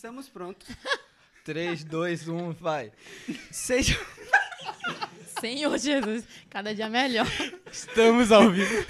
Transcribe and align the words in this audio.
Estamos 0.00 0.30
prontos. 0.30 0.66
3, 1.44 1.84
2, 1.84 2.28
1, 2.28 2.52
vai. 2.52 2.90
Sejam, 3.50 4.00
Senhor 5.38 5.76
Jesus, 5.76 6.24
cada 6.48 6.74
dia 6.74 6.88
melhor. 6.88 7.26
Estamos 7.70 8.32
ao 8.32 8.50
vivo. 8.50 8.86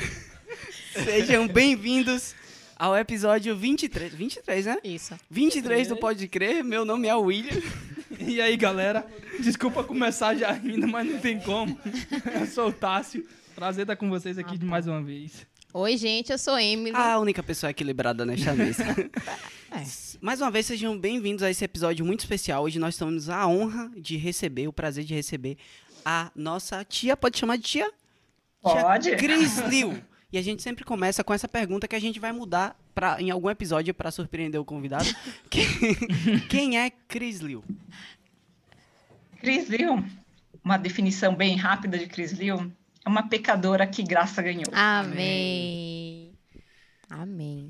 sejam 0.92 1.48
bem-vindos 1.48 2.32
ao 2.76 2.96
episódio 2.96 3.56
23. 3.56 4.14
23, 4.14 4.66
né? 4.66 4.78
Isso. 4.84 5.18
23 5.28 5.88
do 5.88 5.96
Pode 5.96 6.28
Crer. 6.28 6.62
Meu 6.62 6.84
nome 6.84 7.08
é 7.08 7.14
William. 7.16 7.60
E 8.20 8.40
aí, 8.40 8.56
galera? 8.56 9.04
Desculpa 9.40 9.82
começar 9.82 10.36
já 10.36 10.52
ainda, 10.52 10.86
mas 10.86 11.08
não 11.08 11.18
tem 11.18 11.40
como. 11.40 11.76
Eu 12.40 12.46
sou 12.46 12.68
o 12.68 12.72
Tássio. 12.72 13.26
Prazer 13.56 13.82
estar 13.82 13.96
com 13.96 14.08
vocês 14.08 14.38
aqui 14.38 14.56
de 14.56 14.64
mais 14.64 14.86
uma 14.86 15.02
vez. 15.02 15.44
Oi, 15.72 15.96
gente, 15.96 16.32
eu 16.32 16.38
sou 16.38 16.58
Emily. 16.58 16.96
A 16.96 17.18
única 17.20 17.44
pessoa 17.44 17.70
equilibrada 17.70 18.24
nesta 18.26 18.52
mesa. 18.54 18.84
É. 19.72 19.84
Mais 20.20 20.40
uma 20.40 20.50
vez, 20.50 20.66
sejam 20.66 20.98
bem-vindos 20.98 21.44
a 21.44 21.50
esse 21.50 21.64
episódio 21.64 22.04
muito 22.04 22.18
especial. 22.18 22.64
Hoje 22.64 22.80
nós 22.80 22.96
temos 22.96 23.28
a 23.28 23.46
honra 23.46 23.88
de 23.96 24.16
receber, 24.16 24.66
o 24.66 24.72
prazer 24.72 25.04
de 25.04 25.14
receber 25.14 25.56
a 26.04 26.28
nossa 26.34 26.84
tia. 26.84 27.16
Pode 27.16 27.38
chamar 27.38 27.54
de 27.56 27.62
tia? 27.62 27.92
Pode. 28.60 29.10
Tia 29.10 29.16
Cris 29.16 29.58
Liu. 29.70 29.96
E 30.32 30.38
a 30.38 30.42
gente 30.42 30.60
sempre 30.60 30.84
começa 30.84 31.22
com 31.22 31.32
essa 31.32 31.46
pergunta 31.46 31.86
que 31.86 31.94
a 31.94 32.00
gente 32.00 32.18
vai 32.18 32.32
mudar 32.32 32.76
pra, 32.92 33.22
em 33.22 33.30
algum 33.30 33.48
episódio 33.48 33.94
para 33.94 34.10
surpreender 34.10 34.60
o 34.60 34.64
convidado. 34.64 35.06
Quem, 35.48 35.64
quem 36.50 36.78
é 36.80 36.90
Cris 36.90 37.38
Liu? 37.38 37.62
Cris 39.38 39.68
Liu, 39.68 40.04
uma 40.64 40.78
definição 40.78 41.32
bem 41.36 41.54
rápida 41.54 41.96
de 41.96 42.08
Cris 42.08 42.32
Liu, 42.32 42.72
uma 43.06 43.28
pecadora 43.28 43.86
que 43.86 44.02
graça 44.02 44.42
ganhou. 44.42 44.64
Amém. 44.72 46.32
Amém. 47.08 47.68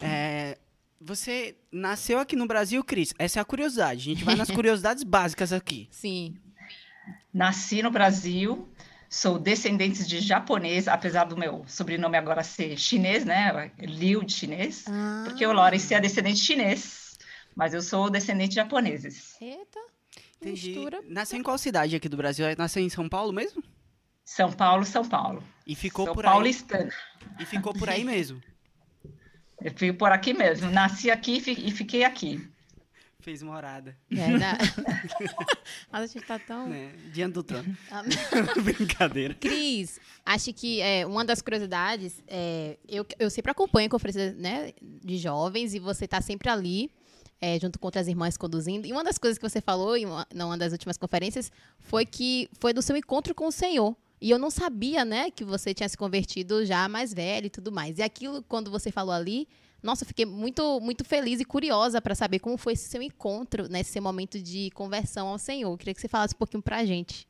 É, 0.00 0.56
você 1.00 1.56
nasceu 1.72 2.18
aqui 2.18 2.36
no 2.36 2.46
Brasil, 2.46 2.82
Cris? 2.84 3.12
Essa 3.18 3.40
é 3.40 3.42
a 3.42 3.44
curiosidade. 3.44 4.00
A 4.00 4.14
gente 4.14 4.24
vai 4.24 4.34
nas 4.36 4.50
curiosidades 4.50 5.02
básicas 5.04 5.52
aqui. 5.52 5.88
Sim. 5.90 6.36
Nasci 7.32 7.82
no 7.82 7.90
Brasil, 7.90 8.68
sou 9.08 9.38
descendente 9.38 10.04
de 10.06 10.20
japonês, 10.20 10.88
apesar 10.88 11.24
do 11.24 11.36
meu 11.36 11.64
sobrenome 11.66 12.16
agora 12.16 12.42
ser 12.42 12.76
chinês, 12.76 13.24
né? 13.24 13.70
Liu 13.78 14.22
de 14.24 14.32
chinês, 14.32 14.84
Ah, 14.88 15.24
porque 15.26 15.46
o 15.46 15.52
Lawrence 15.52 15.92
é 15.94 16.00
descendente 16.00 16.38
chinês, 16.40 17.16
mas 17.54 17.72
eu 17.72 17.82
sou 17.82 18.10
descendente 18.10 18.50
de 18.50 18.54
japoneses. 18.56 19.36
Eita. 19.40 19.78
Entendi. 20.40 20.70
Mistura. 20.70 21.00
Nasceu 21.08 21.38
em 21.38 21.42
qual 21.42 21.58
cidade 21.58 21.94
aqui 21.94 22.08
do 22.08 22.16
Brasil? 22.16 22.46
Nasceu 22.56 22.82
em 22.82 22.88
São 22.88 23.08
Paulo 23.08 23.32
mesmo? 23.32 23.62
São 24.32 24.52
Paulo, 24.52 24.84
São 24.84 25.04
Paulo. 25.04 25.42
E 25.66 25.74
ficou 25.74 26.06
sou 26.06 26.14
por 26.14 26.24
aí. 26.24 26.30
paulistana. 26.32 26.88
E 27.40 27.44
ficou 27.44 27.72
por 27.74 27.88
aí 27.90 28.04
mesmo. 28.04 28.40
Eu 29.60 29.72
fico 29.74 29.98
por 29.98 30.12
aqui 30.12 30.32
mesmo. 30.32 30.70
Nasci 30.70 31.10
aqui 31.10 31.38
e 31.38 31.40
fi- 31.40 31.70
fiquei 31.72 32.04
aqui. 32.04 32.48
Fez 33.18 33.42
morada, 33.42 33.94
Verdade. 34.08 34.72
Mas 35.90 36.02
a 36.02 36.06
gente 36.06 36.24
tá 36.24 36.38
tão. 36.38 36.68
né? 36.68 36.92
Diante 37.12 37.34
do 37.34 37.42
trono. 37.42 37.76
Amém. 37.90 38.16
Brincadeira. 38.64 39.34
Cris, 39.34 40.00
acho 40.24 40.52
que 40.54 40.80
é, 40.80 41.04
uma 41.04 41.24
das 41.24 41.42
curiosidades, 41.42 42.22
é, 42.28 42.78
eu, 42.88 43.04
eu 43.18 43.28
sempre 43.28 43.50
acompanho 43.50 43.90
conferências 43.90 44.34
né, 44.36 44.72
de 44.80 45.18
jovens 45.18 45.74
e 45.74 45.80
você 45.80 46.06
tá 46.08 46.20
sempre 46.22 46.48
ali, 46.48 46.88
é, 47.40 47.58
junto 47.60 47.78
com 47.80 47.88
outras 47.88 48.06
irmãs 48.08 48.36
conduzindo. 48.38 48.86
E 48.86 48.92
uma 48.92 49.02
das 49.04 49.18
coisas 49.18 49.36
que 49.38 49.46
você 49.46 49.60
falou 49.60 49.96
em 49.96 50.06
uma, 50.06 50.26
numa 50.32 50.56
das 50.56 50.70
últimas 50.72 50.96
conferências 50.96 51.50
foi 51.80 52.06
que 52.06 52.48
foi 52.60 52.72
do 52.72 52.80
seu 52.80 52.96
encontro 52.96 53.34
com 53.34 53.48
o 53.48 53.52
Senhor. 53.52 53.94
E 54.20 54.30
eu 54.30 54.38
não 54.38 54.50
sabia, 54.50 55.04
né, 55.04 55.30
que 55.30 55.44
você 55.44 55.72
tinha 55.72 55.88
se 55.88 55.96
convertido 55.96 56.64
já 56.66 56.88
mais 56.88 57.12
velho 57.14 57.46
e 57.46 57.50
tudo 57.50 57.72
mais. 57.72 57.98
E 57.98 58.02
aquilo, 58.02 58.42
quando 58.42 58.70
você 58.70 58.90
falou 58.92 59.14
ali, 59.14 59.48
nossa, 59.82 60.04
eu 60.04 60.08
fiquei 60.08 60.26
muito, 60.26 60.78
muito 60.80 61.04
feliz 61.04 61.40
e 61.40 61.44
curiosa 61.44 62.02
para 62.02 62.14
saber 62.14 62.38
como 62.38 62.58
foi 62.58 62.74
esse 62.74 62.88
seu 62.88 63.00
encontro, 63.00 63.66
nesse 63.68 63.92
seu 63.92 64.02
momento 64.02 64.38
de 64.38 64.70
conversão 64.72 65.28
ao 65.28 65.38
Senhor. 65.38 65.70
Eu 65.72 65.78
queria 65.78 65.94
que 65.94 66.00
você 66.00 66.08
falasse 66.08 66.34
um 66.34 66.38
pouquinho 66.38 66.62
pra 66.62 66.84
gente. 66.84 67.26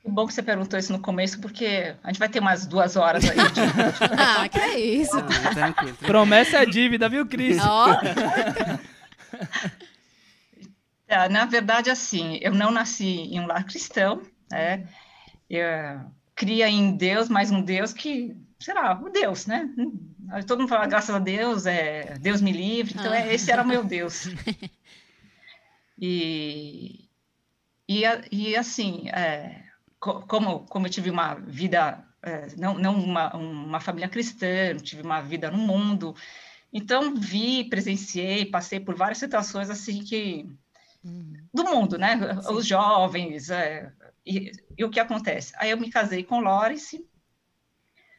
Que 0.00 0.08
bom 0.12 0.24
que 0.28 0.32
você 0.32 0.44
perguntou 0.44 0.78
isso 0.78 0.92
no 0.92 1.00
começo, 1.00 1.40
porque 1.40 1.92
a 2.04 2.06
gente 2.12 2.20
vai 2.20 2.28
ter 2.28 2.38
umas 2.38 2.64
duas 2.68 2.94
horas 2.94 3.24
aí. 3.28 3.36
de- 3.36 3.60
ah, 4.16 4.48
que 4.48 4.60
é 4.60 4.78
isso. 4.78 5.16
Não, 5.16 5.26
tranquilo, 5.26 5.54
tranquilo. 5.54 5.96
Promessa 6.06 6.58
é 6.58 6.66
dívida, 6.66 7.08
viu, 7.08 7.26
Cris? 7.26 7.58
É, 11.08 11.28
na 11.28 11.44
verdade, 11.44 11.88
assim, 11.88 12.36
eu 12.42 12.52
não 12.52 12.70
nasci 12.72 13.06
em 13.06 13.38
um 13.38 13.46
lar 13.46 13.64
cristão, 13.64 14.22
né? 14.50 14.88
Eh, 15.50 15.98
cria 16.34 16.68
em 16.68 16.96
Deus, 16.96 17.28
mas 17.28 17.50
um 17.50 17.62
Deus 17.62 17.92
que, 17.92 18.36
sei 18.58 18.74
lá, 18.74 19.00
o 19.00 19.08
Deus, 19.10 19.46
né? 19.46 19.68
Todo 20.46 20.60
mundo 20.60 20.68
fala, 20.68 20.86
graças 20.86 21.14
a 21.14 21.18
Deus, 21.18 21.66
é, 21.66 22.18
Deus 22.18 22.40
me 22.42 22.52
livre, 22.52 22.94
então 22.98 23.12
é, 23.14 23.32
esse 23.32 23.50
era 23.50 23.62
o 23.62 23.66
meu 23.66 23.84
Deus. 23.84 24.24
E, 25.98 27.08
e, 27.88 28.02
e 28.30 28.56
assim, 28.56 29.08
é, 29.08 29.64
co- 29.98 30.22
como, 30.26 30.60
como 30.66 30.86
eu 30.86 30.90
tive 30.90 31.10
uma 31.10 31.34
vida, 31.34 32.04
é, 32.22 32.54
não, 32.56 32.74
não 32.78 32.94
uma, 32.98 33.34
uma 33.34 33.80
família 33.80 34.08
cristã, 34.08 34.76
tive 34.76 35.02
uma 35.02 35.20
vida 35.22 35.50
no 35.50 35.58
mundo, 35.58 36.14
então 36.72 37.14
vi, 37.14 37.64
presenciei, 37.64 38.44
passei 38.46 38.80
por 38.80 38.94
várias 38.94 39.18
situações 39.18 39.70
assim 39.70 40.04
que 40.04 40.46
do 41.52 41.64
mundo, 41.64 41.96
né? 41.98 42.18
Os 42.50 42.66
jovens, 42.66 43.50
é, 43.50 43.92
e, 44.26 44.52
e 44.76 44.84
o 44.84 44.90
que 44.90 45.00
acontece? 45.00 45.52
Aí 45.56 45.70
eu 45.70 45.78
me 45.78 45.90
casei 45.90 46.24
com 46.24 46.38
o 46.38 46.42
Lawrence, 46.42 47.06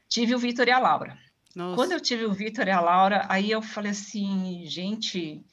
tive 0.07 0.33
o 0.33 0.39
Vitor 0.39 0.67
e 0.67 0.71
a 0.71 0.79
Laura. 0.79 1.17
Nossa. 1.55 1.75
Quando 1.75 1.91
eu 1.91 1.99
tive 1.99 2.25
o 2.25 2.33
Vitor 2.33 2.67
e 2.67 2.71
a 2.71 2.79
Laura, 2.79 3.25
aí 3.29 3.51
eu 3.51 3.61
falei 3.61 3.91
assim, 3.91 4.63
gente, 4.65 5.43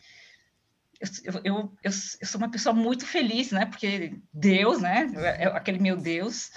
eu, 1.01 1.09
eu, 1.25 1.41
eu, 1.45 1.73
eu 1.83 1.93
sou 1.93 2.39
uma 2.39 2.51
pessoa 2.51 2.75
muito 2.75 3.07
feliz, 3.07 3.51
né? 3.51 3.67
Porque 3.67 4.15
Deus, 4.33 4.81
né? 4.81 5.11
é 5.39 5.47
Aquele 5.47 5.79
meu 5.79 5.97
Deus 5.97 6.51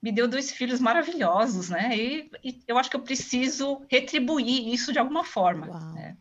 me 0.00 0.12
deu 0.12 0.28
dois 0.28 0.50
filhos 0.52 0.80
maravilhosos, 0.80 1.68
né? 1.68 1.90
E, 1.96 2.30
e 2.42 2.62
eu 2.66 2.78
acho 2.78 2.88
que 2.88 2.96
eu 2.96 3.02
preciso 3.02 3.82
retribuir 3.90 4.72
isso 4.72 4.92
de 4.92 4.98
alguma 4.98 5.24
forma. 5.24 5.92
Né? 5.92 6.16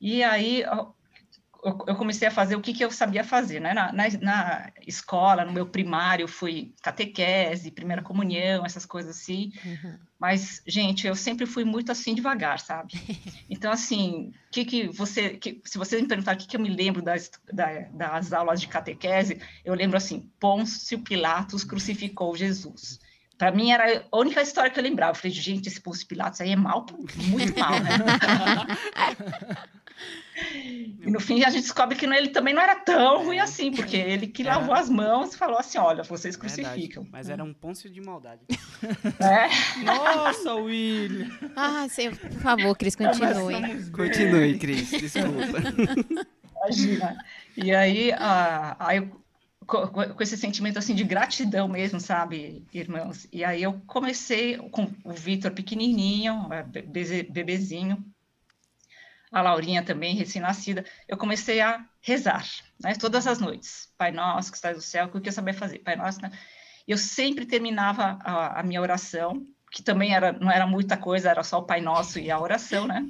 E 0.00 0.22
aí 0.22 0.64
eu 1.64 1.96
comecei 1.96 2.28
a 2.28 2.30
fazer 2.30 2.54
o 2.54 2.60
que, 2.60 2.72
que 2.72 2.84
eu 2.84 2.90
sabia 2.90 3.24
fazer, 3.24 3.60
né? 3.60 3.74
Na, 3.74 3.92
na, 3.92 4.04
na 4.20 4.72
escola, 4.86 5.44
no 5.44 5.52
meu 5.52 5.66
primário, 5.66 6.24
eu 6.24 6.28
fui 6.28 6.72
catequese, 6.82 7.70
primeira 7.72 8.02
comunhão, 8.02 8.64
essas 8.64 8.86
coisas 8.86 9.16
assim. 9.16 9.52
Uhum. 9.64 9.98
Mas, 10.18 10.62
gente, 10.66 11.06
eu 11.06 11.14
sempre 11.14 11.46
fui 11.46 11.64
muito 11.64 11.90
assim 11.90 12.14
devagar, 12.14 12.60
sabe? 12.60 12.92
Então, 13.50 13.72
assim, 13.72 14.30
que 14.52 14.64
que 14.64 14.88
você, 14.88 15.30
que, 15.30 15.60
se 15.64 15.78
você 15.78 16.00
me 16.00 16.06
perguntar 16.06 16.34
o 16.34 16.38
que, 16.38 16.46
que 16.46 16.56
eu 16.56 16.60
me 16.60 16.68
lembro 16.68 17.00
das, 17.00 17.30
da- 17.50 17.88
das 17.92 18.32
aulas 18.32 18.60
de 18.60 18.68
catequese, 18.68 19.40
eu 19.64 19.74
lembro 19.74 19.96
assim: 19.96 20.30
Pôncio 20.38 20.98
Pilatos 21.00 21.64
crucificou 21.64 22.36
Jesus. 22.36 23.00
Para 23.38 23.50
mim 23.52 23.70
era 23.70 24.04
a 24.10 24.16
única 24.18 24.42
história 24.42 24.70
que 24.70 24.78
eu 24.78 24.82
lembrava. 24.82 25.12
Eu 25.12 25.14
falei, 25.14 25.30
gente, 25.32 25.68
esse 25.68 25.80
Pôncio 25.80 26.06
Pilatos 26.06 26.40
aí 26.40 26.50
é 26.50 26.56
mal, 26.56 26.84
muito 27.16 27.58
mal, 27.58 27.80
né? 27.80 27.90
E 30.44 31.10
no 31.10 31.20
fim 31.20 31.42
a 31.44 31.50
gente 31.50 31.62
descobre 31.62 31.96
que 31.96 32.04
ele 32.06 32.28
também 32.28 32.54
não 32.54 32.62
era 32.62 32.76
tão 32.76 33.24
ruim 33.24 33.38
assim, 33.38 33.70
porque 33.72 33.96
ele 33.96 34.26
que 34.26 34.42
lavou 34.42 34.74
as 34.74 34.88
mãos 34.88 35.34
e 35.34 35.38
falou 35.38 35.58
assim: 35.58 35.78
olha, 35.78 36.02
vocês 36.02 36.36
Verdade, 36.36 36.62
crucificam. 36.62 37.06
Mas 37.10 37.28
era 37.28 37.42
um 37.42 37.52
pôncio 37.54 37.88
de 37.90 38.00
maldade. 38.00 38.42
É. 39.20 39.48
Nossa, 39.84 40.54
William. 40.54 41.28
Ah, 41.56 41.86
Senhor, 41.88 42.16
por 42.16 42.30
favor, 42.40 42.76
Cris, 42.76 42.94
continue. 42.94 43.90
Continue, 43.90 44.58
Cris. 44.58 44.90
Desculpa. 44.90 45.58
Imagina. 46.56 47.16
E 47.56 47.72
aí, 47.74 48.12
ah, 48.12 48.76
aí 48.78 49.08
com 49.66 50.22
esse 50.22 50.36
sentimento 50.38 50.78
assim 50.78 50.94
de 50.94 51.04
gratidão 51.04 51.68
mesmo, 51.68 52.00
sabe, 52.00 52.64
irmãos? 52.72 53.28
E 53.30 53.44
aí 53.44 53.62
eu 53.62 53.74
comecei 53.86 54.56
com 54.56 54.90
o 55.04 55.12
Vitor 55.12 55.50
pequenininho, 55.50 56.48
be- 56.68 56.80
beze- 56.82 57.24
bebezinho, 57.24 58.02
a 59.30 59.42
Laurinha 59.42 59.82
também, 59.82 60.16
recém-nascida, 60.16 60.84
eu 61.06 61.16
comecei 61.16 61.60
a 61.60 61.84
rezar, 62.00 62.44
né, 62.82 62.94
todas 62.94 63.26
as 63.26 63.38
noites. 63.38 63.88
Pai 63.96 64.10
nosso 64.10 64.50
que 64.50 64.56
estás 64.56 64.76
no 64.76 64.82
céu, 64.82 65.06
o 65.06 65.20
que 65.20 65.28
eu 65.28 65.32
sabia 65.32 65.54
fazer? 65.54 65.78
Pai 65.80 65.96
nosso, 65.96 66.20
né? 66.22 66.30
Eu 66.86 66.96
sempre 66.96 67.44
terminava 67.44 68.18
a, 68.22 68.60
a 68.60 68.62
minha 68.62 68.80
oração, 68.80 69.44
que 69.70 69.82
também 69.82 70.14
era, 70.14 70.32
não 70.32 70.50
era 70.50 70.66
muita 70.66 70.96
coisa, 70.96 71.30
era 71.30 71.42
só 71.42 71.58
o 71.58 71.64
Pai 71.64 71.80
Nosso 71.82 72.18
e 72.18 72.30
a 72.30 72.40
oração, 72.40 72.86
né? 72.86 73.06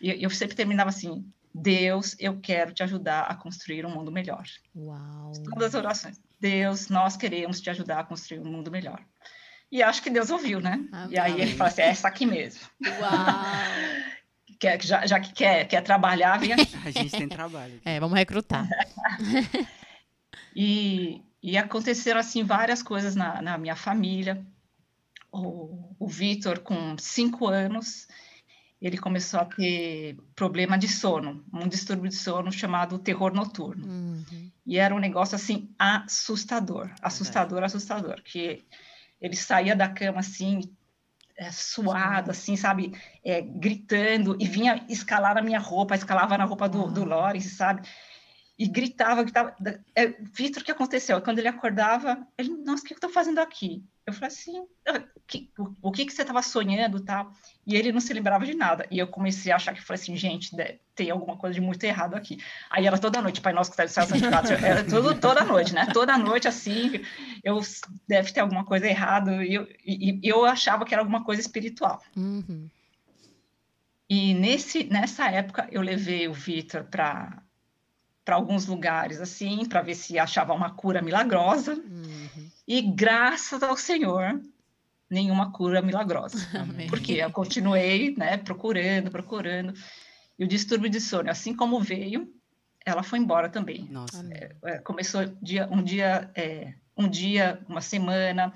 E 0.00 0.22
eu 0.22 0.30
sempre 0.30 0.56
terminava 0.56 0.88
assim: 0.88 1.30
Deus, 1.54 2.16
eu 2.18 2.40
quero 2.40 2.72
te 2.72 2.82
ajudar 2.82 3.22
a 3.22 3.34
construir 3.34 3.84
um 3.84 3.90
mundo 3.90 4.10
melhor. 4.10 4.44
Uau. 4.74 5.32
Todas 5.44 5.68
as 5.68 5.74
orações. 5.74 6.20
Deus, 6.40 6.88
nós 6.88 7.16
queremos 7.16 7.60
te 7.60 7.70
ajudar 7.70 8.00
a 8.00 8.04
construir 8.04 8.40
um 8.40 8.50
mundo 8.50 8.70
melhor. 8.70 9.04
E 9.70 9.82
acho 9.82 10.02
que 10.02 10.10
Deus 10.10 10.30
ouviu, 10.30 10.60
né? 10.60 10.84
E 11.10 11.18
aí 11.18 11.40
ele 11.40 11.54
fala 11.54 11.68
assim: 11.68 11.82
é 11.82 11.88
essa 11.88 12.08
aqui 12.08 12.26
mesmo. 12.26 12.62
Uau. 13.00 14.14
Quer, 14.64 14.82
já, 14.82 15.06
já 15.06 15.20
que 15.20 15.30
quer, 15.34 15.68
quer 15.68 15.82
trabalhar, 15.82 16.38
vem 16.38 16.54
aqui. 16.54 16.74
A 16.86 16.90
gente 16.90 17.10
tem 17.10 17.28
trabalho. 17.28 17.78
É, 17.84 18.00
vamos 18.00 18.16
recrutar. 18.16 18.66
E, 20.56 21.20
e 21.42 21.58
aconteceram 21.58 22.20
assim 22.20 22.44
várias 22.44 22.80
coisas 22.80 23.16
na, 23.16 23.42
na 23.42 23.58
minha 23.58 23.74
família. 23.74 24.46
O, 25.32 25.96
o 25.98 26.06
Vitor, 26.06 26.60
com 26.60 26.96
cinco 26.96 27.48
anos, 27.48 28.06
ele 28.80 28.96
começou 28.96 29.40
a 29.40 29.44
ter 29.44 30.16
problema 30.36 30.78
de 30.78 30.86
sono, 30.86 31.44
um 31.52 31.66
distúrbio 31.66 32.08
de 32.08 32.14
sono 32.14 32.52
chamado 32.52 33.00
terror 33.00 33.34
noturno. 33.34 33.84
Uhum. 33.84 34.52
E 34.64 34.78
era 34.78 34.94
um 34.94 35.00
negócio 35.00 35.34
assim 35.34 35.74
assustador, 35.76 36.88
assustador, 37.02 37.64
assustador, 37.64 38.22
que 38.22 38.64
ele 39.20 39.34
saía 39.34 39.74
da 39.74 39.88
cama 39.88 40.20
assim, 40.20 40.60
é, 41.36 41.50
suado, 41.50 42.30
assim, 42.30 42.56
sabe, 42.56 42.92
é, 43.24 43.40
gritando, 43.40 44.36
e 44.40 44.46
vinha 44.46 44.84
escalar 44.88 45.34
na 45.34 45.42
minha 45.42 45.58
roupa, 45.58 45.94
escalava 45.94 46.38
na 46.38 46.44
roupa 46.44 46.68
do, 46.68 46.90
do 46.90 47.04
Lawrence, 47.04 47.50
sabe? 47.50 47.88
E 48.56 48.68
gritava, 48.68 49.22
gritava. 49.24 49.56
É, 49.96 50.06
Vitor, 50.20 50.62
o 50.62 50.64
que 50.64 50.70
aconteceu? 50.70 51.20
Quando 51.20 51.40
ele 51.40 51.48
acordava, 51.48 52.24
ele, 52.38 52.50
nossa, 52.50 52.84
o 52.84 52.86
que 52.86 52.92
eu 52.92 52.96
estou 52.96 53.10
fazendo 53.10 53.40
aqui? 53.40 53.82
Eu 54.06 54.12
falei 54.12 54.28
assim, 54.28 54.64
"Ah, 54.86 55.02
que- 55.26 55.50
o, 55.58 55.74
o 55.88 55.90
que 55.90 56.04
que 56.04 56.12
você 56.12 56.22
estava 56.22 56.40
sonhando 56.42 57.00
tal? 57.00 57.32
E 57.66 57.74
ele 57.74 57.90
não 57.90 58.00
se 58.00 58.12
lembrava 58.12 58.44
de 58.46 58.54
nada. 58.54 58.86
E 58.92 58.98
eu 58.98 59.08
comecei 59.08 59.50
a 59.50 59.56
achar 59.56 59.74
que, 59.74 59.80
falei 59.82 60.00
assim, 60.00 60.14
gente, 60.16 60.54
tem 60.94 61.10
alguma 61.10 61.36
coisa 61.36 61.54
de 61.54 61.60
muito 61.60 61.82
errado 61.82 62.14
aqui. 62.14 62.38
Aí 62.70 62.86
era 62.86 62.96
toda 62.98 63.20
noite, 63.22 63.40
Pai 63.40 63.52
Nosso 63.52 63.70
que 63.70 63.82
está 63.82 63.84
no 63.84 63.88
céu, 63.88 64.06
santificado. 64.06 64.52
Era 64.64 64.84
tudo, 64.84 65.18
toda 65.18 65.42
noite, 65.44 65.74
né? 65.74 65.86
Toda 65.92 66.16
noite, 66.18 66.46
assim, 66.46 67.02
eu 67.42 67.60
deve 68.06 68.30
ter 68.32 68.40
alguma 68.40 68.64
coisa 68.64 68.86
errada. 68.86 69.42
E 69.44 69.54
eu, 69.54 69.66
e 69.84 70.20
eu 70.22 70.44
achava 70.44 70.84
que 70.84 70.94
era 70.94 71.02
alguma 71.02 71.24
coisa 71.24 71.40
espiritual. 71.40 72.00
Uhum. 72.16 72.68
E 74.08 74.34
nesse, 74.34 74.84
nessa 74.84 75.28
época 75.30 75.66
eu 75.72 75.80
levei 75.80 76.28
o 76.28 76.32
Vitor 76.34 76.84
para 76.84 77.42
para 78.24 78.36
alguns 78.36 78.66
lugares 78.66 79.20
assim, 79.20 79.66
para 79.66 79.82
ver 79.82 79.94
se 79.94 80.18
achava 80.18 80.54
uma 80.54 80.70
cura 80.70 81.02
milagrosa. 81.02 81.74
Uhum. 81.74 82.50
E 82.66 82.80
graças 82.80 83.62
ao 83.62 83.76
Senhor, 83.76 84.40
nenhuma 85.10 85.52
cura 85.52 85.82
milagrosa. 85.82 86.38
Amém. 86.58 86.88
Porque 86.88 87.12
eu 87.14 87.30
continuei, 87.30 88.14
né, 88.16 88.36
procurando, 88.38 89.10
procurando. 89.10 89.74
E 90.38 90.44
o 90.44 90.48
distúrbio 90.48 90.90
de 90.90 91.00
sono, 91.00 91.30
assim 91.30 91.54
como 91.54 91.80
veio, 91.80 92.32
ela 92.84 93.02
foi 93.02 93.18
embora 93.18 93.48
também. 93.48 93.86
Nossa. 93.90 94.20
Amém. 94.20 94.40
É, 94.64 94.78
começou 94.78 95.24
dia, 95.40 95.68
um 95.70 95.82
dia, 95.82 96.30
é, 96.34 96.74
um 96.96 97.08
dia, 97.08 97.60
uma 97.68 97.80
semana, 97.80 98.52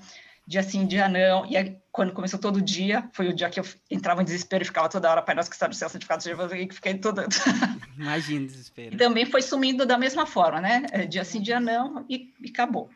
dia 0.49 0.63
sim, 0.63 0.87
dia 0.87 1.11
não. 1.11 1.45
E 1.45 1.59
aí, 1.59 1.77
quando 1.93 2.15
começou 2.15 2.41
todo 2.41 2.63
dia, 2.63 3.07
foi 3.13 3.29
o 3.29 3.35
dia 3.35 3.51
que 3.51 3.61
eu 3.61 3.65
entrava 3.91 4.23
em 4.23 4.25
desespero 4.25 4.63
e 4.63 4.67
ficava 4.67 4.89
toda 4.89 5.11
hora, 5.11 5.21
Pai 5.21 5.35
Nosso 5.35 5.51
que 5.51 5.57
está 5.57 5.69
no 5.69 5.75
céu, 5.75 5.91
santificado 5.91 6.23
seja 6.23 6.49
que 6.67 6.75
fiquei 6.75 6.95
toda... 6.95 7.27
Imagina 7.99 8.45
o 8.45 8.47
desespero. 8.47 8.95
E 8.95 8.99
também 8.99 9.27
foi 9.27 9.43
sumindo 9.43 9.85
da 9.85 9.99
mesma 9.99 10.25
forma, 10.25 10.59
né? 10.59 10.87
É, 10.91 11.05
Dia 11.05 11.23
sim, 11.23 11.43
dia 11.43 11.61
não, 11.61 12.07
e, 12.09 12.33
e 12.41 12.49
acabou. 12.49 12.89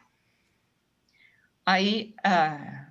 Aí, 1.67 2.15
ah, 2.25 2.87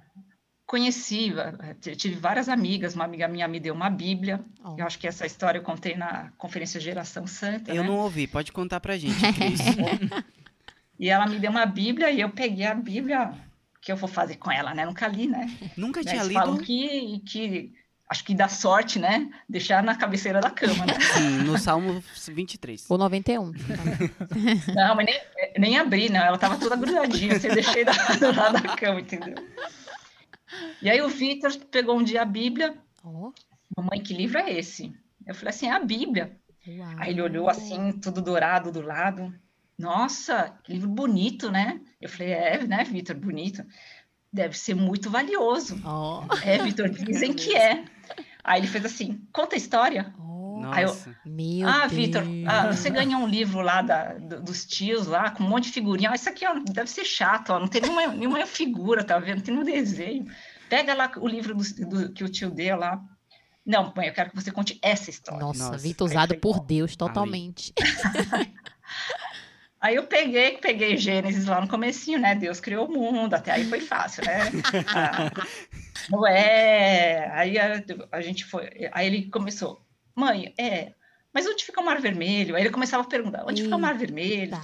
conheci, 0.68 1.34
ah, 1.36 1.74
tive 1.82 2.16
várias 2.16 2.48
amigas, 2.48 2.94
uma 2.94 3.06
amiga 3.06 3.28
minha 3.28 3.48
me 3.48 3.60
deu 3.60 3.74
uma 3.74 3.90
Bíblia, 3.90 4.46
Ó. 4.64 4.76
eu 4.78 4.86
acho 4.86 5.00
que 5.00 5.08
essa 5.08 5.26
história 5.26 5.58
eu 5.58 5.64
contei 5.64 5.96
na 5.96 6.32
Conferência 6.38 6.80
Geração 6.80 7.26
Santa, 7.26 7.74
Eu 7.74 7.82
né? 7.82 7.90
não 7.90 7.98
ouvi, 7.98 8.28
pode 8.28 8.52
contar 8.52 8.80
pra 8.80 8.96
gente, 8.96 9.20
Cris. 9.34 9.60
E 11.00 11.10
ela 11.10 11.26
me 11.26 11.40
deu 11.40 11.50
uma 11.50 11.66
Bíblia 11.66 12.12
e 12.12 12.22
eu 12.22 12.30
peguei 12.30 12.64
a 12.64 12.76
Bíblia, 12.76 13.34
que 13.82 13.92
eu 13.92 13.96
vou 13.98 14.08
fazer 14.08 14.36
com 14.38 14.52
ela, 14.52 14.74
né? 14.74 14.86
Nunca 14.86 15.08
li, 15.08 15.28
né? 15.28 15.50
Nunca 15.76 16.02
Né, 16.02 16.12
tinha 16.12 16.22
Eles 16.22 16.28
lido. 16.28 16.40
falam 16.40 16.58
que, 16.58 17.20
que, 17.26 17.74
acho 18.08 18.24
que 18.24 18.36
dá 18.36 18.48
sorte, 18.48 19.00
né? 19.00 19.30
Deixar 19.50 19.82
na 19.84 19.96
cabeceira 19.96 20.40
da 20.40 20.52
cama, 20.52 20.86
né? 20.86 20.94
Sim, 21.00 21.38
no 21.44 21.58
Salmo 21.58 22.04
23. 22.30 22.86
Ou 22.90 22.98
91. 22.98 23.52
Não, 24.76 24.96
mas 24.96 25.06
nem, 25.06 25.22
nem 25.58 25.78
abri, 25.80 26.10
não. 26.10 26.20
Ela 26.22 26.38
tava 26.38 26.58
toda 26.58 26.76
grudadinha, 26.76 27.40
você 27.40 27.50
deixei 27.50 27.84
da, 27.84 27.92
do 28.20 28.36
lado 28.36 28.62
da 28.62 28.76
cama, 28.76 29.02
entendeu? 29.02 29.36
E 30.82 30.90
aí 30.90 31.02
o 31.02 31.10
Vitor 31.10 31.52
pegou 31.72 31.98
um 31.98 32.04
dia 32.04 32.22
a 32.22 32.26
Bíblia. 32.26 32.76
Ó. 33.04 33.32
Mamãe, 33.76 34.02
que 34.02 34.14
livro 34.14 34.38
é 34.38 34.52
esse? 34.52 34.94
Eu 35.26 35.34
falei 35.34 35.50
assim, 35.50 35.68
é 35.68 35.72
a 35.72 35.80
Bíblia. 35.80 36.38
Uau. 36.68 36.90
Aí 36.98 37.12
ele 37.12 37.22
olhou 37.22 37.50
assim, 37.50 37.94
tudo 37.94 38.22
dourado 38.22 38.72
do 38.72 38.82
lado. 38.82 39.34
Nossa, 39.82 40.54
que 40.64 40.74
livro 40.74 40.90
bonito, 40.90 41.52
né? 41.52 41.80
Eu 42.00 42.08
falei, 42.10 42.32
é, 42.32 42.66
né, 42.66 42.84
Vitor, 42.84 43.16
bonito. 43.16 43.64
Deve 44.32 44.58
ser 44.58 44.76
muito 44.76 45.10
valioso. 45.10 45.82
Ó. 45.84 46.26
É, 46.44 46.58
Vitor, 46.60 46.90
dizem 46.90 47.34
que 47.34 47.56
é. 47.56 47.84
Aí 48.44 48.62
ele 48.62 48.68
fez 48.68 48.86
assim, 48.86 49.22
conta 49.34 49.56
a 49.56 49.58
história. 49.58 50.14
Ó. 50.18 50.72
Aí 50.72 50.84
eu- 50.84 50.90
Nossa. 50.90 51.16
Meu 51.26 51.68
ah. 51.68 51.88
Vitor, 51.88 52.24
ah, 52.48 52.72
você 52.72 52.90
ganhou 52.90 53.20
um 53.22 53.28
livro 53.28 53.62
lá 53.62 53.82
da- 53.82 54.14
do- 54.14 54.42
dos 54.42 54.66
tios 54.66 55.08
lá, 55.08 55.32
com 55.32 55.44
um 55.44 55.50
monte 55.50 55.66
de 55.66 55.72
figurinha. 55.72 56.12
Ah, 56.12 56.16
isso 56.16 56.30
aqui 56.30 56.46
ó, 56.46 56.54
deve 56.72 56.90
ser 56.90 57.04
chato, 57.04 57.50
ó, 57.52 57.60
não 57.60 57.68
tem 57.68 57.82
nenhuma, 57.82 58.08
nenhuma 58.08 58.46
figura, 58.46 59.04
tá 59.04 59.18
vendo? 59.20 59.38
Não 59.38 59.44
tem 59.44 59.54
nenhum 59.56 59.66
desenho. 59.66 60.26
Pega 60.70 60.94
lá 60.94 61.12
o 61.18 61.28
livro 61.28 61.56
do, 61.56 61.64
do- 61.88 62.14
que 62.14 62.24
o 62.24 62.30
tio 62.30 62.50
deu 62.52 62.78
lá. 62.78 63.02
Não, 63.66 63.92
mãe, 63.96 64.08
eu 64.08 64.14
quero 64.14 64.30
que 64.32 64.36
você 64.36 64.52
conte 64.52 64.80
essa 64.82 65.10
história. 65.10 65.40
Nossa, 65.42 65.66
Nossa. 65.72 65.78
Vitor 65.78 66.08
usado 66.08 66.30
foi 66.30 66.38
por. 66.38 66.60
Deus 66.62 66.96
totalmente. 66.96 67.74
Aí 69.82 69.96
eu 69.96 70.04
peguei, 70.04 70.60
peguei 70.60 70.96
Gênesis 70.96 71.48
lá 71.48 71.60
no 71.60 71.68
comecinho, 71.68 72.20
né? 72.20 72.36
Deus 72.36 72.60
criou 72.60 72.88
o 72.88 72.94
mundo, 72.94 73.34
até 73.34 73.52
aí 73.52 73.66
foi 73.66 73.82
fácil, 73.82 74.24
né? 74.24 74.42
Ah, 74.94 75.32
Noé, 76.10 77.30
aí 77.34 77.60
a, 77.60 77.84
a 78.12 78.22
gente 78.22 78.46
foi, 78.46 78.90
aí 78.92 79.08
ele 79.08 79.30
começou, 79.30 79.86
mãe, 80.16 80.54
é, 80.58 80.94
mas 81.34 81.48
onde 81.48 81.64
fica 81.64 81.80
o 81.80 81.86
Mar 81.86 82.02
Vermelho? 82.02 82.56
Aí 82.56 82.64
ele 82.64 82.70
começava 82.70 83.04
a 83.04 83.08
perguntar, 83.08 83.46
onde 83.46 83.64
fica 83.64 83.76
o 83.76 83.80
Mar 83.80 83.98
Vermelho? 83.98 84.58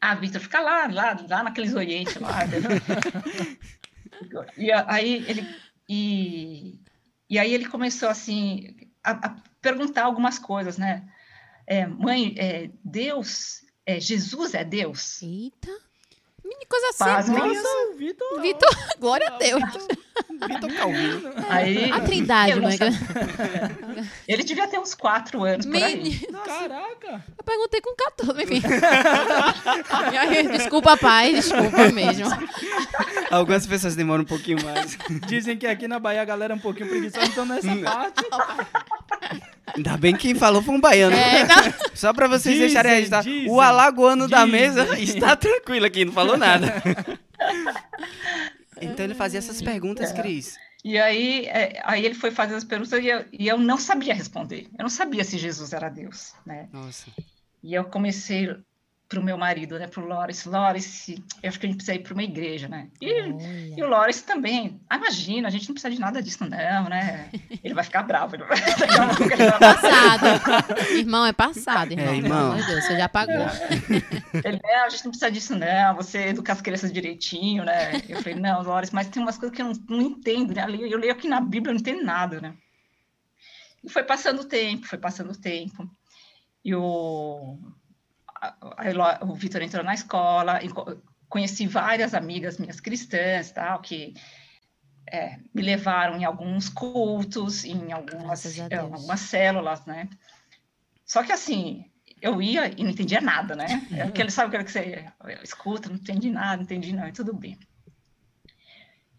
Ah, 0.00 0.14
Vitor, 0.14 0.40
fica 0.40 0.60
lá, 0.60 0.86
lá, 0.86 1.26
lá 1.28 1.42
naqueles 1.42 1.74
orientes 1.74 2.16
lá. 2.16 2.38
e 4.56 4.72
aí 4.72 5.24
ele 5.28 5.46
e, 5.88 6.80
e 7.28 7.38
aí 7.38 7.52
ele 7.52 7.66
começou 7.66 8.08
assim 8.08 8.76
a, 9.02 9.10
a 9.10 9.36
perguntar 9.60 10.04
algumas 10.04 10.38
coisas, 10.38 10.78
né? 10.78 11.08
É, 11.66 11.86
mãe, 11.86 12.34
é, 12.38 12.70
Deus, 12.84 13.62
é, 13.88 13.98
Jesus 13.98 14.52
é 14.52 14.62
Deus? 14.62 15.22
Eita. 15.22 15.74
Menina, 16.44 16.66
coisa. 16.68 16.86
Nossa, 17.56 17.68
o 17.88 17.96
Vitor. 17.96 18.42
Vitor, 18.42 18.76
glória 19.00 19.26
a 19.28 19.38
Deus. 19.38 19.62
Vitor 20.48 20.72
Calvino. 20.74 21.22
Aí 21.48 21.90
A 21.92 22.00
trindade, 22.00 22.60
mãe. 22.60 22.76
ele 24.26 24.42
devia 24.44 24.66
ter 24.68 24.78
uns 24.78 24.94
quatro 24.94 25.44
anos 25.44 25.66
por 25.66 25.76
aí. 25.76 25.96
Menina, 25.96 26.38
Caraca. 26.40 27.24
eu 27.36 27.44
perguntei 27.44 27.80
com 27.80 27.94
14, 27.94 28.42
enfim. 28.42 28.62
Desculpa, 30.52 30.96
pai, 30.96 31.34
desculpa 31.34 31.88
mesmo. 31.92 32.26
Algumas 33.30 33.66
pessoas 33.66 33.94
demoram 33.96 34.22
um 34.22 34.26
pouquinho 34.26 34.58
mais. 34.64 34.96
Dizem 35.26 35.56
que 35.56 35.66
aqui 35.66 35.88
na 35.88 35.98
Bahia 35.98 36.22
a 36.22 36.24
galera 36.24 36.52
é 36.54 36.56
um 36.56 36.60
pouquinho 36.60 36.88
preguiçosa, 36.88 37.26
então 37.26 37.44
nessa 37.46 37.74
parte. 37.76 38.24
Ainda 39.76 39.96
bem 39.96 40.14
que 40.14 40.28
quem 40.28 40.34
falou 40.34 40.62
foi 40.62 40.74
um 40.74 40.80
baiano. 40.80 41.14
É, 41.16 41.44
não. 41.44 41.74
Só 41.94 42.12
pra 42.12 42.26
vocês 42.26 42.54
Dizem, 42.54 42.68
deixarem 42.68 42.92
registrado. 42.94 43.28
dizem, 43.28 43.50
o 43.50 43.60
alagoano 43.60 44.26
da 44.28 44.44
dizem. 44.44 44.60
mesa 44.60 44.98
está 44.98 45.36
tranquilo 45.36 45.86
aqui, 45.86 46.04
não 46.04 46.12
falou 46.12 46.36
nada. 46.36 46.82
então 48.80 49.04
ele 49.04 49.14
fazia 49.14 49.38
essas 49.38 49.60
perguntas, 49.60 50.12
Cris. 50.12 50.56
E 50.84 50.96
aí, 50.98 51.46
é, 51.46 51.80
aí 51.84 52.04
ele 52.04 52.14
foi 52.14 52.30
fazer 52.30 52.54
as 52.54 52.64
perguntas 52.64 52.92
e 53.02 53.08
eu, 53.08 53.24
e 53.32 53.48
eu 53.48 53.58
não 53.58 53.78
sabia 53.78 54.14
responder. 54.14 54.68
Eu 54.78 54.82
não 54.82 54.88
sabia 54.88 55.24
se 55.24 55.36
Jesus 55.36 55.72
era 55.72 55.88
Deus, 55.88 56.34
né? 56.46 56.68
Nossa. 56.72 57.10
E 57.62 57.74
eu 57.74 57.84
comecei 57.84 58.56
para 59.08 59.20
o 59.20 59.24
meu 59.24 59.38
marido, 59.38 59.78
né, 59.78 59.86
para 59.86 60.02
o 60.02 60.06
Lawrence, 60.06 60.46
Lawrence, 60.46 61.24
eu 61.42 61.48
acho 61.48 61.58
que 61.58 61.64
a 61.64 61.68
gente 61.70 61.78
precisa 61.78 61.94
ir 61.96 62.00
para 62.02 62.12
uma 62.12 62.22
igreja, 62.22 62.68
né? 62.68 62.88
E, 63.00 63.74
e 63.78 63.82
o 63.82 63.88
Lawrence 63.88 64.22
também. 64.22 64.78
Ah, 64.86 64.96
imagina, 64.96 65.48
a 65.48 65.50
gente 65.50 65.66
não 65.66 65.72
precisa 65.74 65.94
de 65.94 65.98
nada 65.98 66.22
disso, 66.22 66.44
não, 66.44 66.88
né? 66.90 67.30
Ele 67.64 67.72
vai 67.72 67.82
ficar 67.84 68.02
bravo. 68.02 68.36
Ele 68.36 68.44
vai, 68.44 68.58
ele 68.58 69.46
vai- 69.46 69.58
Passado. 69.58 70.26
Irmão, 70.94 71.24
é 71.24 71.32
passado, 71.32 71.92
irmão. 71.92 72.12
É, 72.12 72.16
irmão. 72.18 72.56
de 72.56 72.66
Deus, 72.66 72.84
você 72.84 72.98
já 72.98 73.08
pagou. 73.08 73.34
Ele, 74.44 74.60
não, 74.62 74.84
a 74.84 74.88
gente 74.90 75.04
não 75.06 75.10
precisa 75.12 75.30
disso, 75.30 75.56
não. 75.56 75.94
Você 75.96 76.28
educa 76.28 76.52
as 76.52 76.60
crianças 76.60 76.92
direitinho, 76.92 77.64
né? 77.64 78.02
Eu 78.10 78.18
falei, 78.22 78.38
não, 78.38 78.62
Lawrence, 78.62 78.94
mas 78.94 79.08
tem 79.08 79.22
umas 79.22 79.38
coisas 79.38 79.56
que 79.56 79.62
eu 79.62 79.66
não, 79.66 79.72
não 79.88 80.02
entendo, 80.02 80.52
né? 80.54 80.64
Eu 80.64 80.68
leio- 80.68 80.86
Eu 80.86 80.98
leio 80.98 81.12
aqui 81.12 81.28
na 81.28 81.40
Bíblia, 81.40 81.70
eu 81.70 81.74
não 81.76 81.80
entendo 81.80 82.04
nada, 82.04 82.42
né? 82.42 82.52
E 83.82 83.88
foi 83.88 84.02
passando 84.02 84.40
o 84.40 84.44
tempo, 84.44 84.86
foi 84.86 84.98
passando 84.98 85.30
o 85.32 85.40
tempo. 85.40 85.88
E 86.62 86.74
o, 86.74 87.56
o 89.22 89.34
Vitor 89.34 89.62
entrou 89.62 89.84
na 89.84 89.94
escola, 89.94 90.60
conheci 91.28 91.66
várias 91.66 92.14
amigas 92.14 92.58
minhas 92.58 92.80
cristãs, 92.80 93.50
tal, 93.52 93.80
que 93.80 94.14
é, 95.10 95.38
me 95.54 95.62
levaram 95.62 96.16
em 96.16 96.24
alguns 96.24 96.68
cultos, 96.68 97.64
em 97.64 97.92
algumas, 97.92 98.42
Deus. 98.42 98.72
algumas 98.72 99.20
células, 99.20 99.84
né? 99.86 100.08
Só 101.04 101.22
que 101.22 101.32
assim, 101.32 101.90
eu 102.20 102.40
ia 102.42 102.68
e 102.68 102.82
não 102.82 102.90
entendia 102.90 103.20
nada, 103.20 103.56
né? 103.56 103.66
É 103.92 104.02
aquele, 104.02 104.30
sabe 104.30 104.48
aquele 104.48 104.64
que 104.64 104.72
você 104.72 105.12
escuta, 105.42 105.88
não 105.88 105.96
entendi 105.96 106.30
nada, 106.30 106.56
não 106.56 106.62
entendi 106.64 106.92
nada, 106.92 107.12
tudo 107.12 107.34
bem. 107.34 107.58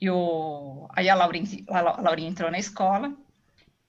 E 0.02 0.10
o, 0.10 0.88
aí 0.94 1.10
a 1.10 1.16
Laurinha, 1.16 1.46
a 1.70 1.82
La- 1.82 1.98
a 1.98 2.02
Laurinha 2.02 2.30
entrou 2.30 2.50
na 2.50 2.58
escola, 2.60 3.14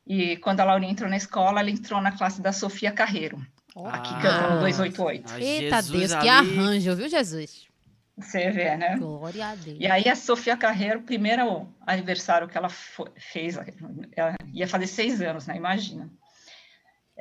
e 0.07 0.37
quando 0.39 0.61
a 0.61 0.65
Laurinha 0.65 0.91
entrou 0.91 1.09
na 1.09 1.17
escola, 1.17 1.61
ela 1.61 1.71
entrou 1.71 2.01
na 2.01 2.11
classe 2.11 2.43
da 2.43 2.53
Sofia 2.53 2.91
Carreiro, 2.91 3.41
Ó, 3.75 3.87
aqui 3.89 4.13
cantando 4.21 4.61
288. 4.61 5.33
Ah, 5.33 5.41
Eita 5.41 5.83
Jesus 5.83 6.11
Deus, 6.11 6.23
que 6.23 6.29
ali. 6.29 6.59
arranjo, 6.59 6.97
viu, 6.97 7.09
Jesus? 7.09 7.69
Você 8.17 8.51
vê, 8.51 8.77
né? 8.77 8.97
Glória 8.97 9.49
a 9.49 9.55
Deus. 9.55 9.79
E 9.81 9.87
aí 9.87 10.09
a 10.09 10.17
Sofia 10.17 10.57
Carreiro, 10.57 11.03
primeiro 11.03 11.67
aniversário 11.87 12.49
que 12.49 12.59
ela 12.59 12.69
fez, 12.69 13.57
ela 14.17 14.35
ia 14.53 14.69
fazer 14.69 14.87
seis 14.87 15.21
anos, 15.23 15.47
né? 15.47 15.57
Imagina. 15.57 16.11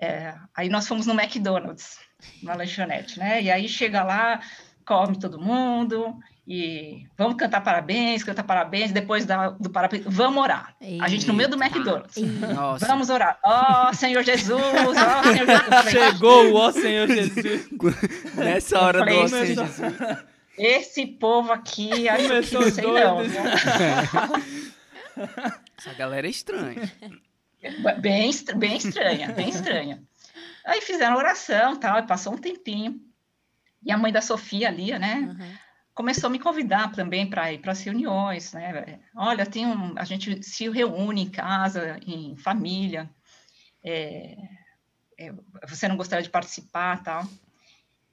É, 0.01 0.33
aí 0.55 0.69
nós 0.69 0.87
fomos 0.87 1.05
no 1.05 1.13
McDonald's, 1.13 1.99
na 2.43 2.55
lanchonete, 2.55 3.19
né? 3.19 3.41
E 3.41 3.51
aí 3.51 3.67
chega 3.67 4.03
lá, 4.03 4.41
come 4.85 5.19
todo 5.19 5.39
mundo 5.39 6.17
e 6.51 7.05
vamos 7.15 7.35
cantar 7.37 7.61
parabéns, 7.61 8.23
cantar 8.23 8.41
parabéns, 8.43 8.91
depois 8.91 9.23
da- 9.23 9.49
do 9.51 9.69
parabéns, 9.69 10.03
vamos 10.07 10.41
orar. 10.41 10.75
A 10.99 11.07
gente 11.07 11.27
no 11.27 11.33
meio 11.35 11.47
do 11.47 11.61
Eita. 11.61 11.77
McDonald's. 11.77 12.15
Nossa. 12.55 12.87
Vamos 12.87 13.09
orar. 13.11 13.37
Ó, 13.45 13.93
Senhor 13.93 14.23
Jesus, 14.23 14.59
ó, 14.59 15.23
Senhor 15.23 15.45
Jesus. 15.45 15.91
Chegou 15.91 16.51
o 16.51 16.55
ó 16.55 16.71
Senhor 16.71 17.07
Jesus. 17.07 17.69
Nessa 18.35 18.79
hora 18.81 18.99
do 18.99 19.05
Falei, 19.05 19.19
Ó 19.23 19.27
Senhor 19.27 19.45
Jesus. 19.45 19.79
Esse 20.57 21.05
povo 21.05 21.53
aqui, 21.53 22.09
acho 22.09 22.23
que 22.23 22.27
Começou 22.29 22.61
não 22.61 22.71
sei 22.71 22.91
não. 22.91 23.23
viu? 23.23 23.39
Essa 25.77 25.93
galera 25.97 26.27
é 26.27 26.29
estranha. 26.29 26.91
Bem, 28.01 28.31
bem 28.57 28.77
estranha, 28.77 29.31
bem 29.31 29.49
estranha. 29.49 30.01
Aí 30.65 30.81
fizeram 30.81 31.17
oração 31.17 31.75
tal, 31.75 31.99
e 31.99 32.03
passou 32.07 32.33
um 32.33 32.37
tempinho. 32.37 32.99
E 33.85 33.91
a 33.91 33.97
mãe 33.97 34.11
da 34.11 34.21
Sofia, 34.21 34.67
a 34.67 34.71
Lia, 34.71 34.99
né, 34.99 35.15
Uhum. 35.15 35.37
Começou 35.99 36.27
a 36.29 36.31
me 36.31 36.39
convidar 36.39 36.93
também 36.93 37.29
para 37.29 37.51
ir 37.51 37.57
para 37.59 37.73
as 37.73 37.81
reuniões, 37.81 38.53
né? 38.53 38.99
Olha, 39.13 39.45
tem 39.45 39.67
um, 39.67 39.93
a 39.97 40.05
gente 40.05 40.41
se 40.41 40.69
reúne 40.69 41.23
em 41.23 41.29
casa, 41.29 41.99
em 42.07 42.37
família. 42.37 43.09
é, 43.83 44.33
é, 45.19 45.33
você 45.67 45.89
não 45.89 45.97
gostaria 45.97 46.23
de 46.23 46.29
participar, 46.29 47.03
tal? 47.03 47.25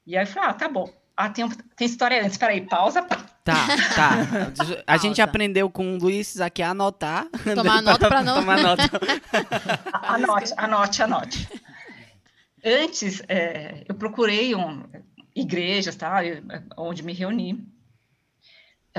E 0.05 0.17
aí 0.17 0.23
eu 0.23 0.27
falei, 0.27 0.49
ah, 0.49 0.53
tá 0.53 0.67
bom. 0.67 0.91
Ah, 1.15 1.29
tem, 1.29 1.45
um- 1.45 1.49
tem 1.49 1.87
história 1.87 2.21
antes. 2.25 2.37
Peraí, 2.37 2.59
pausa. 2.59 3.03
pá. 3.03 3.15
Tá, 3.45 3.65
tá. 3.95 4.11
A 4.85 4.97
gente 4.97 5.15
Pausa. 5.15 5.23
aprendeu 5.23 5.69
com 5.69 5.95
o 5.95 5.97
Luiz 5.97 6.41
aqui 6.41 6.61
a 6.61 6.71
anotar. 6.71 7.25
Tomar 7.55 7.81
nota 7.81 8.09
pra 8.09 8.21
não- 8.21 8.35
Tomar 8.41 8.61
nota. 8.61 8.83
Anote, 10.03 10.53
anote, 10.57 11.03
anote. 11.03 11.49
Antes, 12.65 13.21
é, 13.29 13.85
eu 13.87 13.95
procurei 13.95 14.53
um, 14.53 14.83
igrejas, 15.33 15.95
tá? 15.95 16.25
eu- 16.25 16.43
onde 16.75 17.01
me 17.03 17.13
reuni. 17.13 17.65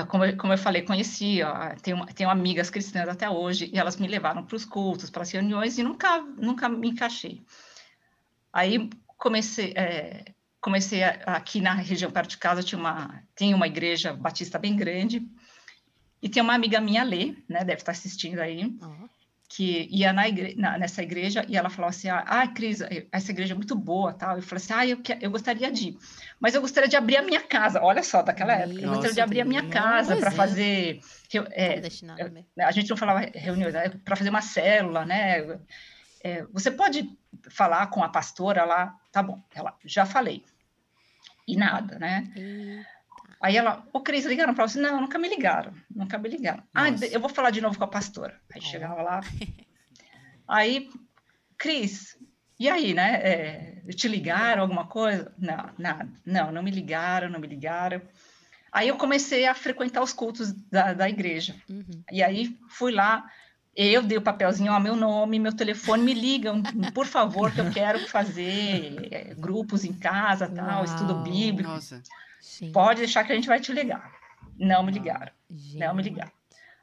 Como 0.07 0.25
eu, 0.25 0.37
como 0.37 0.53
eu 0.53 0.59
falei, 0.59 0.83
conheci, 0.83 1.43
ó, 1.43 1.75
tenho, 1.83 2.05
tenho 2.07 2.31
amigas 2.31 2.71
cristãs 2.71 3.09
até 3.09 3.29
hoje, 3.29 3.71
e 3.73 3.79
elas 3.79 3.97
me 3.97 4.07
levaram 4.09 4.45
para 4.45 4.57
os 4.57 4.65
cultos, 4.65 5.11
para 5.11 5.23
as 5.23 5.31
reuniões, 5.31 5.79
e 5.79 5.83
nunca, 5.83 6.21
nunca 6.21 6.69
me 6.69 6.89
encaixei. 6.91 7.43
Aí 8.53 8.89
comecei, 9.17 9.73
é, 9.77 10.25
comecei 10.61 11.03
a- 11.03 11.23
aqui 11.27 11.61
na 11.61 11.75
região 11.75 12.11
perto 12.11 12.31
de 12.31 12.39
casa, 12.39 12.63
tinha 12.63 12.79
uma, 12.79 13.23
tem 13.35 13.55
uma 13.55 13.67
igreja 13.67 14.13
batista 14.13 14.59
bem 14.59 14.77
grande, 14.77 15.27
e 16.21 16.29
tem 16.29 16.43
uma 16.43 16.55
amiga 16.55 16.81
minha, 16.81 17.05
Lê, 17.05 17.35
né, 17.49 17.61
deve 17.65 17.75
estar 17.81 17.93
assistindo 17.93 18.41
aí, 18.41 18.77
Ó. 18.83 19.09
que 19.49 19.89
ia 19.91 20.13
na 20.13 20.29
igre- 20.29 20.55
na- 20.59 20.77
nessa 20.77 21.03
igreja 21.03 21.43
e 21.49 21.57
ela 21.57 21.71
falou 21.71 21.89
assim, 21.89 22.09
ah, 22.11 22.23
ah, 22.27 22.47
Cris, 22.47 22.81
essa 23.11 23.31
igreja 23.31 23.55
é 23.55 23.57
muito 23.57 23.75
boa, 23.75 24.13
tal. 24.13 24.37
Eu 24.37 24.43
falei 24.43 24.63
assim, 24.63 24.73
ah, 24.75 24.87
eu, 24.87 24.99
que- 25.01 25.19
eu 25.23 25.31
gostaria 25.31 25.73
de 25.73 25.89
ir, 25.89 25.99
mas 26.39 26.55
eu 26.55 26.61
gostaria 26.61 26.89
de 26.89 26.97
abrir 26.97 27.17
a 27.17 27.23
minha 27.23 27.41
casa. 27.41 27.83
Olha 27.83 28.03
só, 28.03 28.21
daquela 28.23 28.53
Nossa, 28.53 28.65
época, 28.69 28.83
eu 28.83 28.89
gostaria 28.91 29.15
de 29.15 29.21
abrir 29.23 29.41
a 29.41 29.45
minha 29.47 29.67
casa 29.67 30.17
para 30.17 30.29
é. 30.29 30.33
fazer, 30.33 31.01
é, 31.53 31.81
a 32.63 32.71
gente 32.71 32.91
não 32.91 32.97
falava 32.97 33.21
reuniões, 33.35 33.75
para 34.05 34.17
fazer 34.17 34.29
uma 34.29 34.43
célula, 34.43 35.07
né? 35.07 35.59
É, 36.23 36.43
você 36.53 36.71
pode 36.71 37.09
falar 37.49 37.87
com 37.87 38.03
a 38.05 38.09
pastora 38.11 38.65
lá, 38.65 38.95
tá 39.11 39.23
bom? 39.23 39.43
Ela, 39.55 39.75
já 39.85 40.05
falei. 40.05 40.45
E 41.47 41.57
nada, 41.57 41.99
né? 41.99 42.31
E- 42.37 42.83
Aí 43.41 43.57
ela, 43.57 43.87
ô 43.93 44.01
Cris, 44.01 44.25
ligaram 44.25 44.55
para 44.55 44.67
você? 44.67 44.81
Não, 44.81 45.01
nunca 45.01 45.19
me 45.19 45.29
ligaram, 45.29 45.73
nunca 45.95 46.19
me 46.19 46.29
ligaram. 46.29 46.63
Ah, 46.75 46.91
Nossa. 46.91 47.07
eu 47.07 47.21
vou 47.21 47.29
falar 47.29 47.51
de 47.51 47.61
novo 47.61 47.79
com 47.79 47.85
a 47.85 47.89
pastora. 47.89 48.41
Aí 48.53 48.61
chegava 48.61 49.01
lá. 49.03 49.21
Aí, 50.49 50.89
Cris, 51.57 52.17
e 52.59 52.69
aí, 52.69 52.95
né? 52.95 53.21
É, 53.23 53.83
te 53.95 54.09
ligaram 54.09 54.63
alguma 54.63 54.87
coisa? 54.87 55.33
Não, 55.39 55.71
nada. 55.79 56.09
Não, 56.25 56.51
não 56.51 56.63
me 56.63 56.71
ligaram, 56.71 57.29
não 57.29 57.39
me 57.39 57.47
ligaram. 57.47 58.01
Aí 58.73 58.89
eu 58.89 58.97
comecei 58.97 59.47
a 59.47 59.55
frequentar 59.55 60.03
os 60.03 60.13
cultos 60.13 60.53
da, 60.53 60.93
da 60.93 61.09
igreja. 61.09 61.55
Uhum. 61.69 62.03
E 62.11 62.23
aí 62.23 62.57
fui 62.69 62.93
lá, 62.93 63.31
eu 63.77 64.03
dei 64.03 64.19
o 64.19 64.23
papelzinho, 64.23 64.73
ó, 64.73 64.81
meu 64.81 64.97
nome, 64.97 65.39
meu 65.39 65.55
telefone, 65.55 66.03
me 66.03 66.13
ligam, 66.13 66.63
por 66.93 67.07
favor, 67.07 67.53
que 67.53 67.61
eu 67.61 67.71
quero 67.71 68.01
fazer 68.09 69.09
é, 69.11 69.35
grupos 69.35 69.85
em 69.85 69.93
casa, 69.93 70.49
tal, 70.49 70.83
Uau. 70.83 70.85
estudo 70.85 71.15
bíblico. 71.23 71.71
Nossa. 71.71 72.03
Gente, 72.61 72.73
Pode 72.73 73.01
deixar 73.01 73.25
que 73.25 73.33
a 73.33 73.35
gente 73.35 73.49
vai 73.49 73.61
te 73.61 73.73
ligar. 73.73 74.13
Não 74.59 74.83
me 74.83 74.93
ligaram, 74.93 75.31
gente. 75.51 75.79
não 75.79 75.95
me 75.95 76.03
ligaram. 76.03 76.33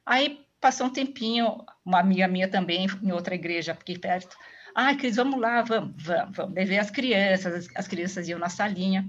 Aí 0.05 0.45
passou 0.61 0.87
um 0.87 0.89
tempinho, 0.89 1.63
uma 1.85 1.99
amiga 1.99 2.27
minha 2.27 2.47
também, 2.47 2.87
em 3.01 3.11
outra 3.11 3.35
igreja 3.35 3.71
aqui 3.73 3.97
perto. 3.97 4.35
Ai, 4.73 4.95
Cris, 4.97 5.15
vamos 5.15 5.39
lá, 5.39 5.61
vamos, 5.61 5.93
vamos, 5.97 6.35
vamos. 6.35 6.53
Levei 6.55 6.77
as 6.77 6.91
crianças, 6.91 7.53
as, 7.53 7.67
as 7.75 7.87
crianças 7.87 8.27
iam 8.27 8.37
na 8.39 8.49
salinha. 8.49 9.05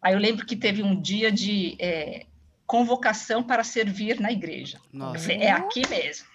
Aí 0.00 0.14
eu 0.14 0.18
lembro 0.18 0.44
que 0.46 0.56
teve 0.56 0.82
um 0.82 0.98
dia 1.00 1.30
de 1.30 1.76
é, 1.78 2.26
convocação 2.66 3.42
para 3.42 3.62
servir 3.64 4.20
na 4.20 4.32
igreja. 4.32 4.78
Nossa. 4.92 5.18
falei, 5.20 5.38
é 5.42 5.50
aqui 5.50 5.82
mesmo. 5.88 6.26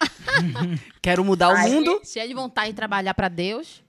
Quero 1.02 1.24
mudar 1.24 1.48
o 1.50 1.56
Aí- 1.56 1.70
mundo. 1.70 2.00
Cheia 2.04 2.26
de 2.26 2.34
vontade 2.34 2.70
de 2.70 2.76
trabalhar 2.76 3.14
pra 3.14 3.28
Deus. 3.28 3.82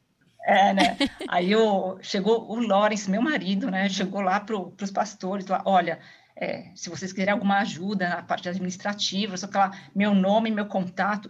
É, 0.46 0.74
né? 0.74 0.98
Aí 1.28 1.52
eu, 1.52 1.98
chegou 2.02 2.50
o 2.52 2.60
Lawrence, 2.66 3.10
meu 3.10 3.22
marido, 3.22 3.72
né? 3.72 3.88
Chegou 3.90 4.22
lá 4.22 4.40
para 4.40 4.58
os 4.58 4.92
pastores, 4.92 5.48
lá, 5.48 5.62
olha, 5.66 6.00
é, 6.36 6.66
se 6.76 6.90
vocês 6.90 7.12
quiserem 7.14 7.34
alguma 7.34 7.60
ajuda 7.60 8.10
na 8.10 8.24
parte 8.24 8.50
administrativa, 8.50 9.38
só 9.38 9.48
que 9.48 9.58
lá, 9.58 9.72
meu 9.96 10.14
nome, 10.14 10.52
meu 10.52 10.66
contato. 10.66 11.30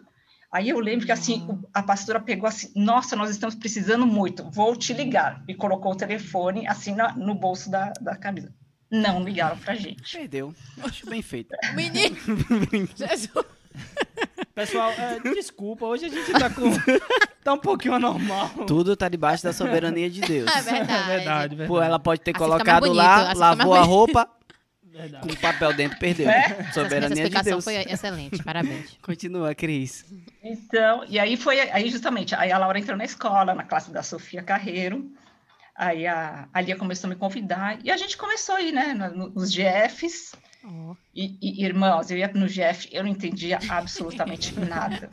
Aí 0.51 0.69
eu 0.69 0.79
lembro 0.79 1.05
que 1.05 1.11
assim, 1.11 1.45
o- 1.49 1.67
a 1.73 1.81
pastora 1.83 2.19
pegou 2.19 2.47
assim, 2.47 2.71
nossa, 2.75 3.15
nós 3.15 3.29
estamos 3.29 3.55
precisando 3.55 4.05
muito, 4.05 4.49
vou 4.51 4.75
te 4.75 4.93
ligar. 4.93 5.43
E 5.47 5.53
colocou 5.55 5.91
o 5.91 5.95
telefone 5.97 6.67
assim 6.67 6.95
na- 6.95 7.13
no 7.15 7.35
bolso 7.35 7.69
da, 7.71 7.91
da 8.01 8.15
camisa. 8.15 8.53
Não 8.89 9.23
ligaram 9.23 9.57
pra 9.57 9.73
gente. 9.73 10.15
Perdeu. 10.17 10.53
Acho 10.83 11.07
bem 11.09 11.21
feito. 11.23 11.55
Menino! 11.75 12.15
Jesus! 12.95 13.45
Pessoal, 14.55 14.91
é, 14.91 15.19
desculpa, 15.33 15.85
hoje 15.85 16.05
a 16.05 16.09
gente 16.09 16.31
tá 16.31 16.49
com. 16.49 16.69
tá 17.43 17.53
um 17.53 17.57
pouquinho 17.57 17.95
anormal. 17.95 18.49
Tudo 18.67 18.95
tá 18.95 19.09
debaixo 19.09 19.43
da 19.43 19.51
soberania 19.51 20.09
de 20.09 20.21
Deus. 20.21 20.49
É 20.55 20.61
verdade. 20.61 20.91
É 20.91 21.17
verdade, 21.17 21.55
verdade. 21.55 21.67
Pô, 21.67 21.81
ela 21.81 21.97
pode 21.99 22.21
ter 22.21 22.31
Assim 22.31 22.39
colocado 22.39 22.81
bonito, 22.81 22.95
lá, 22.97 23.31
assim 23.31 23.39
lavou 23.39 23.73
a 23.73 23.77
bonito. 23.79 23.89
roupa, 23.89 24.29
Verdade. 24.83 25.27
com 25.27 25.35
papel 25.41 25.73
dentro, 25.73 25.97
perdeu. 25.97 26.29
É? 26.29 26.37
Essa 26.59 26.73
Soberania 26.83 27.07
de 27.09 27.13
explicação 27.15 27.51
Deus. 27.53 27.63
foi 27.63 27.75
excelente. 27.77 28.43
Parabéns. 28.43 28.95
Continua, 29.01 29.55
Cris. 29.55 30.05
Então, 30.43 31.03
e 31.09 31.17
aí 31.17 31.35
foi, 31.35 31.59
aí 31.59 31.89
justamente, 31.89 32.35
aí 32.35 32.51
a 32.51 32.57
Laura 32.59 32.77
entrou 32.77 32.95
na 32.95 33.05
escola, 33.05 33.55
na 33.55 33.63
classe 33.63 33.89
da 33.91 34.03
Sofia 34.03 34.43
Carreiro, 34.43 35.09
aí 35.75 36.05
a, 36.05 36.47
a 36.53 36.61
Lia 36.61 36.75
começou 36.75 37.07
a 37.09 37.13
me 37.13 37.19
convidar, 37.19 37.79
e 37.83 37.89
a 37.89 37.97
gente 37.97 38.15
começou 38.15 38.53
aí, 38.53 38.71
né, 38.71 38.93
no- 38.93 39.29
nos 39.31 39.51
GFs, 39.51 40.35
Ó. 40.65 40.95
e, 41.13 41.37
e, 41.41 41.65
irmãos, 41.65 42.09
eu 42.09 42.17
ia 42.17 42.27
no 42.29 42.47
GF, 42.47 42.87
eu 42.91 43.03
não 43.03 43.09
entendia 43.09 43.59
absolutamente 43.69 44.57
nada, 44.59 45.09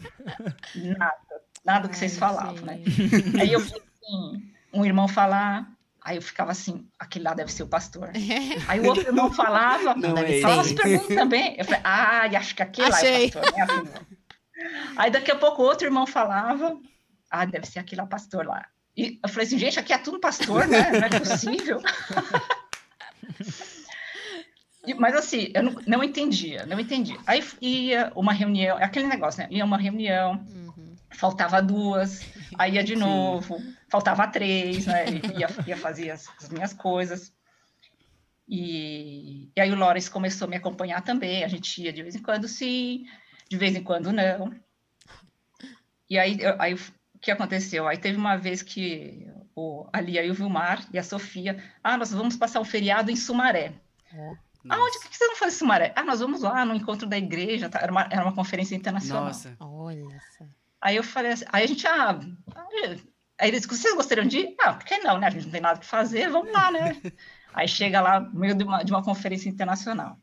nada, 0.74 1.16
nada 1.64 1.80
do 1.80 1.90
que 1.90 1.98
vocês 1.98 2.14
Ai, 2.14 2.18
falavam, 2.18 2.64
né, 2.64 2.80
gente. 2.84 3.40
aí 3.40 3.52
eu 3.52 3.60
vi 3.60 3.72
assim, 3.74 4.52
um 4.72 4.84
irmão 4.84 5.08
falar, 5.08 5.68
aí 6.02 6.16
eu 6.16 6.22
ficava 6.22 6.52
assim, 6.52 6.86
aquele 6.98 7.24
lá 7.24 7.34
deve 7.34 7.52
ser 7.52 7.64
o 7.64 7.68
pastor, 7.68 8.10
aí 8.68 8.80
o 8.80 8.86
outro 8.86 9.06
irmão 9.06 9.32
falava, 9.32 9.94
Não 9.94 10.14
deve 10.14 10.32
é 10.32 10.34
ser. 10.36 10.42
Falava 10.42 10.68
bem 10.84 10.98
também. 11.08 11.56
Eu 11.58 11.64
falei, 11.64 11.80
ah, 11.82 12.38
acho 12.38 12.54
que 12.54 12.62
aquele 12.62 12.88
lá 12.88 12.96
Achei. 12.96 13.26
é 13.26 13.30
pastor. 13.30 13.84
né? 13.84 13.92
Aí 14.96 15.10
daqui 15.10 15.30
a 15.30 15.36
pouco 15.36 15.62
outro 15.62 15.86
irmão 15.86 16.06
falava, 16.06 16.78
ah, 17.30 17.44
deve 17.44 17.66
ser 17.66 17.78
aquele 17.78 18.00
lá 18.00 18.06
pastor 18.06 18.46
lá. 18.46 18.66
E 18.96 19.18
eu 19.22 19.28
falei 19.28 19.46
assim, 19.46 19.58
gente, 19.58 19.78
aqui 19.78 19.92
é 19.92 19.98
tudo 19.98 20.20
pastor, 20.20 20.66
né? 20.66 20.90
Não 20.90 21.06
é 21.06 21.18
possível. 21.18 21.80
E- 24.90 24.94
Mas 24.94 25.14
assim, 25.14 25.50
eu 25.54 25.62
não, 25.62 25.72
não 25.86 26.04
entendia, 26.04 26.66
não 26.66 26.78
entendia. 26.80 27.16
Aí 27.26 27.42
ia 27.60 28.12
uma 28.16 28.32
reunião, 28.32 28.78
é 28.78 28.84
aquele 28.84 29.06
negócio, 29.06 29.42
né? 29.42 29.48
Ia 29.50 29.64
uma 29.64 29.78
reunião, 29.78 30.34
Uhum. 30.34 30.96
faltava 31.12 31.60
duas, 31.62 32.20
aí 32.58 32.74
ia 32.74 32.82
de 32.84 32.94
Sim. 32.94 33.00
novo, 33.00 33.58
faltava 33.88 34.26
três, 34.28 34.86
né? 34.86 35.04
Ia, 35.36 35.48
ia 35.66 35.76
fazer 35.76 36.10
as, 36.10 36.28
as 36.42 36.48
minhas 36.48 36.72
coisas. 36.72 37.32
E, 38.48 39.48
e 39.56 39.60
aí 39.60 39.70
o 39.70 39.76
Lawrence 39.76 40.10
começou 40.10 40.46
a 40.46 40.50
me 40.50 40.56
acompanhar 40.56 41.02
também, 41.02 41.44
a 41.44 41.48
gente 41.48 41.82
ia 41.82 41.92
de 41.92 42.02
vez 42.02 42.16
em 42.16 42.22
quando 42.22 42.48
sim, 42.48 43.04
de 43.48 43.56
vez 43.56 43.76
em 43.76 43.82
quando 43.82 44.12
não. 44.12 44.52
E 46.08 46.18
aí, 46.18 46.36
eu- 46.40 46.60
aí 46.60 46.74
o 46.74 46.78
que 47.20 47.30
aconteceu? 47.30 47.86
Aí 47.86 47.96
teve 47.96 48.16
uma 48.18 48.36
vez 48.36 48.60
que 48.62 49.24
o, 49.54 49.86
ali 49.92 50.18
aí 50.18 50.28
o 50.30 50.34
Vilmar 50.34 50.84
e 50.92 50.98
a 50.98 51.02
Sofia, 51.04 51.62
ah, 51.84 51.96
nós 51.96 52.10
vamos 52.10 52.36
passar 52.36 52.60
um 52.60 52.64
feriado 52.64 53.10
em 53.10 53.16
Sumaré. 53.16 53.72
Ó. 54.68 54.74
Aonde 54.74 54.98
que 54.98 55.16
vocês 55.16 55.28
vão 55.30 55.36
fazer 55.36 55.54
em 55.54 55.58
Sumaré? 55.58 55.92
Ah, 55.96 56.02
nós 56.02 56.20
vamos 56.20 56.42
lá 56.42 56.64
no 56.64 56.74
encontro 56.74 57.06
da 57.06 57.16
igreja, 57.16 57.68
tá? 57.68 57.78
era, 57.80 57.90
uma, 57.90 58.06
era 58.10 58.22
uma 58.22 58.34
conferência 58.34 58.74
internacional. 58.74 59.24
Nossa. 59.24 59.56
Olha 59.60 60.04
só. 60.36 60.44
Aí 60.80 60.96
eu 60.96 61.04
falei 61.04 61.32
assim, 61.32 61.44
aí 61.52 61.64
a 61.64 61.66
gente, 61.66 61.86
ah, 61.86 62.18
aí 63.38 63.48
eles, 63.48 63.66
vocês 63.66 63.94
gostariam 63.94 64.26
de 64.26 64.38
ir? 64.38 64.56
Ah, 64.60 64.72
por 64.74 64.84
que 64.84 64.98
não, 64.98 65.18
né? 65.18 65.26
A 65.26 65.30
gente 65.30 65.44
não 65.44 65.52
tem 65.52 65.60
nada 65.60 65.78
que 65.78 65.86
fazer, 65.86 66.30
vamos 66.30 66.52
lá, 66.52 66.70
né? 66.70 66.96
aí 67.52 67.68
chega 67.68 68.00
lá, 68.00 68.20
no 68.20 68.38
meio 68.38 68.54
de 68.54 68.64
uma, 68.64 68.82
de 68.82 68.92
uma 68.92 69.02
conferência 69.02 69.48
internacional. 69.48 70.16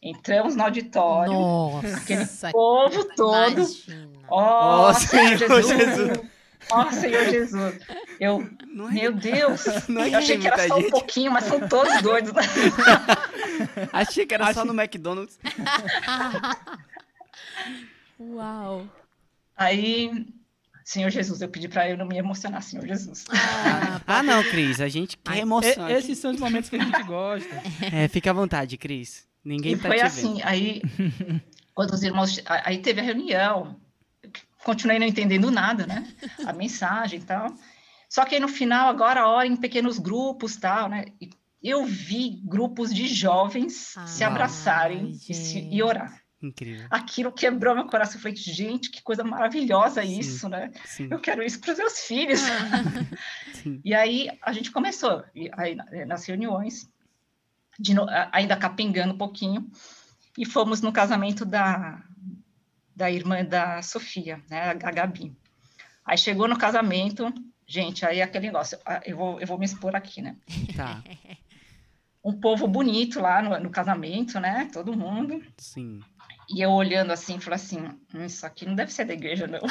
Entramos 0.00 0.54
no 0.54 0.62
auditório, 0.62 1.32
Nossa, 1.32 1.96
aquele 1.96 2.26
povo 2.52 3.04
todo. 3.16 3.52
imagina. 3.52 4.20
Ó, 4.28 4.92
Senhor 4.92 5.38
Senhor 5.38 5.62
Jesus! 5.62 5.66
Jesus. 5.66 6.33
Ó, 6.70 6.90
Senhor 6.90 7.24
Jesus! 7.26 7.78
Eu, 8.20 8.48
Não 8.68 8.88
é, 8.88 8.92
meu 8.92 9.12
Deus! 9.12 9.64
não 9.88 10.02
é 10.02 10.10
Eu 10.10 10.18
achei 10.18 10.38
que 10.38 10.46
era 10.46 10.68
só 10.68 10.76
um 10.76 10.80
gente. 10.82 10.90
pouquinho, 10.90 11.32
mas 11.32 11.44
são 11.44 11.60
todos 11.68 12.00
doidos. 12.02 12.32
Achei 13.92 14.26
que 14.26 14.34
era 14.34 14.52
só 14.52 14.64
no 14.64 14.78
McDonald's. 14.78 15.38
Uau. 18.18 18.86
Aí, 19.56 20.26
Senhor 20.84 21.10
Jesus, 21.10 21.40
eu 21.40 21.48
pedi 21.48 21.68
pra 21.68 21.88
eu 21.88 21.96
não 21.96 22.06
me 22.06 22.18
emocionar, 22.18 22.62
Senhor 22.62 22.86
Jesus. 22.86 23.24
Ah, 23.30 24.00
Ah, 24.06 24.22
não, 24.22 24.42
Cris. 24.44 24.80
A 24.80 24.88
gente 24.88 25.16
quer 25.16 25.38
emoção. 25.38 25.88
E- 25.88 25.92
esses 25.92 26.18
são 26.18 26.32
os 26.32 26.40
momentos 26.40 26.70
que 26.70 26.76
a 26.76 26.84
gente 26.84 27.02
gosta. 27.04 27.62
É, 27.92 28.08
fica 28.08 28.30
à 28.30 28.34
vontade, 28.34 28.76
Cris. 28.76 29.26
Ninguém 29.44 29.74
e 29.74 29.76
tá 29.76 29.88
foi 29.88 29.98
te 29.98 30.02
assim, 30.02 30.40
aí 30.42 30.82
quando 31.74 31.92
os 31.92 32.02
irmãos, 32.02 32.40
aí 32.46 32.78
teve 32.78 33.00
a 33.00 33.04
reunião, 33.04 33.76
continuei 34.64 34.98
não 34.98 35.06
entendendo 35.06 35.50
nada, 35.50 35.86
né? 35.86 36.06
A 36.46 36.52
mensagem 36.54 37.20
e 37.20 37.22
tal. 37.22 37.54
Só 38.08 38.24
que 38.24 38.34
aí 38.34 38.40
no 38.40 38.48
final, 38.48 38.88
agora 38.88 39.28
ora 39.28 39.46
em 39.46 39.56
pequenos 39.56 39.98
grupos, 39.98 40.56
tal, 40.56 40.88
né? 40.88 41.04
E 41.20 41.30
eu 41.62 41.84
vi 41.84 42.40
grupos 42.44 42.92
de 42.94 43.06
jovens 43.08 43.94
se 44.06 44.22
Ai, 44.24 44.30
abraçarem 44.30 45.10
e, 45.28 45.34
se- 45.34 45.68
e 45.70 45.82
orar. 45.82 46.20
Incrível. 46.42 46.86
Aquilo 46.90 47.32
quebrou 47.32 47.74
meu 47.74 47.86
coração. 47.86 48.16
Eu 48.16 48.20
falei, 48.20 48.36
gente, 48.36 48.90
que 48.90 49.00
coisa 49.02 49.24
maravilhosa 49.24 50.02
Sim. 50.02 50.18
isso, 50.18 50.48
né? 50.48 50.70
Sim, 50.84 51.08
Eu 51.10 51.18
quero 51.18 51.42
isso 51.42 51.58
para 51.58 51.72
os 51.72 51.78
meus 51.78 52.00
filhos. 52.00 52.40
sim. 53.54 53.80
E 53.84 53.94
aí 53.94 54.28
a 54.42 54.52
gente 54.52 54.70
começou, 54.70 55.24
e 55.34 55.50
aí, 55.56 55.74
na- 55.74 55.86
nas 56.06 56.24
reuniões, 56.26 56.88
de 57.78 57.94
no- 57.94 58.06
ainda 58.30 58.56
capengando 58.56 59.14
um 59.14 59.18
pouquinho, 59.18 59.70
e 60.36 60.44
fomos 60.44 60.82
no 60.82 60.92
casamento 60.92 61.44
da, 61.46 62.02
da 62.94 63.10
irmã 63.10 63.44
da 63.44 63.82
Sofia, 63.82 64.40
né, 64.50 64.70
a 64.70 64.90
Gabi. 64.90 65.32
Aí 66.04 66.16
chegou 66.18 66.46
no 66.48 66.56
casamento, 66.58 67.32
gente, 67.66 68.04
aí 68.06 68.20
aquele 68.22 68.46
negócio, 68.46 68.78
ah, 68.84 69.00
eu 69.04 69.16
vou, 69.16 69.40
eu 69.40 69.46
vou 69.46 69.58
me 69.58 69.64
expor 69.64 69.94
aqui, 69.96 70.20
né? 70.22 70.36
Tá, 70.76 71.02
Um 72.24 72.32
povo 72.40 72.66
bonito 72.66 73.20
lá 73.20 73.42
no, 73.42 73.58
no 73.60 73.70
casamento, 73.70 74.38
né? 74.40 74.68
Todo 74.72 74.96
mundo. 74.96 75.42
sim. 75.58 76.00
E 76.50 76.60
eu 76.60 76.70
olhando 76.72 77.10
assim, 77.10 77.40
falei 77.40 77.56
assim, 77.56 77.78
"Hum, 78.14 78.26
isso 78.26 78.44
aqui 78.44 78.66
não 78.66 78.74
deve 78.74 78.92
ser 78.92 79.06
da 79.06 79.14
igreja, 79.14 79.46
não. 79.46 79.60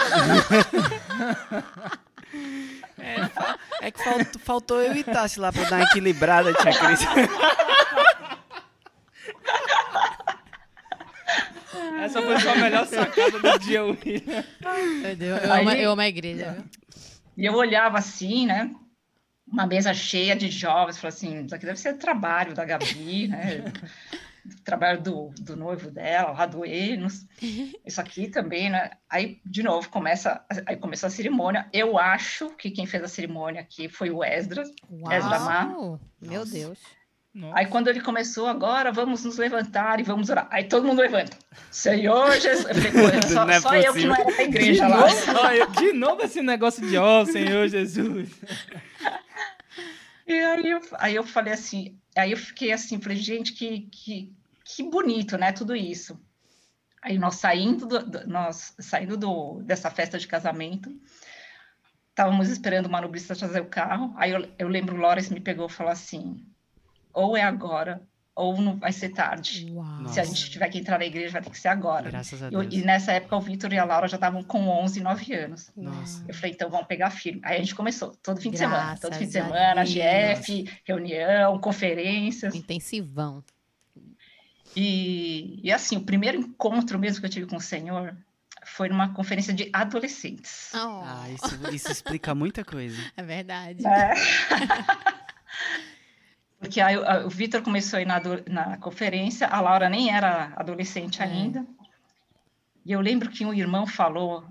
É 3.82 3.92
que 3.92 4.04
faltou, 4.04 4.42
faltou 4.42 4.82
eu 4.82 4.96
e 4.96 5.04
Tassi 5.04 5.40
lá 5.40 5.52
pra 5.52 5.64
dar 5.70 5.76
uma 5.78 5.84
equilibrada, 5.84 6.54
tia 6.54 6.72
Cris. 6.74 7.02
Essa 12.14 12.22
foi 12.22 12.40
sua 12.40 12.56
melhor 12.56 12.86
sacada 12.88 13.40
do 13.40 13.60
dia, 13.60 13.84
William. 13.84 14.44
Eu, 15.20 15.52
Aí- 15.52 15.62
amo, 15.62 15.72
eu 15.72 15.92
amo 15.92 16.02
a 16.02 16.08
igreja. 16.08 16.52
viu? 16.52 16.64
E 17.36 17.46
eu 17.46 17.54
olhava 17.56 17.98
assim, 17.98 18.46
né? 18.46 18.72
Uma 19.48 19.66
mesa 19.66 19.94
cheia 19.94 20.36
de 20.36 20.50
jovens, 20.50 20.98
falei 20.98 21.10
assim, 21.16 21.46
isso 21.46 21.56
aqui 21.56 21.66
deve 21.66 21.80
ser 21.80 21.98
trabalho 21.98 22.54
da 22.54 22.64
Gabi, 22.64 23.28
né? 23.28 23.64
trabalho 24.64 25.02
do, 25.02 25.30
do 25.40 25.56
noivo 25.56 25.90
dela, 25.90 26.32
lá 26.32 26.46
do 26.46 26.66
Enos. 26.66 27.26
Isso 27.86 28.00
aqui 28.00 28.28
também, 28.28 28.70
né? 28.70 28.92
Aí, 29.10 29.40
de 29.46 29.64
novo, 29.64 29.90
começa, 29.90 30.44
aí 30.66 30.76
começou 30.78 31.08
a 31.08 31.10
cerimônia. 31.10 31.68
Eu 31.74 31.98
acho 31.98 32.50
que 32.52 32.72
quem 32.72 32.86
fez 32.86 33.04
a 33.04 33.08
cerimônia 33.08 33.62
aqui 33.62 33.90
foi 33.90 34.10
o 34.12 34.24
Esdras. 34.24 34.70
Esdra 35.12 35.40
Mar. 35.40 35.70
Uau, 35.72 36.00
meu 36.22 36.40
Nossa. 36.40 36.54
Deus. 36.54 36.80
Nossa. 37.34 37.58
Aí, 37.58 37.66
quando 37.66 37.88
ele 37.88 38.00
começou, 38.00 38.46
agora 38.48 38.92
vamos 38.92 39.24
nos 39.26 39.38
levantar 39.38 40.00
e 40.00 40.04
vamos 40.04 40.30
orar. 40.30 40.48
Aí 40.52 40.66
todo 40.66 40.86
mundo 40.86 41.02
levanta. 41.02 41.36
Senhor 41.72 42.32
Jesus. 42.40 42.66
Eu 42.68 42.76
falei, 42.76 43.22
só, 43.34 43.50
é 43.50 43.60
só 43.60 43.76
eu 43.76 43.94
que 43.94 44.06
não 44.06 44.16
era 44.16 44.26
da 44.26 44.32
de, 44.32 44.42
igreja 44.44 44.88
lá. 44.88 44.98
novo, 45.00 45.40
olha, 45.40 45.66
de 45.68 45.94
novo 45.94 46.22
esse 46.22 46.42
negócio 46.44 46.88
de 46.88 46.96
ó, 46.96 47.26
Senhor 47.26 47.68
Jesus. 47.68 48.30
E 50.28 50.34
aí 50.34 50.70
eu, 50.70 50.82
aí 51.00 51.16
eu 51.16 51.24
falei 51.24 51.54
assim, 51.54 51.98
aí 52.16 52.32
eu 52.32 52.38
fiquei 52.38 52.72
assim, 52.72 53.02
falei, 53.02 53.18
gente, 53.18 53.54
que, 53.54 53.82
que, 53.92 54.34
que 54.64 54.84
bonito, 54.84 55.38
né, 55.38 55.52
tudo 55.52 55.76
isso. 55.76 56.20
Aí 57.02 57.18
nós 57.18 57.36
saindo, 57.36 57.86
do, 57.86 58.00
do- 58.06 58.28
nós 58.28 58.74
saindo 58.80 59.18
do, 59.18 59.62
dessa 59.64 59.90
festa 59.92 60.18
de 60.18 60.28
casamento, 60.28 60.90
estávamos 62.10 62.48
esperando 62.48 62.86
o 62.86 62.92
manobrista 62.92 63.36
trazer 63.36 63.60
o 63.60 63.66
carro, 63.66 64.14
aí 64.18 64.32
eu, 64.32 64.48
eu 64.58 64.68
lembro, 64.70 64.96
o 64.96 65.00
Lawrence 65.00 65.34
me 65.34 65.42
pegou 65.42 65.66
e 65.66 65.72
falou 65.72 65.92
assim, 65.92 66.46
ou 67.14 67.38
é 67.38 67.42
agora, 67.44 68.02
ou 68.36 68.60
não 68.60 68.78
vai 68.78 68.92
ser 68.92 69.10
tarde. 69.10 69.68
Uau. 69.72 70.08
Se 70.08 70.20
a 70.20 70.24
gente 70.24 70.50
tiver 70.50 70.68
que 70.70 70.80
entrar 70.80 70.98
na 70.98 71.06
igreja, 71.06 71.34
vai 71.34 71.42
ter 71.44 71.52
que 71.52 71.60
ser 71.60 71.68
agora. 71.68 72.10
Graças 72.10 72.42
a 72.42 72.50
E, 72.50 72.54
eu- 72.54 72.62
Deus. 72.62 72.74
e 72.74 72.82
nessa 72.84 73.12
época 73.12 73.36
o 73.36 73.42
Vitor 73.42 73.72
e 73.72 73.78
a 73.78 73.86
Laura 73.86 74.08
já 74.08 74.16
estavam 74.18 74.42
com 74.44 74.68
11 74.68 75.00
e 75.00 75.04
9 75.04 75.34
anos. 75.36 75.72
Nossa. 75.78 76.26
Eu 76.28 76.34
falei, 76.34 76.52
então 76.52 76.70
vamos 76.70 76.88
pegar 76.88 77.12
firme. 77.12 77.40
Aí 77.44 77.58
a 77.58 77.60
gente 77.60 77.76
começou, 77.76 78.16
todo 78.24 78.42
fim 78.42 78.50
de 78.50 78.58
semana. 78.58 78.98
Todo 79.00 79.12
Graças 79.12 79.18
fim 79.20 79.28
de 79.30 79.38
a 79.38 79.44
semana, 79.44 79.84
Deus. 79.84 79.90
GF, 79.92 80.80
reunião, 80.84 81.60
conferências. 81.60 82.56
Intensivão. 82.56 83.44
E, 84.76 85.60
e 85.64 85.72
assim, 85.72 85.98
o 85.98 86.02
primeiro 86.04 86.38
encontro 86.40 86.98
mesmo 86.98 87.20
que 87.20 87.28
eu 87.28 87.30
tive 87.30 87.46
com 87.46 87.58
o 87.58 87.62
Senhor 87.62 88.16
foi 88.66 88.90
numa 88.90 89.14
conferência 89.14 89.54
de 89.54 89.70
adolescentes. 89.72 90.72
Oh, 90.74 91.02
Ah, 91.04 91.26
isso, 91.30 91.76
isso 91.76 91.92
explica 91.92 92.34
muita 92.34 92.66
coisa. 92.66 92.98
é 93.16 93.22
verdade. 93.22 93.86
É. 93.86 94.14
Porque 96.64 96.80
aí 96.80 96.98
o- 96.98 97.30
Vitor 97.30 97.62
começou 97.62 97.98
a 98.00 98.02
ir 98.02 98.06
na, 98.06 98.22
na 98.50 98.78
conferência, 98.78 99.46
a 99.48 99.60
Laura 99.60 99.90
nem 99.90 100.16
era 100.16 100.54
adolescente 100.56 101.22
É. 101.22 101.26
ainda. 101.26 101.68
E 102.86 102.94
eu 102.94 103.02
lembro 103.02 103.30
que 103.30 103.46
um 103.46 103.54
irmão 103.54 103.86
falou, 103.86 104.46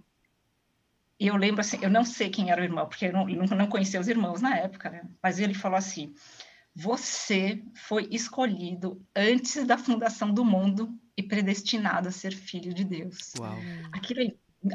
e 1.18 1.26
eu 1.28 1.36
lembro 1.36 1.62
assim, 1.62 1.78
eu 1.80 1.88
não 1.88 2.04
sei 2.04 2.28
quem 2.28 2.50
era 2.50 2.60
o 2.60 2.64
irmão, 2.64 2.86
porque 2.86 3.06
eu 3.06 3.12
não, 3.14 3.26
não, 3.26 3.56
não 3.56 3.66
conhecia 3.66 3.98
os 3.98 4.08
irmãos 4.08 4.42
na 4.42 4.58
época, 4.58 4.90
né? 4.90 5.04
Mas 5.22 5.38
ele 5.38 5.54
falou 5.54 5.78
assim: 5.78 6.14
Você 6.74 7.62
foi 7.74 8.06
escolhido 8.10 9.02
antes 9.16 9.66
da 9.66 9.78
fundação 9.78 10.34
do 10.34 10.44
mundo 10.44 10.94
e 11.16 11.22
predestinado 11.22 12.08
a 12.08 12.12
ser 12.12 12.34
filho 12.34 12.74
de 12.74 12.84
Deus 12.84 13.32
Uau. 13.38 13.56
aquilo, 13.90 14.20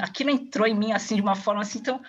aquilo 0.00 0.30
entrou 0.30 0.66
em 0.66 0.74
mim 0.74 0.92
assim 0.92 1.14
de 1.14 1.22
uma 1.22 1.36
forma 1.36 1.60
assim. 1.62 1.78
Então, 1.78 2.02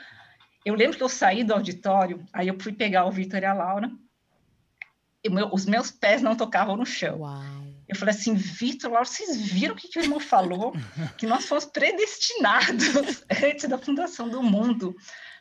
eu 0.65 0.73
lembro 0.73 0.97
que 0.97 1.03
eu 1.03 1.09
saí 1.09 1.43
do 1.43 1.53
auditório, 1.53 2.25
aí 2.33 2.47
eu 2.47 2.59
fui 2.59 2.73
pegar 2.73 3.05
o 3.05 3.11
Vitor 3.11 3.41
e 3.41 3.45
a 3.45 3.53
Laura, 3.53 3.91
meu- 5.27 5.49
os 5.51 5.65
meus 5.65 5.89
pés 5.91 6.21
não 6.21 6.35
tocavam 6.35 6.77
no 6.77 6.85
chão. 6.85 7.19
Uau. 7.21 7.41
Eu 7.87 7.95
falei 7.95 8.13
assim, 8.13 8.35
Vitor, 8.35 8.91
Laura, 8.91 9.03
vocês 9.05 9.35
viram 9.35 9.73
o 9.73 9.77
que, 9.77 9.87
que 9.87 9.97
o 9.99 10.03
irmão 10.03 10.19
falou? 10.19 10.73
Que 11.17 11.25
nós 11.25 11.45
fomos 11.45 11.65
predestinados 11.65 13.23
antes 13.43 13.67
da 13.67 13.77
fundação 13.77 14.29
do 14.29 14.43
mundo 14.43 14.95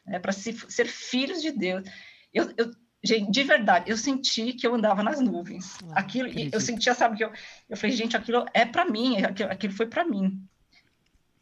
né, 0.06 0.18
para 0.18 0.32
ser, 0.32 0.54
ser 0.70 0.86
filhos 0.86 1.42
de 1.42 1.52
Deus. 1.52 1.84
Eu, 2.32 2.52
eu- 2.56 2.70
gente, 3.04 3.30
de 3.30 3.42
verdade, 3.44 3.90
eu 3.90 3.96
senti 3.96 4.52
que 4.54 4.66
eu 4.66 4.74
andava 4.74 5.02
nas 5.02 5.20
nuvens. 5.20 5.76
Ah, 5.90 6.00
Aquilo, 6.00 6.28
eu 6.52 6.60
sentia, 6.60 6.94
sabe, 6.94 7.16
que 7.18 7.24
eu, 7.24 7.30
eu 7.68 7.76
falei, 7.76 7.94
gente, 7.94 8.16
aquilo 8.16 8.44
é 8.54 8.64
para 8.64 8.84
mim, 8.86 9.22
aquilo, 9.22 9.50
aquilo 9.52 9.72
foi 9.74 9.86
para 9.86 10.04
mim. 10.04 10.42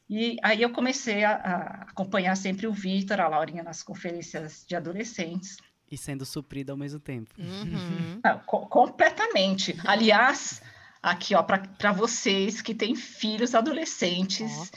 E 0.08 0.36
aí 0.42 0.62
eu 0.62 0.70
comecei 0.70 1.24
a, 1.24 1.32
a 1.32 1.58
acompanhar 1.90 2.36
sempre 2.36 2.66
o 2.66 2.72
Vitor, 2.72 3.20
a 3.20 3.28
Laurinha 3.28 3.62
nas 3.62 3.82
conferências 3.82 4.64
de 4.68 4.76
adolescentes. 4.76 5.56
E 5.90 5.96
sendo 5.96 6.24
suprido 6.26 6.72
ao 6.72 6.78
mesmo 6.78 6.98
tempo. 6.98 7.32
Uhum. 7.38 8.20
Não, 8.24 8.38
co- 8.40 8.66
completamente. 8.66 9.78
Aliás, 9.84 10.60
aqui, 11.02 11.34
ó, 11.34 11.42
para 11.42 11.92
vocês 11.92 12.60
que 12.60 12.74
têm 12.74 12.94
filhos 12.96 13.54
adolescentes, 13.54 14.72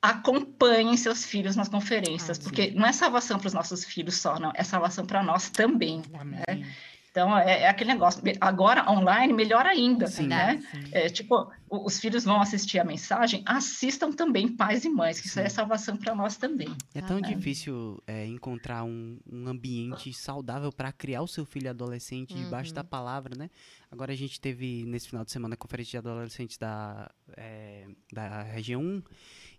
acompanhem 0.00 0.96
seus 0.96 1.24
filhos 1.24 1.54
nas 1.54 1.68
conferências, 1.68 2.38
Ah, 2.38 2.42
porque 2.42 2.70
não 2.72 2.86
é 2.86 2.92
salvação 2.92 3.38
para 3.38 3.46
os 3.46 3.52
nossos 3.54 3.84
filhos 3.84 4.16
só, 4.16 4.38
não, 4.38 4.50
é 4.54 4.64
salvação 4.64 5.06
para 5.06 5.22
nós 5.22 5.48
também. 5.50 6.02
Amém. 6.18 6.66
Então, 7.12 7.36
é, 7.38 7.64
é 7.64 7.68
aquele 7.68 7.92
negócio. 7.92 8.22
Agora, 8.40 8.90
online, 8.90 9.34
melhor 9.34 9.66
ainda, 9.66 10.06
Sim. 10.06 10.28
né? 10.28 10.62
Sim. 10.70 10.80
É, 10.92 11.10
tipo, 11.10 11.46
os 11.68 12.00
filhos 12.00 12.24
vão 12.24 12.40
assistir 12.40 12.78
a 12.78 12.84
mensagem, 12.84 13.42
assistam 13.44 14.10
também 14.10 14.48
pais 14.48 14.86
e 14.86 14.88
mães, 14.88 15.20
que 15.20 15.26
isso 15.26 15.38
aí 15.38 15.44
é 15.44 15.48
salvação 15.50 15.94
para 15.94 16.14
nós 16.14 16.38
também. 16.38 16.74
É 16.94 17.02
tão 17.02 17.18
Ah, 17.18 17.20
é. 17.30 17.34
difícil 17.34 18.02
é, 18.06 18.24
encontrar 18.26 18.82
um, 18.84 19.18
um 19.30 19.46
ambiente 19.46 20.10
saudável 20.14 20.72
para 20.72 20.90
criar 20.90 21.20
o 21.20 21.28
seu 21.28 21.44
filho 21.44 21.68
adolescente 21.68 22.34
debaixo 22.34 22.70
Uhum. 22.70 22.76
da 22.76 22.84
palavra, 22.84 23.34
né? 23.36 23.50
Agora 23.90 24.10
a 24.12 24.16
gente 24.16 24.40
teve 24.40 24.86
nesse 24.86 25.08
final 25.10 25.22
de 25.22 25.30
semana 25.32 25.52
a 25.52 25.58
conferência 25.58 26.00
de 26.00 26.08
adolescentes 26.08 26.56
da, 26.56 27.10
é, 27.36 27.88
da 28.10 28.40
região 28.42 28.80
1 28.80 29.02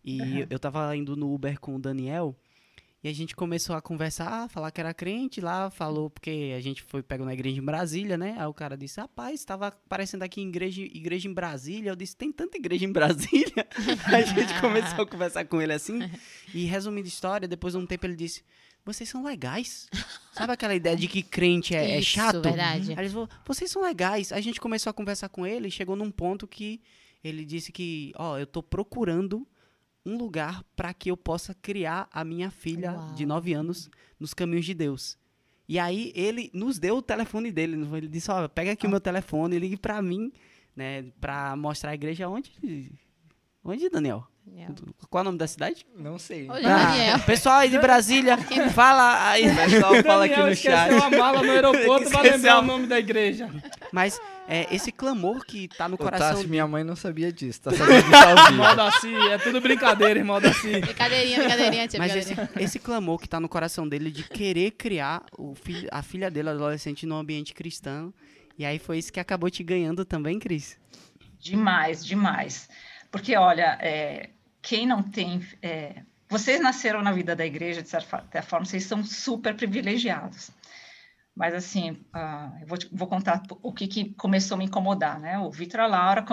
e 0.03 0.21
Uhum. 0.41 0.47
eu 0.49 0.57
tava 0.57 0.97
indo 0.97 1.15
no 1.15 1.31
Uber 1.31 1.59
com 1.59 1.75
o 1.75 1.79
Daniel 1.79 2.35
e 3.03 3.09
a 3.09 3.13
gente 3.13 3.35
começou 3.35 3.75
a 3.75 3.81
conversar, 3.81 4.47
falar 4.47 4.71
que 4.71 4.79
era 4.79 4.93
crente 4.93 5.41
lá, 5.41 5.69
falou 5.69 6.09
porque 6.09 6.53
a 6.55 6.61
gente 6.61 6.81
foi 6.81 7.03
pego 7.03 7.25
na 7.25 7.33
igreja 7.33 7.59
em 7.59 7.63
Brasília, 7.63 8.17
né? 8.17 8.33
Aí 8.39 8.47
o 8.47 8.53
cara 8.53 8.77
disse, 8.77 8.97
rapaz, 8.97 9.41
estava 9.41 9.67
aparecendo 9.67 10.23
aqui 10.23 10.39
igreja, 10.39 10.81
igreja 10.81 11.27
em 11.27 11.33
Brasília. 11.33 11.91
Eu 11.91 11.97
disse, 11.97 12.15
tem 12.15 12.31
tanta 12.31 12.55
igreja 12.55 12.85
em 12.85 12.91
Brasília. 12.93 13.67
a 14.07 14.21
gente 14.21 14.61
começou 14.61 15.03
a 15.03 15.05
conversar 15.05 15.43
com 15.43 15.61
ele 15.61 15.73
assim. 15.73 15.99
E 16.53 16.63
resumindo 16.63 17.05
a 17.05 17.09
história, 17.09 17.45
depois 17.45 17.73
de 17.73 17.79
um 17.79 17.85
tempo 17.85 18.05
ele 18.05 18.15
disse, 18.15 18.41
vocês 18.85 19.09
são 19.09 19.21
legais. 19.21 19.89
Sabe 20.31 20.53
aquela 20.53 20.73
ideia 20.73 20.95
de 20.95 21.09
que 21.09 21.21
crente 21.21 21.75
é, 21.75 21.91
é 21.91 21.99
Isso, 21.99 22.11
chato? 22.11 22.41
verdade. 22.41 22.91
Aí 22.91 22.99
eles 22.99 23.11
falaram, 23.11 23.31
vocês 23.45 23.69
são 23.69 23.81
legais. 23.81 24.31
A 24.31 24.39
gente 24.39 24.61
começou 24.61 24.89
a 24.89 24.93
conversar 24.93 25.27
com 25.27 25.45
ele 25.45 25.67
e 25.67 25.71
chegou 25.71 25.97
num 25.97 26.09
ponto 26.09 26.47
que 26.47 26.81
ele 27.21 27.43
disse 27.43 27.69
que, 27.69 28.13
ó, 28.15 28.37
eu 28.37 28.47
tô 28.47 28.63
procurando 28.63 29.45
um 30.05 30.17
lugar 30.17 30.63
para 30.75 30.93
que 30.93 31.09
eu 31.09 31.17
possa 31.17 31.53
criar 31.53 32.07
a 32.11 32.23
minha 32.23 32.51
filha 32.51 32.93
Uau. 32.93 33.13
de 33.13 33.25
9 33.25 33.53
anos 33.53 33.89
nos 34.19 34.33
caminhos 34.33 34.65
de 34.65 34.73
Deus. 34.73 35.17
E 35.67 35.79
aí 35.79 36.11
ele 36.15 36.51
nos 36.53 36.77
deu 36.77 36.97
o 36.97 37.01
telefone 37.01 37.51
dele. 37.51 37.75
Ele 37.95 38.07
disse, 38.07 38.29
ó, 38.29 38.47
pega 38.47 38.73
aqui 38.73 38.85
o 38.85 38.89
meu 38.89 38.99
telefone 38.99 39.57
ligue 39.57 39.77
para 39.77 40.01
mim, 40.01 40.31
né, 40.75 41.03
para 41.21 41.55
mostrar 41.55 41.91
a 41.91 41.95
igreja 41.95 42.27
onde 42.27 42.51
Onde, 43.65 43.89
Daniel? 43.89 44.27
Daniel. 44.45 44.75
Qual 45.09 45.19
é 45.19 45.21
o 45.21 45.23
nome 45.25 45.37
da 45.37 45.47
cidade? 45.47 45.85
Não 45.97 46.19
sei. 46.19 46.49
Olha, 46.49 46.67
Daniel. 46.67 47.19
pessoal 47.19 47.59
aí 47.59 47.69
de 47.69 47.79
Brasília, 47.79 48.37
fala 48.75 49.29
aí. 49.29 49.49
O 49.49 49.55
pessoal 49.55 50.03
fala 50.03 50.25
aqui 50.25 50.35
no 50.35 50.53
chat. 50.53 50.89
esqueceu 50.91 51.01
a 51.03 51.09
mala 51.09 51.41
no 51.41 51.49
aeroporto 51.49 52.09
pra 52.09 52.21
lembrar 52.21 52.53
a- 52.55 52.59
o 52.59 52.61
nome 52.63 52.85
da 52.87 52.99
igreja. 52.99 53.49
Mas 53.93 54.19
é, 54.49 54.67
esse 54.75 54.91
clamor 54.91 55.45
que 55.45 55.69
tá 55.69 55.87
no 55.87 55.95
Ô, 55.95 55.97
coração 55.97 56.35
Tassi, 56.35 56.47
minha 56.47 56.67
mãe 56.67 56.83
não 56.83 56.95
sabia 56.95 57.31
disso. 57.31 57.61
Tá 57.61 57.71
sabendo 57.71 58.03
disso 58.03 58.15
ao 58.15 58.35
vivo. 58.35 58.49
Irmão 58.51 58.75
Daci, 58.75 59.15
é 59.15 59.37
tudo 59.37 59.61
brincadeira, 59.61 60.19
irmão 60.19 60.41
Daci. 60.41 60.79
Brincadeirinha, 60.81 61.37
brincadeirinha, 61.39 61.87
tia, 61.87 61.99
Mas 61.99 62.13
esse, 62.13 62.35
esse 62.59 62.79
clamor 62.79 63.19
que 63.19 63.29
tá 63.29 63.39
no 63.39 63.47
coração 63.47 63.87
dele 63.87 64.11
de 64.11 64.23
querer 64.23 64.71
criar 64.71 65.23
o 65.37 65.55
filho, 65.55 65.87
a 65.89 66.01
filha 66.03 66.29
dele, 66.29 66.49
adolescente, 66.49 67.05
num 67.05 67.15
ambiente 67.15 67.53
cristão. 67.53 68.13
E 68.59 68.65
aí 68.65 68.77
foi 68.77 68.97
isso 68.97 69.11
que 69.13 69.21
acabou 69.21 69.49
te 69.49 69.63
ganhando 69.63 70.03
também, 70.03 70.37
Cris? 70.37 70.77
Demais, 71.39 72.05
demais. 72.05 72.67
Porque, 73.13 73.37
olha, 73.37 73.77
é, 73.79 74.31
quem 74.59 74.87
não 74.87 75.03
tem. 75.03 75.47
é, 75.61 76.01
vocês 76.27 76.59
nasceram 76.59 77.03
na 77.03 77.11
vida 77.11 77.35
da 77.35 77.45
igreja, 77.45 77.83
de 77.83 77.87
certa 77.87 78.41
forma, 78.41 78.65
vocês 78.65 78.85
são 78.85 79.05
super 79.05 79.55
privilegiados. 79.55 80.49
Mas, 81.35 81.53
assim, 81.53 82.03
ah, 82.11 82.51
eu 82.59 82.65
vou, 82.65 82.77
vou 82.91 83.07
contar 83.07 83.43
o 83.61 83.71
que, 83.71 83.87
que 83.87 84.15
começou 84.15 84.55
a 84.55 84.57
me 84.57 84.65
incomodar, 84.65 85.19
né? 85.19 85.37
O 85.37 85.51
Vitor 85.51 85.81
e 85.81 85.83
a 85.83 85.87
Laura, 85.87 86.25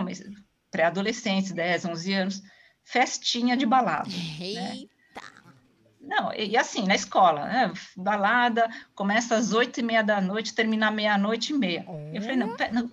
pré-adolescentes, 0.71 1.53
10, 1.53 1.85
11 1.85 2.13
anos, 2.15 2.43
festinha 2.83 3.59
de 3.59 3.67
balada. 3.67 4.09
Eita. 4.41 4.91
Não, 6.01 6.33
e, 6.33 6.49
e 6.49 6.57
assim, 6.57 6.87
na 6.87 6.95
escola, 6.95 7.45
né? 7.45 7.73
Balada, 7.95 8.71
começa 8.95 9.37
às 9.37 9.53
oito 9.53 9.81
e 9.81 9.83
meia 9.83 10.03
da 10.03 10.19
noite, 10.19 10.55
termina 10.55 10.91
meia-noite 10.91 11.53
e 11.53 11.59
meia. 11.59 11.85
Eu 12.15 12.23
falei, 12.23 12.37
não, 12.37 12.57
não, 12.73 12.91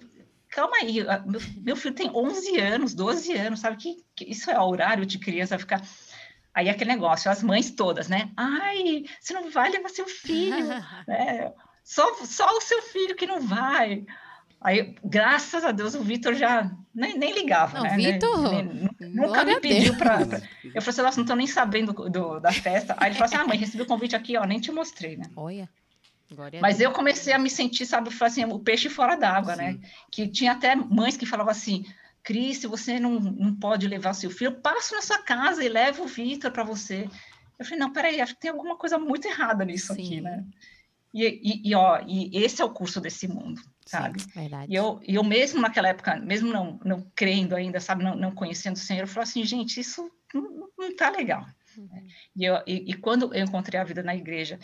calma 0.58 0.76
aí, 0.78 1.04
meu, 1.26 1.42
meu 1.64 1.76
filho 1.76 1.94
tem 1.94 2.10
11 2.14 2.60
anos, 2.60 2.94
12 2.96 3.32
anos, 3.34 3.60
sabe 3.60 3.78
que, 3.78 3.98
que 4.16 4.26
isso 4.26 4.50
é 4.50 4.60
horário 4.60 5.06
de 5.06 5.20
criança 5.20 5.58
ficar... 5.60 5.82
Aí 6.54 6.70
aquele 6.70 6.90
negócio, 6.92 7.30
as 7.30 7.44
mães 7.44 7.70
todas, 7.70 8.08
né? 8.08 8.32
Ai, 8.36 9.04
você 9.22 9.32
não 9.34 9.52
vai 9.52 9.70
levar 9.70 9.90
seu 9.90 10.08
filho, 10.08 10.68
né? 11.08 11.54
Só, 11.84 12.16
só 12.26 12.58
o 12.58 12.62
seu 12.62 12.82
filho 12.82 13.16
que 13.16 13.28
não 13.28 13.40
vai. 13.40 14.04
Aí, 14.60 14.96
graças 15.04 15.64
a 15.64 15.72
Deus, 15.72 15.94
o 15.94 16.02
Vitor 16.02 16.34
já 16.34 16.72
nem, 16.94 17.16
nem 17.16 17.32
ligava, 17.32 17.78
Não, 17.78 17.84
né? 17.84 17.96
Vitor, 17.96 18.52
Nem- 18.52 18.64
nem- 19.00 19.14
nunca 19.14 19.46
me 19.46 19.60
pediu 19.62 19.96
para... 19.96 20.18
Eu 20.74 20.82
falei 20.82 20.90
assim, 20.90 21.02
nossa, 21.04 21.18
não 21.18 21.24
estou 21.26 21.36
nem 21.36 21.46
sabendo 21.46 21.94
do, 21.94 22.10
do- 22.10 22.40
da 22.40 22.52
festa. 22.52 22.96
Aí 22.98 23.10
ele 23.10 23.14
falou 23.16 23.26
assim, 23.26 23.36
ah, 23.36 23.46
mãe, 23.48 23.58
recebi 23.60 23.84
o 23.84 23.88
convite 23.88 24.16
aqui, 24.16 24.36
ó, 24.36 24.44
nem 24.44 24.60
te 24.60 24.72
mostrei, 24.72 25.16
né? 25.16 25.26
Olha. 25.36 25.70
Glória 26.30 26.60
Mas 26.62 26.82
eu 26.82 26.92
comecei 26.92 27.34
a 27.34 27.40
me 27.40 27.50
sentir, 27.50 27.86
sabe, 27.86 28.10
assim, 28.22 28.46
o 28.46 28.60
peixe 28.60 28.90
fora 28.90 29.16
d'água, 29.16 29.56
né? 29.56 29.80
Que 30.12 30.28
tinha 30.28 30.52
até 30.52 30.76
mães 30.76 31.16
que 31.16 31.26
falavam 31.26 31.52
assim, 31.52 31.86
Cris, 32.24 32.58
se 32.58 32.68
você 32.68 33.00
não, 33.00 33.20
não 33.20 33.56
pode 33.56 33.88
levar 33.88 34.14
seu 34.14 34.30
filho, 34.30 34.60
passo 34.60 34.94
na 34.94 35.02
sua 35.02 35.20
casa 35.20 35.64
e 35.64 35.70
levo 35.70 36.04
o 36.04 36.08
Vitor 36.08 36.52
para 36.52 36.64
você. 36.64 37.10
Eu 37.58 37.66
falei, 37.66 37.80
não, 37.80 37.94
peraí, 37.94 38.20
acho 38.20 38.36
que 38.36 38.42
tem 38.42 38.52
alguma 38.52 38.76
coisa 38.78 38.98
muito 38.98 39.28
errada 39.28 39.64
nisso 39.64 39.94
aqui, 39.94 40.08
Sim. 40.08 40.22
né? 40.22 40.44
E, 41.14 41.26
e, 41.26 41.70
e, 41.70 41.76
ó, 41.76 42.04
e 42.06 42.38
esse 42.38 42.62
é 42.62 42.66
o 42.66 42.70
curso 42.70 43.00
desse 43.00 43.28
mundo, 43.28 43.62
sabe? 43.86 44.22
Verdade. 44.36 44.72
E 44.72 44.76
eu, 44.76 45.00
eu 45.08 45.24
mesmo 45.24 45.62
naquela 45.62 45.88
época, 45.88 46.18
mesmo 46.18 46.52
não, 46.52 46.80
não 46.84 47.10
crendo 47.16 47.56
ainda, 47.56 47.80
sabe, 47.80 48.04
não, 48.04 48.16
não 48.16 48.36
conhecendo 48.36 48.76
o 48.76 48.80
Senhor, 48.80 49.04
eu 49.04 49.08
falei 49.08 49.24
assim, 49.24 49.46
gente, 49.46 49.80
isso 49.80 50.12
não, 50.34 50.70
não 50.78 50.96
tá 50.96 51.10
legal. 51.10 51.46
E, 52.36 52.44
eu, 52.44 52.62
e, 52.68 52.92
e 52.92 52.94
quando 52.94 53.34
eu 53.34 53.44
encontrei 53.44 53.80
a 53.80 53.84
vida 53.84 54.04
na 54.04 54.16
igreja, 54.16 54.60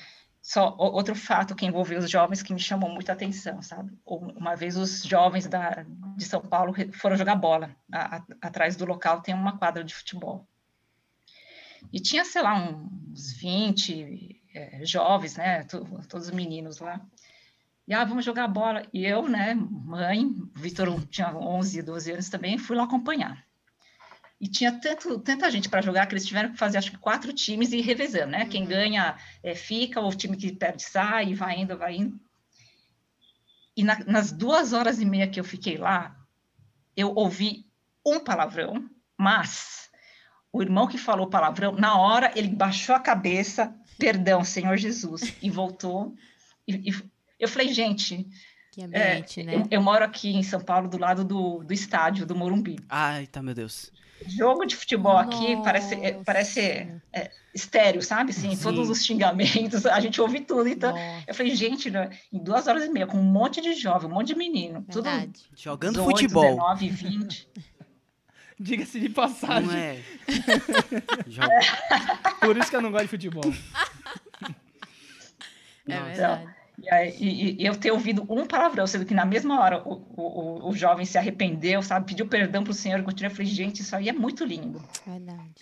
só 0.46 0.76
outro 0.78 1.16
fato 1.16 1.56
que 1.56 1.66
envolveu 1.66 2.00
os 2.00 2.10
jovens 2.12 2.44
que 2.44 2.54
me 2.54 2.60
chamou 2.60 2.90
muita 2.90 3.14
atenção, 3.14 3.62
sabe? 3.62 3.98
Um- 4.06 4.34
Uma 4.38 4.56
vez 4.56 4.76
os 4.76 5.02
jovens 5.04 5.48
da, 5.48 5.86
de 6.18 6.26
São 6.26 6.42
Paulo 6.42 6.74
foram 6.92 7.16
jogar 7.16 7.36
bola. 7.36 7.74
A- 7.90 8.18
a- 8.18 8.24
atrás 8.42 8.76
do 8.76 8.84
local 8.86 9.22
tem 9.22 9.34
uma 9.34 9.58
quadra 9.58 9.86
de 9.86 9.96
futebol. 9.96 10.46
E 11.94 12.00
tinha, 12.02 12.26
sei 12.26 12.42
lá, 12.42 12.56
uns 12.70 13.32
20 13.34 14.42
eh, 14.54 14.86
jovens, 14.86 15.38
né? 15.38 15.64
to- 15.64 15.86
todos 16.10 16.30
meninos 16.30 16.80
lá. 16.80 17.00
E, 17.88 17.94
ah, 17.94 18.04
vamos 18.04 18.26
jogar 18.26 18.48
bola. 18.50 18.86
E 18.94 19.06
eu, 19.06 19.28
né, 19.30 19.54
mãe, 19.56 20.26
o 20.26 20.52
Vitor 20.60 20.88
tinha 21.08 21.34
11, 21.36 21.82
12 21.82 22.12
anos 22.12 22.30
também, 22.30 22.58
fui 22.58 22.76
lá 22.76 22.84
acompanhar. 22.84 23.46
E 24.44 24.48
tinha 24.50 24.74
tanto, 24.74 25.18
tanta 25.20 25.50
gente 25.50 25.70
para 25.70 25.82
jogar 25.82 26.06
que 26.06 26.12
eles 26.14 26.26
tiveram 26.26 26.52
que 26.52 26.58
fazer, 26.58 26.78
acho 26.78 26.92
que, 26.92 26.98
quatro 26.98 27.32
times 27.32 27.72
e 27.72 27.78
ir 27.78 27.82
revezando, 27.82 28.32
né? 28.32 28.46
Quem 28.46 28.66
ganha 28.66 29.16
é, 29.42 29.56
fica, 29.56 30.02
o 30.02 30.14
time 30.14 30.36
que 30.36 30.52
perde 30.52 30.84
sai, 30.84 31.30
e 31.30 31.34
vai 31.34 31.62
indo, 31.62 31.78
vai 31.78 31.96
indo. 31.96 32.20
E 33.74 33.86
na- 33.86 34.04
nas 34.06 34.34
duas 34.34 34.74
horas 34.74 35.00
e 35.00 35.06
meia 35.06 35.30
que 35.30 35.40
eu 35.40 35.46
fiquei 35.46 35.78
lá, 35.78 36.14
eu 36.94 37.14
ouvi 37.16 37.66
um 38.06 38.20
palavrão, 38.20 38.90
mas 39.18 39.90
o 40.52 40.62
irmão 40.62 40.90
que 40.90 40.98
falou 40.98 41.28
palavrão, 41.30 41.72
na 41.72 41.98
hora 41.98 42.30
ele 42.36 42.50
baixou 42.50 42.94
a 42.94 43.00
cabeça, 43.00 43.74
perdão, 43.98 44.44
Senhor 44.44 44.76
Jesus, 44.76 45.22
e 45.42 45.50
voltou. 45.50 46.14
E, 46.68 46.90
e 46.92 47.04
eu 47.40 47.48
falei, 47.48 47.74
gente, 47.74 48.28
Que 48.74 48.82
é, 48.82 48.86
ambiente, 48.86 49.44
né? 49.44 49.54
eu, 49.54 49.68
eu 49.70 49.82
moro 49.84 50.04
aqui 50.04 50.36
em 50.36 50.42
São 50.42 50.60
Paulo, 50.60 50.88
do 50.88 50.98
lado 50.98 51.24
do, 51.24 51.64
do 51.64 51.72
estádio, 51.72 52.26
do 52.26 52.36
Morumbi. 52.36 52.80
Ai, 52.90 53.28
tá, 53.28 53.40
meu 53.40 53.54
Deus. 53.54 53.92
Jogo 54.26 54.66
de 54.66 54.76
futebol 54.76 55.16
aqui 55.16 55.62
parece, 55.64 55.94
é, 55.94 56.14
Nossa. 56.14 56.24
parece 56.26 56.60
é, 57.14 57.30
estéreo, 57.54 58.02
sabe? 58.02 58.32
Assim, 58.32 58.56
Sim. 58.56 58.64
todos 58.64 58.90
os 58.90 59.06
xingamentos, 59.06 59.86
a 59.86 60.00
gente 60.00 60.20
ouve 60.20 60.40
tudo. 60.40 60.68
Então, 60.68 60.92
Nossa, 60.92 61.24
eu 61.28 61.36
falei, 61.36 61.56
gente, 61.56 61.92
né, 61.92 62.10
em 62.32 62.44
duas 62.44 62.68
horas 62.68 62.86
e 62.86 62.90
meia, 62.90 63.06
com 63.06 63.20
um 63.20 63.24
monte 63.24 63.62
de 63.62 63.76
jovem, 63.76 64.10
um 64.10 64.14
monte 64.14 64.30
de 64.30 64.36
menino, 64.36 64.84
tudo 64.90 65.04
verdade. 65.04 65.44
Jogando 65.56 66.00
18, 66.00 66.10
futebol. 66.10 66.76
19, 66.76 66.90
20. 66.90 67.50
Diga-se 68.60 69.00
de 69.00 69.10
passagem. 69.10 69.68
Não 69.68 69.76
é. 69.76 70.02
Por 72.42 72.58
isso 72.58 72.72
que 72.72 72.76
eu 72.76 72.82
não 72.82 72.92
gosto 72.92 73.04
de 73.04 73.10
futebol. 73.10 73.44
É 75.86 76.00
Nossa. 76.00 76.06
verdade. 76.06 76.53
E, 76.92 77.24
e- 77.26 77.62
e 77.62 77.66
eu 77.66 77.76
ter 77.76 77.92
ouvido 77.92 78.26
um 78.30 78.46
palavrão, 78.46 78.86
sendo 78.86 79.06
que 79.06 79.14
na 79.14 79.26
mesma 79.26 79.60
hora 79.62 79.82
o, 79.88 79.94
o, 80.16 80.70
o- 80.70 80.74
jovem 80.76 81.06
se 81.06 81.18
arrependeu, 81.18 81.82
sabe? 81.82 82.08
Pediu 82.08 82.28
perdão 82.28 82.64
para 82.64 82.72
o 82.72 82.74
Senhor 82.74 83.00
e 83.00 83.04
continuou. 83.04 83.32
Eu 83.32 83.36
falei, 83.36 83.52
gente, 83.52 83.82
isso 83.82 83.96
aí 83.96 84.10
é 84.10 84.14
muito 84.14 84.44
lindo. 84.44 84.84
Verdade. 85.06 85.54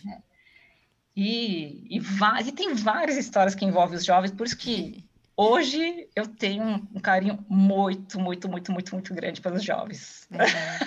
E, 1.15 1.85
e, 1.89 1.99
va- 1.99 2.41
e 2.41 2.51
tem 2.51 2.73
várias 2.73 3.17
histórias 3.17 3.53
que 3.53 3.65
envolvem 3.65 3.97
os 3.97 4.05
jovens, 4.05 4.31
por 4.31 4.45
isso 4.47 4.57
que 4.57 5.03
hoje 5.35 6.07
eu 6.15 6.25
tenho 6.27 6.63
um, 6.63 6.87
um 6.95 6.99
carinho 6.99 7.43
muito, 7.49 8.19
muito, 8.19 8.49
muito, 8.49 8.71
muito, 8.71 8.93
muito 8.95 9.13
grande 9.13 9.41
pelos 9.41 9.63
jovens. 9.63 10.25
verdade. 10.29 10.85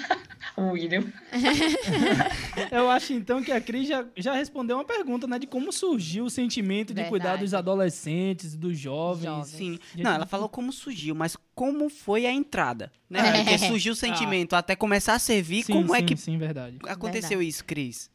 O 0.57 0.71
William. 0.71 1.05
Eu 2.71 2.89
acho 2.89 3.13
então 3.13 3.43
que 3.43 3.51
a 3.51 3.61
Cris 3.61 3.89
já, 3.89 4.05
já 4.17 4.35
respondeu 4.35 4.77
uma 4.77 4.85
pergunta, 4.85 5.27
né? 5.27 5.39
De 5.39 5.49
como 5.49 5.73
surgiu 5.73 6.27
o 6.27 6.31
sentimento 6.31 6.95
de 6.95 7.03
cuidar 7.05 7.31
Verdade. 7.31 7.43
dos 7.45 7.55
adolescentes, 7.55 8.55
dos 8.55 8.79
jovens. 8.79 9.25
Jovens. 9.25 9.47
Sim. 9.49 9.79
Gente, 9.93 10.05
Não, 10.05 10.13
ela 10.13 10.27
falou 10.27 10.49
como 10.49 10.73
surgiu, 10.73 11.15
mas 11.15 11.37
como 11.57 11.89
foi 11.89 12.25
a 12.25 12.33
entrada? 12.33 12.93
Né? 13.11 13.21
É. 13.21 13.33
Porque 13.43 13.59
surgiu 13.59 13.95
o 13.95 13.97
sentimento 13.97 14.55
até 14.55 14.77
começar 14.77 15.15
a 15.15 15.19
servir, 15.19 15.65
Sim, 15.65 15.73
como 15.73 15.95
é 15.95 15.99
sim, 15.99 16.07
que 16.07 16.17
Sim, 16.17 16.39
verdade. 16.39 16.79
aconteceu 16.87 17.43
isso, 17.43 17.65
Cris? 17.65 18.09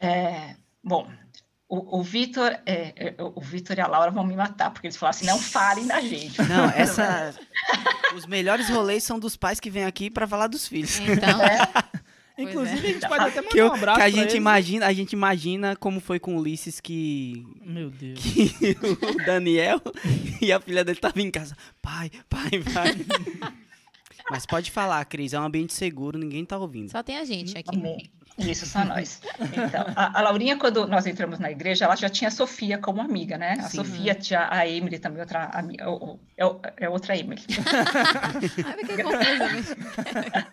É, 0.00 0.54
bom, 0.84 1.08
o, 1.68 1.98
o 1.98 2.02
Vitor 2.02 2.50
é, 2.64 2.92
é, 2.96 3.14
o 3.18 3.40
Vitor 3.40 3.76
e 3.76 3.80
a 3.80 3.86
Laura 3.86 4.10
vão 4.10 4.24
me 4.24 4.34
matar, 4.34 4.70
porque 4.70 4.86
eles 4.86 4.96
falaram 4.96 5.16
assim, 5.18 5.26
não 5.26 5.38
falem 5.38 5.86
da 5.86 6.00
gente. 6.00 6.40
Não, 6.48 6.64
essa. 6.74 7.34
Os 8.16 8.24
melhores 8.26 8.68
rolês 8.70 9.04
são 9.04 9.18
dos 9.18 9.36
pais 9.36 9.60
que 9.60 9.68
vêm 9.70 9.84
aqui 9.84 10.08
pra 10.10 10.26
falar 10.26 10.46
dos 10.46 10.66
filhos. 10.66 10.98
Então, 11.00 11.38
Pois 12.40 12.50
Inclusive, 12.50 12.86
é. 12.86 12.90
a 12.90 12.92
gente 12.92 13.08
pode 13.08 13.24
até 13.24 13.40
mandar 13.40 13.50
Que, 13.50 13.58
eu- 13.58 13.66
um 13.66 13.72
abraço 13.74 13.96
que 13.98 14.02
a 14.02 14.04
pra 14.04 14.10
gente 14.10 14.20
eles. 14.30 14.34
imagina, 14.34 14.86
a 14.86 14.92
gente 14.92 15.12
imagina 15.12 15.74
como 15.74 15.98
foi 16.00 16.20
com 16.20 16.36
o 16.36 16.38
Ulisses 16.38 16.78
que, 16.80 17.44
Meu 17.64 17.90
Deus. 17.90 18.20
que 18.20 18.76
o 19.12 19.26
Daniel 19.26 19.80
e 20.40 20.52
a 20.52 20.60
filha 20.60 20.84
dele 20.84 20.98
estavam 20.98 21.20
em 21.20 21.32
casa. 21.32 21.56
Pai, 21.82 22.08
pai, 22.30 22.50
pai. 22.72 23.52
Mas 24.30 24.46
pode 24.46 24.70
falar, 24.70 25.04
Cris, 25.06 25.32
é 25.32 25.40
um 25.40 25.42
ambiente 25.42 25.72
seguro, 25.74 26.16
ninguém 26.16 26.44
tá 26.44 26.56
ouvindo. 26.58 26.90
só 26.92 27.02
tem 27.02 27.16
a 27.18 27.24
gente 27.24 27.58
aqui. 27.58 27.76
Amém. 27.76 28.08
Isso, 28.38 28.66
só 28.66 28.84
nós. 28.84 29.20
Então, 29.40 29.84
a, 29.96 30.18
a 30.18 30.22
Laurinha, 30.22 30.56
quando 30.56 30.86
nós 30.86 31.06
entramos 31.06 31.38
na 31.38 31.50
igreja, 31.50 31.84
ela 31.84 31.96
já 31.96 32.08
tinha 32.08 32.28
a 32.28 32.30
Sofia 32.30 32.78
como 32.78 33.00
amiga, 33.00 33.36
né? 33.36 33.56
A 33.58 33.62
Sim. 33.64 33.78
Sofia 33.78 34.14
tinha 34.14 34.48
a 34.50 34.66
Emily 34.66 34.98
também, 34.98 35.20
outra 35.20 35.46
amiga, 35.46 35.84
é, 36.36 36.84
é 36.84 36.88
outra 36.88 37.16
Emily. 37.16 37.42
Ai, 38.64 39.02
confusa. 39.02 39.76
né? 39.76 40.46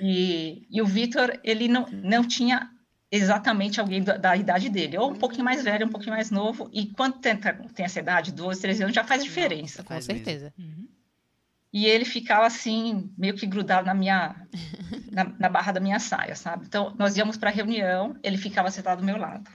E, 0.00 0.66
e 0.70 0.80
o 0.80 0.86
Vitor, 0.86 1.38
ele 1.42 1.66
não, 1.66 1.86
não 1.90 2.26
tinha 2.26 2.70
exatamente 3.10 3.80
alguém 3.80 4.02
da, 4.02 4.16
da 4.16 4.36
idade 4.36 4.68
dele, 4.68 4.98
ou 4.98 5.10
um 5.10 5.16
pouquinho 5.16 5.44
mais 5.44 5.64
velho, 5.64 5.86
um 5.86 5.90
pouquinho 5.90 6.14
mais 6.14 6.30
novo, 6.30 6.68
e 6.72 6.86
quando 6.86 7.18
tem, 7.18 7.36
tem 7.36 7.84
essa 7.84 7.98
idade, 7.98 8.32
12, 8.32 8.60
13 8.60 8.82
anos, 8.82 8.94
já 8.94 9.02
faz 9.02 9.24
diferença. 9.24 9.82
Com 9.82 9.88
Faz 9.88 10.06
mesmo. 10.06 10.52
E 11.72 11.86
ele 11.86 12.04
ficava 12.04 12.46
assim, 12.46 13.12
meio 13.16 13.34
que 13.34 13.46
grudado 13.46 13.86
na 13.86 13.94
minha, 13.94 14.46
na, 15.12 15.24
na 15.24 15.48
barra 15.48 15.72
da 15.72 15.80
minha 15.80 16.00
saia, 16.00 16.34
sabe? 16.34 16.64
Então, 16.66 16.94
nós 16.98 17.16
íamos 17.16 17.36
para 17.36 17.50
a 17.50 17.52
reunião, 17.52 18.16
ele 18.22 18.38
ficava 18.38 18.70
sentado 18.70 19.00
do 19.00 19.04
meu 19.04 19.18
lado. 19.18 19.50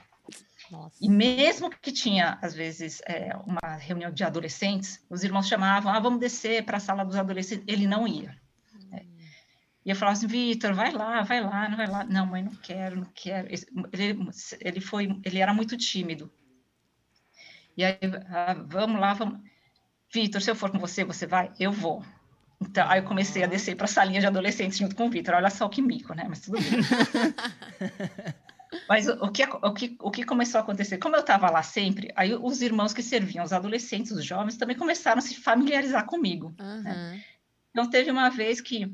Nossa. 0.70 0.96
E 1.00 1.08
mesmo 1.08 1.70
que 1.70 1.92
tinha, 1.92 2.38
às 2.40 2.54
vezes, 2.54 3.02
é, 3.06 3.36
uma 3.46 3.76
reunião 3.76 4.10
de 4.10 4.24
adolescentes, 4.24 5.04
os 5.10 5.22
irmãos 5.22 5.48
chamavam, 5.48 5.92
ah, 5.92 6.00
vamos 6.00 6.20
descer 6.20 6.64
para 6.64 6.78
a 6.78 6.80
sala 6.80 7.04
dos 7.04 7.16
adolescentes. 7.16 7.64
Ele 7.66 7.86
não 7.86 8.06
ia. 8.08 8.36
né? 8.90 9.04
E 9.84 9.90
eu 9.90 9.96
falava 9.96 10.16
assim, 10.16 10.26
Vitor, 10.26 10.72
vai 10.72 10.92
lá, 10.92 11.22
vai 11.22 11.40
lá, 11.40 11.68
não 11.68 11.76
vai 11.76 11.86
lá. 11.86 12.04
Não, 12.04 12.26
mãe, 12.26 12.42
não 12.42 12.54
quero, 12.54 12.96
não 12.96 13.10
quero. 13.14 13.48
Ele, 13.92 14.18
ele, 14.60 14.80
foi, 14.80 15.20
ele 15.24 15.38
era 15.38 15.52
muito 15.52 15.76
tímido. 15.76 16.32
E 17.76 17.84
aí, 17.84 17.98
ah, 18.28 18.54
vamos 18.66 19.00
lá, 19.00 19.14
vamos. 19.14 19.40
Vitor, 20.14 20.40
se 20.40 20.48
eu 20.48 20.54
for 20.54 20.70
com 20.70 20.78
você, 20.78 21.04
você 21.04 21.26
vai? 21.26 21.50
Eu 21.58 21.72
vou. 21.72 22.04
Então, 22.60 22.88
aí 22.88 23.00
eu 23.00 23.04
comecei 23.04 23.42
a 23.42 23.48
descer 23.48 23.74
para 23.74 23.86
a 23.86 23.88
salinha 23.88 24.20
de 24.20 24.26
adolescentes 24.26 24.78
junto 24.78 24.94
com 24.94 25.08
o 25.08 25.10
Vitor. 25.10 25.34
Olha 25.34 25.50
só 25.50 25.68
que 25.68 25.82
mico, 25.82 26.14
né? 26.14 26.24
Mas 26.28 26.40
tudo 26.40 26.58
bem. 26.60 26.70
Mas 28.88 29.08
o, 29.08 29.12
o 29.24 29.30
que, 29.30 29.44
o, 29.44 29.72
que, 29.72 29.96
o 30.00 30.10
que 30.10 30.24
começou 30.24 30.58
a 30.58 30.62
acontecer? 30.62 30.98
Como 30.98 31.16
eu 31.16 31.20
estava 31.20 31.50
lá 31.50 31.62
sempre, 31.62 32.12
aí 32.14 32.34
os 32.34 32.62
irmãos 32.62 32.92
que 32.92 33.02
serviam, 33.02 33.44
os 33.44 33.52
adolescentes, 33.52 34.12
os 34.12 34.24
jovens, 34.24 34.56
também 34.56 34.76
começaram 34.76 35.18
a 35.18 35.22
se 35.22 35.36
familiarizar 35.36 36.06
comigo. 36.06 36.54
Aham. 36.60 37.20
Então, 37.70 37.90
teve 37.90 38.10
uma 38.10 38.30
vez 38.30 38.60
que, 38.60 38.86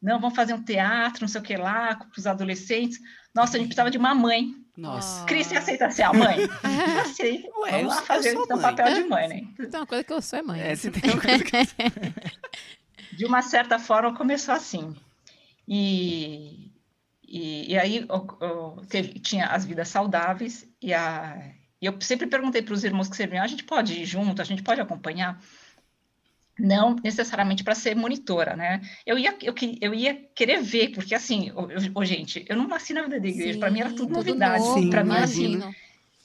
não, 0.00 0.20
vamos 0.20 0.36
fazer 0.36 0.52
um 0.52 0.62
teatro, 0.62 1.22
não 1.22 1.28
sei 1.28 1.40
o 1.40 1.44
que 1.44 1.56
lá, 1.56 1.96
para 1.96 2.18
os 2.18 2.26
adolescentes. 2.26 2.98
Nossa, 3.34 3.56
a 3.56 3.58
gente 3.58 3.68
precisava 3.68 3.90
de 3.90 3.98
uma 3.98 4.14
mãe. 4.14 4.54
Nossa. 4.76 5.24
Cris, 5.24 5.46
você 5.46 5.56
aceita 5.56 5.90
ser 5.90 6.02
a 6.02 6.12
mãe? 6.12 6.36
Eu 6.94 7.00
aceito. 7.00 7.48
Ué, 7.60 7.70
vamos 7.70 7.82
eu 7.82 7.88
lá 7.88 7.96
eu 8.00 8.04
fazer 8.04 8.34
então, 8.34 8.60
papel 8.60 8.94
de 8.94 9.04
mãe, 9.04 9.28
né? 9.28 9.42
Então, 9.58 9.80
uma 9.80 9.86
coisa 9.86 10.04
que 10.04 10.12
eu 10.12 10.20
sou 10.20 10.38
é 10.38 10.42
mãe. 10.42 10.60
É, 10.60 10.76
se 10.76 10.90
tem 10.90 11.10
uma 11.10 11.20
coisa 11.20 11.42
que... 11.44 11.52
de 13.16 13.24
uma 13.24 13.40
certa 13.42 13.78
forma 13.78 14.14
começou 14.14 14.54
assim. 14.54 14.94
E, 15.66 16.70
e, 17.26 17.72
e 17.72 17.78
aí 17.78 18.06
o- 18.10 18.82
teve- 18.88 19.18
tinha 19.18 19.46
as 19.46 19.64
vidas 19.64 19.88
saudáveis, 19.88 20.66
e, 20.80 20.92
a, 20.94 21.52
e 21.80 21.86
eu 21.86 21.98
sempre 22.00 22.26
perguntei 22.26 22.62
para 22.62 22.74
os 22.74 22.84
irmãos 22.84 23.08
que 23.08 23.16
serviam: 23.16 23.42
a 23.42 23.46
gente 23.48 23.64
pode 23.64 23.94
ir 23.94 24.04
junto, 24.04 24.40
a 24.40 24.44
gente 24.44 24.62
pode 24.62 24.80
acompanhar? 24.80 25.40
Não 26.58 26.96
necessariamente 27.04 27.62
para 27.62 27.74
ser 27.74 27.94
monitora, 27.94 28.56
né? 28.56 28.80
Eu 29.04 29.18
ia, 29.18 29.36
eu, 29.42 29.54
eu 29.80 29.92
ia 29.94 30.14
querer 30.34 30.62
ver, 30.62 30.88
porque 30.88 31.14
assim, 31.14 31.52
ô, 31.94 32.04
gente, 32.04 32.44
eu 32.48 32.56
não 32.56 32.66
nasci 32.66 32.94
na 32.94 33.02
vida 33.02 33.20
da 33.20 33.28
igreja, 33.28 33.58
para 33.58 33.70
mim 33.70 33.80
era 33.80 33.90
Sim, 33.90 33.96
tudo 33.96 34.12
novidade. 34.14 34.88
Para 34.88 35.04
mim, 35.04 35.16
assim, 35.16 35.60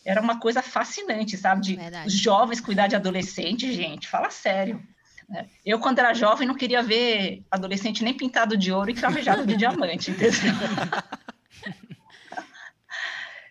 era 0.05 0.21
uma 0.21 0.39
coisa 0.39 0.61
fascinante, 0.61 1.35
sabe? 1.37 1.61
De 1.61 1.75
Verdade. 1.75 2.07
os 2.07 2.13
jovens 2.13 2.61
cuidar 2.61 2.87
de 2.87 2.95
adolescente, 2.95 3.73
gente, 3.73 4.07
fala 4.07 4.29
sério. 4.29 4.81
né? 5.27 5.49
Eu, 5.65 5.79
quando 5.79 5.99
era 5.99 6.13
jovem, 6.13 6.47
não 6.47 6.55
queria 6.55 6.81
ver 6.81 7.43
adolescente 7.51 8.03
nem 8.03 8.13
pintado 8.13 8.55
de 8.55 8.71
ouro 8.71 8.89
e 8.89 8.93
cravejado 8.93 9.45
de 9.45 9.57
diamante, 9.57 10.11
entendeu? 10.11 10.31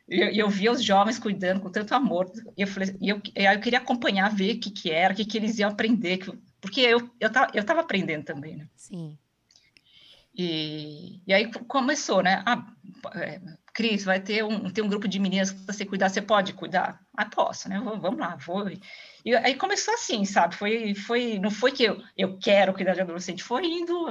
E 0.08 0.20
eu, 0.20 0.28
eu 0.30 0.50
via 0.50 0.72
os 0.72 0.82
jovens 0.82 1.20
cuidando 1.20 1.60
com 1.60 1.70
tanto 1.70 1.94
amor, 1.94 2.28
e 2.56 2.62
eu, 2.62 2.66
falei, 2.66 2.96
e 3.00 3.08
eu, 3.10 3.22
e 3.36 3.44
eu 3.44 3.60
queria 3.60 3.78
acompanhar, 3.78 4.28
ver 4.34 4.56
o 4.56 4.58
que, 4.60 4.68
que 4.70 4.90
era, 4.90 5.12
o 5.12 5.16
que, 5.16 5.24
que 5.24 5.38
eles 5.38 5.56
iam 5.60 5.70
aprender, 5.70 6.18
que- 6.18 6.36
porque 6.60 6.80
eu 6.80 7.10
eu 7.20 7.30
tava, 7.32 7.50
eu 7.54 7.64
tava 7.64 7.80
aprendendo 7.80 8.24
também, 8.24 8.56
né? 8.56 8.68
Sim. 8.76 9.16
E, 10.34 11.20
e 11.26 11.32
aí 11.34 11.50
co- 11.52 11.64
começou, 11.64 12.22
né? 12.22 12.42
Ah, 12.46 12.64
é, 13.16 13.40
Cris, 13.74 14.04
vai 14.04 14.20
ter 14.20 14.44
um, 14.44 14.70
tem 14.70 14.82
um 14.84 14.88
grupo 14.88 15.08
de 15.08 15.18
meninas 15.18 15.50
que 15.50 15.66
você 15.66 15.84
cuidar, 15.84 16.08
você 16.08 16.22
pode 16.22 16.52
cuidar? 16.52 17.00
Ah, 17.16 17.26
posso, 17.26 17.68
né? 17.68 17.80
Vou- 17.80 18.00
vamos 18.00 18.20
lá, 18.20 18.36
vou. 18.36 18.68
E 19.24 19.34
aí 19.36 19.54
começou 19.56 19.92
assim, 19.94 20.24
sabe? 20.24 20.54
Foi, 20.54 20.94
foi, 20.94 21.38
não 21.38 21.50
foi 21.50 21.72
que 21.72 21.82
eu, 21.84 22.00
eu 22.16 22.38
quero 22.38 22.72
cuidar 22.72 22.94
de 22.94 23.00
adolescente, 23.00 23.42
foi 23.42 23.66
indo 23.66 24.08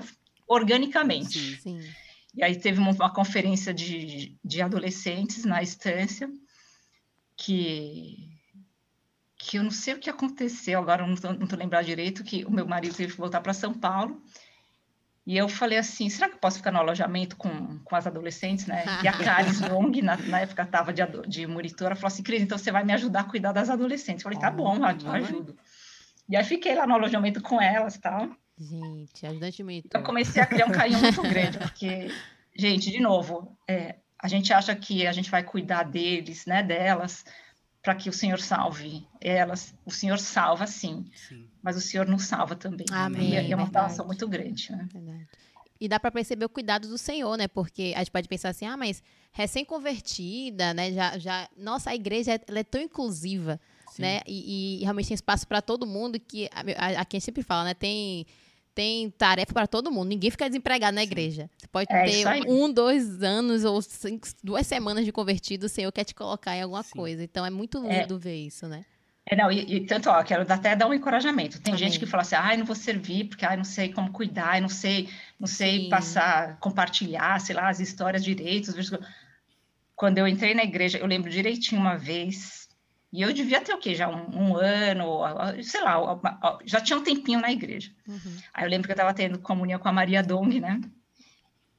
organicamente. 0.47 1.57
Sim. 1.57 1.79
Sim. 1.81 1.89
E 2.35 2.43
aí 2.43 2.55
teve 2.59 2.79
uma, 2.79 2.91
uma 2.91 3.13
conferência 3.13 3.73
de, 3.73 4.37
de 4.43 4.61
adolescentes 4.61 5.45
na 5.45 5.63
estância, 5.63 6.29
que, 7.35 8.29
que 9.39 9.57
eu 9.57 9.63
não 9.63 9.71
sei 9.71 9.95
o 9.95 9.99
que 9.99 10.09
aconteceu, 10.09 10.79
agora 10.79 11.07
não 11.07 11.13
estou 11.13 11.33
não 11.33 11.47
tô 11.47 11.55
lembrado 11.55 11.85
direito, 11.85 12.23
que 12.23 12.45
o 12.45 12.51
meu 12.51 12.67
marido 12.67 12.95
teve 12.95 13.13
que 13.13 13.17
voltar 13.17 13.41
para 13.41 13.53
São 13.53 13.73
Paulo, 13.73 14.21
e 15.29 15.37
eu 15.37 15.47
falei 15.47 15.77
assim, 15.77 16.09
será 16.09 16.27
que 16.27 16.35
eu 16.35 16.39
posso 16.39 16.57
ficar 16.57 16.71
no 16.71 16.79
alojamento 16.79 17.37
com, 17.37 17.77
com 17.79 17.95
as 17.95 18.07
adolescentes, 18.07 18.65
né? 18.65 18.83
E 19.03 19.07
a 19.07 19.13
Caris 19.13 19.61
Long, 19.61 19.91
na, 20.01 20.17
na 20.17 20.39
época 20.41 20.63
estava 20.63 20.91
de, 20.91 21.03
de 21.27 21.45
monitora, 21.45 21.95
falou 21.95 22.07
assim, 22.07 22.23
Cris, 22.23 22.41
então 22.41 22.57
você 22.57 22.71
vai 22.71 22.83
me 22.83 22.93
ajudar 22.93 23.21
a 23.21 23.23
cuidar 23.25 23.51
das 23.51 23.69
adolescentes. 23.69 24.23
Eu 24.25 24.31
falei, 24.31 24.39
tá 24.39 24.49
bom, 24.49 24.77
eu 24.77 25.11
ajudo. 25.11 25.55
E 26.27 26.35
aí 26.35 26.43
fiquei 26.43 26.73
lá 26.73 26.87
no 26.87 26.95
alojamento 26.95 27.41
com 27.41 27.61
elas 27.61 27.95
e 27.95 28.01
tal. 28.01 28.27
Gente, 28.57 29.25
ajudante 29.25 29.57
de 29.57 29.63
monitor. 29.63 30.01
Eu 30.01 30.03
comecei 30.03 30.41
a 30.41 30.45
criar 30.45 30.65
um 30.65 30.71
carinho 30.71 30.99
muito 30.99 31.21
grande, 31.21 31.59
porque, 31.59 32.11
gente, 32.57 32.89
de 32.89 32.99
novo, 32.99 33.55
é, 33.67 33.97
a 34.17 34.27
gente 34.27 34.51
acha 34.51 34.75
que 34.75 35.05
a 35.05 35.11
gente 35.11 35.29
vai 35.29 35.43
cuidar 35.43 35.83
deles, 35.83 36.45
né, 36.47 36.63
delas, 36.63 37.23
para 37.81 37.95
que 37.95 38.09
o 38.09 38.13
Senhor 38.13 38.39
salve 38.39 39.07
elas. 39.21 39.73
O 39.85 39.91
Senhor 39.91 40.19
salva, 40.19 40.67
sim, 40.67 41.05
Sim. 41.27 41.47
mas 41.61 41.77
o 41.77 41.81
Senhor 41.81 42.05
nos 42.07 42.23
salva 42.25 42.55
também. 42.55 42.85
Amém, 42.91 43.33
E 43.33 43.51
é 43.51 43.55
uma 43.55 43.65
relação 43.65 44.05
muito 44.05 44.27
grande, 44.27 44.71
né? 44.71 44.87
Verdade. 44.91 45.27
E 45.81 45.87
dá 45.87 45.97
pra 45.97 46.11
perceber 46.11 46.43
o 46.43 46.49
cuidado 46.49 46.89
do 46.89 46.97
Senhor, 46.97 47.37
né? 47.37 47.47
Porque 47.47 47.93
a 47.95 47.99
gente 47.99 48.11
pode 48.11 48.27
pensar 48.27 48.49
assim, 48.49 48.65
ah, 48.65 48.75
mas 48.75 49.01
recém-convertida, 49.31 50.73
né? 50.73 50.91
Já, 50.91 51.17
já, 51.17 51.49
nossa, 51.57 51.91
a 51.91 51.95
igreja 51.95 52.39
ela 52.47 52.59
é 52.59 52.63
tão 52.63 52.81
inclusiva, 52.81 53.59
Sim. 53.91 54.01
né? 54.01 54.19
E, 54.27 54.79
e 54.81 54.83
realmente 54.83 55.07
tem 55.07 55.15
espaço 55.15 55.47
pra 55.47 55.61
todo 55.61 55.87
mundo 55.87 56.19
que 56.19 56.49
a, 56.51 56.97
a, 56.97 57.01
a 57.01 57.05
quem 57.05 57.21
sempre 57.21 57.43
fala, 57.43 57.63
né? 57.63 57.73
Tem 57.73 58.25
tem 58.73 59.09
tarefa 59.09 59.53
pra 59.53 59.67
todo 59.67 59.91
mundo. 59.91 60.07
Ninguém 60.09 60.31
fica 60.31 60.47
desempregado 60.47 60.95
na 60.95 61.03
igreja. 61.03 61.49
Você 61.57 61.67
pode 61.67 61.87
É 61.91 62.03
ter 62.03 62.25
um, 62.47 62.71
dois 62.71 63.21
anos 63.21 63.65
ou 63.65 63.81
cinco, 63.81 64.27
duas 64.43 64.65
semanas 64.65 65.05
de 65.05 65.11
convertido, 65.11 65.65
o 65.65 65.69
Senhor 65.69 65.91
quer 65.91 66.03
te 66.05 66.15
colocar 66.15 66.55
em 66.55 66.61
alguma 66.61 66.83
Sim. 66.83 66.91
coisa. 66.95 67.23
Então 67.23 67.45
é 67.45 67.49
muito 67.49 67.83
É. 67.85 68.01
lindo 68.01 68.17
ver 68.17 68.35
isso, 68.35 68.67
né? 68.67 68.85
É, 69.31 69.35
não, 69.35 69.51
e, 69.51 69.75
e 69.75 69.85
tanto, 69.85 70.09
ó, 70.09 70.23
quero 70.23 70.41
até 70.51 70.75
dar 70.75 70.87
um 70.87 70.93
encorajamento. 70.93 71.61
Tem 71.61 71.73
Amém. 71.73 71.85
gente 71.85 71.99
que 71.99 72.05
fala 72.07 72.21
assim, 72.21 72.35
ai, 72.35 72.57
não 72.57 72.65
vou 72.65 72.75
servir, 72.75 73.25
porque 73.25 73.45
ai, 73.45 73.55
não 73.57 73.63
sei 73.63 73.93
como 73.93 74.11
cuidar, 74.11 74.59
não 74.59 74.69
sei, 74.69 75.07
não 75.39 75.47
sei 75.47 75.81
Sim. 75.81 75.89
passar, 75.89 76.57
compartilhar, 76.59 77.39
sei 77.39 77.55
lá, 77.55 77.69
as 77.69 77.79
histórias 77.79 78.23
direitos. 78.23 78.73
Quando 79.95 80.17
eu 80.17 80.27
entrei 80.27 80.55
na 80.55 80.63
igreja, 80.63 80.97
eu 80.97 81.05
lembro 81.05 81.29
direitinho 81.29 81.79
uma 81.79 81.95
vez, 81.95 82.58
e 83.11 83.21
eu 83.21 83.33
devia 83.33 83.59
ter 83.61 83.73
o 83.73 83.79
quê? 83.79 83.95
Já 83.95 84.07
um, 84.07 84.27
um 84.51 84.55
ano, 84.57 85.19
sei 85.63 85.81
lá, 85.81 85.97
já 86.65 86.79
tinha 86.79 86.97
um 86.97 87.03
tempinho 87.03 87.39
na 87.41 87.51
igreja. 87.51 87.91
Uhum. 88.07 88.37
Aí 88.53 88.65
eu 88.65 88.69
lembro 88.69 88.87
que 88.87 88.91
eu 88.91 88.95
estava 88.95 89.13
tendo 89.13 89.39
comunhão 89.39 89.79
com 89.79 89.87
a 89.89 89.93
Maria 89.93 90.21
Dong, 90.21 90.59
né? 90.59 90.79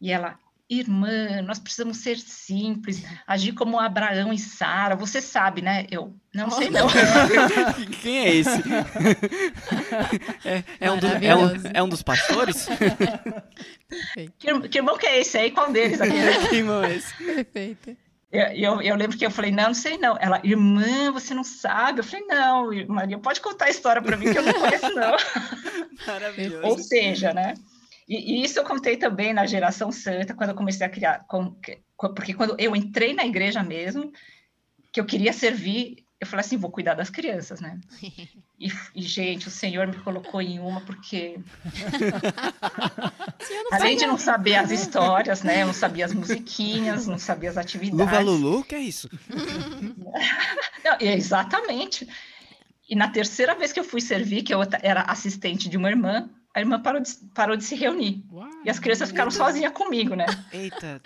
E 0.01 0.11
ela, 0.11 0.39
irmã, 0.69 1.43
nós 1.43 1.59
precisamos 1.59 1.99
ser 1.99 2.17
simples, 2.19 3.05
agir 3.27 3.53
como 3.53 3.79
Abraão 3.79 4.33
e 4.33 4.39
Sara. 4.39 4.97
Você 4.97 5.21
sabe, 5.21 5.61
né? 5.63 5.87
Eu 5.91 6.15
não 6.35 6.51
sei 6.51 6.71
não. 6.71 6.87
Quem 8.03 8.19
é 8.19 8.35
esse? 8.35 8.63
é, 10.45 10.65
é 10.81 10.91
um 10.91 10.99
do- 10.99 11.07
é 11.07 11.37
um- 11.37 11.71
é 11.75 11.83
um 11.83 11.89
dos 11.89 12.03
pastores? 12.03 12.67
Que, 14.39 14.61
que 14.69 14.79
irmão 14.79 14.97
que 14.97 15.05
é 15.07 15.19
esse 15.21 15.37
aí? 15.37 15.51
Qual 15.51 15.73
deles 15.73 16.01
aqui? 16.01 16.13
que 16.49 16.57
irmão 16.57 16.83
é 16.85 16.95
esse? 16.95 17.13
Perfeito. 17.17 17.97
Eu, 18.33 18.81
eu, 18.81 18.95
lembro 18.95 19.19
que 19.19 19.27
eu 19.27 19.31
falei, 19.31 19.51
não, 19.51 19.65
não 19.69 19.75
sei 19.75 19.99
não. 19.99 20.17
Ela, 20.21 20.41
irmã, 20.45 21.11
você 21.13 21.35
não 21.35 21.43
sabe? 21.43 21.99
Eu 21.99 22.05
falei, 22.05 22.25
não, 22.27 22.71
Maria, 22.87 23.19
pode 23.19 23.41
contar 23.41 23.65
a 23.65 23.71
história 23.71 24.01
para 24.01 24.17
mim 24.17 24.31
que 24.31 24.39
eu 24.39 24.43
não 24.43 24.53
conheço 24.55 24.95
não. 24.95 25.17
Maravilhoso. 26.07 26.67
Ou 26.67 26.79
seja, 26.79 27.35
né? 27.35 27.55
E, 28.09 28.41
e 28.41 28.45
isso 28.45 28.59
eu 28.59 28.65
contei 28.65 28.97
também 28.97 29.33
na 29.33 29.47
geração 29.47 29.91
santa, 29.91 30.33
quando 30.35 30.51
eu 30.51 30.57
comecei 30.57 30.87
a 30.87 30.91
criar, 30.91 31.25
com- 31.27 31.53
que- 31.57 31.79
co- 31.97 32.15
porque 32.15 32.33
quando 32.35 32.55
eu 32.59 32.75
entrei 32.77 33.15
na 33.15 33.25
igreja 33.27 33.63
mesmo, 33.65 34.13
que 34.93 35.01
eu 35.01 35.05
queria 35.05 35.33
servir, 35.33 36.05
eu 36.21 36.27
falei 36.27 36.45
assim, 36.45 36.59
vou 36.59 36.71
cuidar 36.71 36.95
das 36.95 37.09
crianças, 37.09 37.61
né? 37.61 37.81
E, 38.63 38.71
e, 38.95 39.01
gente, 39.01 39.49
o 39.49 39.51
Senhor 39.51 39.87
me 39.87 39.97
colocou 40.01 40.43
em 40.43 40.61
uma 40.61 40.83
porque, 40.83 41.41
além 43.73 43.97
de 43.97 44.07
não 44.07 44.19
saber 44.19 44.57
as 44.57 44.71
histórias, 44.71 45.43
né? 45.43 45.63
Eu 45.63 45.69
não 45.69 45.73
sabia 45.73 46.05
as 46.05 46.13
musiquinhas, 46.13 47.07
não 47.07 47.19
sabia 47.19 47.49
as 47.49 47.57
atividades. 47.57 47.99
Luva 47.99 48.21
Lulu, 48.21 48.63
que 48.63 48.75
é 48.75 48.81
isso? 48.81 49.09
Não, 50.85 50.99
exatamente. 51.01 52.07
E 52.87 52.95
na 52.95 53.09
terceira 53.09 53.55
vez 53.55 53.73
que 53.73 53.81
eu 53.81 53.85
fui 53.85 54.03
servir, 54.03 54.43
que 54.43 54.53
eu 54.53 54.61
era 54.83 55.05
assistente 55.05 55.67
de 55.67 55.79
uma 55.79 55.89
irmã, 55.89 56.29
a 56.55 56.61
irmã 56.61 56.79
parou 56.79 57.01
de, 57.01 57.15
parou 57.35 57.57
de 57.57 57.65
se 57.65 57.75
reunir. 57.75 58.23
E 58.63 58.69
as 58.69 58.79
crianças 58.79 59.09
ficaram 59.09 59.31
sozinhas 59.31 59.73
comigo, 59.73 60.15
né? 60.15 60.27
Eita. 60.53 61.01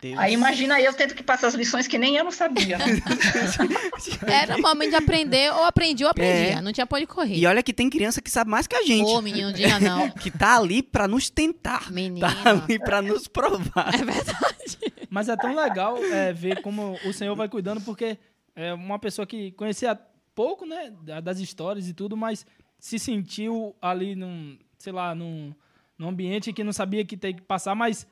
Deus. 0.00 0.16
Aí 0.18 0.32
imagina 0.32 0.80
eu 0.80 0.92
tendo 0.94 1.12
que 1.14 1.22
passar 1.24 1.48
as 1.48 1.54
lições 1.54 1.88
que 1.88 1.98
nem 1.98 2.14
eu 2.16 2.22
não 2.22 2.30
sabia, 2.30 2.78
né? 2.78 2.84
Era 4.26 4.56
o 4.56 4.62
momento 4.62 4.90
de 4.90 4.96
aprender, 4.96 5.52
ou 5.52 5.64
aprendi 5.64 6.04
ou 6.04 6.10
aprendia. 6.10 6.52
É. 6.58 6.60
Não 6.60 6.72
tinha 6.72 6.86
pra 6.86 6.98
onde 6.98 7.06
correr. 7.06 7.36
E 7.36 7.46
olha 7.46 7.62
que 7.62 7.72
tem 7.72 7.90
criança 7.90 8.20
que 8.22 8.30
sabe 8.30 8.50
mais 8.50 8.66
que 8.66 8.76
a 8.76 8.82
gente. 8.82 9.04
Ô, 9.10 9.20
menino, 9.20 9.48
não 9.48 9.52
diga 9.52 9.80
não. 9.80 10.08
Que 10.18 10.30
tá 10.30 10.56
ali 10.56 10.82
pra 10.82 11.08
nos 11.08 11.28
tentar. 11.30 11.90
Menino. 11.90 12.20
Tá 12.20 12.50
ali 12.50 12.78
pra 12.78 13.02
nos 13.02 13.26
provar. 13.26 13.92
É 13.94 13.98
verdade. 14.04 14.78
Mas 15.10 15.28
é 15.28 15.36
tão 15.36 15.54
legal 15.54 15.96
é, 16.04 16.32
ver 16.32 16.60
como 16.62 16.98
o 17.04 17.12
Senhor 17.12 17.34
vai 17.34 17.48
cuidando, 17.48 17.80
porque 17.80 18.18
é 18.54 18.72
uma 18.74 18.98
pessoa 18.98 19.26
que 19.26 19.50
conhecia 19.52 19.98
pouco, 20.34 20.64
né, 20.66 20.92
da- 21.02 21.20
das 21.20 21.38
histórias 21.40 21.88
e 21.88 21.94
tudo, 21.94 22.16
mas 22.16 22.46
se 22.78 22.98
sentiu 22.98 23.74
ali 23.82 24.14
num, 24.14 24.56
sei 24.78 24.92
lá, 24.92 25.12
num, 25.14 25.52
num 25.98 26.08
ambiente 26.10 26.52
que 26.52 26.62
não 26.62 26.72
sabia 26.72 27.04
que 27.04 27.16
tem 27.16 27.34
que 27.34 27.42
passar, 27.42 27.74
mas 27.74 28.06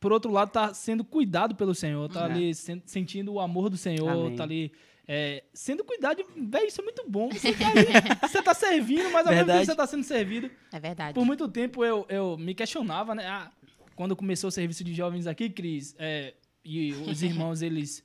por 0.00 0.12
outro 0.12 0.30
lado 0.30 0.50
tá 0.50 0.72
sendo 0.74 1.04
cuidado 1.04 1.54
pelo 1.54 1.74
Senhor, 1.74 2.08
tá 2.08 2.20
É. 2.20 2.24
ali 2.24 2.54
sen- 2.54 2.82
sentindo 2.86 3.32
o 3.32 3.40
amor 3.40 3.68
do 3.70 3.76
Senhor, 3.76 4.08
Amém. 4.08 4.36
tá 4.36 4.42
ali 4.44 4.72
é, 5.08 5.44
sendo 5.54 5.84
cuidado. 5.84 6.24
Véi, 6.36 6.66
isso 6.66 6.80
é 6.80 6.84
muito 6.84 7.04
bom. 7.08 7.28
Você 7.30 7.52
tá, 7.52 7.68
ali, 7.68 7.86
você 8.28 8.42
tá 8.42 8.52
servindo, 8.54 9.10
mas 9.12 9.26
ao 9.26 9.32
mesmo 9.32 9.46
tempo 9.52 9.64
você 9.64 9.74
tá 9.76 9.86
sendo 9.86 10.02
servido. 10.04 10.50
É 10.72 10.80
verdade. 10.80 11.14
Por 11.14 11.24
muito 11.24 11.46
tempo 11.48 11.84
eu, 11.84 12.04
eu 12.08 12.36
me 12.36 12.54
questionava, 12.54 13.14
né? 13.14 13.24
Ah, 13.26 13.50
quando 13.94 14.16
começou 14.16 14.48
o 14.48 14.50
serviço 14.50 14.82
de 14.82 14.92
jovens 14.92 15.26
aqui, 15.26 15.48
Cris, 15.48 15.94
é, 15.98 16.34
e 16.64 16.92
os 17.08 17.22
irmãos, 17.22 17.62
eles 17.62 18.02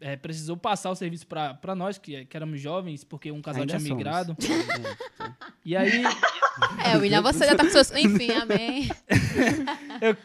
é, 0.00 0.14
precisou 0.14 0.56
passar 0.56 0.90
o 0.90 0.94
serviço 0.94 1.26
para 1.26 1.74
nós, 1.74 1.98
que, 1.98 2.24
que 2.26 2.36
éramos 2.36 2.60
jovens, 2.60 3.02
porque 3.02 3.32
um 3.32 3.42
casal 3.42 3.62
Ainda 3.62 3.72
tinha 3.76 3.80
somos. 3.88 3.96
migrado. 3.96 4.36
E 5.64 5.76
aí, 5.76 6.04
É, 6.84 6.96
William, 6.96 7.20
você 7.22 7.44
já 7.44 7.56
tá 7.56 7.64
com 7.64 7.70
seus. 7.70 7.90
Enfim, 7.90 8.30
amém. 8.30 8.88
eu... 10.00 10.16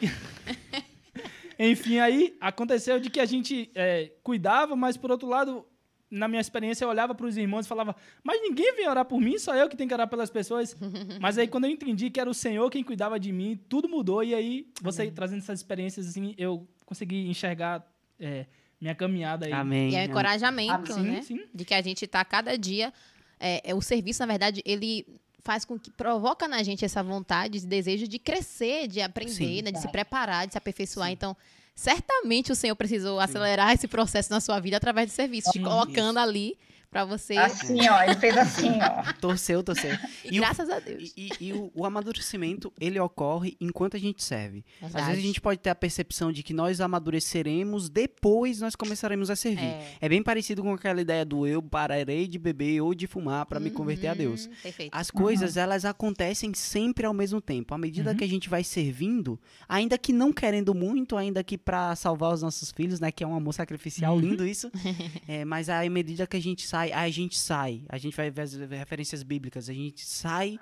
Enfim, 1.64 1.98
aí 1.98 2.36
aconteceu 2.40 2.98
de 2.98 3.08
que 3.08 3.20
a 3.20 3.24
gente 3.24 3.70
é, 3.74 4.12
cuidava, 4.22 4.74
mas 4.74 4.96
por 4.96 5.10
outro 5.10 5.28
lado, 5.28 5.64
na 6.10 6.26
minha 6.26 6.40
experiência, 6.40 6.84
eu 6.84 6.88
olhava 6.88 7.14
para 7.14 7.24
os 7.24 7.36
irmãos 7.36 7.64
e 7.64 7.68
falava, 7.68 7.94
mas 8.22 8.40
ninguém 8.42 8.74
vem 8.74 8.88
orar 8.88 9.04
por 9.04 9.20
mim, 9.20 9.38
só 9.38 9.54
eu 9.54 9.68
que 9.68 9.76
tenho 9.76 9.88
que 9.88 9.94
orar 9.94 10.08
pelas 10.08 10.28
pessoas. 10.28 10.76
mas 11.20 11.38
aí, 11.38 11.46
quando 11.46 11.64
eu 11.64 11.70
entendi 11.70 12.10
que 12.10 12.20
era 12.20 12.28
o 12.28 12.34
Senhor 12.34 12.68
quem 12.68 12.82
cuidava 12.82 13.18
de 13.18 13.32
mim, 13.32 13.58
tudo 13.68 13.88
mudou. 13.88 14.24
E 14.24 14.34
aí, 14.34 14.66
você 14.82 15.10
trazendo 15.10 15.38
essas 15.38 15.60
experiências, 15.60 16.08
assim, 16.08 16.34
eu 16.36 16.68
consegui 16.84 17.28
enxergar 17.28 17.86
é, 18.18 18.46
minha 18.80 18.94
caminhada 18.94 19.46
aí. 19.46 19.52
Amém. 19.52 19.90
E 19.90 19.94
é 19.94 19.98
um 19.98 20.00
amém. 20.00 20.10
encorajamento, 20.10 20.92
Sim, 20.92 21.02
né? 21.02 21.22
sim. 21.22 21.40
De 21.54 21.64
que 21.64 21.74
a 21.74 21.80
gente 21.80 22.06
tá 22.06 22.24
cada 22.24 22.58
dia. 22.58 22.92
É, 23.38 23.70
é, 23.70 23.74
o 23.74 23.80
serviço, 23.80 24.20
na 24.20 24.26
verdade, 24.26 24.62
ele 24.64 25.06
faz 25.44 25.64
com 25.64 25.78
que 25.78 25.90
provoca 25.90 26.46
na 26.46 26.62
gente 26.62 26.84
essa 26.84 27.02
vontade, 27.02 27.58
esse 27.58 27.66
desejo 27.66 28.06
de 28.06 28.18
crescer, 28.18 28.86
de 28.86 29.00
aprender, 29.00 29.34
Sim. 29.34 29.62
né, 29.62 29.72
de 29.72 29.80
se 29.80 29.88
preparar, 29.88 30.46
de 30.46 30.52
se 30.52 30.58
aperfeiçoar. 30.58 31.10
Então, 31.10 31.36
certamente 31.74 32.52
o 32.52 32.54
Senhor 32.54 32.76
precisou 32.76 33.18
acelerar 33.18 33.72
esse 33.72 33.88
processo 33.88 34.30
na 34.30 34.40
sua 34.40 34.60
vida 34.60 34.76
através 34.76 35.08
do 35.08 35.12
serviço, 35.12 35.50
te 35.50 35.58
Sim, 35.58 35.64
colocando 35.64 36.18
ali 36.18 36.56
para 36.92 37.04
você. 37.06 37.36
Assim, 37.36 37.88
ó, 37.88 38.02
ele 38.04 38.14
fez 38.16 38.36
assim, 38.36 38.70
ó. 38.80 39.12
Torceu, 39.20 39.62
torceu. 39.62 39.92
E, 40.24 40.36
E 40.36 40.38
o- 40.38 40.42
graças 40.42 40.68
a 40.70 40.78
Deus. 40.78 41.12
E, 41.16 41.30
e- 41.40 41.46
e 41.48 41.52
o, 41.54 41.72
o 41.74 41.84
amadurecimento, 41.86 42.72
ele 42.78 43.00
ocorre 43.00 43.56
enquanto 43.60 43.96
a 43.96 44.00
gente 44.00 44.22
serve. 44.22 44.64
Às 44.74 44.92
Verdade. 44.92 45.06
vezes 45.06 45.24
a 45.24 45.26
gente 45.26 45.40
pode 45.40 45.58
ter 45.58 45.70
a 45.70 45.74
percepção 45.74 46.30
de 46.30 46.42
que 46.42 46.52
nós 46.54 46.80
amadureceremos, 46.80 47.88
depois 47.88 48.60
nós 48.60 48.74
começaremos 48.76 49.30
a 49.30 49.36
servir. 49.36 49.64
É. 49.64 49.92
É, 50.02 50.08
bem 50.08 50.22
parecido 50.22 50.62
com 50.62 50.72
aquela 50.72 51.00
ideia 51.00 51.24
do 51.24 51.46
eu 51.46 51.62
pararei 51.62 52.28
de 52.28 52.38
beber 52.38 52.80
ou 52.80 52.94
de 52.94 53.06
fumar 53.06 53.46
para 53.46 53.58
me 53.58 53.70
converter 53.70 54.08
a 54.08 54.14
Deus. 54.14 54.46
Uhum, 54.46 54.52
Perfeito. 54.62 54.90
As 54.94 55.10
coisas, 55.10 55.56
elas 55.56 55.84
acontecem 55.84 56.52
sempre 56.54 57.06
ao 57.06 57.14
mesmo 57.14 57.40
tempo. 57.40 57.74
À 57.74 57.78
medida 57.78 58.10
Uhum. 58.10 58.16
que 58.16 58.24
a 58.24 58.28
gente 58.28 58.48
vai 58.48 58.62
servindo, 58.64 59.40
ainda 59.68 59.96
que 59.96 60.12
não 60.12 60.32
querendo 60.32 60.74
muito, 60.74 61.16
ainda 61.16 61.42
que 61.42 61.56
para 61.56 61.94
salvar 61.96 62.34
os 62.34 62.42
nossos 62.42 62.70
filhos, 62.70 63.00
né? 63.00 63.10
Que 63.10 63.24
é 63.24 63.26
um 63.26 63.34
amor 63.34 63.52
sacrificial, 63.54 64.14
Uhum. 64.14 64.20
lindo 64.20 64.46
isso. 64.46 64.70
É, 65.28 65.44
mas 65.44 65.68
à 65.68 65.88
medida 65.88 66.26
que 66.26 66.36
a 66.36 66.40
gente 66.40 66.66
sai, 66.66 66.81
a 66.90 67.08
gente 67.10 67.38
sai. 67.38 67.82
A 67.88 67.98
gente 67.98 68.16
vai 68.16 68.30
ver 68.30 68.42
as 68.42 68.54
referências 68.54 69.22
bíblicas. 69.22 69.68
A 69.68 69.72
gente 69.72 70.04
sai 70.04 70.58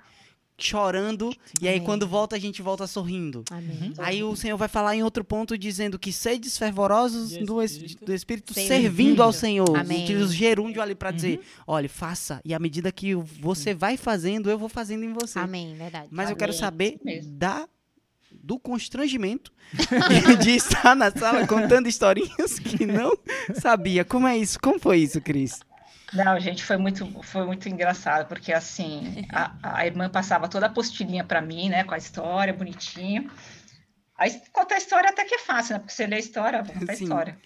chorando 0.57 1.33
e 1.59 1.67
aí 1.67 1.77
Amém. 1.77 1.85
quando 1.85 2.07
volta, 2.07 2.35
a 2.35 2.39
gente 2.39 2.61
volta 2.61 2.85
sorrindo. 2.85 3.43
Amém. 3.49 3.93
Aí 3.97 4.23
o 4.23 4.35
Senhor 4.35 4.55
vai 4.57 4.67
falar 4.67 4.95
em 4.95 5.01
outro 5.01 5.23
ponto 5.23 5.57
dizendo 5.57 5.97
que 5.97 6.11
sedes 6.13 6.55
fervorosos 6.55 7.35
do, 7.37 7.63
es- 7.63 7.71
espírito. 7.71 8.05
do 8.05 8.13
Espírito 8.13 8.53
Servindo. 8.53 8.81
servindo 8.83 9.23
ao 9.23 9.33
Senhor. 9.33 9.75
Amém. 9.75 10.03
Utiliza 10.03 10.25
o 10.25 10.31
gerúndio 10.33 10.79
ali 10.79 10.93
para 10.93 11.09
dizer, 11.09 11.37
Uhum. 11.39 11.43
olha, 11.65 11.89
faça. 11.89 12.39
E 12.45 12.53
à 12.53 12.59
medida 12.59 12.91
que 12.91 13.15
você 13.15 13.73
vai 13.73 13.97
fazendo, 13.97 14.51
eu 14.51 14.57
vou 14.59 14.69
fazendo 14.69 15.03
em 15.03 15.11
você. 15.13 15.39
Amém, 15.39 15.73
verdade. 15.73 16.09
Mas 16.11 16.29
eu 16.29 16.35
quero 16.35 16.51
Amém, 16.51 16.59
saber 16.59 16.99
da 17.25 17.67
do 18.43 18.57
constrangimento 18.59 19.51
de 20.43 20.51
estar 20.51 20.95
na 20.95 21.11
sala 21.11 21.45
contando 21.47 21.87
historinhas 21.87 22.59
que 22.59 22.85
não 22.85 23.11
sabia. 23.59 24.05
Como 24.05 24.27
é 24.27 24.37
isso? 24.37 24.59
Como 24.59 24.79
foi 24.79 24.99
isso, 24.99 25.19
Cris? 25.21 25.59
Não, 26.13 26.39
gente, 26.39 26.63
foi 26.63 26.77
muito, 26.77 27.05
foi 27.23 27.45
muito 27.45 27.69
engraçado, 27.69 28.27
porque 28.27 28.51
assim, 28.51 29.25
a, 29.31 29.79
a 29.79 29.85
irmã 29.85 30.09
passava 30.09 30.47
toda 30.47 30.65
a 30.65 30.69
postilhinha 30.69 31.23
para 31.23 31.41
mim, 31.41 31.69
né, 31.69 31.83
com 31.83 31.93
a 31.93 31.97
história, 31.97 32.53
bonitinho. 32.53 33.29
Aí 34.17 34.39
contar 34.51 34.75
a 34.75 34.77
história 34.77 35.09
até 35.09 35.25
que 35.25 35.35
é 35.35 35.39
fácil, 35.39 35.73
né? 35.73 35.79
Porque 35.79 35.93
você 35.93 36.05
lê 36.05 36.17
a 36.17 36.19
história, 36.19 36.61
vou 36.61 36.75
contar 36.75 36.91
a 36.91 36.95
história. 36.95 37.37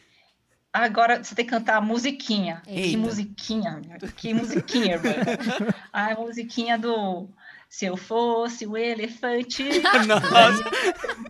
Agora 0.73 1.23
você 1.23 1.33
tem 1.33 1.45
que 1.45 1.51
cantar 1.51 1.77
a 1.77 1.81
musiquinha. 1.81 2.61
Que 2.65 2.71
Eita. 2.71 2.97
musiquinha, 2.97 3.81
que 4.17 4.33
musiquinha, 4.33 4.95
irmã. 4.95 5.13
A 5.93 6.13
musiquinha 6.15 6.77
do 6.77 7.29
Se 7.69 7.85
eu 7.85 7.95
fosse 7.95 8.67
o 8.67 8.75
elefante. 8.75 9.63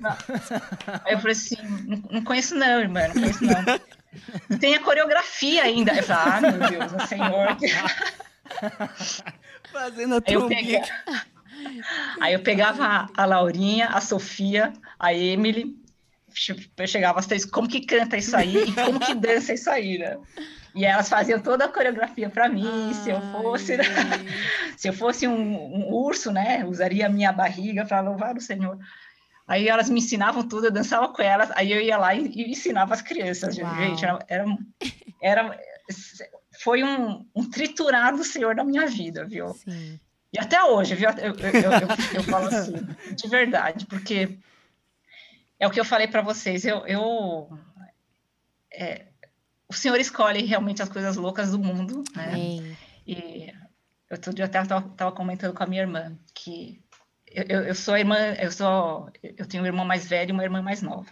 Nossa. 0.01 0.61
Aí 1.05 1.13
eu 1.13 1.19
falei 1.19 1.33
assim, 1.33 1.57
não, 1.85 2.03
não 2.09 2.23
conheço 2.23 2.55
não, 2.55 2.79
irmã, 2.79 3.07
não 3.09 3.13
conheço 3.13 3.45
não. 3.45 3.63
Tem 4.59 4.75
a 4.75 4.79
coreografia 4.79 5.63
ainda. 5.63 5.93
Eu 5.93 6.03
ah, 6.09 6.41
meu 6.41 6.69
Deus, 6.69 6.93
o 6.93 7.07
senhor. 7.07 7.57
Fazendo 9.71 10.15
a 10.15 10.21
trombinha. 10.21 10.83
Aí 12.21 12.33
eu 12.33 12.39
pegava 12.41 13.09
a, 13.15 13.25
Laurinha, 13.25 13.87
a 13.87 14.01
Sofia, 14.01 14.73
a 14.99 15.13
Emily, 15.13 15.75
che- 16.33 16.69
eu 16.77 16.87
chegava 16.87 17.19
às 17.19 17.25
três, 17.25 17.45
como 17.45 17.67
que 17.67 17.85
canta 17.85 18.17
isso 18.17 18.35
aí 18.35 18.55
e 18.63 18.71
como 18.73 18.99
que 18.99 19.15
dança 19.15 19.53
isso 19.53 19.69
aí, 19.69 19.97
né? 19.97 20.17
E 20.73 20.83
elas 20.83 21.07
faziam 21.07 21.39
toda 21.39 21.65
a 21.65 21.69
coreografia 21.69 22.29
para 22.29 22.49
mim, 22.49 22.65
se 23.01 23.09
eu 23.09 23.21
fosse, 23.31 23.77
se 24.75 24.89
eu 24.89 24.93
fosse 24.93 25.25
um, 25.25 25.33
um 25.33 25.93
urso, 25.93 26.31
né, 26.31 26.65
usaria 26.65 27.05
a 27.05 27.09
minha 27.09 27.31
barriga 27.31 27.85
para 27.85 28.01
louvar 28.01 28.35
o 28.35 28.41
Senhor. 28.41 28.77
Aí 29.47 29.67
elas 29.67 29.89
me 29.89 29.99
ensinavam 29.99 30.47
tudo, 30.47 30.67
eu 30.67 30.71
dançava 30.71 31.07
com 31.09 31.21
elas, 31.21 31.51
aí 31.55 31.71
eu 31.71 31.79
ia 31.79 31.97
lá 31.97 32.15
e, 32.15 32.25
e 32.27 32.51
ensinava 32.51 32.93
as 32.93 33.01
crianças. 33.01 33.57
Uau. 33.57 33.75
Gente, 33.75 34.03
era, 34.03 34.19
era, 34.27 34.45
era- 35.21 35.59
foi 36.63 36.83
um, 36.83 37.25
um 37.35 37.49
triturado 37.49 38.23
Senhor 38.23 38.55
na 38.55 38.63
minha 38.63 38.87
vida, 38.87 39.23
viu? 39.25 39.53
Sim. 39.53 39.99
E 40.33 40.39
até 40.39 40.63
hoje, 40.63 40.95
viu? 40.95 41.09
Eu, 41.09 41.15
eu, 41.17 41.35
eu, 41.35 41.71
eu- 41.71 41.87
eu 42.15 42.23
falo 42.23 42.47
assim, 42.47 42.73
de 43.15 43.27
verdade, 43.27 43.85
porque 43.85 44.37
é 45.59 45.67
o 45.67 45.71
que 45.71 45.79
eu 45.79 45.85
falei 45.85 46.07
para 46.07 46.21
vocês. 46.21 46.65
Eu, 46.65 46.85
eu 46.87 47.49
é, 48.73 49.05
o 49.69 49.73
Senhor 49.73 49.99
escolhe 49.99 50.43
realmente 50.43 50.81
as 50.81 50.89
coisas 50.89 51.15
loucas 51.15 51.51
do 51.51 51.59
mundo, 51.59 52.03
né? 52.15 52.29
Amém. 52.29 52.77
E 53.07 53.47
eu 54.09 54.15
outro 54.17 54.33
dia 54.33 54.45
até 54.45 54.61
estava 54.61 55.11
comentando 55.11 55.53
com 55.53 55.63
a 55.63 55.67
minha 55.67 55.81
irmã 55.81 56.17
que 56.33 56.81
eu, 57.35 57.61
eu, 57.63 57.75
sou 57.75 57.93
a 57.93 57.99
irmã, 57.99 58.17
eu 58.39 58.51
sou, 58.51 59.09
eu 59.23 59.45
tenho 59.45 59.63
um 59.63 59.65
irmão 59.65 59.85
mais 59.85 60.07
velho 60.07 60.29
e 60.29 60.31
uma 60.33 60.43
irmã 60.43 60.61
mais 60.61 60.81
nova. 60.81 61.09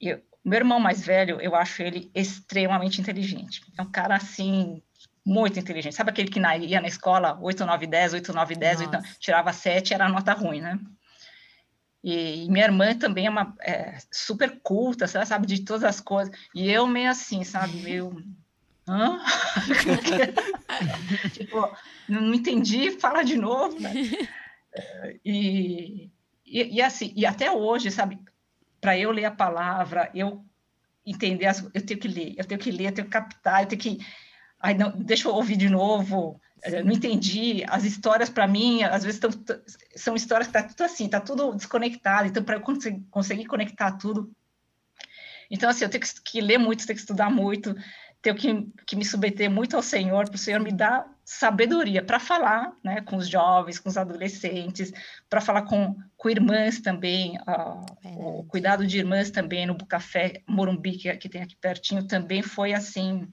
E 0.00 0.08
eu- 0.08 0.22
meu 0.44 0.58
irmão 0.58 0.78
mais 0.78 1.04
velho, 1.04 1.40
eu 1.40 1.54
acho 1.56 1.82
ele 1.82 2.10
extremamente 2.14 3.00
inteligente. 3.00 3.60
É 3.76 3.82
um 3.82 3.90
cara 3.90 4.14
assim 4.16 4.80
muito 5.24 5.58
inteligente. 5.58 5.94
Sabe 5.96 6.10
aquele 6.10 6.30
que 6.30 6.38
na- 6.38 6.56
ia 6.56 6.80
na 6.80 6.86
escola 6.86 7.36
8, 7.40 7.64
9, 7.66 7.86
10, 7.86 8.12
8, 8.14 8.32
9, 8.32 8.54
10, 8.54 8.80
Nossa. 8.80 8.98
então, 8.98 9.02
tirava 9.18 9.52
7, 9.52 9.92
era 9.92 10.08
nota 10.08 10.32
ruim, 10.32 10.60
né? 10.60 10.78
E, 12.02 12.44
e 12.44 12.50
minha 12.50 12.66
irmã 12.66 12.96
também 12.96 13.26
é 13.26 13.30
uma 13.30 13.56
é, 13.60 13.98
super 14.12 14.60
culta, 14.62 15.08
sabe, 15.08 15.26
sabe 15.26 15.46
de 15.46 15.64
todas 15.64 15.82
as 15.82 16.00
coisas. 16.00 16.32
E 16.54 16.70
eu 16.70 16.86
meio 16.86 17.10
assim, 17.10 17.42
sabe, 17.42 17.76
meio 17.80 18.14
Hã? 18.88 19.18
tipo, 21.32 21.60
não 22.08 22.20
não 22.20 22.34
entendi, 22.34 22.92
fala 22.92 23.24
de 23.24 23.36
novo, 23.36 23.80
né? 23.80 23.92
E, 25.24 26.10
e, 26.44 26.76
e 26.76 26.82
assim, 26.82 27.12
e 27.16 27.24
até 27.26 27.50
hoje, 27.50 27.90
sabe, 27.90 28.18
para 28.80 28.98
eu 28.98 29.10
ler 29.10 29.24
a 29.24 29.30
palavra, 29.30 30.10
eu 30.14 30.44
entender, 31.04 31.46
as, 31.46 31.62
eu 31.74 31.84
tenho 31.84 32.00
que 32.00 32.08
ler, 32.08 32.34
eu 32.36 32.44
tenho 32.44 32.60
que 32.60 32.70
ler, 32.70 32.86
eu 32.88 32.92
tenho 32.92 33.06
que 33.06 33.12
captar, 33.12 33.62
eu 33.62 33.66
tenho 33.68 33.80
que. 33.80 33.98
Ai, 34.60 34.74
não, 34.74 34.90
deixa 34.90 35.28
eu 35.28 35.34
ouvir 35.34 35.56
de 35.56 35.68
novo. 35.68 36.40
eh, 36.62 36.82
Não 36.82 36.92
entendi. 36.92 37.64
As 37.68 37.84
histórias, 37.84 38.28
para 38.30 38.46
mim, 38.46 38.82
às 38.82 39.04
vezes 39.04 39.20
tão, 39.20 39.30
são 39.94 40.14
histórias 40.16 40.46
que 40.48 40.52
tá 40.52 40.62
tudo 40.62 40.82
assim, 40.84 41.08
tá 41.08 41.20
tudo 41.20 41.54
desconectado. 41.54 42.28
Então, 42.28 42.42
para 42.42 42.56
eu 42.56 42.60
conseguir, 42.60 43.04
conseguir 43.10 43.46
conectar 43.46 43.92
tudo. 43.92 44.30
Então, 45.50 45.68
assim, 45.70 45.84
eu 45.84 45.90
tenho 45.90 46.02
que, 46.02 46.22
que 46.22 46.40
ler 46.40 46.58
muito, 46.58 46.86
tenho 46.86 46.96
que 46.96 47.00
estudar 47.02 47.30
muito, 47.30 47.74
tenho 48.20 48.34
que, 48.36 48.68
que 48.86 48.96
me 48.96 49.04
submeter 49.04 49.50
muito 49.50 49.76
ao 49.76 49.82
Senhor, 49.82 50.26
para 50.26 50.34
o 50.34 50.38
Senhor 50.38 50.60
me 50.60 50.72
dar 50.72 51.06
sabedoria 51.26 52.04
para 52.04 52.20
falar 52.20 52.72
né, 52.84 53.00
com 53.00 53.16
os 53.16 53.28
jovens, 53.28 53.80
com 53.80 53.88
os 53.88 53.96
adolescentes, 53.96 54.92
para 55.28 55.40
falar 55.40 55.62
com, 55.62 55.96
com 56.16 56.30
irmãs 56.30 56.80
também, 56.80 57.36
ah, 57.44 57.84
o 58.04 58.44
cuidado 58.44 58.86
de 58.86 58.98
irmãs 58.98 59.28
também 59.28 59.66
no 59.66 59.74
Bucafé 59.74 60.44
Morumbi, 60.48 60.96
que, 60.96 61.14
que 61.16 61.28
tem 61.28 61.42
aqui 61.42 61.56
pertinho, 61.56 62.06
também 62.06 62.42
foi 62.42 62.72
assim 62.72 63.28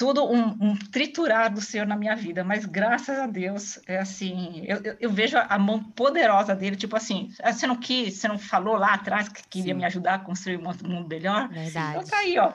tudo 0.00 0.24
um, 0.24 0.48
um, 0.58 0.76
triturar 0.78 1.52
do 1.52 1.60
Senhor 1.60 1.86
na 1.86 1.94
minha 1.94 2.16
vida, 2.16 2.42
mas 2.42 2.64
graças 2.64 3.18
a 3.18 3.26
Deus, 3.26 3.78
é 3.86 3.98
assim, 3.98 4.64
eu, 4.64 4.78
eu, 4.78 4.96
eu, 4.98 5.10
vejo 5.10 5.36
a 5.36 5.58
mão 5.58 5.84
poderosa 5.84 6.56
dele, 6.56 6.74
tipo 6.74 6.96
assim, 6.96 7.30
ah, 7.42 7.52
você 7.52 7.66
não 7.66 7.76
quis, 7.76 8.14
você 8.14 8.26
não 8.26 8.38
falou 8.38 8.78
lá 8.78 8.94
atrás 8.94 9.28
que 9.28 9.46
queria 9.46 9.74
Sim. 9.74 9.78
me 9.78 9.84
ajudar 9.84 10.14
a 10.14 10.18
construir 10.18 10.56
um 10.56 10.62
mundo 10.88 11.06
melhor? 11.06 11.50
Verdade. 11.50 11.98
Então 11.98 12.08
tá 12.08 12.16
aí, 12.16 12.38
ó, 12.38 12.50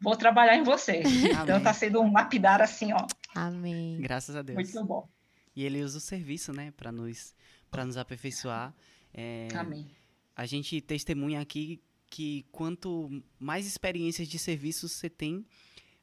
vou 0.00 0.16
trabalhar 0.16 0.56
em 0.56 0.62
você. 0.62 1.02
então 1.42 1.60
tá 1.62 1.74
sendo 1.74 2.00
um 2.00 2.10
lapidar 2.10 2.62
assim, 2.62 2.90
ó. 2.94 3.06
Amém. 3.34 4.00
Graças 4.00 4.34
a 4.34 4.40
Deus. 4.40 4.56
Muito 4.56 4.84
bom. 4.86 5.06
E 5.54 5.64
ele 5.64 5.82
usa 5.82 5.98
o 5.98 6.00
serviço, 6.00 6.54
né, 6.54 6.72
para 6.74 6.90
nos, 6.90 7.34
para 7.70 7.84
nos 7.84 7.98
aperfeiçoar. 7.98 8.72
É, 9.12 9.48
Amém. 9.54 9.90
A 10.34 10.46
gente 10.46 10.80
testemunha 10.80 11.38
aqui 11.42 11.82
que 12.08 12.46
quanto 12.50 13.22
mais 13.38 13.66
experiências 13.66 14.26
de 14.26 14.38
serviço 14.38 14.88
você 14.88 15.10
tem, 15.10 15.44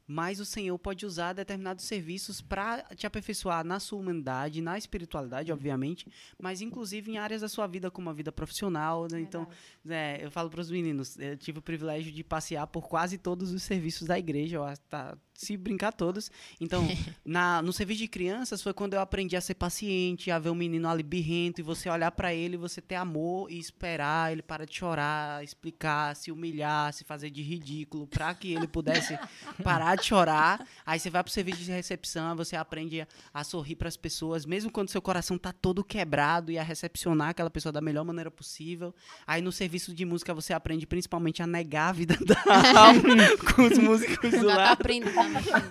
mas 0.08 0.40
o 0.40 0.46
Senhor 0.46 0.78
pode 0.78 1.06
usar 1.06 1.34
determinados 1.34 1.86
serviços 1.86 2.42
para 2.42 2.84
te 2.96 3.08
aperfeiçoar 3.08 3.64
na 3.64 3.80
sua 3.80 4.00
humanidade, 4.00 4.62
na 4.62 4.78
espiritualidade, 4.78 5.52
obviamente, 5.52 6.08
mas 6.40 6.62
inclusive 6.62 7.12
em 7.12 7.18
áreas 7.18 7.42
da 7.42 7.50
sua 7.50 7.68
vida, 7.68 7.90
como 7.90 8.10
a 8.10 8.14
vida 8.14 8.32
profissional. 8.32 9.08
Né? 9.10 9.20
Então, 9.20 9.48
é, 9.88 10.20
eu 10.24 10.30
falo 10.30 10.50
para 10.50 10.62
os 10.62 10.70
meninos, 10.70 11.18
eu 11.18 11.38
tive 11.38 11.60
o 11.60 11.62
privilégio 11.62 12.12
de 12.12 12.24
passear 12.24 12.68
por 12.68 12.88
quase 12.88 13.18
todos 13.18 13.52
os 13.52 13.64
serviços 13.64 14.08
da 14.08 14.18
igreja, 14.18 14.60
tá, 14.90 15.18
se 15.34 15.58
brincar 15.58 15.92
todos. 15.92 16.32
Então, 16.60 16.84
na, 17.26 17.62
no 17.62 17.74
serviço 17.74 18.00
de 18.00 18.08
crianças 18.08 18.62
foi 18.62 18.74
quando 18.74 18.94
eu 18.94 19.00
aprendi 19.00 19.36
a 19.36 19.42
ser 19.42 19.56
paciente, 19.56 20.32
a 20.32 20.40
ver 20.40 20.50
um 20.50 20.56
menino 20.56 20.88
ali 20.88 21.04
birrento 21.04 21.60
e 21.60 21.64
você 21.64 21.90
olhar 21.90 22.12
para 22.12 22.34
ele, 22.34 22.58
você 22.58 22.82
ter 22.82 22.96
amor 22.96 23.52
e 23.52 23.60
esperar 23.60 24.32
ele 24.32 24.42
parar 24.42 24.66
de 24.66 24.76
chorar, 24.76 25.44
explicar, 25.44 26.16
se 26.16 26.32
humilhar, 26.32 26.94
se 26.94 27.04
fazer 27.04 27.30
de 27.30 27.42
ridículo, 27.42 28.08
para 28.08 28.34
que 28.34 28.54
ele 28.54 28.68
pudesse 28.68 29.18
parar 29.64 29.95
de 29.96 30.06
chorar. 30.06 30.66
Aí 30.86 31.00
você 31.00 31.10
vai 31.10 31.24
pro 31.24 31.32
serviço 31.32 31.60
de 31.60 31.72
recepção, 31.72 32.36
você 32.36 32.56
aprende 32.56 33.02
a, 33.02 33.08
a 33.34 33.44
sorrir 33.44 33.76
para 33.76 33.88
as 33.88 33.98
pessoas, 33.98 34.46
mesmo 34.46 34.72
quando 34.72 34.90
seu 34.90 35.02
coração 35.02 35.38
tá 35.38 35.52
todo 35.52 35.84
quebrado 35.84 36.52
e 36.52 36.58
a 36.58 36.64
recepcionar 36.64 37.30
aquela 37.30 37.50
pessoa 37.50 37.72
da 37.72 37.82
melhor 37.82 38.04
maneira 38.06 38.30
possível. 38.30 38.94
Aí 39.26 39.42
no 39.42 39.52
serviço 39.52 39.94
de 39.94 40.06
música 40.06 40.34
você 40.34 40.54
aprende 40.54 40.86
principalmente 40.86 41.42
a 41.42 41.48
negar 41.48 41.90
a 41.90 41.92
vida 41.92 42.18
da 42.26 42.36
alma 42.80 43.38
com 43.56 43.64
os 43.64 43.78
músicos 43.78 44.32
do 44.32 44.38
Já 44.38 44.48
tá 44.48 44.56
lado. 44.56 44.74
aprendendo. 44.74 45.16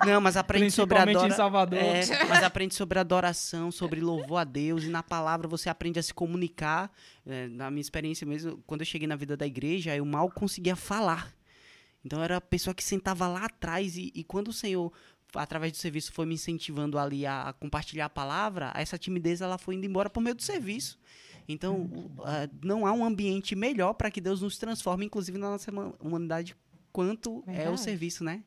Não, 0.07 0.21
mas 0.21 0.37
aprende 0.37 0.71
sobre 0.71 0.97
em 0.97 1.03
adoração. 1.03 1.37
Salvador. 1.37 1.79
É, 1.79 2.25
mas 2.29 2.43
aprende 2.43 2.75
sobre 2.75 2.99
adoração, 2.99 3.71
sobre 3.71 4.01
louvor 4.01 4.39
a 4.39 4.45
Deus. 4.45 4.85
E 4.85 4.89
na 4.89 5.03
palavra 5.03 5.47
você 5.49 5.69
aprende 5.69 5.99
a 5.99 6.03
se 6.03 6.15
comunicar. 6.15 6.91
É, 7.27 7.49
na 7.49 7.71
minha 7.71 7.81
experiência 7.81 8.27
mesmo, 8.27 8.63
quando 8.67 8.81
eu 8.83 8.87
cheguei 8.87 9.09
na 9.09 9.17
vida 9.17 9.37
da 9.37 9.47
igreja, 9.47 9.95
eu 9.95 10.05
mal 10.05 10.31
conseguia 10.31 10.77
falar. 10.77 11.33
Então 12.05 12.23
era 12.23 12.37
a 12.37 12.41
pessoa 12.41 12.75
que 12.75 12.85
sentava 12.85 13.27
lá 13.27 13.47
atrás. 13.47 13.97
E, 13.97 14.13
e 14.15 14.23
quando 14.25 14.49
o 14.49 14.53
Senhor, 14.53 14.93
através 15.35 15.73
do 15.73 15.79
serviço, 15.79 16.13
foi 16.13 16.27
me 16.27 16.35
incentivando 16.35 16.99
ali 16.99 17.25
a, 17.25 17.49
a 17.49 17.53
compartilhar 17.53 18.07
a 18.07 18.11
palavra, 18.11 18.73
essa 18.77 18.99
timidez 18.99 19.41
ela 19.41 19.57
foi 19.59 19.75
indo 19.77 19.87
embora 19.87 20.11
por 20.11 20.21
meio 20.21 20.35
do 20.37 20.43
serviço. 20.43 20.99
Então, 21.49 21.91
ah, 22.25 22.49
não 22.63 22.87
há 22.87 22.93
um 22.93 23.05
ambiente 23.05 23.55
melhor 23.55 23.93
para 23.95 24.11
que 24.11 24.21
Deus 24.21 24.41
nos 24.41 24.57
transforme, 24.57 25.05
inclusive 25.07 25.37
na 25.37 25.51
nossa 25.51 25.71
huma- 25.71 25.95
humanidade, 26.01 26.57
quanto 26.93 27.43
é 27.47 27.51
o 27.51 27.55
Verdade. 27.55 27.81
serviço, 27.81 28.25
né? 28.25 28.43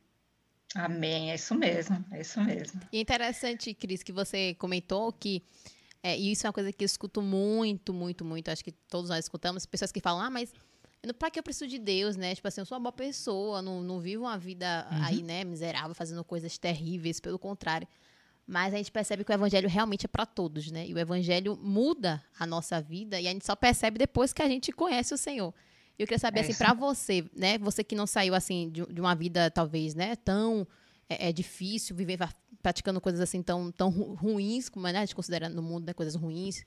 Amém, 0.74 1.30
é 1.30 1.34
isso 1.34 1.54
mesmo, 1.54 2.04
é 2.10 2.20
isso 2.20 2.40
mesmo. 2.42 2.80
E 2.92 2.98
é 2.98 3.00
interessante, 3.00 3.72
Cris, 3.72 4.02
que 4.02 4.12
você 4.12 4.54
comentou 4.54 5.12
que. 5.12 5.42
é, 6.02 6.18
e 6.18 6.30
isso 6.32 6.46
é 6.46 6.48
uma 6.48 6.52
coisa 6.52 6.72
que 6.72 6.84
eu 6.84 6.86
escuto 6.86 7.22
muito, 7.22 7.94
muito, 7.94 8.24
muito. 8.24 8.50
Acho 8.50 8.62
que 8.64 8.72
todos 8.72 9.08
nós 9.08 9.24
escutamos. 9.24 9.64
Pessoas 9.64 9.90
que 9.92 10.00
falam, 10.00 10.20
ah, 10.22 10.30
mas 10.30 10.52
pra 11.18 11.30
que 11.30 11.38
eu 11.38 11.42
preciso 11.42 11.66
de 11.68 11.78
Deus, 11.78 12.16
né? 12.16 12.34
Tipo 12.34 12.48
assim, 12.48 12.60
eu 12.60 12.66
sou 12.66 12.76
uma 12.76 12.82
boa 12.82 12.92
pessoa, 12.92 13.62
não, 13.62 13.82
não 13.82 14.00
vivo 14.00 14.24
uma 14.24 14.38
vida 14.38 14.86
aí, 14.90 15.22
né, 15.22 15.44
miserável, 15.44 15.94
fazendo 15.94 16.22
coisas 16.24 16.58
terríveis. 16.58 17.20
Pelo 17.20 17.38
contrário. 17.38 17.86
Mas 18.46 18.72
a 18.72 18.78
gente 18.78 18.90
percebe 18.90 19.24
que 19.24 19.30
o 19.30 19.34
evangelho 19.34 19.68
realmente 19.68 20.06
é 20.06 20.08
para 20.08 20.24
todos, 20.24 20.70
né? 20.70 20.86
E 20.86 20.94
o 20.94 20.98
evangelho 20.98 21.54
muda 21.56 22.24
a 22.38 22.46
nossa 22.46 22.80
vida 22.80 23.20
e 23.20 23.28
a 23.28 23.30
gente 23.30 23.44
só 23.44 23.54
percebe 23.54 23.98
depois 23.98 24.32
que 24.32 24.40
a 24.40 24.48
gente 24.48 24.72
conhece 24.72 25.12
o 25.12 25.18
Senhor. 25.18 25.52
Eu 25.98 26.06
queria 26.06 26.18
saber, 26.18 26.40
É 26.40 26.42
assim, 26.44 26.54
para 26.54 26.72
você, 26.72 27.24
né? 27.36 27.58
Você 27.58 27.84
que 27.84 27.94
não 27.94 28.06
saiu, 28.06 28.34
assim, 28.34 28.70
de, 28.70 28.86
de 28.86 29.00
uma 29.00 29.14
vida, 29.14 29.50
talvez, 29.50 29.94
né? 29.94 30.16
Tão 30.16 30.66
é, 31.10 31.28
é 31.28 31.32
difícil 31.32 31.94
viver 31.94 32.18
praticando 32.62 33.00
coisas 33.00 33.20
assim 33.20 33.42
tão, 33.42 33.70
tão 33.70 33.90
ru- 33.90 34.14
ruins, 34.14 34.68
como 34.68 34.86
né, 34.86 34.96
a 34.96 35.00
gente 35.00 35.14
considera 35.14 35.48
no 35.48 35.62
mundo, 35.62 35.86
né? 35.86 35.92
Coisas 35.92 36.14
ruins. 36.14 36.64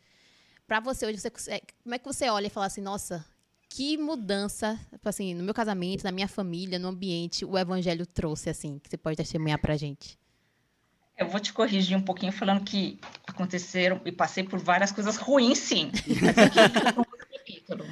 Para 0.68 0.80
você 0.80 1.06
hoje, 1.08 1.18
você, 1.18 1.30
consegue- 1.32 1.66
como 1.84 1.96
é 1.96 2.00
que 2.00 2.06
você 2.06 2.30
olha 2.30 2.46
e 2.48 2.50
fala 2.50 2.68
assim, 2.68 2.82
nossa, 2.82 3.26
que 3.74 3.98
mudança, 3.98 4.78
tipo 4.92 5.08
assim, 5.08 5.34
no 5.34 5.44
meu 5.46 5.54
casamento, 5.54 6.04
na 6.04 6.12
minha 6.12 6.28
família, 6.28 6.78
no 6.78 6.90
ambiente, 6.90 7.46
o 7.46 7.58
evangelho 7.58 8.06
trouxe, 8.06 8.50
assim, 8.50 8.78
que 8.80 8.90
você 8.90 8.98
pode 8.98 9.16
testemunhar 9.16 9.58
pra 9.60 9.78
gente? 9.78 10.20
Eu 11.18 11.30
vou 11.30 11.40
te 11.40 11.54
corrigir 11.54 11.96
um 11.98 12.02
pouquinho 12.02 12.34
falando 12.34 12.66
que 12.66 13.00
aconteceram 13.26 14.02
e 14.04 14.12
passei 14.12 14.44
por 14.44 14.60
várias 14.60 14.92
coisas 14.92 15.16
ruins, 15.16 15.58
sim. 15.60 15.90
Mas 16.22 16.38
aqui 16.38 16.60
outro 16.98 17.28
capítulo, 17.32 17.86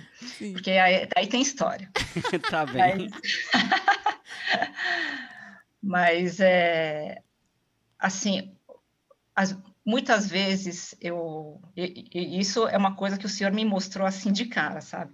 porque 0.54 0.72
aí, 0.72 1.08
aí 1.16 1.28
tem 1.28 1.42
história. 1.42 1.90
tá 2.50 2.66
bem. 2.66 3.10
Mas, 3.10 3.12
mas 5.82 6.40
é, 6.42 7.22
assim, 7.98 8.54
as- 9.34 9.56
muitas 9.86 10.28
vezes 10.28 10.94
eu 11.00 11.62
e- 11.76 12.10
e 12.14 12.40
isso 12.40 12.68
é 12.68 12.78
uma 12.78 12.96
coisa 12.96 13.18
que 13.18 13.26
o 13.26 13.30
Senhor 13.30 13.54
me 13.54 13.64
mostrou 13.64 14.06
assim 14.06 14.32
de 14.32 14.46
cara, 14.46 14.82
sabe? 14.82 15.14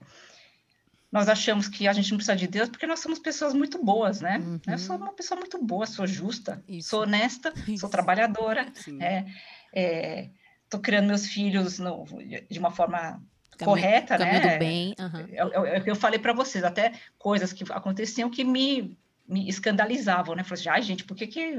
Nós 1.16 1.30
achamos 1.30 1.70
que 1.70 1.88
a 1.88 1.94
gente 1.94 2.12
não 2.12 2.18
precisa 2.18 2.36
de 2.36 2.46
Deus 2.46 2.68
porque 2.68 2.86
nós 2.86 3.00
somos 3.00 3.20
pessoas 3.20 3.54
muito 3.54 3.82
boas, 3.82 4.20
né? 4.20 4.38
Uhum. 4.40 4.60
Eu 4.68 4.78
sou 4.78 4.98
uma 4.98 5.14
pessoa 5.14 5.40
muito 5.40 5.58
boa, 5.64 5.86
sou 5.86 6.06
justa, 6.06 6.62
Isso. 6.68 6.90
sou 6.90 7.04
honesta, 7.04 7.54
Isso. 7.66 7.78
sou 7.80 7.90
trabalhadora, 7.90 8.68
Sim. 8.74 9.02
é, 9.02 9.26
é, 9.74 10.30
tô 10.70 10.78
criando 10.78 11.08
meus 11.08 11.26
filhos 11.26 11.80
no- 11.80 12.04
de 12.52 12.60
uma 12.60 12.70
forma 12.70 13.24
Caminho- 13.58 13.66
correta, 13.66 14.18
caminho 14.18 14.44
né? 14.44 14.54
do 14.56 14.60
bem. 14.60 14.94
aham. 15.00 15.26
eu, 15.32 15.48
eu, 15.54 15.84
eu 15.86 15.96
falei 15.96 16.20
para 16.20 16.34
vocês, 16.34 16.66
até 16.66 16.92
coisas 17.18 17.54
que 17.54 17.64
aconteciam 17.72 18.30
que 18.30 18.44
me, 18.44 18.98
me 19.26 19.48
escandalizavam, 19.48 20.36
né? 20.36 20.44
Falei 20.44 20.60
assim, 20.60 20.70
ai, 20.70 20.82
gente, 20.82 21.06
por 21.06 21.16
que, 21.16 21.28
que 21.28 21.56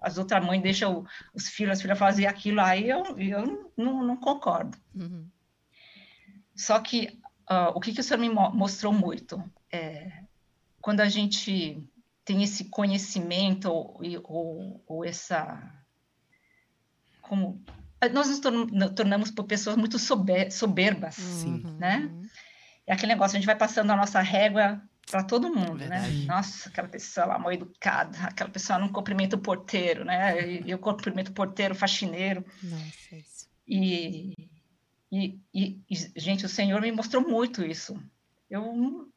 as 0.00 0.18
outras 0.18 0.44
mães 0.44 0.60
deixam 0.60 1.06
os 1.32 1.48
filhos, 1.48 1.74
as 1.74 1.80
filhas 1.80 1.96
fazer 1.96 2.26
aquilo? 2.26 2.60
Aí 2.60 2.88
eu, 2.90 3.04
eu 3.16 3.70
não, 3.76 4.02
não 4.02 4.16
concordo. 4.16 4.76
Uhum. 4.96 5.28
Só 6.56 6.80
que 6.80 7.20
ah, 7.48 7.70
o 7.74 7.80
que, 7.80 7.92
que 7.92 8.00
o 8.00 8.04
senhor 8.04 8.20
me 8.20 8.28
mo- 8.28 8.50
mostrou 8.52 8.92
muito? 8.92 9.42
É, 9.72 10.10
quando 10.80 11.00
a 11.00 11.08
gente 11.08 11.82
tem 12.24 12.42
esse 12.42 12.64
conhecimento 12.64 13.70
ou, 13.70 14.00
ou, 14.24 14.84
ou 14.86 15.04
essa. 15.04 15.62
Como. 17.20 17.62
Nós 18.12 18.28
nos 18.28 18.40
torn- 18.40 18.70
nos 18.70 18.90
tornamos 18.92 19.30
por 19.30 19.44
pessoas 19.44 19.76
muito 19.76 19.98
sober- 19.98 20.52
soberbas. 20.52 21.14
Sim. 21.14 21.62
Uhum. 21.64 21.76
né? 21.78 22.10
É 22.86 22.92
aquele 22.92 23.12
negócio, 23.12 23.36
a 23.36 23.40
gente 23.40 23.46
vai 23.46 23.56
passando 23.56 23.90
a 23.90 23.96
nossa 23.96 24.20
régua 24.20 24.80
para 25.10 25.24
todo 25.24 25.52
mundo, 25.52 25.78
Verdade. 25.78 26.20
né? 26.20 26.26
Nossa, 26.26 26.68
aquela 26.68 26.88
pessoa 26.88 27.26
lá 27.26 27.38
mal 27.38 27.52
educada, 27.52 28.16
aquela 28.24 28.50
pessoa 28.50 28.78
não 28.78 28.88
cumprimenta 28.88 29.34
o 29.34 29.40
porteiro, 29.40 30.04
né? 30.04 30.34
Eu 30.66 30.78
cumprimento 30.78 31.28
o 31.28 31.32
porteiro, 31.32 31.74
o 31.74 31.76
faxineiro. 31.76 32.44
Nossa, 32.62 33.16
isso. 33.16 33.48
E, 33.66 34.34
e, 35.10 35.38
e, 35.54 35.80
e, 35.90 36.20
gente, 36.20 36.44
o 36.44 36.48
Senhor 36.48 36.80
me 36.80 36.92
mostrou 36.92 37.22
muito 37.26 37.64
isso. 37.64 38.00
Eu, 38.50 39.08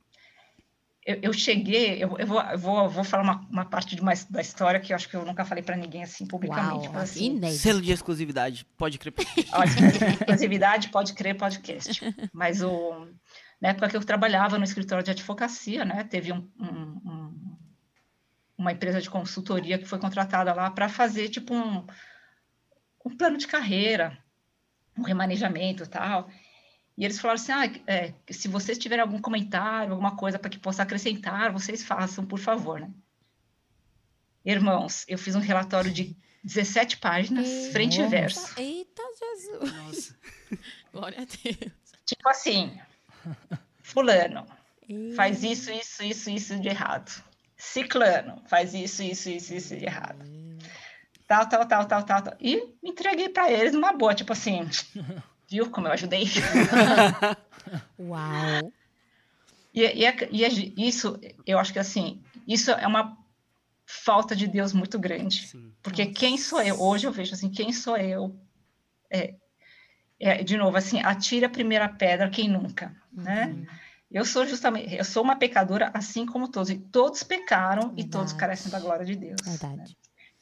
eu, 1.06 1.20
eu 1.22 1.34
cheguei, 1.34 2.04
eu, 2.04 2.18
eu, 2.18 2.28
vou, 2.28 2.42
eu 2.42 2.58
vou, 2.58 2.90
vou 2.90 3.04
falar 3.04 3.24
uma, 3.24 3.48
uma 3.50 3.66
parte 3.66 3.96
de 3.96 4.02
uma, 4.02 4.14
da 4.30 4.42
história 4.42 4.80
que 4.80 4.92
eu 4.92 4.96
acho 4.96 5.10
que 5.10 5.16
eu 5.16 5.26
nunca 5.26 5.46
falei 5.46 5.64
para 5.64 5.76
ninguém 5.76 6.04
assim 6.04 6.26
publicamente. 6.26 6.86
Uau, 6.86 6.94
Mas, 6.94 7.12
assim. 7.12 7.42
Selo 7.52 7.82
de 7.82 7.92
exclusividade, 7.92 8.66
pode 8.78 8.98
crer. 9.00 9.14
Olha, 9.54 9.70
exclusividade, 10.14 10.90
pode 10.90 11.14
crer, 11.14 11.36
podcast. 11.36 12.02
Mas 12.32 12.62
o, 12.62 13.08
na 13.60 13.70
época 13.70 13.90
que 13.90 13.98
eu 13.98 14.06
trabalhava 14.06 14.58
no 14.58 14.64
escritório 14.64 15.04
de 15.04 15.12
advocacia, 15.12 15.84
né, 15.86 16.04
teve 16.04 16.32
um, 16.32 16.48
um- 16.60 17.02
um- 17.06 17.58
uma 18.58 18.72
empresa 18.74 19.02
de 19.02 19.10
consultoria 19.10 19.78
que 19.80 19.86
foi 19.86 19.98
contratada 20.00 20.54
lá 20.54 20.70
para 20.70 20.90
fazer 20.90 21.30
tipo 21.30 21.54
um, 21.56 21.86
um 23.06 23.16
plano 23.18 23.38
de 23.38 23.48
carreira, 23.48 24.18
um 25.00 25.04
remanejamento 25.04 25.84
e 25.84 25.88
tal. 25.88 26.30
E 26.98 27.06
eles 27.06 27.20
falaram 27.20 27.40
assim: 27.42 27.52
ah, 27.52 27.66
é, 27.88 28.14
se 28.30 28.48
vocês 28.48 28.78
tiverem 28.78 29.02
algum 29.02 29.20
comentário, 29.20 29.92
alguma 29.92 30.16
coisa 30.16 30.38
para 30.38 30.50
que 30.50 30.60
possa 30.60 30.84
acrescentar, 30.84 31.52
vocês 31.52 31.84
façam, 31.84 32.26
por 32.26 32.40
favor, 32.40 32.80
né? 32.82 32.92
Irmãos, 34.46 35.06
eu 35.08 35.18
fiz 35.18 35.36
um 35.36 35.40
relatório 35.40 35.92
de 35.92 36.16
17 36.44 36.98
páginas, 36.98 37.48
Eita. 37.48 37.72
frente 37.72 38.02
e 38.02 38.08
verso. 38.08 38.60
Eita, 38.60 39.02
Jesus. 39.18 39.74
Nossa. 39.74 40.16
Glória 40.92 41.22
a 41.22 41.26
Deus. 41.26 41.72
Tipo 42.06 42.30
assim, 42.30 42.80
fulano 43.82 44.46
Eita. 44.88 45.16
faz 45.16 45.44
isso, 45.44 45.72
isso, 45.72 46.04
isso, 46.04 46.30
isso 46.30 46.60
de 46.60 46.68
errado. 46.68 47.24
Ciclano 47.56 48.42
faz 48.48 48.74
isso, 48.74 49.04
isso, 49.04 49.30
isso, 49.30 49.54
isso 49.54 49.76
de 49.76 49.86
errado. 49.86 50.26
Tal, 51.30 51.48
tal, 51.48 51.64
tal, 51.68 51.86
tal, 51.86 52.04
tal, 52.04 52.22
tal. 52.24 52.34
E 52.40 52.74
entreguei 52.84 53.30
para 53.30 53.52
eles 53.52 53.72
numa 53.74 53.94
boa, 53.94 54.16
tipo 54.16 54.34
assim, 54.34 54.68
viu 55.48 55.70
como 55.70 55.88
eu 55.88 55.92
ajudei? 55.92 56.24
Uau. 58.00 58.74
E, 59.72 59.82
e, 59.82 60.06
é- 60.06 60.30
e 60.32 60.88
isso, 60.88 61.20
eu 61.46 61.60
acho 61.60 61.72
que 61.72 61.78
assim, 61.78 62.20
isso 62.48 62.72
é 62.72 62.88
uma 62.88 63.16
falta 63.86 64.36
de 64.36 64.48
Deus 64.48 64.74
muito 64.74 64.98
grande. 64.98 65.48
Sim. 65.50 65.72
Porque 65.84 66.04
Nossa. 66.06 66.16
quem 66.16 66.36
sou 66.36 66.64
eu? 66.64 66.82
Hoje 66.82 67.06
eu 67.06 67.12
vejo 67.12 67.36
assim, 67.36 67.52
quem 67.52 67.72
sou 67.72 67.96
eu? 67.96 68.36
É, 69.08 69.36
é, 70.20 70.44
de 70.44 70.58
novo, 70.58 70.78
assim, 70.78 71.00
atire 71.00 71.46
a 71.46 71.50
primeira 71.50 71.88
pedra 71.88 72.28
quem 72.32 72.50
nunca, 72.50 72.96
né? 73.14 73.50
Uhum. 73.50 73.66
Eu 74.12 74.26
sou 74.26 74.48
justamente, 74.48 74.96
eu 74.96 75.06
sou 75.06 75.22
uma 75.22 75.36
pecadora 75.36 75.92
assim 75.94 76.26
como 76.26 76.48
todos, 76.48 76.72
e 76.72 76.78
todos 76.80 77.22
pecaram 77.22 77.94
e 77.96 78.04
todos 78.04 78.32
Verdade. 78.32 78.36
carecem 78.40 78.72
da 78.72 78.80
glória 78.80 79.06
de 79.06 79.16
Deus. 79.16 79.40
né? 79.46 79.86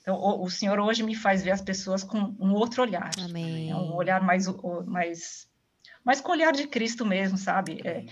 Então, 0.08 0.16
o, 0.22 0.46
o 0.46 0.50
Senhor 0.50 0.80
hoje 0.80 1.04
me 1.04 1.14
faz 1.14 1.44
ver 1.44 1.52
as 1.52 1.60
pessoas 1.60 2.02
com 2.02 2.34
um 2.40 2.54
outro 2.54 2.82
olhar, 2.82 3.12
Amém. 3.20 3.70
é 3.70 3.76
um 3.76 3.94
olhar 3.94 4.24
mais, 4.24 4.46
mais, 4.86 5.50
mais 6.02 6.22
com 6.22 6.30
o 6.30 6.32
olhar 6.32 6.54
de 6.54 6.66
Cristo 6.66 7.06
mesmo, 7.06 7.38
sabe? 7.38 7.82
É, 7.84 8.06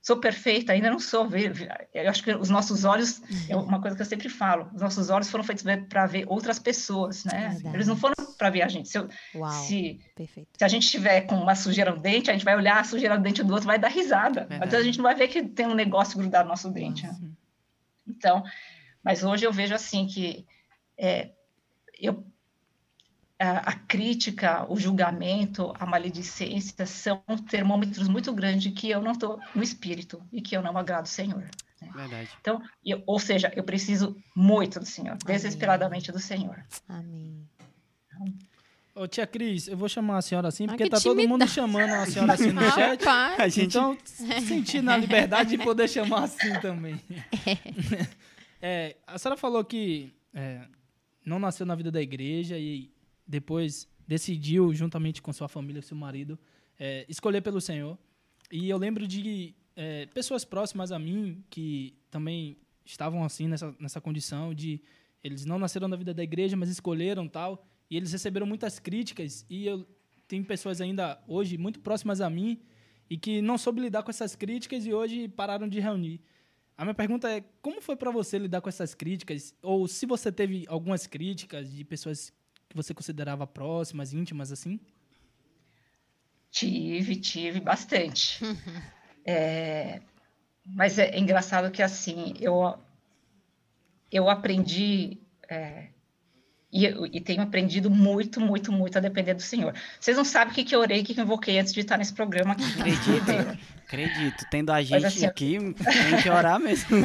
sou 0.00 0.18
perfeita, 0.18 0.72
ainda 0.72 0.88
não 0.88 1.00
sou. 1.00 1.28
Eu 1.92 2.08
acho 2.08 2.22
que 2.22 2.32
os 2.32 2.48
nossos 2.48 2.84
olhos, 2.84 3.20
é 3.48 3.56
uma 3.56 3.80
coisa 3.80 3.96
que 3.96 4.02
eu 4.02 4.06
sempre 4.06 4.28
falo, 4.28 4.70
os 4.72 4.80
nossos 4.80 5.10
olhos 5.10 5.28
foram 5.28 5.42
feitos 5.42 5.64
para 5.88 6.06
ver 6.06 6.24
outras 6.28 6.60
pessoas, 6.60 7.24
né? 7.24 7.48
Verdade. 7.48 7.76
Eles 7.76 7.88
não 7.88 7.96
foram 7.96 8.14
para 8.38 8.48
ver 8.48 8.62
a 8.62 8.68
gente. 8.68 8.88
Se, 8.88 8.98
eu- 8.98 9.08
se, 9.50 9.98
se 10.56 10.64
a 10.64 10.68
gente 10.68 10.88
tiver 10.88 11.22
com 11.22 11.34
uma 11.34 11.56
sujeira 11.56 11.90
no 11.92 12.00
dente, 12.00 12.30
a 12.30 12.32
gente 12.32 12.44
vai 12.44 12.54
olhar 12.54 12.78
a 12.78 12.84
sujeira 12.84 13.16
no 13.16 13.24
dente 13.24 13.42
do 13.42 13.52
outro, 13.52 13.66
vai 13.66 13.76
dar 13.76 13.88
risada. 13.88 14.42
Mas 14.42 14.58
Verdade. 14.60 14.76
a 14.76 14.82
gente 14.84 14.98
não 14.98 15.02
vai 15.02 15.16
ver 15.16 15.26
que 15.26 15.42
tem 15.42 15.66
um 15.66 15.74
negócio 15.74 16.16
grudado 16.16 16.44
no 16.44 16.50
nosso 16.50 16.70
dente. 16.70 17.04
né? 17.04 17.18
Então, 18.06 18.44
mas 19.02 19.24
hoje 19.24 19.44
eu 19.44 19.52
vejo 19.52 19.74
assim 19.74 20.06
que 20.06 20.46
é, 20.96 21.32
eu, 22.00 22.24
a, 23.38 23.70
a 23.70 23.72
crítica, 23.74 24.70
o 24.70 24.76
julgamento, 24.78 25.72
a 25.78 25.86
maledicência 25.86 26.84
são 26.86 27.22
termômetros 27.48 28.08
muito 28.08 28.32
grandes 28.32 28.72
que 28.74 28.90
eu 28.90 29.00
não 29.02 29.12
estou 29.12 29.38
no 29.54 29.62
espírito 29.62 30.22
e 30.32 30.40
que 30.42 30.56
eu 30.56 30.62
não 30.62 30.76
agrado 30.76 31.06
o 31.06 31.08
Senhor. 31.08 31.48
Verdade. 31.94 32.28
Então, 32.40 32.60
eu- 32.84 33.02
ou 33.06 33.18
seja, 33.18 33.50
eu 33.56 33.62
preciso 33.64 34.14
muito 34.36 34.78
do 34.78 34.84
Senhor, 34.86 35.16
desesperadamente 35.24 36.12
do 36.12 36.18
Senhor. 36.18 36.62
Amém. 36.88 37.48
Ô, 38.94 39.06
tia 39.06 39.26
Cris, 39.26 39.66
eu 39.68 39.76
vou 39.78 39.88
chamar 39.88 40.18
a 40.18 40.22
senhora 40.22 40.48
assim, 40.48 40.64
Ah, 40.64 40.68
porque 40.68 40.84
que 40.84 40.90
tá 40.90 41.00
todo 41.00 41.26
mundo 41.26 41.48
chamando 41.48 41.90
a 41.94 42.04
senhora 42.04 42.34
assim 42.34 42.50
no 42.52 42.60
chat. 42.72 43.02
A 43.08 43.48
gente 43.48 43.68
Então, 43.78 43.96
sentindo 44.46 44.90
a 44.90 44.96
liberdade 44.96 45.50
de 45.56 45.58
poder 45.58 45.88
chamar 45.88 46.24
assim 46.24 46.52
também. 46.60 47.00
É, 48.62 48.96
a 49.06 49.16
senhora 49.16 49.40
falou 49.40 49.64
que 49.64 50.12
é, 50.34 50.60
não 51.30 51.38
nasceu 51.38 51.64
na 51.64 51.76
vida 51.76 51.90
da 51.92 52.02
igreja 52.02 52.58
e 52.58 52.90
depois 53.26 53.88
decidiu, 54.06 54.74
juntamente 54.74 55.22
com 55.22 55.32
sua 55.32 55.48
família, 55.48 55.80
seu 55.80 55.96
marido, 55.96 56.36
é, 56.78 57.06
escolher 57.08 57.40
pelo 57.40 57.60
Senhor. 57.60 57.96
E 58.50 58.68
eu 58.68 58.76
lembro 58.76 59.06
de 59.06 59.54
é, 59.76 60.06
pessoas 60.06 60.44
próximas 60.44 60.90
a 60.90 60.98
mim 60.98 61.44
que 61.48 61.94
também 62.10 62.56
estavam 62.84 63.22
assim 63.22 63.46
nessa, 63.46 63.72
nessa 63.78 64.00
condição 64.00 64.52
de 64.52 64.82
eles 65.22 65.44
não 65.44 65.58
nasceram 65.58 65.86
na 65.86 65.96
vida 65.96 66.12
da 66.12 66.22
igreja, 66.24 66.56
mas 66.56 66.68
escolheram 66.68 67.28
tal. 67.28 67.64
E 67.88 67.96
eles 67.96 68.10
receberam 68.10 68.46
muitas 68.46 68.80
críticas 68.80 69.46
e 69.48 69.66
eu 69.66 69.86
tenho 70.26 70.44
pessoas 70.44 70.80
ainda 70.80 71.22
hoje 71.28 71.56
muito 71.56 71.78
próximas 71.78 72.20
a 72.20 72.28
mim 72.28 72.60
e 73.08 73.16
que 73.16 73.40
não 73.40 73.56
soube 73.56 73.80
lidar 73.80 74.02
com 74.02 74.10
essas 74.10 74.34
críticas 74.34 74.84
e 74.84 74.92
hoje 74.92 75.28
pararam 75.28 75.68
de 75.68 75.78
reunir. 75.78 76.20
A 76.80 76.82
minha 76.82 76.94
pergunta 76.94 77.30
é, 77.30 77.44
como 77.60 77.82
foi 77.82 77.94
para 77.94 78.10
você 78.10 78.38
lidar 78.38 78.62
com 78.62 78.68
essas 78.70 78.94
críticas? 78.94 79.54
Ou 79.60 79.86
se 79.86 80.06
você 80.06 80.32
teve 80.32 80.64
algumas 80.66 81.06
críticas 81.06 81.70
de 81.70 81.84
pessoas 81.84 82.32
que 82.70 82.74
você 82.74 82.94
considerava 82.94 83.46
próximas, 83.46 84.14
íntimas, 84.14 84.50
assim? 84.50 84.80
Tive, 86.50 87.16
tive 87.16 87.60
bastante. 87.60 88.40
É, 89.22 90.00
mas 90.64 90.98
é 90.98 91.18
engraçado 91.18 91.70
que 91.70 91.82
assim, 91.82 92.32
eu, 92.40 92.74
eu 94.10 94.30
aprendi 94.30 95.18
é, 95.46 95.90
e, 96.72 96.86
e 96.86 97.20
tenho 97.20 97.42
aprendido 97.42 97.90
muito, 97.90 98.40
muito, 98.40 98.70
muito 98.72 98.96
a 98.96 99.00
depender 99.00 99.34
do 99.34 99.42
Senhor. 99.42 99.74
Vocês 99.98 100.16
não 100.16 100.24
sabem 100.24 100.52
o 100.52 100.54
que, 100.54 100.64
que 100.64 100.74
eu 100.74 100.80
orei, 100.80 101.00
o 101.00 101.04
que, 101.04 101.14
que 101.14 101.20
eu 101.20 101.24
invoquei 101.24 101.58
antes 101.58 101.72
de 101.72 101.80
estar 101.80 101.96
nesse 101.98 102.12
programa 102.12 102.52
aqui. 102.52 102.62
Acredito. 102.64 103.60
Acredito. 103.86 104.44
Tendo 104.50 104.70
a 104.70 104.80
gente 104.82 105.04
assim, 105.06 105.26
aqui, 105.26 105.58
tem 105.58 106.22
que 106.22 106.30
orar 106.30 106.60
mesmo. 106.60 106.88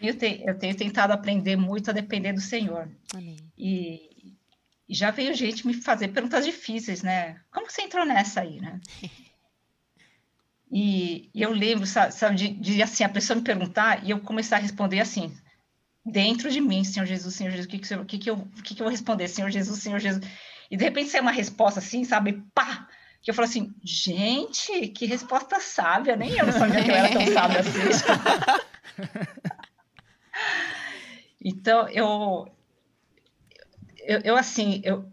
Eu, 0.00 0.14
te- 0.16 0.42
eu 0.46 0.56
tenho 0.58 0.76
tentado 0.76 1.12
aprender 1.14 1.56
muito 1.56 1.90
a 1.90 1.92
depender 1.92 2.32
do 2.34 2.40
Senhor. 2.40 2.86
Amém. 3.14 3.38
E, 3.56 4.34
e 4.86 4.94
já 4.94 5.10
veio 5.10 5.34
gente 5.34 5.66
me 5.66 5.72
fazer 5.72 6.08
perguntas 6.08 6.44
difíceis, 6.44 7.02
né? 7.02 7.40
Como 7.50 7.66
que 7.66 7.72
você 7.72 7.80
entrou 7.82 8.04
nessa 8.04 8.42
aí, 8.42 8.60
né? 8.60 8.78
E, 10.70 11.30
e 11.32 11.42
eu 11.42 11.52
lembro, 11.52 11.86
sa- 11.86 12.10
sabe, 12.10 12.34
de, 12.36 12.48
de, 12.48 12.82
assim, 12.82 13.04
a 13.04 13.08
pessoa 13.08 13.36
me 13.36 13.42
perguntar 13.42 14.04
e 14.04 14.10
eu 14.10 14.18
começar 14.20 14.56
a 14.56 14.60
responder 14.60 14.98
assim, 14.98 15.32
dentro 16.06 16.50
de 16.50 16.60
mim, 16.60 16.84
Senhor 16.84 17.04
Jesus, 17.06 17.34
Senhor 17.34 17.50
Jesus, 17.50 17.66
o 17.66 17.68
que 17.68 17.78
que, 17.78 18.04
que, 18.04 18.18
que, 18.18 18.30
eu, 18.30 18.38
que, 18.62 18.74
que 18.74 18.80
eu 18.80 18.84
vou 18.84 18.90
responder? 18.90 19.26
Senhor 19.28 19.50
Jesus, 19.50 19.80
Senhor 19.80 19.98
Jesus. 19.98 20.24
E 20.70 20.76
de 20.76 20.84
repente 20.84 21.10
sai 21.10 21.20
uma 21.20 21.32
resposta 21.32 21.80
assim, 21.80 22.04
sabe? 22.04 22.42
Pá! 22.54 22.88
Que 23.22 23.30
eu 23.30 23.34
falo 23.34 23.48
assim, 23.48 23.74
gente, 23.82 24.88
que 24.88 25.04
resposta 25.04 25.58
sábia, 25.58 26.14
nem 26.14 26.30
eu 26.30 26.46
não 26.46 26.52
sabia 26.52 26.84
que 26.84 26.90
eu 26.90 26.94
era 26.94 27.08
tão 27.12 27.26
sábia 27.34 27.60
assim. 27.60 27.80
Então, 31.48 31.88
eu, 31.88 32.48
eu, 33.98 34.20
eu, 34.24 34.36
assim, 34.36 34.80
eu, 34.84 35.08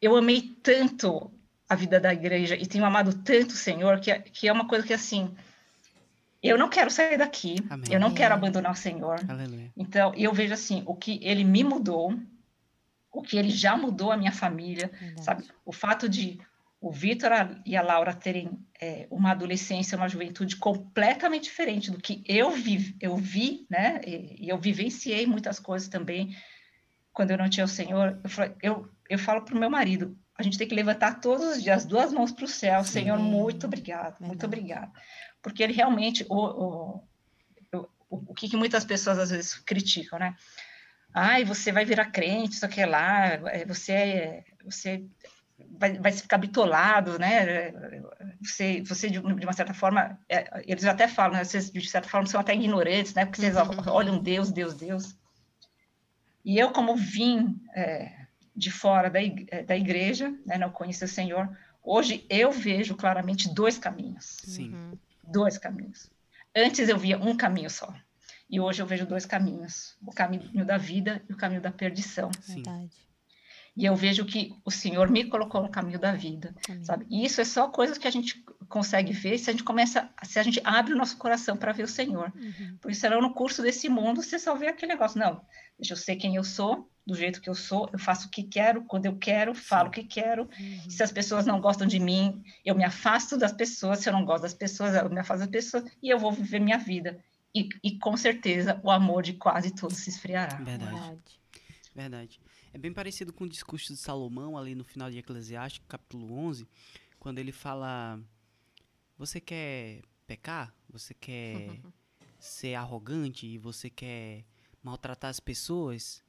eu 0.00 0.16
amei 0.16 0.40
tanto 0.62 1.30
a 1.68 1.74
vida 1.74 2.00
da 2.00 2.14
igreja 2.14 2.56
e 2.56 2.66
tenho 2.66 2.84
amado 2.84 3.12
tanto 3.22 3.50
o 3.50 3.56
Senhor 3.56 4.00
que, 4.00 4.10
é- 4.10 4.20
que 4.20 4.48
é 4.48 4.52
uma 4.52 4.66
coisa 4.66 4.86
que, 4.86 4.94
assim, 4.94 5.34
eu 6.42 6.56
não 6.58 6.68
quero 6.68 6.90
sair 6.90 7.16
daqui, 7.18 7.56
Amém. 7.68 7.92
eu 7.92 7.98
não 8.00 8.12
quero 8.14 8.34
abandonar 8.34 8.72
o 8.72 8.76
Senhor. 8.76 9.18
Aleluia. 9.28 9.72
Então, 9.76 10.12
eu 10.14 10.32
vejo, 10.32 10.54
assim, 10.54 10.82
o 10.86 10.94
que 10.94 11.18
ele 11.22 11.44
me 11.44 11.64
mudou, 11.64 12.14
o 13.12 13.22
que 13.22 13.36
ele 13.36 13.50
já 13.50 13.76
mudou 13.76 14.12
a 14.12 14.16
minha 14.16 14.32
família, 14.32 14.88
Verdade. 15.00 15.24
sabe? 15.24 15.44
O 15.64 15.72
fato 15.72 16.08
de 16.08 16.38
o 16.80 16.92
Vitor 16.92 17.32
e 17.66 17.76
a 17.76 17.82
Laura 17.82 18.14
terem 18.14 18.56
é, 18.80 19.08
uma 19.10 19.32
adolescência, 19.32 19.96
uma 19.98 20.08
juventude 20.08 20.54
completamente 20.56 21.44
diferente 21.44 21.90
do 21.90 21.98
que 21.98 22.22
eu 22.24 22.52
vi, 22.52 22.94
eu 23.00 23.16
vi, 23.16 23.66
né? 23.68 24.00
E, 24.06 24.48
eu 24.48 24.56
vivenciei 24.58 25.26
muitas 25.26 25.58
coisas 25.58 25.88
também 25.88 26.36
quando 27.12 27.32
eu 27.32 27.38
não 27.38 27.48
tinha 27.48 27.64
o 27.64 27.68
Senhor. 27.68 28.20
Eu, 28.22 28.30
falo- 28.30 28.54
eu, 28.62 28.88
eu 29.10 29.18
falo 29.18 29.42
para 29.42 29.56
o 29.56 29.58
meu 29.58 29.68
marido, 29.68 30.16
a 30.38 30.42
gente 30.44 30.56
tem 30.56 30.68
que 30.68 30.74
levantar 30.74 31.18
todos 31.20 31.44
os 31.56 31.60
dias 31.64 31.84
duas 31.84 32.12
mãos 32.12 32.30
para 32.30 32.44
o 32.44 32.48
céu, 32.48 32.84
Senhor, 32.84 33.18
muito 33.18 33.66
obrigado, 33.66 34.20
muito 34.20 34.42
Verdade. 34.42 34.46
obrigado, 34.46 34.92
porque 35.42 35.62
ele 35.62 35.72
realmente 35.72 36.26
o, 36.28 36.34
o, 36.36 37.02
o, 37.72 37.86
o 38.10 38.34
que, 38.34 38.48
que 38.48 38.56
muitas 38.56 38.84
pessoas 38.84 39.18
às 39.18 39.30
vezes 39.30 39.54
criticam, 39.54 40.18
né? 40.18 40.34
Ai, 41.12 41.44
você 41.44 41.72
vai 41.72 41.84
virar 41.84 42.06
crente, 42.10 42.54
isso 42.54 42.66
aqui 42.66 42.84
lá, 42.84 43.26
é, 43.26 43.64
você 43.64 43.92
é, 43.92 44.44
você 44.64 45.04
vai, 45.70 45.98
vai 45.98 46.12
ficar 46.12 46.38
bitolado, 46.38 47.18
né? 47.18 47.72
Você, 48.42 48.82
você 48.82 49.08
de, 49.10 49.18
uma 49.18 49.52
certa 49.52 49.74
forma, 49.74 50.18
é, 50.28 50.62
eles 50.66 50.84
até 50.84 51.08
falam, 51.08 51.36
né? 51.38 51.44
Vocês, 51.44 51.70
de 51.70 51.88
certa 51.88 52.08
forma, 52.08 52.26
são 52.26 52.40
até 52.40 52.54
ignorantes, 52.54 53.14
né? 53.14 53.24
Porque 53.24 53.40
vocês 53.40 53.56
Uhum. 53.56 53.92
olham 53.92 54.18
Deus, 54.18 54.52
Deus, 54.52 54.74
Deus. 54.74 55.16
E 56.44 56.58
eu, 56.58 56.70
como 56.70 56.96
vim 56.96 57.60
é, 57.74 58.26
de 58.54 58.70
fora 58.70 59.10
da, 59.10 59.20
da 59.66 59.76
igreja, 59.76 60.32
né? 60.46 60.58
Não 60.58 60.70
conhecia 60.70 61.06
o 61.06 61.10
Senhor, 61.10 61.48
hoje 61.82 62.24
eu 62.28 62.52
vejo 62.52 62.94
claramente 62.96 63.52
dois 63.52 63.78
caminhos 63.78 64.36
Sim. 64.44 64.98
Dois 65.32 65.58
caminhos. 65.58 66.10
Antes 66.54 66.88
eu 66.88 66.98
via 66.98 67.18
um 67.18 67.36
caminho 67.36 67.70
só. 67.70 67.92
E 68.50 68.58
hoje 68.58 68.80
eu 68.80 68.86
vejo 68.86 69.06
dois 69.06 69.26
caminhos: 69.26 69.96
o 70.04 70.12
caminho 70.12 70.64
da 70.64 70.78
vida 70.78 71.22
e 71.28 71.32
o 71.32 71.36
caminho 71.36 71.60
da 71.60 71.70
perdição. 71.70 72.30
Sim. 72.40 72.56
Verdade. 72.56 73.08
E 73.76 73.84
eu 73.84 73.94
vejo 73.94 74.24
que 74.24 74.56
o 74.64 74.72
Senhor 74.72 75.08
me 75.08 75.24
colocou 75.24 75.62
no 75.62 75.68
caminho 75.68 76.00
da 76.00 76.12
vida, 76.12 76.52
Amém. 76.68 76.82
sabe? 76.82 77.06
E 77.08 77.24
isso 77.24 77.40
é 77.40 77.44
só 77.44 77.68
coisas 77.68 77.96
que 77.96 78.08
a 78.08 78.10
gente 78.10 78.44
consegue 78.66 79.12
ver 79.12 79.38
se 79.38 79.50
a 79.50 79.52
gente 79.52 79.64
começa, 79.64 80.10
se 80.24 80.38
a 80.38 80.42
gente 80.42 80.60
abre 80.64 80.92
o 80.92 80.96
nosso 80.96 81.16
coração 81.16 81.56
para 81.56 81.72
ver 81.72 81.84
o 81.84 81.88
Senhor. 81.88 82.32
Uhum. 82.34 82.76
Por 82.80 82.90
isso, 82.90 83.00
senão 83.00 83.20
no 83.20 83.32
curso 83.32 83.62
desse 83.62 83.88
mundo 83.88 84.22
você 84.22 84.38
só 84.38 84.54
vê 84.54 84.68
aquele 84.68 84.92
negócio. 84.92 85.18
Não, 85.18 85.40
deixa 85.78 85.94
eu 85.94 85.96
ser 85.96 86.16
quem 86.16 86.36
eu 86.36 86.44
sou, 86.44 86.90
do 87.06 87.14
jeito 87.14 87.40
que 87.40 87.48
eu 87.48 87.54
sou, 87.54 87.88
eu 87.92 87.98
faço 87.98 88.28
o 88.28 88.30
que 88.30 88.42
quero, 88.42 88.84
quando 88.84 89.06
eu 89.06 89.16
quero, 89.16 89.54
falo 89.54 89.88
o 89.88 89.90
que 89.90 90.04
quero. 90.04 90.42
Uhum. 90.58 90.90
Se 90.90 91.02
as 91.02 91.10
pessoas 91.10 91.46
não 91.46 91.60
gostam 91.60 91.86
de 91.86 91.98
mim, 91.98 92.42
eu 92.64 92.74
me 92.74 92.84
afasto 92.84 93.38
das 93.38 93.52
pessoas. 93.52 94.00
Se 94.00 94.08
eu 94.08 94.12
não 94.12 94.24
gosto 94.24 94.42
das 94.42 94.54
pessoas, 94.54 94.94
eu 94.94 95.08
me 95.08 95.20
afasto 95.20 95.40
das 95.40 95.48
pessoas 95.48 95.84
e 96.02 96.10
eu 96.10 96.18
vou 96.18 96.32
viver 96.32 96.60
minha 96.60 96.78
vida. 96.78 97.18
E, 97.54 97.68
e 97.82 97.98
com 97.98 98.16
certeza 98.16 98.78
o 98.84 98.90
amor 98.90 99.22
de 99.22 99.32
quase 99.32 99.74
todos 99.74 99.96
se 99.96 100.10
esfriará. 100.10 100.56
Verdade. 100.56 100.92
Verdade. 100.92 101.40
Verdade. 101.94 102.40
É 102.72 102.78
bem 102.78 102.92
parecido 102.92 103.32
com 103.32 103.44
o 103.44 103.48
discurso 103.48 103.92
de 103.92 103.98
Salomão, 103.98 104.58
ali 104.58 104.74
no 104.74 104.84
final 104.84 105.10
de 105.10 105.18
Eclesiastes, 105.18 105.82
capítulo 105.88 106.32
11, 106.32 106.68
quando 107.18 107.38
ele 107.38 107.52
fala: 107.52 108.20
Você 109.18 109.40
quer 109.40 110.02
pecar? 110.26 110.72
Você 110.88 111.12
quer 111.12 111.80
ser 112.38 112.74
arrogante? 112.74 113.46
E 113.46 113.58
você 113.58 113.90
quer 113.90 114.44
maltratar 114.82 115.28
as 115.28 115.40
pessoas? 115.40 116.22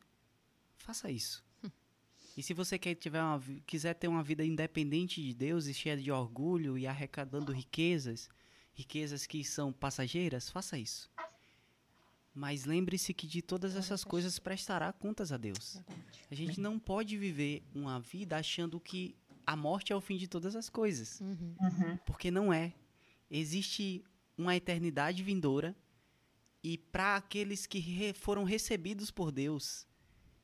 Faça 0.77 1.09
isso. 1.11 1.43
E 2.37 2.43
se 2.43 2.53
você 2.53 2.79
quer 2.79 2.95
tiver 2.95 3.21
uma, 3.21 3.41
quiser 3.65 3.93
ter 3.95 4.07
uma 4.07 4.23
vida 4.23 4.45
independente 4.45 5.21
de 5.21 5.33
Deus 5.33 5.65
e 5.65 5.73
cheia 5.73 5.97
de 5.97 6.09
orgulho 6.09 6.77
e 6.77 6.87
arrecadando 6.87 7.51
riquezas, 7.51 8.29
riquezas 8.71 9.27
que 9.27 9.43
são 9.43 9.73
passageiras, 9.73 10.49
faça 10.49 10.77
isso. 10.77 11.11
Mas 12.33 12.63
lembre-se 12.63 13.13
que 13.13 13.27
de 13.27 13.41
todas 13.41 13.75
essas 13.75 14.05
coisas 14.05 14.39
prestará 14.39 14.93
contas 14.93 15.33
a 15.33 15.37
Deus. 15.37 15.81
A 16.31 16.35
gente 16.35 16.61
não 16.61 16.79
pode 16.79 17.17
viver 17.17 17.61
uma 17.75 17.99
vida 17.99 18.37
achando 18.37 18.79
que 18.79 19.17
a 19.51 19.55
morte 19.55 19.91
é 19.91 19.95
o 19.95 20.01
fim 20.01 20.15
de 20.17 20.27
todas 20.27 20.55
as 20.55 20.69
coisas. 20.69 21.19
Uhum. 21.21 21.55
Uhum. 21.59 21.97
Porque 22.05 22.29
não 22.29 22.53
é. 22.53 22.71
Existe 23.31 24.03
uma 24.37 24.55
eternidade 24.55 25.23
vindoura 25.23 25.75
e 26.63 26.77
para 26.77 27.15
aqueles 27.15 27.65
que 27.65 27.79
re- 27.79 28.13
foram 28.13 28.43
recebidos 28.43 29.09
por 29.09 29.31
Deus. 29.31 29.87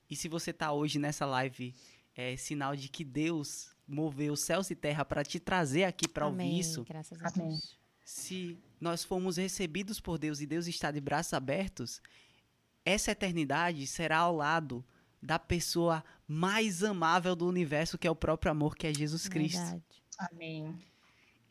E 0.10 0.16
se 0.16 0.28
você 0.28 0.52
tá 0.52 0.72
hoje 0.72 0.98
nessa 0.98 1.26
live, 1.26 1.74
é 2.16 2.36
sinal 2.36 2.76
de 2.76 2.90
que 2.90 3.04
Deus 3.04 3.70
moveu 3.88 4.36
céus 4.36 4.72
e 4.72 4.76
terra 4.76 5.06
para 5.06 5.24
te 5.24 5.40
trazer 5.40 5.84
aqui 5.84 6.08
para 6.08 6.26
ouvir 6.26 6.58
isso. 6.60 6.84
Graças 6.84 7.22
a 7.22 7.28
Amém. 7.28 7.50
Deus. 7.50 7.78
Se 8.04 8.58
nós 8.82 9.04
fomos 9.04 9.38
recebidos 9.38 10.00
por 10.00 10.18
Deus 10.18 10.42
e 10.42 10.48
Deus 10.48 10.66
está 10.68 10.90
de 10.92 11.00
braços 11.00 11.34
abertos, 11.34 12.02
essa 12.84 13.12
eternidade 13.12 13.86
será 13.86 14.18
ao 14.20 14.36
lado 14.36 14.84
da 15.26 15.40
pessoa 15.40 16.04
mais 16.28 16.84
amável 16.84 17.36
do 17.36 17.48
universo, 17.48 17.98
que 17.98 18.08
é 18.08 18.12
o 18.12 18.16
próprio 18.16 18.52
amor, 18.52 18.76
que 18.76 18.88
é 18.88 18.94
Jesus 18.94 19.28
Cristo. 19.28 19.58
Verdade. 19.60 19.84
Amém. 20.18 20.76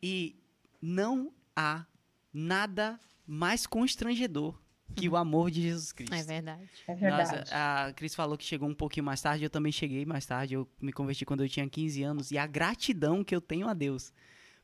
E 0.01 0.35
não 0.81 1.31
há 1.55 1.85
nada 2.33 2.99
mais 3.25 3.65
constrangedor 3.65 4.59
que 4.95 5.09
o 5.09 5.15
amor 5.15 5.49
de 5.51 5.61
Jesus 5.63 5.91
Cristo. 5.93 6.13
É 6.13 6.23
verdade. 6.23 6.69
É 6.87 6.91
Nós- 7.09 7.29
verdade. 7.31 7.49
a 7.53 7.91
Cris 7.95 8.13
falou 8.15 8.37
que 8.37 8.43
chegou 8.45 8.69
um 8.69 8.73
pouquinho 8.75 9.05
mais 9.05 9.21
tarde, 9.21 9.43
eu 9.43 9.49
também 9.49 9.71
cheguei 9.71 10.05
mais 10.05 10.25
tarde. 10.25 10.53
Eu 10.53 10.67
me 10.81 10.91
converti 10.93 11.25
quando 11.25 11.43
eu 11.43 11.49
tinha 11.49 11.67
15 11.67 12.03
anos. 12.03 12.31
E 12.31 12.37
a 12.37 12.45
gratidão 12.47 13.23
que 13.23 13.35
eu 13.35 13.41
tenho 13.41 13.67
a 13.67 13.73
Deus 13.73 14.13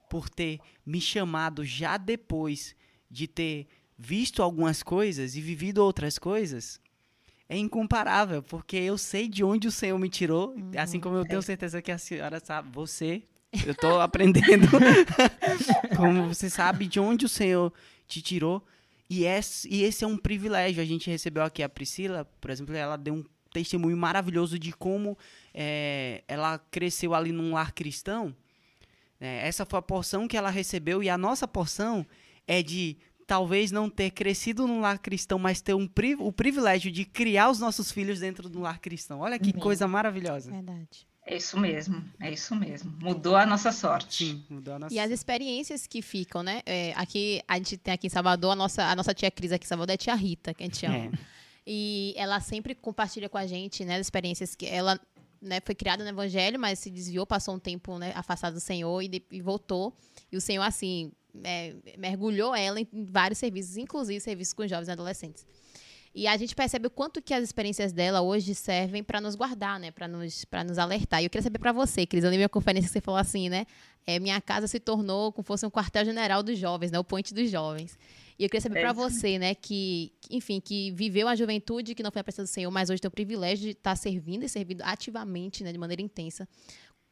por 0.09 0.30
ter 0.30 0.59
me 0.86 0.99
chamado 1.01 1.64
já 1.66 1.97
depois 1.97 2.76
de 3.09 3.28
ter 3.28 3.68
visto 3.97 4.41
algumas 4.43 4.84
coisas 4.84 5.36
e 5.36 5.41
vivido 5.41 5.80
outras 5.80 6.18
coisas 6.20 6.80
é 7.52 7.58
incomparável, 7.58 8.41
porque 8.41 8.78
eu 8.78 8.97
sei 8.97 9.28
de 9.28 9.43
onde 9.43 9.68
o 9.68 9.72
Senhor 9.72 9.99
me 9.99 10.08
tirou, 10.08 10.56
assim 10.78 11.02
como 11.02 11.18
eu 11.18 11.26
tenho 11.26 11.41
certeza 11.41 11.82
que 11.82 11.91
a 11.91 11.97
senhora 11.97 12.39
sabe, 12.39 12.70
você, 12.72 13.24
eu 13.68 13.76
tô 13.76 13.99
aprendendo 13.99 14.68
como 15.97 16.30
você 16.30 16.49
sabe 16.49 16.88
de 16.88 16.97
onde 16.97 17.26
o 17.26 17.30
Senhor 17.30 17.74
te 18.08 18.22
tirou. 18.22 18.66
E 19.10 19.26
esse, 19.26 19.68
e 19.70 19.84
esse 19.84 20.06
é 20.06 20.08
um 20.08 20.16
privilégio. 20.16 20.82
A 20.82 20.86
gente 20.86 21.10
recebeu 21.10 21.43
aqui 21.43 21.62
a 21.62 21.68
Priscila, 21.68 22.24
por 22.39 22.49
exemplo, 22.49 22.74
ela 22.74 22.95
deu 22.95 23.16
um 23.16 23.26
testemunho 23.52 23.97
maravilhoso 23.97 24.58
de 24.58 24.72
como 24.72 25.18
é, 25.54 26.24
ela 26.30 26.58
cresceu 26.58 27.14
ali 27.14 27.34
num 27.34 27.52
lar 27.52 27.74
cristão. 27.74 28.34
É, 29.20 29.45
essa 29.45 29.66
foi 29.66 29.78
a 29.78 29.82
porção 29.82 30.26
que 30.26 30.38
ela 30.38 30.49
recebeu, 30.49 31.04
e 31.04 31.10
a 31.10 31.18
nossa 31.18 31.45
porção 31.45 32.06
é 32.47 32.64
de 32.64 32.97
talvez 33.32 33.72
não 33.72 33.90
ter 33.90 34.12
crescido 34.12 34.68
num 34.68 34.82
lar 34.82 35.00
cristão, 35.00 35.40
mas 35.40 35.62
ter 35.62 35.74
um 35.74 35.88
pri- 35.88 36.16
o 36.20 36.34
privilégio 36.34 36.92
de 36.92 37.06
criar 37.06 37.50
os 37.50 37.60
nossos 37.60 37.90
filhos 37.90 38.20
dentro 38.20 38.50
do 38.50 38.60
lar 38.60 38.78
cristão. 38.82 39.22
Olha 39.22 39.40
que 39.40 39.54
coisa 39.54 39.88
maravilhosa. 39.88 40.52
Verdade. 40.52 41.08
É 41.26 41.38
isso 41.38 41.58
mesmo. 41.58 42.04
É 42.20 42.30
isso 42.30 42.54
mesmo. 42.54 42.92
Mudou 43.00 43.38
a 43.38 43.46
nossa 43.46 43.72
sorte. 43.72 44.26
Sim, 44.26 44.44
mudou 44.50 44.74
a 44.74 44.80
nossa 44.80 44.94
E 44.94 45.00
as 45.00 45.10
experiências 45.12 45.88
que 45.88 46.02
ficam, 46.02 46.44
né? 46.44 46.62
É, 46.66 46.92
aqui, 46.98 47.42
a 47.48 47.56
gente 47.56 47.78
tem 47.78 47.94
aqui 47.94 48.08
em 48.08 48.10
Salvador, 48.10 48.52
a 48.52 48.56
nossa, 48.56 48.84
a 48.84 48.94
nossa 48.98 49.14
tia 49.14 49.32
Cris 49.32 49.54
aqui 49.54 49.66
em 49.66 49.70
Salvador 49.70 49.94
é 49.94 49.98
tia 49.98 50.14
Rita, 50.14 50.54
que 50.54 50.64
a 50.64 50.66
gente 50.66 50.86
ama. 50.86 50.98
É. 50.98 51.12
E 51.66 52.14
ela 52.18 52.42
sempre 52.42 52.76
compartilha 52.76 53.30
com 53.30 53.38
a 53.38 53.48
gente, 53.48 53.86
né, 53.86 53.96
as 53.96 54.02
experiências 54.02 54.56
que 54.56 54.66
ela 54.66 55.00
né, 55.42 55.60
foi 55.66 55.74
criada 55.74 56.04
no 56.04 56.10
Evangelho, 56.10 56.60
mas 56.60 56.80
se 56.80 56.90
desviou, 56.90 57.26
passou 57.26 57.56
um 57.56 57.60
tempo 57.60 57.98
né, 57.98 58.12
afastada 58.14 58.54
do 58.56 58.60
Senhor 58.60 59.02
e, 59.02 59.08
de- 59.08 59.24
e 59.32 59.42
voltou. 59.42 59.94
E 60.30 60.36
o 60.36 60.42
Senhor, 60.42 60.64
assim, 60.64 61.14
é, 61.44 61.76
mergulhou 61.98 62.56
ela 62.56 62.80
em 62.80 62.88
vários 62.92 63.40
serviços, 63.40 63.78
inclusive 63.78 64.20
serviços 64.20 64.54
com 64.54 64.68
jovens 64.68 64.88
e 64.88 64.92
adolescentes. 64.92 65.46
E 66.14 66.28
a 66.28 66.36
gente 66.36 66.54
percebe 66.54 66.88
o 66.88 66.90
quanto 66.90 67.22
que 67.22 67.34
as 67.34 67.42
experiências 67.42 67.94
dela 67.94 68.22
hoje 68.22 68.54
servem 68.54 69.02
para 69.02 69.22
nos 69.22 69.34
guardar, 69.34 69.80
né, 69.80 69.92
para 69.92 70.10
nos, 70.10 70.44
pra 70.44 70.62
nos 70.62 70.78
alertar. 70.78 71.22
E 71.22 71.26
eu 71.26 71.30
queria 71.30 71.44
saber 71.44 71.58
para 71.58 71.72
você, 71.72 72.06
Cris, 72.06 72.24
eu 72.24 72.30
lembro 72.30 72.46
a 72.46 72.50
conferência 72.50 72.88
que 72.88 72.94
você 72.94 73.00
falou 73.00 73.20
assim, 73.20 73.48
né, 73.48 73.66
é, 74.06 74.20
minha 74.20 74.42
casa 74.42 74.68
se 74.68 74.78
tornou 74.78 75.32
como 75.32 75.46
fosse 75.46 75.66
um 75.66 75.70
quartel-general 75.70 76.44
dos 76.44 76.60
jovens, 76.60 76.92
né, 76.92 77.00
o 77.00 77.04
point 77.04 77.34
dos 77.34 77.50
jovens. 77.50 77.98
E 78.38 78.44
eu 78.44 78.50
queria 78.50 78.62
saber 78.62 78.80
É 78.80 78.82
para 78.82 78.92
você, 78.92 79.40
né, 79.40 79.56
que, 79.56 80.12
que, 80.20 80.36
enfim, 80.36 80.60
que 80.60 80.92
viveu 80.92 81.30
a 81.30 81.36
juventude, 81.36 81.96
que 81.96 82.04
não 82.04 82.12
foi 82.12 82.20
a 82.20 82.24
presença 82.24 82.44
do 82.44 82.54
Senhor, 82.54 82.72
mas 82.72 82.90
hoje 82.90 83.02
tem 83.02 83.08
o 83.08 83.12
privilégio 83.12 83.66
de 83.66 83.72
estar 83.72 83.96
servindo 83.96 84.44
e 84.44 84.50
servindo 84.50 84.82
ativamente, 84.82 85.64
né, 85.64 85.72
de 85.72 85.78
maneira 85.78 86.02
intensa. 86.02 86.46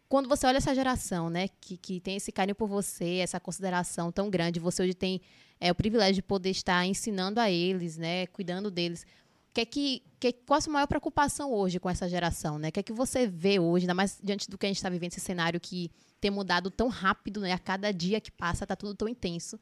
Quando 0.10 0.28
você 0.28 0.48
olha 0.48 0.58
essa 0.58 0.74
geração, 0.74 1.30
né, 1.30 1.48
que, 1.62 1.78
que 1.78 2.00
tem 2.00 2.16
esse 2.16 2.32
carinho 2.32 2.56
por 2.56 2.68
você, 2.68 3.18
essa 3.18 3.40
consideração 3.40 4.12
tão 4.12 4.28
grande, 4.28 4.60
você 4.60 4.82
hoje 4.82 4.96
tem 4.96 5.22
é, 5.60 5.72
o 5.72 5.76
privilégio 5.76 6.16
de 6.16 6.24
poder 6.24 6.50
estar 6.50 6.84
ensinando 6.84 7.40
a 7.40 7.52
eles, 7.52 7.96
né, 7.96 8.26
cuidando 8.26 8.72
deles. 8.72 9.06
Que 9.54 9.62
é 9.62 9.66
que, 9.66 10.04
que, 10.20 10.34
qual 10.34 10.58
a 10.58 10.62
sua 10.62 10.74
maior 10.74 10.88
preocupação 10.88 11.54
hoje 11.54 11.80
com 11.80 11.88
essa 11.88 12.10
geração, 12.10 12.58
né? 12.58 12.70
O 12.70 12.72
que 12.72 12.80
é 12.80 12.84
que 12.84 12.94
você 12.94 13.28
vê 13.28 13.60
hoje, 13.60 13.84
ainda 13.84 13.94
mais 13.94 14.20
diante 14.24 14.50
do 14.50 14.58
que 14.58 14.66
a 14.66 14.70
gente 14.70 14.78
está 14.78 14.90
vivendo, 14.90 15.12
esse 15.12 15.20
cenário 15.20 15.60
que 15.60 15.92
tem 16.20 16.30
mudado 16.32 16.72
tão 16.72 16.88
rápido, 16.88 17.42
né? 17.42 17.52
A 17.52 17.60
cada 17.60 17.92
dia 17.92 18.22
que 18.22 18.32
passa, 18.32 18.66
tá 18.66 18.76
tudo 18.76 18.94
tão 18.96 19.08
intenso. 19.08 19.60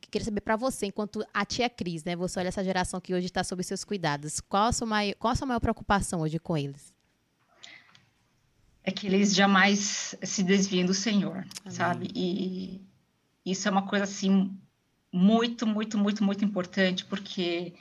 Queria 0.00 0.24
saber 0.24 0.40
para 0.40 0.56
você, 0.56 0.86
enquanto 0.86 1.24
a 1.32 1.44
tia 1.44 1.70
Cris, 1.70 2.04
né? 2.04 2.14
Você 2.16 2.38
olha 2.38 2.48
essa 2.48 2.62
geração 2.62 3.00
que 3.00 3.14
hoje 3.14 3.26
está 3.26 3.42
sob 3.42 3.62
seus 3.62 3.84
cuidados. 3.84 4.40
Qual 4.40 4.64
a 4.64 4.72
sua 4.72 4.86
maior, 4.86 5.14
qual 5.14 5.32
a 5.32 5.36
sua 5.36 5.46
maior 5.46 5.60
preocupação 5.60 6.20
hoje 6.20 6.38
com 6.38 6.56
eles? 6.56 6.93
É 8.84 8.92
que 8.92 9.06
eles 9.06 9.34
jamais 9.34 10.14
se 10.22 10.42
desviem 10.42 10.84
do 10.84 10.92
Senhor, 10.92 11.38
Amém. 11.38 11.48
sabe? 11.66 12.10
E 12.14 12.80
isso 13.44 13.66
é 13.66 13.70
uma 13.70 13.86
coisa 13.86 14.04
assim 14.04 14.54
muito, 15.10 15.66
muito, 15.66 15.96
muito, 15.96 16.22
muito 16.22 16.44
importante, 16.44 17.04
porque 17.06 17.72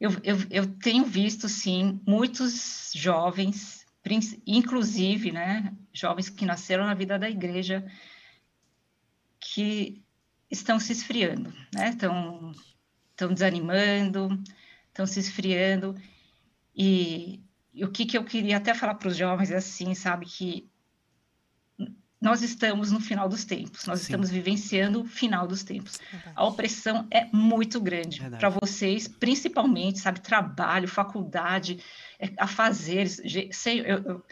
eu, 0.00 0.10
eu, 0.24 0.36
eu 0.50 0.66
tenho 0.78 1.04
visto, 1.04 1.48
sim, 1.48 2.00
muitos 2.06 2.90
jovens, 2.94 3.86
inclusive, 4.46 5.30
né, 5.30 5.72
jovens 5.92 6.28
que 6.28 6.44
nasceram 6.44 6.84
na 6.84 6.94
vida 6.94 7.18
da 7.18 7.30
igreja, 7.30 7.86
que 9.38 10.02
estão 10.50 10.80
se 10.80 10.92
esfriando, 10.92 11.52
né? 11.74 11.90
Estão, 11.90 12.52
estão 13.10 13.32
desanimando, 13.32 14.42
estão 14.88 15.06
se 15.06 15.20
esfriando, 15.20 15.94
e 16.74 17.40
e 17.78 17.84
o 17.84 17.90
que, 17.90 18.04
que 18.04 18.18
eu 18.18 18.24
queria 18.24 18.56
até 18.56 18.74
falar 18.74 18.94
para 18.94 19.08
os 19.08 19.16
jovens 19.16 19.50
é 19.50 19.56
assim, 19.56 19.94
sabe, 19.94 20.26
que 20.26 20.68
nós 22.20 22.42
estamos 22.42 22.90
no 22.90 22.98
final 22.98 23.28
dos 23.28 23.44
tempos, 23.44 23.86
nós 23.86 24.00
Sim. 24.00 24.06
estamos 24.06 24.28
vivenciando 24.28 25.02
o 25.02 25.04
final 25.04 25.46
dos 25.46 25.62
tempos. 25.62 26.00
A 26.34 26.44
opressão 26.44 27.06
é 27.12 27.26
muito 27.32 27.80
grande 27.80 28.18
Verdade. 28.20 28.40
para 28.40 28.48
vocês, 28.60 29.06
principalmente, 29.06 30.00
sabe, 30.00 30.20
trabalho, 30.20 30.88
faculdade, 30.88 31.78
é, 32.18 32.32
afazeres. 32.36 33.22
ge- 33.24 33.48
Sei, 33.52 33.80
eu, 33.82 34.02
eu, 34.02 34.24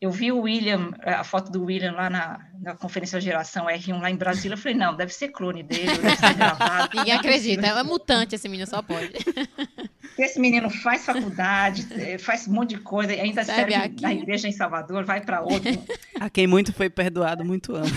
eu 0.00 0.10
vi 0.12 0.30
o 0.30 0.42
William, 0.42 0.92
a 1.00 1.24
foto 1.24 1.50
do 1.50 1.64
William 1.64 1.90
lá 1.92 2.08
na, 2.08 2.46
na 2.60 2.76
conferência 2.76 3.20
geração 3.20 3.66
R1 3.66 4.00
lá 4.00 4.08
em 4.08 4.16
Brasília, 4.16 4.54
eu 4.54 4.58
falei, 4.58 4.78
não, 4.78 4.94
deve 4.96 5.12
ser 5.12 5.30
clone 5.30 5.64
dele, 5.64 5.98
deve 5.98 6.16
ser 6.16 6.34
gravado. 6.34 6.90
Ninguém 6.96 7.14
acredita, 7.14 7.66
é 7.66 7.82
mutante 7.82 8.36
esse 8.36 8.48
menino, 8.48 8.68
só 8.70 8.80
pode. 8.82 9.10
Esse 10.18 10.38
menino 10.38 10.68
faz 10.70 11.04
faculdade, 11.04 11.86
eh, 11.92 12.18
faz 12.18 12.46
um 12.46 12.52
monte 12.52 12.70
de 12.70 12.78
coisa, 12.80 13.14
e 13.14 13.20
ainda 13.20 13.44
Serve 13.44 13.72
serve, 13.72 13.74
aqui. 13.86 14.02
na 14.02 14.12
igreja 14.12 14.48
em 14.48 14.52
Salvador, 14.52 15.04
vai 15.04 15.20
para 15.20 15.40
outro. 15.42 15.70
A 16.20 16.28
quem 16.30 16.46
muito 16.46 16.72
foi 16.72 16.88
perdoado, 16.90 17.44
muito 17.44 17.74
ama. 17.74 17.86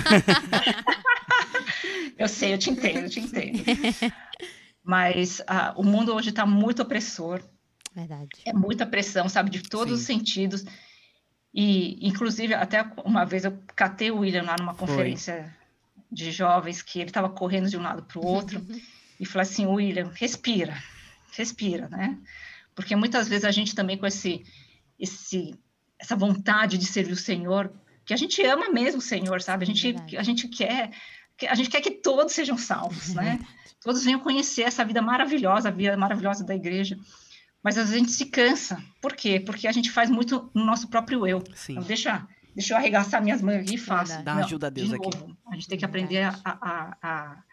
Eu 2.18 2.30
sei, 2.30 2.54
eu 2.54 2.58
te 2.58 2.70
entendo, 2.70 3.00
eu 3.00 3.10
te 3.10 3.20
entendo. 3.20 3.62
Mas 4.84 5.42
ah, 5.48 5.74
o 5.76 5.84
mundo 5.84 6.14
hoje 6.16 6.30
está 6.30 6.46
muito 6.46 6.82
opressor, 6.82 7.42
Verdade. 7.94 8.30
é 8.46 8.54
muita 8.54 8.86
pressão, 8.86 9.28
sabe, 9.28 9.50
de 9.50 9.62
todos 9.64 10.00
os 10.00 10.06
Sim. 10.06 10.20
sentidos. 10.20 10.64
E, 11.54 12.08
inclusive, 12.08 12.54
até 12.54 12.86
uma 13.04 13.26
vez 13.26 13.44
eu 13.44 13.58
catei 13.76 14.12
o 14.12 14.20
William 14.20 14.44
lá 14.44 14.56
numa 14.58 14.74
Foi. 14.74 14.88
conferência 14.88 15.54
de 16.12 16.32
jovens, 16.32 16.82
que 16.82 17.00
ele 17.00 17.10
estava 17.10 17.28
correndo 17.30 17.70
de 17.70 17.78
um 17.78 17.82
lado 17.82 18.04
para 18.04 18.20
o 18.20 18.26
outro, 18.26 18.66
e 19.20 19.26
falei 19.26 19.44
assim, 19.44 19.66
William, 19.66 20.12
respira, 20.14 20.82
respira, 21.38 21.88
né? 21.90 22.18
Porque 22.74 22.96
muitas 22.96 23.28
vezes 23.28 23.46
a 23.46 23.52
gente 23.52 23.74
também 23.76 23.98
com 23.98 24.06
esse, 24.06 24.44
esse, 25.00 25.54
essa 26.00 26.16
vontade 26.16 26.78
de 26.78 26.86
servir 26.86 27.14
o 27.14 27.18
Senhor, 27.18 27.72
que 28.06 28.14
a 28.14 28.18
gente 28.18 28.42
ama 28.44 28.70
mesmo 28.70 29.00
o 29.00 29.02
Senhor, 29.02 29.42
sabe? 29.42 29.64
A 29.64 29.68
gente, 29.68 29.96
a 30.18 30.24
gente 30.24 30.48
quer 30.48 30.92
que- 31.38 31.48
a 31.48 31.56
gente 31.56 31.70
quer 31.70 31.82
que 31.82 31.92
todos 31.92 32.34
sejam 32.34 32.58
salvos, 32.58 33.14
né? 33.14 33.40
Todos 33.84 34.04
venham 34.04 34.20
conhecer 34.20 34.64
essa 34.64 34.84
vida 34.86 35.02
maravilhosa, 35.02 35.70
a 35.70 35.72
vida 35.72 35.96
maravilhosa 35.98 36.44
da 36.44 36.56
igreja. 36.56 36.98
Mas 37.64 37.78
às 37.78 37.86
vezes 37.90 37.96
a 37.96 38.00
gente 38.00 38.12
se 38.12 38.26
cansa. 38.28 38.82
Por 39.02 39.14
quê? 39.14 39.40
Porque 39.40 39.68
a 39.68 39.72
gente 39.72 39.90
faz 39.92 40.10
muito 40.10 40.50
no 40.54 40.64
nosso 40.66 40.88
próprio 40.88 41.26
eu. 41.28 41.44
Sim. 41.56 41.74
Então, 41.74 41.84
deixa, 41.84 42.28
deixa 42.56 42.74
eu 42.74 42.78
arregaçar 42.78 43.22
minhas 43.24 43.42
mangas 43.42 43.62
aqui 43.64 43.76
e 43.76 43.78
faço. 43.78 44.22
Dá 44.24 44.34
uma 44.34 44.46
ajuda 44.46 44.68
a 44.68 44.70
Deus 44.70 44.90
de 44.90 44.96
aqui. 44.96 45.04
novo, 45.18 45.38
A 45.52 45.56
gente 45.56 45.68
tem 45.68 45.78
que 45.78 45.86
aprender 45.86 46.22
a, 46.24 46.40
a, 46.46 46.98
a, 47.02 47.44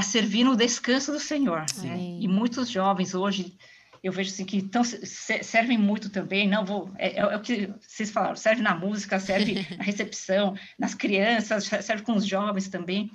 a 0.00 0.02
servir 0.02 0.44
no 0.44 0.56
descanso 0.56 1.12
do 1.12 1.20
Senhor. 1.20 1.66
Né? 1.82 1.98
E 2.22 2.26
muitos 2.26 2.70
jovens 2.70 3.14
hoje, 3.14 3.54
eu 4.02 4.10
vejo 4.10 4.30
assim 4.30 4.46
que 4.46 4.62
tão, 4.62 4.82
se- 4.82 5.42
servem 5.42 5.76
muito 5.76 6.08
também, 6.08 6.48
não 6.48 6.64
vou, 6.64 6.90
é, 6.96 7.18
é 7.18 7.36
o 7.36 7.40
que 7.42 7.70
vocês 7.86 8.10
falaram, 8.10 8.34
serve 8.34 8.62
na 8.62 8.74
música, 8.74 9.20
serve 9.20 9.56
na 9.76 9.84
recepção, 9.84 10.56
nas 10.78 10.94
crianças, 10.94 11.64
serve 11.64 12.02
com 12.02 12.14
os 12.14 12.26
jovens 12.26 12.68
também, 12.68 13.10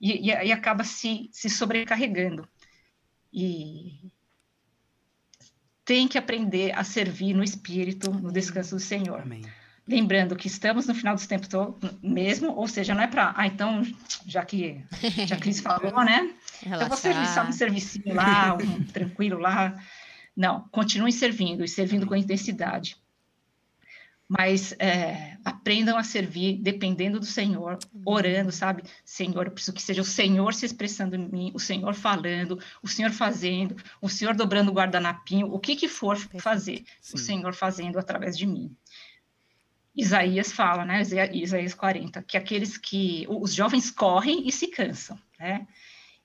e, 0.00 0.30
e, 0.30 0.46
e 0.46 0.52
acaba 0.52 0.84
se, 0.84 1.28
se 1.32 1.50
sobrecarregando. 1.50 2.48
E 3.32 4.12
tem 5.84 6.06
que 6.06 6.16
aprender 6.16 6.78
a 6.78 6.84
servir 6.84 7.34
no 7.34 7.42
espírito, 7.42 8.08
no 8.12 8.30
descanso 8.30 8.76
do 8.76 8.80
Senhor. 8.80 9.20
Amém. 9.20 9.42
Lembrando 9.86 10.34
que 10.34 10.46
estamos 10.46 10.86
no 10.86 10.94
final 10.94 11.14
dos 11.14 11.26
tempos 11.26 11.48
todo, 11.48 11.76
mesmo, 12.02 12.52
ou 12.56 12.66
seja, 12.66 12.94
não 12.94 13.02
é 13.02 13.06
para, 13.06 13.34
ah, 13.36 13.46
então, 13.46 13.82
já 14.26 14.42
que 14.42 14.82
já 15.26 15.36
Cris 15.36 15.60
falou, 15.60 15.92
né? 16.02 16.32
Então 16.64 16.88
vou 16.88 16.96
servir 16.96 17.26
só 17.26 17.42
um 17.42 17.52
servicinho 17.52 18.14
lá, 18.14 18.54
um 18.54 18.84
tranquilo 18.90 19.38
lá. 19.38 19.78
Não, 20.34 20.66
continue 20.70 21.12
servindo 21.12 21.62
e 21.62 21.68
servindo 21.68 22.06
com 22.06 22.16
intensidade. 22.16 22.96
Mas 24.26 24.74
é, 24.78 25.36
aprendam 25.44 25.98
a 25.98 26.02
servir 26.02 26.56
dependendo 26.62 27.20
do 27.20 27.26
Senhor, 27.26 27.78
orando, 28.06 28.50
sabe? 28.50 28.84
Senhor, 29.04 29.46
eu 29.46 29.52
preciso 29.52 29.74
que 29.74 29.82
seja 29.82 30.00
o 30.00 30.04
Senhor 30.04 30.54
se 30.54 30.64
expressando 30.64 31.14
em 31.14 31.28
mim, 31.28 31.52
o 31.54 31.60
Senhor 31.60 31.94
falando, 31.94 32.58
o 32.82 32.88
Senhor 32.88 33.10
fazendo, 33.10 33.76
o 34.00 34.08
Senhor 34.08 34.34
dobrando 34.34 34.70
o 34.70 34.74
guardanapinho, 34.74 35.52
o 35.52 35.58
que 35.58 35.76
que 35.76 35.88
for 35.88 36.16
fazer, 36.38 36.84
Sim. 37.02 37.14
o 37.14 37.18
Senhor 37.18 37.54
fazendo 37.54 37.98
através 37.98 38.36
de 38.36 38.46
mim. 38.46 38.74
Isaías 39.96 40.52
fala, 40.52 40.84
né? 40.84 41.00
Isa- 41.02 41.32
Isaías 41.34 41.74
40, 41.74 42.22
que 42.22 42.36
aqueles 42.36 42.76
que 42.76 43.26
os 43.28 43.54
jovens 43.54 43.90
correm 43.90 44.46
e 44.46 44.52
se 44.52 44.68
cansam, 44.68 45.18
né? 45.38 45.66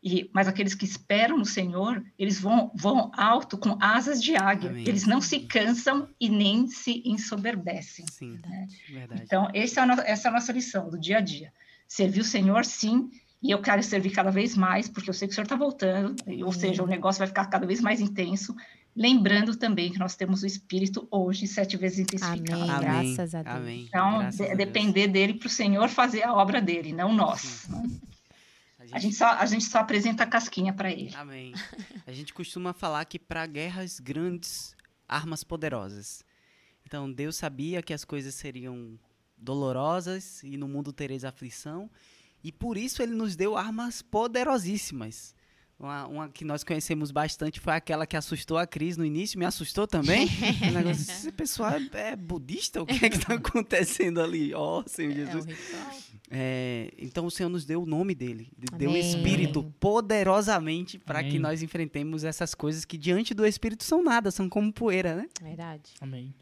E, 0.01 0.29
mas 0.33 0.47
aqueles 0.47 0.73
que 0.73 0.85
esperam 0.85 1.37
no 1.37 1.45
Senhor, 1.45 2.01
eles 2.17 2.39
vão, 2.39 2.71
vão 2.73 3.11
alto 3.17 3.57
com 3.57 3.77
asas 3.81 4.23
de 4.23 4.33
águia. 4.33 4.69
Amém. 4.69 4.85
Eles 4.87 5.05
não 5.05 5.19
se 5.19 5.41
cansam 5.41 6.07
e 6.17 6.29
nem 6.29 6.67
se 6.67 7.01
ensoberbecem. 7.05 8.05
Sim, 8.09 8.37
Verdade. 8.37 8.75
verdade. 8.89 9.21
Então, 9.25 9.49
esse 9.53 9.77
é 9.77 9.85
no- 9.85 9.99
essa 10.01 10.27
é 10.27 10.31
a 10.31 10.33
nossa 10.33 10.53
lição 10.53 10.89
do 10.89 10.97
dia 10.97 11.17
a 11.17 11.21
dia. 11.21 11.51
Servir 11.85 12.21
o 12.21 12.23
Senhor, 12.23 12.63
sim, 12.63 13.09
e 13.43 13.51
eu 13.51 13.61
quero 13.61 13.83
servir 13.83 14.11
cada 14.11 14.31
vez 14.31 14.55
mais, 14.55 14.87
porque 14.87 15.09
eu 15.09 15.13
sei 15.13 15.27
que 15.27 15.33
o 15.33 15.35
Senhor 15.35 15.43
está 15.43 15.57
voltando, 15.57 16.15
ou 16.45 16.53
seja, 16.53 16.81
o 16.81 16.87
negócio 16.87 17.19
vai 17.19 17.27
ficar 17.27 17.47
cada 17.47 17.67
vez 17.67 17.81
mais 17.81 17.99
intenso. 17.99 18.55
Lembrando 18.99 19.55
também 19.55 19.93
que 19.93 19.97
nós 19.97 20.17
temos 20.17 20.43
o 20.43 20.45
Espírito 20.45 21.07
hoje 21.09 21.47
sete 21.47 21.77
vezes 21.77 21.99
intensificado. 21.99 22.51
Amém. 22.53 22.69
Amém. 22.69 23.15
graças 23.15 23.33
a 23.33 23.41
Deus. 23.41 23.55
Amém. 23.55 23.85
Então, 23.87 24.19
Graças 24.19 24.35
de- 24.35 24.43
a 24.43 24.47
Deus. 24.47 24.57
depender 24.57 25.07
dele 25.07 25.35
para 25.35 25.47
o 25.47 25.49
Senhor 25.49 25.87
fazer 25.87 26.23
a 26.23 26.33
obra 26.33 26.61
dele, 26.61 26.91
não 26.91 27.13
nós. 27.13 27.69
A 28.91 28.97
A 28.97 28.99
gente 28.99 29.15
só, 29.15 29.27
a 29.29 29.45
gente 29.45 29.63
só 29.63 29.79
apresenta 29.79 30.23
a 30.23 30.27
casquinha 30.27 30.73
para 30.73 30.91
ele. 30.91 31.15
Amém. 31.15 31.53
A 32.05 32.11
gente 32.11 32.33
costuma 32.33 32.73
falar 32.73 33.05
que 33.05 33.17
para 33.17 33.45
guerras 33.45 33.99
grandes, 34.01 34.75
armas 35.07 35.43
poderosas. 35.45 36.21
Então 36.85 37.09
Deus 37.11 37.37
sabia 37.37 37.81
que 37.81 37.93
as 37.93 38.03
coisas 38.03 38.35
seriam 38.35 38.99
dolorosas 39.37 40.43
e 40.43 40.57
no 40.57 40.67
mundo 40.67 40.91
tereis 40.91 41.23
aflição, 41.23 41.89
e 42.43 42.51
por 42.51 42.77
isso 42.77 43.01
ele 43.01 43.13
nos 43.13 43.35
deu 43.37 43.55
armas 43.55 44.01
poderosíssimas. 44.01 45.33
Uma, 45.79 46.07
uma 46.07 46.29
que 46.29 46.43
nós 46.43 46.61
conhecemos 46.61 47.09
bastante 47.09 47.57
foi 47.59 47.71
aquela 47.73 48.05
que 48.05 48.17
assustou 48.17 48.57
a 48.57 48.67
Cris 48.67 48.97
no 48.97 49.05
início, 49.05 49.39
me 49.39 49.45
assustou 49.45 49.87
também. 49.87 50.27
O 50.69 50.71
negócio, 50.73 51.01
esse 51.09 51.31
pessoal 51.31 51.71
é, 51.93 52.09
é 52.11 52.15
budista? 52.17 52.81
O 52.81 52.85
que 52.85 53.05
é 53.05 53.09
que 53.09 53.15
está 53.15 53.35
acontecendo 53.39 54.19
ali? 54.21 54.53
Ó, 54.53 54.83
Senhor 54.85 55.11
É 55.11 55.13
um 55.13 55.25
Jesus. 55.25 55.45
É, 56.29 56.93
então 56.97 57.25
o 57.25 57.31
Senhor 57.31 57.47
nos 57.49 57.63
deu 57.65 57.81
o 57.81 57.85
nome 57.85 58.13
dele, 58.13 58.51
de- 58.57 58.77
deu 58.77 58.89
o 58.89 58.93
Amém. 58.93 59.09
Espírito 59.09 59.63
poderosamente 59.79 60.99
para 60.99 61.21
que 61.23 61.29
Amém. 61.29 61.39
nós 61.39 61.63
enfrentemos 61.63 62.23
essas 62.25 62.53
coisas 62.53 62.83
que 62.83 62.97
diante 62.97 63.33
do 63.33 63.45
Espírito 63.45 63.83
são 63.85 64.03
nada, 64.03 64.31
são 64.31 64.49
como 64.49 64.71
poeira, 64.73 65.15
né? 65.15 65.27
Verdade. 65.41 65.91
Amém. 66.01 66.33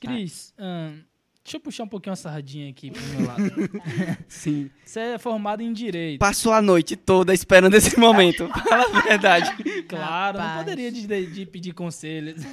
Cris, 0.00 0.54
ahn, 0.58 1.00
deixa 1.44 1.56
eu 1.56 1.60
puxar 1.60 1.84
um 1.84 1.88
pouquinho 1.88 2.12
a 2.12 2.16
sardinha 2.16 2.70
aqui 2.70 2.90
pro 2.90 3.02
meu 3.06 3.26
lado. 3.26 3.42
Sim. 4.28 4.70
Você 4.84 5.00
é 5.00 5.18
formado 5.18 5.62
em 5.62 5.72
Direito. 5.72 6.18
Passou 6.20 6.52
a 6.52 6.62
noite 6.62 6.94
toda 6.96 7.32
esperando 7.34 7.74
esse 7.74 7.98
momento. 7.98 8.48
Fala 8.68 8.98
a 8.98 9.00
verdade. 9.02 9.50
Claro, 9.88 10.38
não 10.38 10.44
Rapaz. 10.44 10.64
poderia 10.64 10.90
de, 10.92 11.06
de- 11.06 11.26
de 11.26 11.46
pedir 11.46 11.72
conselhos. 11.74 12.42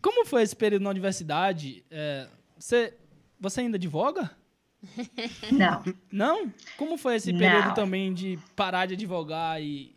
Como 0.00 0.24
foi 0.24 0.42
esse 0.42 0.54
período 0.56 0.82
na 0.82 0.90
universidade? 0.90 1.84
É, 1.90 2.28
você, 2.58 2.94
você 3.38 3.60
ainda 3.60 3.76
advoga? 3.76 4.30
Não, 5.50 5.82
Não? 6.10 6.52
Como 6.76 6.96
foi 6.96 7.16
esse 7.16 7.32
Não. 7.32 7.38
período 7.40 7.74
também 7.74 8.14
de 8.14 8.38
parar 8.54 8.86
de 8.86 8.94
advogar 8.94 9.60
e. 9.60 9.94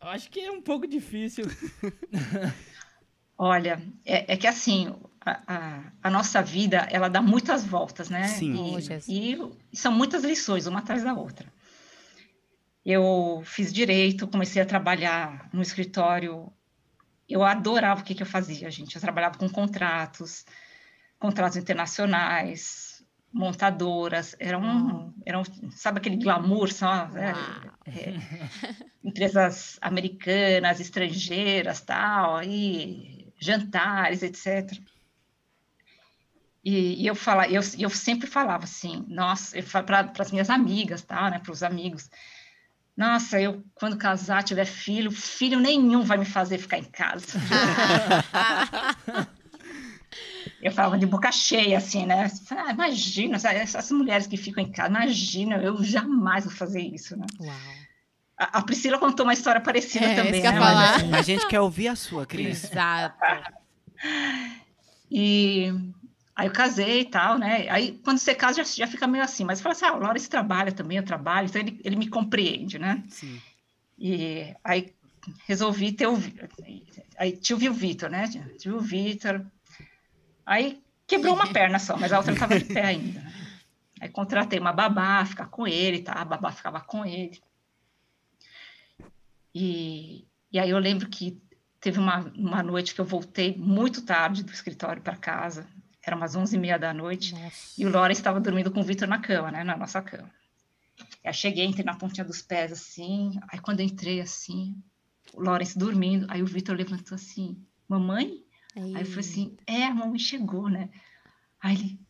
Eu 0.00 0.08
acho 0.08 0.30
que 0.30 0.40
é 0.40 0.50
um 0.50 0.62
pouco 0.62 0.86
difícil. 0.86 1.44
Olha, 3.38 3.82
é, 4.04 4.32
é 4.34 4.36
que 4.36 4.46
assim, 4.46 4.94
a, 5.24 5.40
a- 5.46 5.82
a 6.02 6.10
nossa 6.10 6.42
vida, 6.42 6.86
ela 6.90 7.08
dá 7.08 7.20
muitas 7.20 7.64
voltas, 7.64 8.08
né? 8.10 8.24
Sim. 8.24 8.54
Oh, 8.74 8.78
E, 8.78 8.82
Jesus. 8.82 9.08
e 9.72 9.76
são 9.76 9.92
muitas 9.92 10.22
lições, 10.24 10.66
uma 10.66 10.78
atrás 10.80 11.02
da 11.02 11.12
outra. 11.14 11.52
Eu 12.84 13.42
fiz 13.44 13.72
direito, 13.72 14.28
comecei 14.28 14.62
a 14.62 14.66
trabalhar 14.66 15.48
no 15.52 15.60
escritório. 15.60 16.52
Eu 17.28 17.42
adorava 17.42 18.00
o 18.00 18.04
que, 18.04 18.14
que 18.14 18.22
eu 18.22 18.26
fazia, 18.26 18.70
gente. 18.70 18.94
Eu 18.94 19.00
trabalhava 19.00 19.36
com 19.36 19.48
contratos, 19.48 20.44
contratos 21.18 21.56
internacionais, 21.56 23.04
montadoras. 23.32 24.36
Era 24.38 24.56
um, 24.56 25.12
era 25.26 25.36
um 25.36 25.42
sabe 25.72 25.98
aquele 25.98 26.16
glamour, 26.16 26.70
sabe? 26.72 27.18
É, 27.18 27.32
Uau. 27.32 27.74
é, 27.86 28.14
empresas 29.02 29.78
americanas, 29.80 30.78
estrangeiras, 30.78 31.80
tal, 31.80 32.40
e 32.44 33.15
jantares, 33.38 34.22
etc. 34.22 34.78
E, 36.64 37.02
e 37.02 37.06
eu, 37.06 37.14
fala, 37.14 37.46
eu, 37.48 37.60
eu 37.78 37.90
sempre 37.90 38.26
falava 38.26 38.64
assim, 38.64 39.04
nossa, 39.08 39.56
para 39.84 40.10
as 40.18 40.32
minhas 40.32 40.50
amigas, 40.50 41.02
tá, 41.02 41.30
né, 41.30 41.38
para 41.38 41.52
os 41.52 41.62
amigos, 41.62 42.10
nossa, 42.96 43.40
eu 43.40 43.62
quando 43.74 43.98
casar, 43.98 44.42
tiver 44.42 44.64
filho, 44.64 45.10
filho 45.12 45.60
nenhum 45.60 46.02
vai 46.02 46.16
me 46.16 46.24
fazer 46.24 46.58
ficar 46.58 46.78
em 46.78 46.84
casa. 46.84 47.38
eu 50.62 50.72
falava 50.72 50.96
de 50.96 51.04
boca 51.04 51.30
cheia, 51.30 51.76
assim, 51.76 52.06
né? 52.06 52.30
Ah, 52.50 52.72
imagina, 52.72 53.36
essas 53.36 53.90
mulheres 53.92 54.26
que 54.26 54.38
ficam 54.38 54.64
em 54.64 54.72
casa, 54.72 54.88
imagina, 54.88 55.56
eu 55.56 55.84
jamais 55.84 56.44
vou 56.44 56.54
fazer 56.54 56.80
isso, 56.80 57.16
né? 57.16 57.26
Uau. 57.38 57.85
A, 58.38 58.58
a 58.58 58.62
Priscila 58.62 58.98
contou 58.98 59.24
uma 59.24 59.32
história 59.32 59.60
parecida 59.60 60.06
É, 60.06 60.14
também, 60.16 60.42
né? 60.42 60.52
falar. 60.52 60.74
Mas, 60.74 60.96
assim, 60.96 61.14
A 61.14 61.22
gente 61.22 61.46
quer 61.48 61.60
ouvir 61.60 61.88
a 61.88 61.96
sua, 61.96 62.26
Cris. 62.26 62.64
Exato. 62.64 63.16
E 65.10 65.72
aí 66.34 66.46
eu 66.46 66.52
casei 66.52 67.00
e 67.00 67.04
tal, 67.04 67.38
né? 67.38 67.66
Aí 67.70 67.98
quando 68.04 68.18
você 68.18 68.34
casa 68.34 68.62
já, 68.62 68.64
já 68.64 68.86
fica 68.86 69.06
meio 69.06 69.24
assim, 69.24 69.44
mas 69.44 69.60
fala 69.60 69.72
assim, 69.74 69.86
ah, 69.86 69.94
o 69.94 70.00
Lawrence 70.00 70.28
trabalha 70.28 70.72
também, 70.72 70.98
eu 70.98 71.04
trabalho, 71.04 71.46
então 71.48 71.60
ele, 71.62 71.80
ele 71.84 71.96
me 71.96 72.08
compreende, 72.08 72.78
né? 72.78 73.02
Sim. 73.08 73.40
E 73.98 74.54
aí 74.62 74.92
resolvi 75.46 75.92
ter 75.92 76.06
o. 76.06 76.18
Aí 77.18 77.32
tive 77.32 77.68
o 77.68 77.72
Vitor, 77.72 78.10
né? 78.10 78.28
Tive 78.58 78.74
o 78.74 78.80
Vitor. 78.80 79.44
Aí 80.44 80.82
quebrou 81.06 81.34
uma 81.34 81.46
perna 81.52 81.78
só, 81.78 81.96
mas 81.96 82.12
a 82.12 82.18
outra 82.18 82.32
estava 82.34 82.58
de 82.58 82.64
pé 82.66 82.84
ainda. 82.84 83.24
Aí 84.00 84.08
contratei 84.10 84.58
uma 84.58 84.72
babá, 84.72 85.24
ficar 85.24 85.46
com 85.46 85.66
ele, 85.66 86.00
tá? 86.00 86.12
A 86.12 86.24
babá 86.24 86.52
ficava 86.52 86.80
com 86.80 87.04
ele. 87.04 87.40
E, 89.58 90.28
e 90.52 90.58
aí 90.58 90.68
eu 90.68 90.78
lembro 90.78 91.08
que 91.08 91.40
teve 91.80 91.98
uma, 91.98 92.18
uma 92.36 92.62
noite 92.62 92.94
que 92.94 93.00
eu 93.00 93.06
voltei 93.06 93.56
muito 93.56 94.02
tarde 94.02 94.42
do 94.42 94.52
escritório 94.52 95.00
para 95.00 95.16
casa, 95.16 95.66
era 96.04 96.14
umas 96.14 96.36
11h30 96.36 96.78
da 96.78 96.92
noite, 96.92 97.34
Nossa. 97.34 97.72
e 97.78 97.86
o 97.86 97.90
Lawrence 97.90 98.20
estava 98.20 98.38
dormindo 98.38 98.70
com 98.70 98.80
o 98.80 98.84
Vitor 98.84 99.08
na 99.08 99.18
cama, 99.18 99.50
né? 99.50 99.64
Na 99.64 99.74
nossa 99.74 100.02
cama. 100.02 100.30
Aí 101.24 101.30
eu 101.30 101.32
cheguei, 101.32 101.64
entrei 101.64 101.86
na 101.86 101.96
pontinha 101.96 102.24
dos 102.24 102.42
pés, 102.42 102.70
assim. 102.70 103.40
Aí 103.48 103.58
quando 103.58 103.80
eu 103.80 103.86
entrei, 103.86 104.20
assim, 104.20 104.76
o 105.32 105.40
Lawrence 105.40 105.78
dormindo, 105.78 106.26
aí 106.28 106.42
o 106.42 106.46
Vitor 106.46 106.76
levantou 106.76 107.14
assim, 107.14 107.56
mamãe? 107.88 108.44
Aí 108.76 108.92
eu 108.92 109.06
falei 109.06 109.20
assim, 109.20 109.56
é, 109.66 109.84
a 109.84 109.94
mamãe 109.94 110.18
chegou, 110.18 110.68
né? 110.68 110.90
Aí 111.62 111.76
ele... 111.76 112.05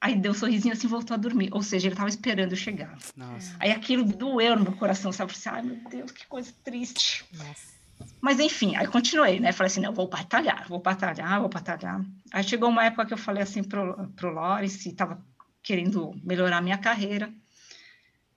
Aí 0.00 0.16
deu 0.16 0.32
um 0.32 0.34
sorrisinho 0.34 0.72
assim 0.72 0.86
e 0.86 0.90
voltou 0.90 1.14
a 1.14 1.18
dormir. 1.18 1.50
Ou 1.52 1.62
seja, 1.62 1.86
ele 1.86 1.94
estava 1.94 2.08
esperando 2.08 2.52
eu 2.52 2.56
chegar. 2.56 2.96
Nossa. 3.14 3.54
Aí 3.60 3.70
aquilo 3.70 4.02
doeu 4.04 4.56
no 4.56 4.62
meu 4.62 4.72
coração, 4.72 5.12
sabe? 5.12 5.32
Eu 5.32 5.36
falei 5.36 5.60
assim, 5.60 5.70
ai 5.70 5.76
meu 5.76 5.90
Deus, 5.90 6.10
que 6.10 6.26
coisa 6.26 6.52
triste. 6.64 7.24
Nossa. 7.34 7.80
Mas 8.18 8.40
enfim, 8.40 8.76
aí 8.76 8.86
continuei, 8.86 9.38
né? 9.38 9.52
Falei 9.52 9.70
assim, 9.70 9.80
não, 9.80 9.92
vou 9.92 10.08
batalhar, 10.08 10.66
vou 10.68 10.80
batalhar, 10.80 11.38
vou 11.40 11.50
batalhar. 11.50 12.00
Aí 12.32 12.42
chegou 12.42 12.70
uma 12.70 12.84
época 12.84 13.06
que 13.06 13.12
eu 13.12 13.18
falei 13.18 13.42
assim 13.42 13.62
pro, 13.62 14.08
pro 14.16 14.32
Lawrence, 14.32 14.88
estava 14.88 15.22
querendo 15.62 16.18
melhorar 16.24 16.58
a 16.58 16.62
minha 16.62 16.78
carreira. 16.78 17.30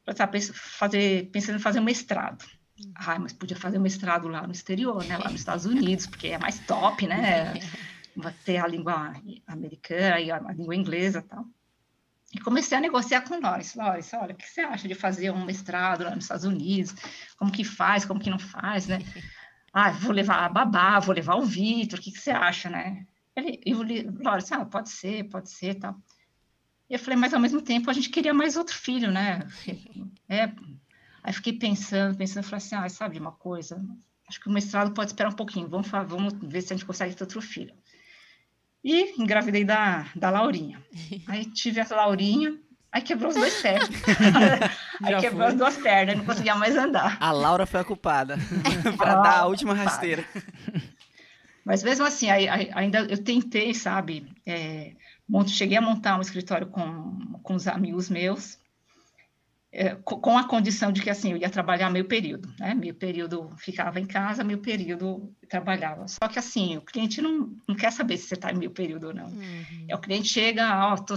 Eu 0.05 0.11
estava 0.11 0.33
fazer, 0.53 1.29
pensando 1.31 1.55
em 1.55 1.61
fazer 1.61 1.79
um 1.79 1.83
mestrado. 1.83 2.43
Ah, 2.95 3.17
mas 3.19 3.31
podia 3.31 3.55
fazer 3.55 3.77
um 3.77 3.81
mestrado 3.81 4.27
lá 4.27 4.45
no 4.45 4.51
exterior, 4.51 5.03
né? 5.05 5.17
Lá 5.17 5.29
nos 5.29 5.39
Estados 5.39 5.65
Unidos, 5.65 6.07
porque 6.07 6.27
é 6.27 6.37
mais 6.37 6.59
top, 6.59 7.07
né? 7.07 7.53
Vai 8.15 8.33
ter 8.45 8.57
a 8.57 8.67
língua 8.67 9.13
americana 9.47 10.19
e 10.19 10.31
a, 10.31 10.39
língua 10.51 10.75
inglesa 10.75 11.19
e 11.19 11.23
tal. 11.23 11.45
E 12.33 12.39
comecei 12.39 12.77
a 12.77 12.81
negociar 12.81 13.21
com 13.21 13.35
o 13.35 13.41
Lawrence. 13.41 13.77
Lawrence, 13.77 14.15
olha, 14.15 14.33
o 14.33 14.37
que 14.37 14.47
você 14.47 14.61
acha 14.61 14.87
de 14.87 14.95
fazer 14.95 15.31
um 15.31 15.45
mestrado 15.45 16.03
lá 16.03 16.15
nos 16.15 16.25
Estados 16.25 16.45
Unidos? 16.45 16.95
Como 17.37 17.51
que 17.51 17.63
faz, 17.63 18.05
como 18.05 18.19
que 18.19 18.29
não 18.29 18.39
faz, 18.39 18.87
né? 18.87 18.99
Ah, 19.75 19.89
vou 19.89 20.11
levar 20.11 20.45
a 20.45 20.49
babá, 20.49 20.99
vou 20.99 21.15
levar 21.15 21.33
o 21.33 21.45
Vitor, 21.45 21.97
o 21.97 22.01
que, 22.01 22.11
que 22.11 22.19
você 22.19 22.29
acha, 22.29 22.69
né? 22.69 23.07
Ele, 23.35 23.59
e 23.65 23.73
o 23.73 23.81
Li- 23.81 24.07
Lawrence, 24.23 24.53
ah, 24.53 24.63
pode 24.63 24.91
ser, 24.91 25.23
pode 25.29 25.49
ser, 25.49 25.73
tal. 25.79 25.99
E 26.87 26.93
eu 26.93 26.99
falei, 26.99 27.17
mas 27.17 27.33
ao 27.33 27.39
mesmo 27.39 27.59
tempo 27.59 27.89
a 27.89 27.93
gente 27.93 28.09
queria 28.09 28.35
mais 28.35 28.55
outro 28.55 28.75
filho, 28.75 29.11
né? 29.11 29.39
É, 30.29 30.51
aí 31.21 31.33
fiquei 31.33 31.53
pensando, 31.53 32.17
pensando, 32.17 32.43
falei 32.43 32.57
assim, 32.57 32.75
ah, 32.75 32.87
sabe 32.87 33.15
de 33.15 33.19
uma 33.19 33.31
coisa? 33.31 33.83
Acho 34.27 34.39
que 34.39 34.47
o 34.47 34.51
mestrado 34.51 34.93
pode 34.93 35.09
esperar 35.09 35.29
um 35.29 35.35
pouquinho, 35.35 35.67
vamos, 35.67 35.87
vamos 35.89 36.33
ver 36.41 36.61
se 36.61 36.73
a 36.73 36.77
gente 36.77 36.85
consegue 36.85 37.13
ter 37.15 37.23
outro 37.23 37.41
filho. 37.41 37.73
E 38.83 39.13
engravidei 39.21 39.63
da, 39.63 40.05
da 40.15 40.29
Laurinha. 40.29 40.81
Aí 41.27 41.45
tive 41.45 41.79
a 41.79 41.87
Laurinha, 41.89 42.53
aí 42.91 43.01
quebrou 43.01 43.29
os 43.29 43.35
dois 43.35 43.61
pés. 43.61 43.81
aí 45.01 45.11
Já 45.11 45.19
quebrou 45.21 45.43
foi. 45.43 45.47
as 45.51 45.55
duas 45.55 45.77
pernas, 45.77 46.17
não 46.17 46.25
conseguia 46.25 46.55
mais 46.55 46.75
andar. 46.75 47.17
A 47.19 47.31
Laura 47.31 47.65
foi 47.65 47.79
a 47.79 47.83
culpada. 47.83 48.37
pra 48.97 49.13
A 49.19 49.21
dar 49.21 49.37
a 49.39 49.45
última 49.45 49.71
culpada. 49.73 49.89
rasteira. 49.91 50.25
Mas 51.65 51.81
mesmo 51.81 52.05
assim, 52.05 52.29
aí- 52.29 52.49
aí- 52.49 52.69
ainda 52.73 52.99
eu 52.99 53.23
tentei, 53.23 53.73
sabe? 53.73 54.27
é, 54.45 54.91
mont- 55.29 55.49
cheguei 55.49 55.77
a 55.77 55.81
montar 55.81 56.17
um 56.17 56.21
escritório 56.21 56.67
com, 56.67 57.39
com 57.41 57.53
os 57.55 57.67
amigos 57.69 58.09
meus, 58.09 58.57
é, 59.75 59.95
co- 59.95 60.19
com 60.19 60.37
a 60.37 60.47
condição 60.47 60.91
de 60.91 61.01
que 61.01 61.09
assim 61.09 61.31
eu 61.31 61.37
ia 61.37 61.49
trabalhar 61.49 61.89
meio 61.89 62.05
período, 62.05 62.47
né? 62.59 62.75
Meio 62.75 62.93
período 62.93 63.49
ficava 63.57 63.99
em 63.99 64.05
casa, 64.05 64.43
meio 64.43 64.59
período 64.59 65.33
trabalhava. 65.49 66.07
Só 66.07 66.27
que 66.27 66.37
assim, 66.37 66.77
o 66.77 66.81
cliente 66.81 67.21
não, 67.21 67.51
não 67.67 67.75
quer 67.75 67.91
saber 67.91 68.17
se 68.17 68.27
você 68.27 68.35
está 68.35 68.51
em 68.51 68.57
meio 68.57 68.71
período 68.71 69.07
ou 69.07 69.13
não. 69.13 69.25
Uhum. 69.27 69.85
É 69.89 69.95
o 69.95 69.99
cliente 69.99 70.29
chega, 70.29 70.87
ó, 70.91 70.95
tô 70.95 71.15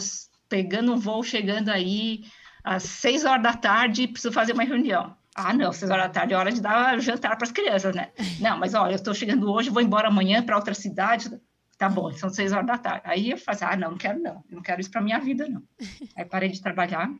pegando 0.48 0.92
um 0.94 0.98
voo, 0.98 1.22
chegando 1.22 1.68
aí 1.68 2.24
às 2.64 2.82
seis 2.84 3.24
horas 3.26 3.42
da 3.42 3.52
tarde, 3.52 4.08
preciso 4.08 4.32
fazer 4.32 4.54
uma 4.54 4.64
reunião. 4.64 5.14
Ah, 5.34 5.52
não, 5.52 5.70
seis 5.70 5.90
horas 5.90 6.04
da 6.06 6.10
tarde 6.10 6.32
é 6.32 6.36
hora 6.38 6.50
de 6.50 6.62
dar 6.62 6.98
jantar 6.98 7.36
para 7.36 7.44
as 7.46 7.52
crianças, 7.52 7.94
né? 7.94 8.10
Não, 8.40 8.56
mas 8.58 8.72
olha, 8.72 8.92
eu 8.92 8.96
estou 8.96 9.12
chegando 9.12 9.52
hoje, 9.52 9.68
vou 9.68 9.82
embora 9.82 10.08
amanhã 10.08 10.42
para 10.42 10.56
outra 10.56 10.72
cidade. 10.72 11.28
Tá 11.76 11.90
bom, 11.90 12.10
são 12.12 12.30
seis 12.30 12.52
horas 12.52 12.66
da 12.66 12.78
tarde. 12.78 13.02
Aí 13.04 13.30
eu 13.32 13.38
assim, 13.46 13.64
ah, 13.66 13.76
não, 13.76 13.90
não 13.90 13.98
quero 13.98 14.18
não, 14.18 14.42
eu 14.48 14.56
não 14.56 14.62
quero 14.62 14.80
isso 14.80 14.90
para 14.90 15.02
minha 15.02 15.18
vida, 15.20 15.46
não. 15.46 15.62
Aí 16.16 16.24
parei 16.24 16.48
de 16.48 16.62
trabalhar. 16.62 17.10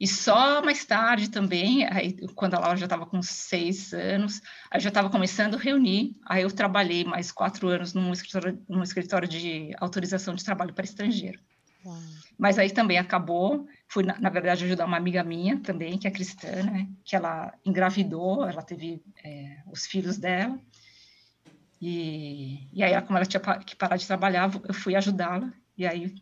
E 0.00 0.08
só 0.08 0.62
mais 0.62 0.82
tarde 0.82 1.28
também, 1.28 1.84
aí, 1.86 2.16
quando 2.34 2.54
a 2.54 2.58
Laura 2.58 2.78
já 2.78 2.86
estava 2.86 3.04
com 3.04 3.20
seis 3.20 3.92
anos, 3.92 4.40
aí 4.70 4.80
já 4.80 4.88
estava 4.88 5.10
começando 5.10 5.56
a 5.56 5.58
reunir. 5.58 6.16
Aí 6.24 6.42
eu 6.42 6.50
trabalhei 6.50 7.04
mais 7.04 7.30
quatro 7.30 7.68
anos 7.68 7.92
num 7.92 8.10
escritório, 8.10 8.58
num 8.66 8.82
escritório 8.82 9.28
de 9.28 9.74
autorização 9.78 10.34
de 10.34 10.42
trabalho 10.42 10.72
para 10.72 10.86
estrangeiro. 10.86 11.38
Uau. 11.84 11.98
Mas 12.38 12.58
aí 12.58 12.70
também 12.70 12.96
acabou. 12.96 13.68
Fui, 13.88 14.02
na, 14.02 14.18
na 14.18 14.30
verdade, 14.30 14.64
ajudar 14.64 14.86
uma 14.86 14.96
amiga 14.96 15.22
minha 15.22 15.60
também, 15.60 15.98
que 15.98 16.08
é 16.08 16.10
cristã, 16.10 16.62
né? 16.62 16.88
Que 17.04 17.14
ela 17.14 17.52
engravidou, 17.62 18.46
ela 18.48 18.62
teve 18.62 19.02
é, 19.22 19.58
os 19.70 19.86
filhos 19.86 20.16
dela. 20.16 20.58
E, 21.78 22.68
e 22.72 22.82
aí, 22.82 22.98
como 23.02 23.18
ela 23.18 23.26
tinha 23.26 23.40
que 23.40 23.76
parar 23.76 23.96
de 23.98 24.06
trabalhar, 24.06 24.50
eu 24.66 24.72
fui 24.72 24.94
ajudá-la. 24.96 25.52
E 25.76 25.86
aí, 25.86 26.14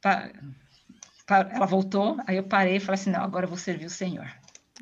pa- 0.00 0.30
ela 1.28 1.66
voltou, 1.66 2.16
aí 2.26 2.36
eu 2.36 2.44
parei 2.44 2.76
e 2.76 2.80
falei 2.80 3.00
assim: 3.00 3.10
não, 3.10 3.20
agora 3.20 3.44
eu 3.44 3.48
vou 3.48 3.58
servir 3.58 3.86
o 3.86 3.90
Senhor. 3.90 4.28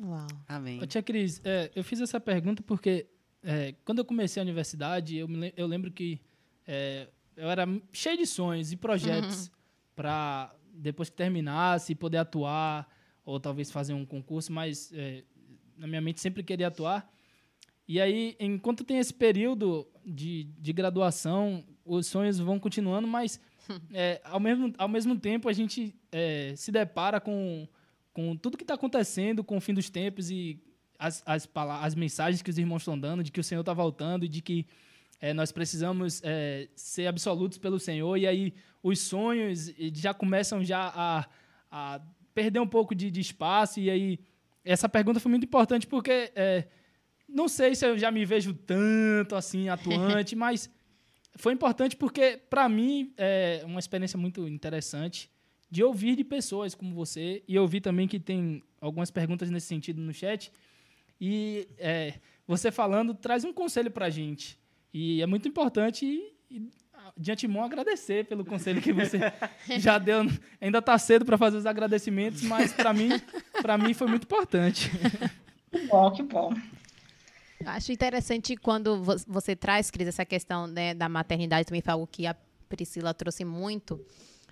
Uau. 0.01 0.27
Amém. 0.47 0.81
Ô, 0.81 0.85
tia 0.85 1.01
Cris, 1.01 1.41
é, 1.43 1.71
eu 1.75 1.83
fiz 1.83 2.01
essa 2.01 2.19
pergunta 2.19 2.61
porque 2.61 3.07
é, 3.43 3.73
quando 3.83 3.99
eu 3.99 4.05
comecei 4.05 4.41
a 4.41 4.43
universidade, 4.43 5.17
eu, 5.17 5.27
me 5.27 5.53
eu 5.55 5.65
lembro 5.65 5.91
que 5.91 6.21
é, 6.67 7.07
eu 7.35 7.49
era 7.49 7.65
cheio 7.91 8.17
de 8.17 8.25
sonhos 8.25 8.71
e 8.71 8.75
projetos 8.75 9.51
para 9.95 10.53
depois 10.73 11.09
que 11.09 11.15
terminasse 11.15 11.95
poder 11.95 12.17
atuar 12.17 12.87
ou 13.23 13.39
talvez 13.39 13.71
fazer 13.71 13.93
um 13.93 14.05
concurso, 14.05 14.51
mas 14.51 14.91
é, 14.93 15.23
na 15.77 15.87
minha 15.87 16.01
mente 16.01 16.19
sempre 16.19 16.43
queria 16.43 16.67
atuar. 16.67 17.09
E 17.87 18.01
aí, 18.01 18.35
enquanto 18.39 18.83
tem 18.83 18.97
esse 18.97 19.13
período 19.13 19.87
de, 20.05 20.45
de 20.59 20.73
graduação, 20.73 21.63
os 21.85 22.07
sonhos 22.07 22.39
vão 22.39 22.59
continuando, 22.59 23.07
mas 23.07 23.39
é, 23.93 24.21
ao, 24.23 24.39
mesmo, 24.39 24.73
ao 24.77 24.87
mesmo 24.87 25.17
tempo 25.17 25.49
a 25.49 25.53
gente 25.53 25.95
é, 26.11 26.53
se 26.55 26.71
depara 26.71 27.19
com, 27.19 27.67
com 28.13 28.35
tudo 28.35 28.57
que 28.57 28.63
está 28.63 28.73
acontecendo, 28.73 29.43
com 29.43 29.57
o 29.57 29.61
fim 29.61 29.73
dos 29.73 29.89
tempos 29.89 30.29
e 30.29 30.59
as, 30.97 31.21
as, 31.25 31.49
as 31.81 31.95
mensagens 31.95 32.41
que 32.41 32.49
os 32.49 32.57
irmãos 32.57 32.81
estão 32.81 32.97
dando, 32.97 33.23
de 33.23 33.31
que 33.31 33.39
o 33.39 33.43
Senhor 33.43 33.61
está 33.61 33.73
voltando 33.73 34.25
e 34.25 34.27
de 34.27 34.41
que 34.41 34.65
é, 35.19 35.33
nós 35.33 35.51
precisamos 35.51 36.21
é, 36.23 36.67
ser 36.75 37.07
absolutos 37.07 37.57
pelo 37.57 37.79
Senhor. 37.79 38.17
E 38.17 38.27
aí 38.27 38.53
os 38.83 38.99
sonhos 38.99 39.71
já 39.93 40.13
começam 40.13 40.63
já 40.63 40.91
a, 40.95 41.25
a 41.71 42.01
perder 42.33 42.59
um 42.59 42.67
pouco 42.67 42.93
de, 42.93 43.09
de 43.09 43.21
espaço. 43.21 43.79
E 43.79 43.89
aí 43.89 44.19
essa 44.63 44.89
pergunta 44.89 45.19
foi 45.19 45.29
muito 45.29 45.45
importante 45.45 45.87
porque 45.87 46.31
é, 46.35 46.67
não 47.27 47.47
sei 47.47 47.75
se 47.75 47.85
eu 47.85 47.97
já 47.97 48.11
me 48.11 48.25
vejo 48.25 48.53
tanto 48.53 49.35
assim 49.35 49.67
atuante, 49.69 50.35
mas 50.35 50.69
foi 51.35 51.53
importante 51.53 51.95
porque 51.95 52.39
para 52.49 52.67
mim 52.69 53.13
é 53.17 53.61
uma 53.65 53.79
experiência 53.79 54.17
muito 54.17 54.47
interessante 54.47 55.29
de 55.69 55.83
ouvir 55.83 56.15
de 56.15 56.23
pessoas 56.23 56.73
como 56.73 56.95
você. 56.95 57.43
E 57.47 57.55
eu 57.55 57.67
vi 57.67 57.81
também 57.81 58.07
que 58.07 58.19
tem 58.19 58.63
algumas 58.79 59.11
perguntas 59.11 59.49
nesse 59.49 59.67
sentido 59.67 60.01
no 60.01 60.13
chat. 60.13 60.51
E 61.19 61.67
é, 61.77 62.15
você 62.47 62.71
falando 62.71 63.13
traz 63.13 63.43
um 63.43 63.53
conselho 63.53 63.91
para 63.91 64.05
a 64.05 64.09
gente. 64.09 64.57
E 64.93 65.21
é 65.21 65.25
muito 65.25 65.47
importante 65.47 66.05
e, 66.05 66.33
e, 66.49 66.69
de 67.17 67.31
antemão 67.31 67.63
agradecer 67.63 68.25
pelo 68.25 68.45
conselho 68.45 68.81
que 68.81 68.93
você 68.93 69.19
já 69.77 69.97
deu. 69.97 70.21
Ainda 70.61 70.79
está 70.79 70.97
cedo 70.97 71.25
para 71.25 71.37
fazer 71.37 71.57
os 71.57 71.65
agradecimentos 71.65 72.41
mas 72.43 72.71
para 72.71 72.93
mim 72.93 73.09
para 73.61 73.77
mim 73.77 73.93
foi 73.93 74.07
muito 74.07 74.23
importante. 74.23 74.89
Que 75.71 75.87
bom, 75.87 76.11
que 76.11 76.23
bom. 76.23 76.53
Acho 77.65 77.91
interessante 77.91 78.55
quando 78.55 79.01
vo- 79.03 79.15
você 79.27 79.55
traz, 79.55 79.89
Cris, 79.91 80.07
essa 80.07 80.25
questão 80.25 80.67
né, 80.67 80.93
da 80.93 81.09
maternidade, 81.09 81.65
também 81.67 81.81
foi 81.81 81.93
algo 81.93 82.07
que 82.07 82.25
a 82.27 82.35
Priscila 82.69 83.13
trouxe 83.13 83.43
muito. 83.45 84.03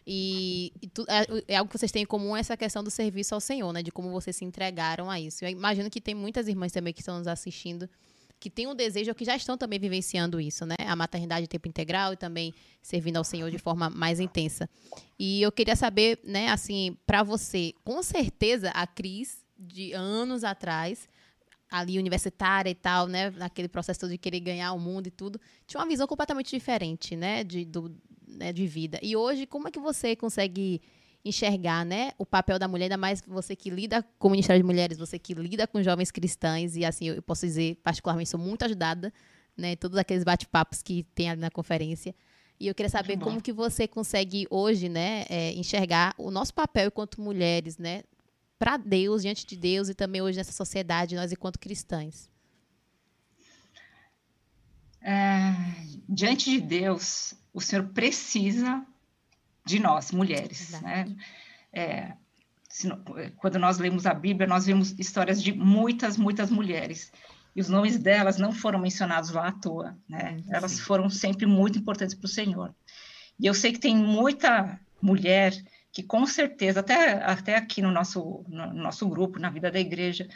E, 0.05 0.73
e 0.81 0.87
tu- 0.87 1.05
é, 1.07 1.53
é 1.53 1.55
algo 1.57 1.71
que 1.71 1.77
vocês 1.77 1.91
têm 1.91 2.03
em 2.03 2.05
comum, 2.05 2.35
essa 2.35 2.57
questão 2.57 2.83
do 2.83 2.91
serviço 2.91 3.33
ao 3.33 3.39
Senhor, 3.41 3.71
né? 3.71 3.81
De 3.81 3.91
como 3.91 4.11
vocês 4.11 4.35
se 4.35 4.43
entregaram 4.43 5.09
a 5.09 5.19
isso. 5.19 5.45
Eu 5.45 5.49
imagino 5.49 5.89
que 5.89 6.01
tem 6.01 6.13
muitas 6.13 6.47
irmãs 6.47 6.71
também 6.71 6.93
que 6.93 6.99
estão 7.01 7.17
nos 7.17 7.27
assistindo 7.27 7.89
que 8.39 8.49
têm 8.49 8.67
um 8.67 8.75
desejo 8.75 9.09
ou 9.09 9.15
que 9.15 9.23
já 9.23 9.37
estão 9.37 9.57
também 9.57 9.79
vivenciando 9.79 10.37
isso, 10.41 10.65
né? 10.65 10.75
A 10.85 10.97
maternidade 10.97 11.45
em 11.45 11.47
tempo 11.47 11.65
integral 11.69 12.11
e 12.11 12.17
também 12.17 12.53
servindo 12.81 13.15
ao 13.15 13.23
Senhor 13.23 13.49
de 13.49 13.57
forma 13.57 13.89
mais 13.89 14.19
intensa. 14.19 14.69
E 15.17 15.41
eu 15.41 15.49
queria 15.49 15.77
saber, 15.77 16.19
né, 16.25 16.49
assim, 16.49 16.97
para 17.07 17.23
você, 17.23 17.73
com 17.85 18.03
certeza 18.03 18.69
a 18.71 18.85
Cris 18.85 19.45
de 19.57 19.93
anos 19.93 20.43
atrás 20.43 21.07
ali 21.73 21.97
universitária 21.97 22.69
e 22.69 22.75
tal, 22.75 23.07
né, 23.07 23.31
naquele 23.31 23.67
processo 23.67 24.01
todo 24.01 24.11
de 24.11 24.17
querer 24.19 24.39
ganhar 24.39 24.73
o 24.73 24.79
mundo 24.79 25.07
e 25.07 25.11
tudo, 25.11 25.41
tinha 25.65 25.81
uma 25.81 25.87
visão 25.87 26.05
completamente 26.05 26.55
diferente, 26.55 27.15
né, 27.15 27.43
de, 27.43 27.65
do, 27.65 27.91
né, 28.27 28.53
de 28.53 28.67
vida. 28.67 28.99
E 29.01 29.15
hoje, 29.15 29.47
como 29.47 29.67
é 29.67 29.71
que 29.71 29.79
você 29.79 30.15
consegue 30.15 30.79
enxergar, 31.25 31.83
né, 31.83 32.11
o 32.19 32.27
papel 32.27 32.59
da 32.59 32.67
mulher, 32.67 32.85
ainda 32.85 32.97
mais 32.97 33.23
você 33.25 33.55
que 33.55 33.71
lida 33.71 34.05
com 34.19 34.27
o 34.27 34.31
Ministério 34.31 34.61
de 34.61 34.67
Mulheres, 34.67 34.99
você 34.99 35.17
que 35.17 35.33
lida 35.33 35.65
com 35.65 35.81
jovens 35.81 36.11
cristãs, 36.11 36.75
e 36.75 36.85
assim, 36.85 37.07
eu 37.09 37.23
posso 37.23 37.43
dizer, 37.43 37.75
particularmente, 37.83 38.29
sou 38.29 38.39
muito 38.39 38.63
ajudada, 38.63 39.11
né, 39.57 39.75
todos 39.75 39.97
aqueles 39.97 40.23
bate-papos 40.23 40.83
que 40.83 41.01
tem 41.15 41.31
ali 41.31 41.41
na 41.41 41.49
conferência. 41.49 42.13
E 42.59 42.67
eu 42.67 42.75
queria 42.75 42.89
saber 42.89 43.17
como 43.17 43.41
que 43.41 43.51
você 43.51 43.87
consegue 43.87 44.45
hoje, 44.47 44.89
né, 44.89 45.25
é, 45.27 45.53
enxergar 45.53 46.13
o 46.19 46.29
nosso 46.29 46.53
papel 46.53 46.87
enquanto 46.89 47.19
mulheres, 47.19 47.79
né, 47.79 48.03
para 48.63 48.77
Deus, 48.77 49.23
diante 49.23 49.45
de 49.45 49.57
Deus 49.57 49.89
e 49.89 49.93
também 49.93 50.21
hoje 50.21 50.37
nessa 50.37 50.53
sociedade, 50.53 51.17
nós 51.17 51.33
enquanto 51.33 51.59
cristãs. 51.59 52.29
É, 55.01 55.51
diante 56.07 56.49
de 56.49 56.61
Deus, 56.61 57.33
o 57.53 57.59
Senhor 57.59 57.89
precisa 57.89 58.85
de 59.65 59.79
nós, 59.79 60.13
mulheres, 60.13 60.79
né? 60.81 61.13
É, 61.73 62.13
quando 63.35 63.59
nós 63.59 63.79
lemos 63.79 64.05
a 64.05 64.13
Bíblia, 64.13 64.47
nós 64.47 64.65
vemos 64.65 64.97
histórias 64.97 65.43
de 65.43 65.51
muitas, 65.51 66.15
muitas 66.15 66.49
mulheres. 66.49 67.11
E 67.53 67.59
os 67.59 67.67
nomes 67.67 67.97
delas 67.97 68.37
não 68.37 68.53
foram 68.53 68.79
mencionados 68.79 69.31
lá 69.31 69.49
à 69.49 69.51
toa, 69.51 69.97
né? 70.07 70.41
Elas 70.47 70.79
foram 70.79 71.09
sempre 71.09 71.45
muito 71.45 71.79
importantes 71.79 72.15
para 72.15 72.27
o 72.27 72.29
Senhor. 72.29 72.73
E 73.37 73.45
eu 73.45 73.53
sei 73.53 73.73
que 73.73 73.79
tem 73.79 73.93
muita 73.93 74.79
mulher 75.01 75.53
que, 75.93 76.01
com 76.01 76.25
certeza, 76.25 76.79
até, 76.79 77.23
até 77.23 77.55
aqui 77.55 77.79
no 77.79 77.91
nosso, 77.91 78.43
no 78.49 78.73
nosso 78.73 79.07
grupo, 79.07 79.37
na 79.37 79.51
vida 79.51 79.69
da 79.69 79.79
igreja, 79.79 80.27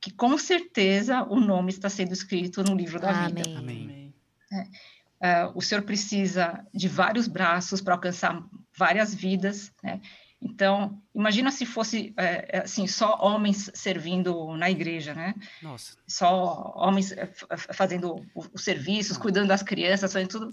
que 0.00 0.10
com 0.10 0.36
certeza 0.36 1.22
o 1.22 1.38
nome 1.38 1.70
está 1.70 1.88
sendo 1.88 2.12
escrito 2.12 2.64
no 2.64 2.74
livro 2.74 2.98
da 2.98 3.12
vida. 3.26 3.42
Amém. 3.56 4.12
Amém. 4.50 4.74
Ah, 5.22 5.52
o 5.54 5.62
Senhor 5.62 5.82
precisa 5.82 6.66
de 6.74 6.88
vários 6.88 7.28
braços 7.28 7.80
para 7.80 7.94
alcançar 7.94 8.44
várias 8.76 9.14
vidas, 9.14 9.72
né? 9.80 10.00
Então, 10.48 11.00
imagina 11.14 11.50
se 11.50 11.66
fosse 11.66 12.14
eh, 12.16 12.60
assim 12.64 12.86
só 12.86 13.18
homens 13.20 13.68
servindo 13.74 14.56
na 14.56 14.70
igreja, 14.70 15.12
né? 15.12 15.34
Nossa. 15.60 15.96
Só 16.06 16.72
homens 16.76 17.10
f- 17.12 17.46
f- 17.50 17.72
fazendo 17.74 18.24
os 18.34 18.62
serviços, 18.62 19.16
cuidando 19.18 19.48
das 19.48 19.62
crianças, 19.62 20.12
fazendo 20.12 20.28
tudo. 20.28 20.50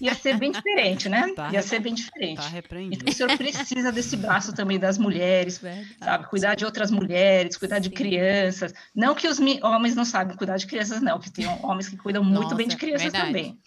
Ia 0.00 0.14
ser 0.14 0.36
bem 0.36 0.52
diferente, 0.52 1.08
né? 1.08 1.32
Tá. 1.34 1.50
Ia 1.52 1.62
ser 1.62 1.80
bem 1.80 1.94
diferente. 1.94 2.36
Tá 2.42 2.48
repreendido. 2.48 3.02
Então, 3.02 3.12
o 3.12 3.16
Senhor 3.16 3.36
precisa 3.38 3.90
desse 3.90 4.16
braço 4.16 4.52
também 4.52 4.78
das 4.78 4.98
mulheres, 4.98 5.58
Verdade. 5.58 5.96
sabe? 5.98 6.26
Cuidar 6.28 6.54
de 6.54 6.64
outras 6.64 6.90
mulheres, 6.90 7.56
cuidar 7.56 7.78
de 7.78 7.88
Sim. 7.88 7.94
crianças. 7.94 8.74
Não 8.94 9.14
que 9.14 9.26
os 9.28 9.38
homens 9.62 9.94
não 9.94 10.04
sabem 10.04 10.36
cuidar 10.36 10.56
de 10.56 10.66
crianças, 10.66 11.00
não, 11.00 11.18
que 11.18 11.30
tem 11.30 11.46
homens 11.62 11.88
que 11.88 11.96
cuidam 11.96 12.22
muito 12.22 12.54
bem 12.54 12.66
de 12.66 12.74
Nossa, 12.74 12.84
crianças 12.86 13.02
verdade. 13.12 13.26
também. 13.26 13.58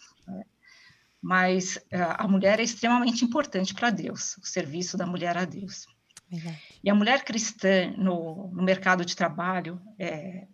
Mas 1.26 1.78
uh, 1.92 2.14
a 2.20 2.28
mulher 2.28 2.60
é 2.60 2.64
extremamente 2.64 3.26
importante 3.26 3.74
para 3.74 3.90
Deus, 3.90 4.38
o 4.38 4.46
serviço 4.46 4.96
da 4.96 5.08
mulher 5.08 5.36
a 5.36 5.44
Deus. 5.44 5.88
E 6.84 6.90
a 6.90 6.94
mulher 6.94 7.24
cristã 7.24 7.92
no, 7.98 8.52
no 8.54 8.62
mercado 8.62 9.04
de 9.04 9.16
trabalho, 9.16 9.82
é, 9.98 10.46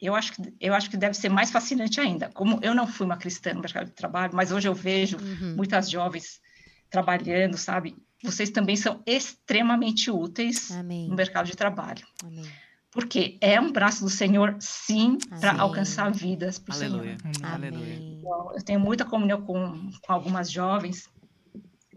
eu, 0.00 0.14
acho 0.14 0.34
que, 0.34 0.54
eu 0.60 0.72
acho 0.72 0.88
que 0.88 0.96
deve 0.96 1.14
ser 1.14 1.30
mais 1.30 1.50
fascinante 1.50 2.00
ainda. 2.00 2.30
Como 2.32 2.60
eu 2.62 2.74
não 2.76 2.86
fui 2.86 3.04
uma 3.04 3.16
cristã 3.16 3.54
no 3.54 3.60
mercado 3.60 3.86
de 3.86 3.92
trabalho, 3.92 4.32
mas 4.36 4.52
hoje 4.52 4.68
eu 4.68 4.74
vejo 4.74 5.16
Uhum. 5.16 5.56
muitas 5.56 5.90
jovens 5.90 6.40
trabalhando, 6.88 7.56
sabe? 7.58 7.96
Vocês 8.22 8.50
também 8.50 8.76
são 8.76 9.02
extremamente 9.04 10.12
úteis 10.12 10.70
Amém. 10.70 11.08
no 11.08 11.16
mercado 11.16 11.46
de 11.46 11.56
trabalho. 11.56 12.06
Amém. 12.22 12.46
Porque 12.92 13.38
é 13.40 13.58
um 13.58 13.72
braço 13.72 14.04
do 14.04 14.10
Senhor, 14.10 14.54
sim, 14.60 15.16
para 15.40 15.58
alcançar 15.58 16.12
vidas 16.12 16.58
para 16.58 16.74
o 16.74 16.76
Senhor. 16.76 17.16
Aleluia. 17.42 17.94
Então, 17.94 18.52
Eu 18.54 18.62
tenho 18.62 18.78
muita 18.78 19.04
comunhão 19.04 19.40
com, 19.40 19.90
com 20.02 20.12
algumas 20.12 20.50
jovens 20.50 21.08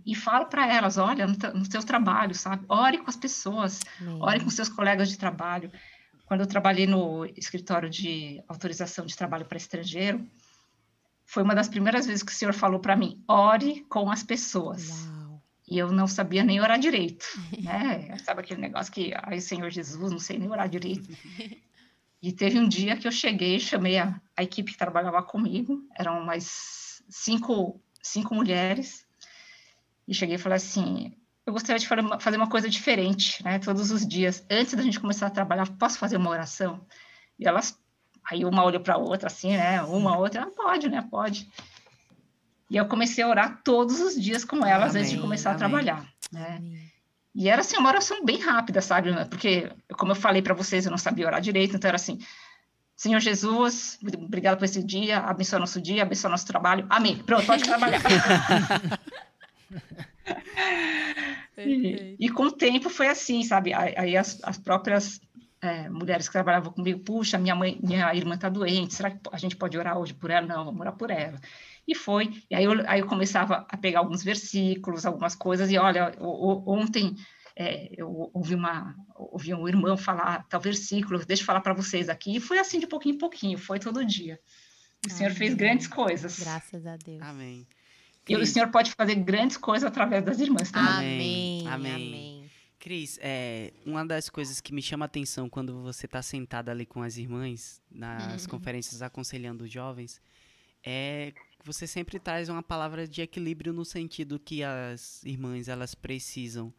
e 0.05 0.15
falo 0.15 0.45
para 0.45 0.71
elas, 0.71 0.97
olha, 0.97 1.27
no, 1.27 1.35
no 1.53 1.65
seu 1.69 1.83
trabalho, 1.83 2.33
sabe? 2.33 2.63
Ore 2.69 2.99
com 2.99 3.09
as 3.09 3.17
pessoas, 3.17 3.81
Amém. 3.99 4.19
ore 4.21 4.39
com 4.39 4.49
seus 4.49 4.69
colegas 4.69 5.09
de 5.09 5.17
trabalho. 5.17 5.69
Quando 6.25 6.41
eu 6.41 6.47
trabalhei 6.47 6.87
no 6.87 7.25
escritório 7.35 7.89
de 7.89 8.41
autorização 8.47 9.05
de 9.05 9.17
trabalho 9.17 9.45
para 9.45 9.57
estrangeiro, 9.57 10.25
foi 11.25 11.43
uma 11.43 11.55
das 11.55 11.67
primeiras 11.67 12.05
vezes 12.05 12.23
que 12.23 12.31
o 12.31 12.35
senhor 12.35 12.53
falou 12.53 12.79
para 12.79 12.95
mim, 12.95 13.21
ore 13.27 13.83
com 13.89 14.09
as 14.09 14.23
pessoas. 14.23 14.89
Uau. 14.89 15.14
E 15.67 15.77
eu 15.77 15.91
não 15.91 16.07
sabia 16.07 16.43
nem 16.43 16.61
orar 16.61 16.79
direito, 16.79 17.25
né? 17.61 18.17
Sabe 18.19 18.41
aquele 18.41 18.61
negócio 18.61 18.93
que, 18.93 19.13
ai, 19.15 19.39
Senhor 19.39 19.69
Jesus, 19.69 20.11
não 20.11 20.19
sei 20.19 20.37
nem 20.37 20.49
orar 20.49 20.69
direito. 20.69 21.09
E 22.21 22.31
teve 22.31 22.59
um 22.59 22.67
dia 22.67 22.97
que 22.97 23.07
eu 23.07 23.11
cheguei, 23.11 23.59
chamei 23.59 23.97
a, 23.97 24.19
a 24.35 24.43
equipe 24.43 24.71
que 24.71 24.77
trabalhava 24.77 25.21
comigo, 25.23 25.87
eram 25.95 26.23
mais 26.23 27.03
cinco, 27.09 27.79
cinco 28.01 28.33
mulheres, 28.33 29.05
e 30.07 30.13
cheguei 30.13 30.35
e 30.35 30.39
falei 30.39 30.57
assim, 30.57 31.13
eu 31.45 31.53
gostaria 31.53 31.79
de 31.79 31.87
fazer 31.87 32.37
uma, 32.37 32.49
coisa 32.49 32.67
diferente, 32.67 33.43
né? 33.43 33.59
Todos 33.59 33.91
os 33.91 34.07
dias, 34.07 34.43
antes 34.49 34.73
da 34.73 34.81
gente 34.81 34.99
começar 34.99 35.27
a 35.27 35.31
trabalhar, 35.31 35.69
posso 35.77 35.99
fazer 35.99 36.17
uma 36.17 36.31
oração? 36.31 36.83
E 37.37 37.47
elas, 37.47 37.79
aí 38.23 38.43
uma 38.43 38.63
olhou 38.63 38.81
para 38.81 38.95
a 38.95 38.97
outra, 38.97 39.27
assim, 39.27 39.55
né? 39.55 39.81
Uma 39.83 40.17
outra, 40.17 40.43
ah, 40.43 40.51
pode, 40.51 40.89
né? 40.89 41.07
Pode. 41.09 41.47
E 42.69 42.77
eu 42.77 42.87
comecei 42.87 43.23
a 43.23 43.27
orar 43.27 43.61
todos 43.63 43.99
os 43.99 44.19
dias 44.19 44.43
com 44.43 44.65
elas 44.65 44.95
antes 44.95 45.09
de 45.09 45.15
Amém, 45.15 45.25
começar 45.25 45.49
a 45.49 45.53
amém. 45.53 45.59
trabalhar, 45.59 46.05
né? 46.31 46.55
Amém. 46.57 46.95
E 47.35 47.49
era 47.49 47.61
assim 47.61 47.77
uma 47.77 47.89
oração 47.89 48.23
bem 48.23 48.39
rápida, 48.39 48.81
sabe? 48.81 49.11
Porque, 49.29 49.69
como 49.97 50.13
eu 50.13 50.15
falei 50.15 50.41
para 50.41 50.53
vocês, 50.53 50.85
eu 50.85 50.91
não 50.91 50.97
sabia 50.97 51.27
orar 51.27 51.41
direito, 51.41 51.75
então 51.75 51.87
era 51.87 51.97
assim: 51.97 52.17
Senhor 52.95 53.19
Jesus, 53.19 53.99
obrigado 54.23 54.57
por 54.57 54.63
esse 54.63 54.81
dia, 54.81 55.19
abençoa 55.19 55.59
nosso 55.59 55.81
dia, 55.81 56.03
abençoa 56.03 56.31
nosso 56.31 56.47
trabalho. 56.47 56.85
Amém. 56.89 57.17
Pronto, 57.17 57.45
pode 57.45 57.65
trabalhar. 57.65 58.01
e, 61.57 62.15
e 62.17 62.29
com 62.29 62.43
o 62.43 62.51
tempo 62.51 62.89
foi 62.89 63.09
assim, 63.09 63.43
sabe? 63.43 63.73
Aí 63.73 63.93
aí 63.97 64.15
as, 64.15 64.39
as 64.41 64.57
próprias 64.57 65.19
é, 65.61 65.89
mulheres 65.89 66.27
que 66.27 66.33
trabalhavam 66.33 66.71
comigo, 66.71 67.01
puxa, 67.01 67.37
minha 67.37 67.55
mãe, 67.55 67.77
minha 67.83 68.15
irmã 68.15 68.35
está 68.35 68.47
doente, 68.47 68.93
será 68.93 69.11
que 69.11 69.19
a 69.29 69.37
gente 69.37 69.57
pode 69.57 69.77
orar 69.77 69.97
hoje 69.97 70.13
por 70.13 70.29
ela? 70.29 70.47
Não, 70.47 70.63
vamos 70.63 70.79
orar 70.79 70.95
por 70.95 71.11
ela. 71.11 71.37
E 71.87 71.93
foi. 71.95 72.29
E 72.49 72.55
aí 72.55 72.63
eu, 72.63 72.71
aí 72.87 72.99
eu 73.01 73.05
começava 73.07 73.65
a 73.69 73.77
pegar 73.77 73.99
alguns 73.99 74.23
versículos, 74.23 75.05
algumas 75.05 75.35
coisas, 75.35 75.69
e 75.71 75.77
olha, 75.77 76.13
o- 76.19 76.53
o- 76.69 76.73
ontem 76.73 77.15
é, 77.57 77.89
eu 77.95 78.29
ouvi, 78.33 78.53
uma, 78.55 78.93
ouvi 79.15 79.53
um 79.53 79.65
irmão 79.67 79.95
falar 79.95 80.43
tal 80.49 80.59
versículo, 80.59 81.23
deixa 81.25 81.41
eu 81.43 81.45
falar 81.45 81.61
para 81.61 81.73
vocês 81.73 82.09
aqui, 82.09 82.35
e 82.35 82.39
foi 82.41 82.59
assim 82.59 82.79
de 82.79 82.87
pouquinho 82.87 83.15
em 83.15 83.17
pouquinho, 83.17 83.57
foi 83.57 83.79
todo 83.79 84.03
dia. 84.05 84.39
O 85.05 85.09
Senhor 85.09 85.31
fez 85.31 85.53
grandes 85.53 85.87
coisas. 85.87 86.39
Graças 86.39 86.85
a 86.85 86.97
Deus. 86.97 87.21
Amém. 87.21 87.65
E 88.27 88.33
o 88.33 88.39
Cris, 88.39 88.49
Senhor 88.49 88.69
pode 88.71 88.91
fazer 88.91 89.15
grandes 89.15 89.55
coisas 89.55 89.87
através 89.87 90.25
das 90.25 90.39
irmãs 90.39 90.71
também. 90.71 91.67
Amém. 91.67 91.67
Amém. 91.67 91.93
Amém. 91.93 92.51
Cris, 92.79 93.17
é, 93.21 93.71
uma 93.85 94.03
das 94.05 94.29
coisas 94.29 94.59
que 94.59 94.73
me 94.73 94.81
chama 94.81 95.05
a 95.05 95.07
atenção 95.07 95.47
quando 95.47 95.81
você 95.81 96.07
está 96.07 96.21
sentada 96.21 96.71
ali 96.71 96.85
com 96.85 97.01
as 97.03 97.17
irmãs, 97.17 97.81
nas 97.89 98.43
Uhum. 98.43 98.49
conferências 98.49 99.01
aconselhando 99.01 99.63
os 99.63 99.71
jovens, 99.71 100.19
é 100.83 101.33
você 101.65 101.87
sempre 101.87 102.19
traz 102.19 102.47
uma 102.47 102.61
palavra 102.61 103.07
de 103.07 103.21
equilíbrio 103.23 103.73
no 103.73 103.83
sentido 103.83 104.39
que 104.39 104.63
as 104.63 105.23
irmãs 105.23 105.67
elas 105.67 105.95
precisam, 105.95 106.71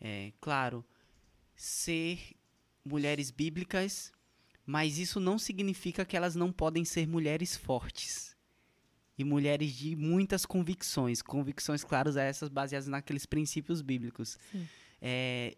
é, 0.00 0.32
claro, 0.40 0.84
ser 1.56 2.36
mulheres 2.84 3.32
bíblicas, 3.32 4.12
mas 4.64 4.98
isso 4.98 5.18
não 5.18 5.36
significa 5.36 6.04
que 6.04 6.16
elas 6.16 6.36
não 6.36 6.52
podem 6.52 6.84
ser 6.84 7.08
mulheres 7.08 7.56
fortes. 7.56 8.36
E 9.18 9.24
mulheres 9.24 9.72
de 9.72 9.94
muitas 9.96 10.46
convicções, 10.46 11.20
convicções 11.20 11.84
claras 11.84 12.16
essas 12.16 12.48
baseadas 12.48 12.88
naqueles 12.88 13.26
princípios 13.26 13.82
bíblicos. 13.82 14.38
É, 15.02 15.56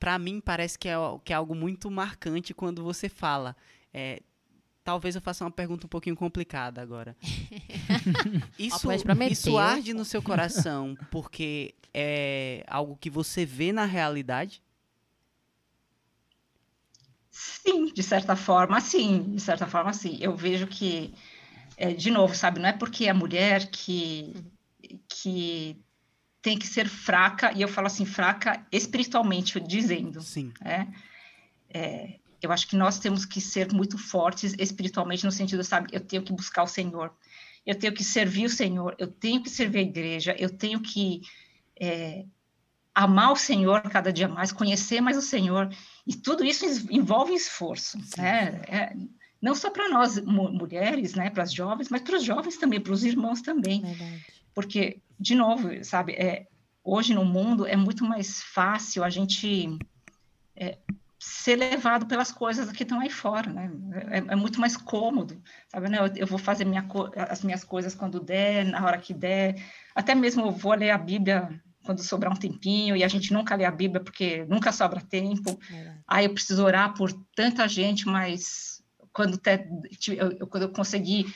para 0.00 0.18
mim 0.18 0.40
parece 0.40 0.78
que 0.78 0.88
é, 0.88 0.94
que 1.24 1.32
é 1.32 1.36
algo 1.36 1.54
muito 1.54 1.90
marcante 1.90 2.54
quando 2.54 2.82
você 2.82 3.08
fala. 3.08 3.54
É, 3.92 4.22
talvez 4.84 5.14
eu 5.14 5.20
faça 5.20 5.44
uma 5.44 5.50
pergunta 5.50 5.86
um 5.86 5.88
pouquinho 5.88 6.16
complicada 6.16 6.80
agora. 6.80 7.16
Isso, 8.58 8.90
isso 9.30 9.58
arde 9.58 9.94
no 9.94 10.04
seu 10.04 10.22
coração 10.22 10.96
porque 11.10 11.74
é 11.92 12.64
algo 12.66 12.96
que 12.96 13.10
você 13.10 13.44
vê 13.44 13.72
na 13.72 13.84
realidade? 13.84 14.62
Sim, 17.30 17.86
de 17.92 18.02
certa 18.02 18.36
forma, 18.36 18.80
sim. 18.80 19.34
De 19.34 19.40
certa 19.40 19.66
forma, 19.66 19.92
sim. 19.92 20.18
Eu 20.20 20.36
vejo 20.36 20.66
que, 20.66 21.14
é, 21.76 21.92
de 21.92 22.10
novo, 22.10 22.34
sabe, 22.34 22.60
não 22.60 22.68
é 22.68 22.72
porque 22.72 23.06
é 23.06 23.12
mulher 23.12 23.70
que, 23.70 24.34
que 25.08 25.76
tem 26.42 26.58
que 26.58 26.66
ser 26.66 26.88
fraca, 26.88 27.52
e 27.52 27.62
eu 27.62 27.68
falo 27.68 27.86
assim, 27.86 28.04
fraca 28.04 28.66
espiritualmente, 28.70 29.58
dizendo, 29.60 30.20
Sim. 30.20 30.52
né? 30.60 30.92
É, 31.72 32.18
eu 32.42 32.52
acho 32.52 32.66
que 32.66 32.76
nós 32.76 32.98
temos 32.98 33.24
que 33.24 33.40
ser 33.40 33.72
muito 33.72 33.96
fortes 33.96 34.54
espiritualmente, 34.58 35.24
no 35.24 35.32
sentido, 35.32 35.62
sabe, 35.62 35.88
eu 35.92 36.00
tenho 36.00 36.22
que 36.22 36.32
buscar 36.32 36.62
o 36.64 36.66
Senhor, 36.66 37.12
eu 37.64 37.74
tenho 37.74 37.92
que 37.92 38.02
servir 38.02 38.46
o 38.46 38.50
Senhor, 38.50 38.94
eu 38.98 39.06
tenho 39.06 39.42
que 39.42 39.50
servir 39.50 39.78
a 39.78 39.82
igreja, 39.82 40.36
eu 40.38 40.50
tenho 40.50 40.80
que 40.80 41.22
é, 41.80 42.24
amar 42.94 43.32
o 43.32 43.36
Senhor 43.36 43.82
cada 43.82 44.12
dia 44.12 44.28
mais, 44.28 44.52
conhecer 44.52 45.00
mais 45.00 45.16
o 45.16 45.22
Senhor, 45.22 45.72
e 46.06 46.14
tudo 46.14 46.44
isso 46.44 46.64
envolve 46.90 47.32
esforço, 47.34 47.98
né? 48.18 48.62
É, 48.68 48.96
não 49.40 49.54
só 49.54 49.70
para 49.70 49.88
nós 49.88 50.20
mu- 50.20 50.52
mulheres, 50.52 51.14
né, 51.14 51.30
para 51.30 51.42
as 51.42 51.52
jovens, 51.52 51.88
mas 51.88 52.02
para 52.02 52.16
os 52.16 52.22
jovens 52.24 52.56
também, 52.56 52.80
para 52.80 52.92
os 52.92 53.04
irmãos 53.04 53.40
também, 53.40 53.82
Verdade. 53.82 54.24
porque, 54.54 55.00
de 55.18 55.34
novo, 55.34 55.84
sabe, 55.84 56.12
é, 56.12 56.46
hoje 56.84 57.12
no 57.14 57.24
mundo 57.24 57.66
é 57.66 57.76
muito 57.76 58.04
mais 58.04 58.42
fácil 58.42 59.02
a 59.02 59.10
gente 59.10 59.76
é, 60.54 60.78
ser 61.24 61.54
levado 61.54 62.06
pelas 62.06 62.32
coisas 62.32 62.72
que 62.72 62.82
estão 62.82 62.98
aí 62.98 63.08
fora, 63.08 63.48
né? 63.52 63.70
É, 64.10 64.18
é 64.18 64.34
muito 64.34 64.60
mais 64.60 64.76
cômodo, 64.76 65.40
sabe? 65.68 65.86
Eu, 65.96 66.06
eu 66.16 66.26
vou 66.26 66.38
fazer 66.38 66.64
minha 66.64 66.84
as 67.30 67.42
minhas 67.44 67.62
coisas 67.62 67.94
quando 67.94 68.18
der, 68.18 68.64
na 68.64 68.84
hora 68.84 68.98
que 68.98 69.14
der, 69.14 69.54
até 69.94 70.16
mesmo 70.16 70.46
eu 70.46 70.50
vou 70.50 70.74
ler 70.74 70.90
a 70.90 70.98
Bíblia 70.98 71.48
quando 71.84 72.02
sobrar 72.02 72.32
um 72.32 72.36
tempinho, 72.36 72.96
e 72.96 73.04
a 73.04 73.08
gente 73.08 73.32
nunca 73.32 73.54
lê 73.54 73.64
a 73.64 73.70
Bíblia 73.70 74.00
porque 74.02 74.44
nunca 74.46 74.72
sobra 74.72 75.00
tempo. 75.00 75.56
Verdade. 75.70 76.00
Aí 76.08 76.24
eu 76.24 76.34
preciso 76.34 76.64
orar 76.64 76.92
por 76.94 77.12
tanta 77.36 77.68
gente, 77.68 78.06
mas 78.06 78.82
quando, 79.12 79.38
te- 79.38 79.68
eu, 80.08 80.32
eu- 80.32 80.46
quando 80.48 80.64
eu 80.64 80.72
conseguir 80.72 81.32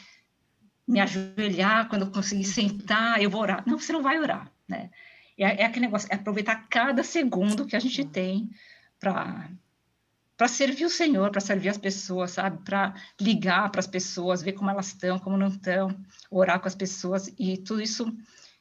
me 0.87 0.99
ajoelhar, 1.01 1.89
quando 1.89 2.03
eu 2.03 2.11
conseguir 2.11 2.45
sentar, 2.45 3.23
eu 3.23 3.31
vou 3.31 3.41
orar. 3.41 3.63
Não, 3.67 3.79
você 3.79 3.93
não 3.93 4.03
vai 4.03 4.19
orar, 4.19 4.51
né? 4.69 4.91
É, 5.39 5.63
é 5.63 5.65
aquele 5.65 5.87
negócio, 5.87 6.09
é 6.11 6.17
aproveitar 6.17 6.67
cada 6.69 7.05
segundo 7.05 7.67
que 7.67 7.77
a 7.77 7.81
gente 7.81 8.05
tem 8.05 8.51
para 8.99 9.49
para 10.37 10.49
servir 10.49 10.85
o 10.85 10.91
Senhor, 10.91 11.31
para 11.31 11.41
servir 11.41 11.69
as 11.71 11.79
pessoas, 11.79 12.33
sabe? 12.33 12.63
Para 12.65 12.95
ligar 13.21 13.71
para 13.71 13.81
as 13.81 13.87
pessoas, 13.87 14.43
ver 14.43 14.53
como 14.53 14.71
elas 14.71 14.89
estão, 14.89 15.19
como 15.19 15.37
não 15.37 15.49
estão, 15.49 15.97
orar 16.31 16.61
com 16.61 16.69
as 16.69 16.75
pessoas 16.75 17.33
e 17.39 17.57
tudo 17.57 17.81
isso 17.81 18.15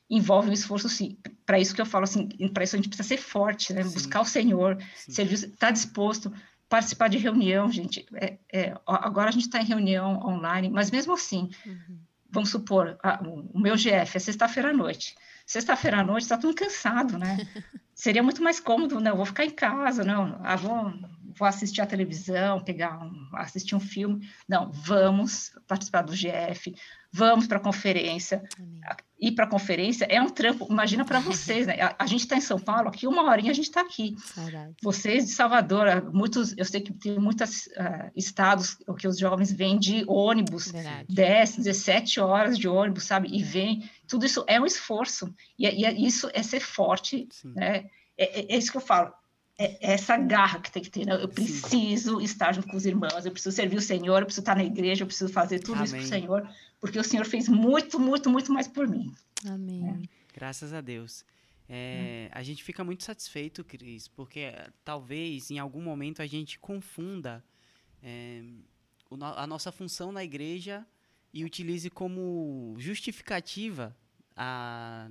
envolve 0.09 0.49
um 0.49 0.53
esforço, 0.53 0.87
sim. 0.87 1.17
Para 1.45 1.59
isso 1.59 1.73
que 1.75 1.81
eu 1.81 1.85
falo 1.85 2.03
assim, 2.03 2.27
para 2.53 2.63
isso 2.63 2.75
a 2.75 2.77
gente 2.77 2.87
precisa 2.89 3.07
ser 3.07 3.17
forte, 3.17 3.73
né? 3.73 3.83
Sim. 3.83 3.93
Buscar 3.93 4.21
o 4.21 4.25
Senhor, 4.25 4.77
Sim. 4.95 5.11
servir, 5.11 5.33
estar 5.35 5.71
disposto, 5.71 6.31
participar 6.69 7.09
de 7.09 7.17
reunião, 7.17 7.69
gente. 7.71 8.05
É, 8.13 8.37
é, 8.53 8.75
agora 8.85 9.29
a 9.29 9.31
gente 9.31 9.43
está 9.47 9.59
em 9.59 9.65
reunião 9.65 10.19
online, 10.25 10.69
mas 10.69 10.91
mesmo 10.91 11.13
assim, 11.13 11.49
Uhum. 11.65 11.97
vamos 12.29 12.49
supor, 12.49 12.97
a- 13.03 13.19
o 13.53 13.59
meu 13.59 13.75
GF 13.75 14.15
é 14.15 14.19
sexta-feira 14.19 14.69
à 14.69 14.73
noite. 14.73 15.15
Sexta-feira 15.45 15.99
à 15.99 16.03
noite 16.03 16.23
está 16.23 16.37
mundo 16.37 16.55
cansado, 16.55 17.17
né? 17.17 17.37
Seria 17.93 18.21
muito 18.23 18.43
mais 18.43 18.59
cômodo, 18.59 18.99
não, 18.99 19.15
vou 19.15 19.25
ficar 19.25 19.45
em 19.45 19.51
casa, 19.51 20.03
não, 20.03 20.39
ah, 20.43 20.55
vou, 20.55 20.93
vou 21.37 21.47
assistir 21.47 21.81
a 21.81 21.85
televisão, 21.85 22.63
pegar 22.63 22.97
um, 23.03 23.29
assistir 23.33 23.75
um 23.75 23.79
filme. 23.79 24.27
Não, 24.47 24.71
vamos 24.71 25.51
participar 25.67 26.01
do 26.03 26.13
GF, 26.13 26.73
vamos 27.11 27.47
para 27.47 27.57
a 27.57 27.61
conferência. 27.61 28.43
Amém. 28.57 28.81
Ir 29.17 29.31
para 29.31 29.45
a 29.45 29.49
conferência 29.49 30.05
é 30.05 30.21
um 30.21 30.29
trampo, 30.29 30.67
imagina 30.69 31.05
para 31.05 31.19
vocês, 31.21 31.65
né? 31.67 31.79
A, 31.81 31.95
a 31.99 32.05
gente 32.05 32.21
está 32.21 32.35
em 32.35 32.41
São 32.41 32.59
Paulo, 32.59 32.89
aqui 32.89 33.07
uma 33.07 33.23
horinha 33.23 33.51
a 33.51 33.53
gente 33.55 33.65
está 33.69 33.81
aqui. 33.81 34.15
Verdade. 34.35 34.73
Vocês 34.81 35.25
de 35.25 35.31
Salvador, 35.31 35.87
ah, 35.87 36.01
muitos, 36.01 36.53
eu 36.57 36.65
sei 36.65 36.81
que 36.81 36.91
tem 36.93 37.17
muitos 37.19 37.69
estados 38.15 38.77
que 38.97 39.07
os 39.07 39.17
jovens 39.17 39.51
vêm 39.51 39.77
de 39.79 40.03
ônibus, 40.07 40.71
Verdade. 40.71 41.05
10, 41.13 41.57
17 41.57 42.19
horas 42.19 42.57
de 42.57 42.67
ônibus, 42.67 43.03
sabe? 43.05 43.29
E 43.31 43.41
vem. 43.43 43.89
Tudo 44.07 44.25
isso 44.25 44.43
é 44.47 44.59
um 44.59 44.65
esforço. 44.65 45.33
E, 45.57 45.65
é- 45.65 45.73
e 45.75 45.85
é- 45.85 45.93
isso 45.93 46.29
é 46.33 46.43
ser 46.43 46.59
forte, 46.59 47.27
Sim. 47.31 47.53
né? 47.55 47.85
É, 48.17 48.41
é- 48.41 48.53
é 48.53 48.57
isso 48.57 48.71
que 48.71 48.77
eu 48.77 48.81
falo. 48.81 49.11
É, 49.57 49.87
é 49.87 49.93
essa 49.93 50.17
garra 50.17 50.59
que 50.59 50.71
tem 50.71 50.83
que 50.83 50.89
ter. 50.89 51.05
Né? 51.05 51.21
Eu 51.21 51.29
preciso 51.29 52.19
estar 52.21 52.53
junto 52.53 52.67
com 52.67 52.75
os 52.75 52.85
irmãos, 52.85 53.25
eu 53.25 53.31
preciso 53.31 53.55
servir 53.55 53.77
o 53.77 53.81
Senhor, 53.81 54.21
eu 54.21 54.25
preciso 54.25 54.41
estar 54.41 54.55
na 54.55 54.63
igreja, 54.63 55.03
eu 55.03 55.07
preciso 55.07 55.31
fazer 55.31 55.59
tudo 55.59 55.83
isso 55.83 55.93
para 55.93 56.03
o 56.03 56.07
Amém. 56.07 56.21
Senhor, 56.21 56.49
porque 56.79 56.99
o 56.99 57.03
Senhor 57.03 57.25
fez 57.25 57.47
muito, 57.47 57.99
muito, 57.99 58.29
muito 58.29 58.51
mais 58.51 58.67
por 58.67 58.87
mim. 58.87 59.13
Amém. 59.45 60.09
Graças 60.33 60.73
a 60.73 60.81
Deus. 60.81 61.23
É, 61.67 62.29
A 62.31 62.43
gente 62.43 62.63
fica 62.63 62.83
muito 62.83 63.03
satisfeito, 63.03 63.63
Cris, 63.63 64.07
porque 64.07 64.41
eh, 64.41 64.69
talvez 64.83 65.49
em 65.49 65.57
algum 65.57 65.81
momento 65.81 66.21
a 66.21 66.27
gente 66.27 66.59
confunda 66.59 67.43
é, 68.03 68.43
a 69.35 69.47
nossa 69.47 69.71
função 69.71 70.11
na 70.11 70.23
igreja 70.23 70.85
e 71.33 71.43
utilize 71.43 71.89
como 71.89 72.75
justificativa 72.77 73.95
a 74.35 75.09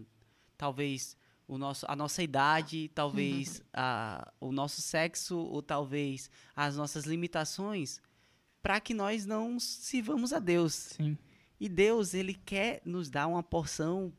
talvez 0.56 1.16
o 1.46 1.58
nosso, 1.58 1.84
a 1.88 1.94
nossa 1.94 2.22
idade, 2.22 2.90
talvez 2.94 3.62
a, 3.72 4.32
o 4.40 4.50
nosso 4.50 4.80
sexo 4.80 5.36
ou 5.36 5.62
talvez 5.62 6.30
as 6.56 6.76
nossas 6.76 7.04
limitações 7.04 8.00
para 8.62 8.80
que 8.80 8.94
nós 8.94 9.26
não 9.26 9.60
sirvamos 9.60 10.32
a 10.32 10.38
Deus. 10.38 10.72
Sim. 10.96 11.18
E 11.60 11.68
Deus, 11.68 12.14
ele 12.14 12.34
quer 12.34 12.80
nos 12.84 13.10
dar 13.10 13.26
uma 13.26 13.42
porção 13.42 14.12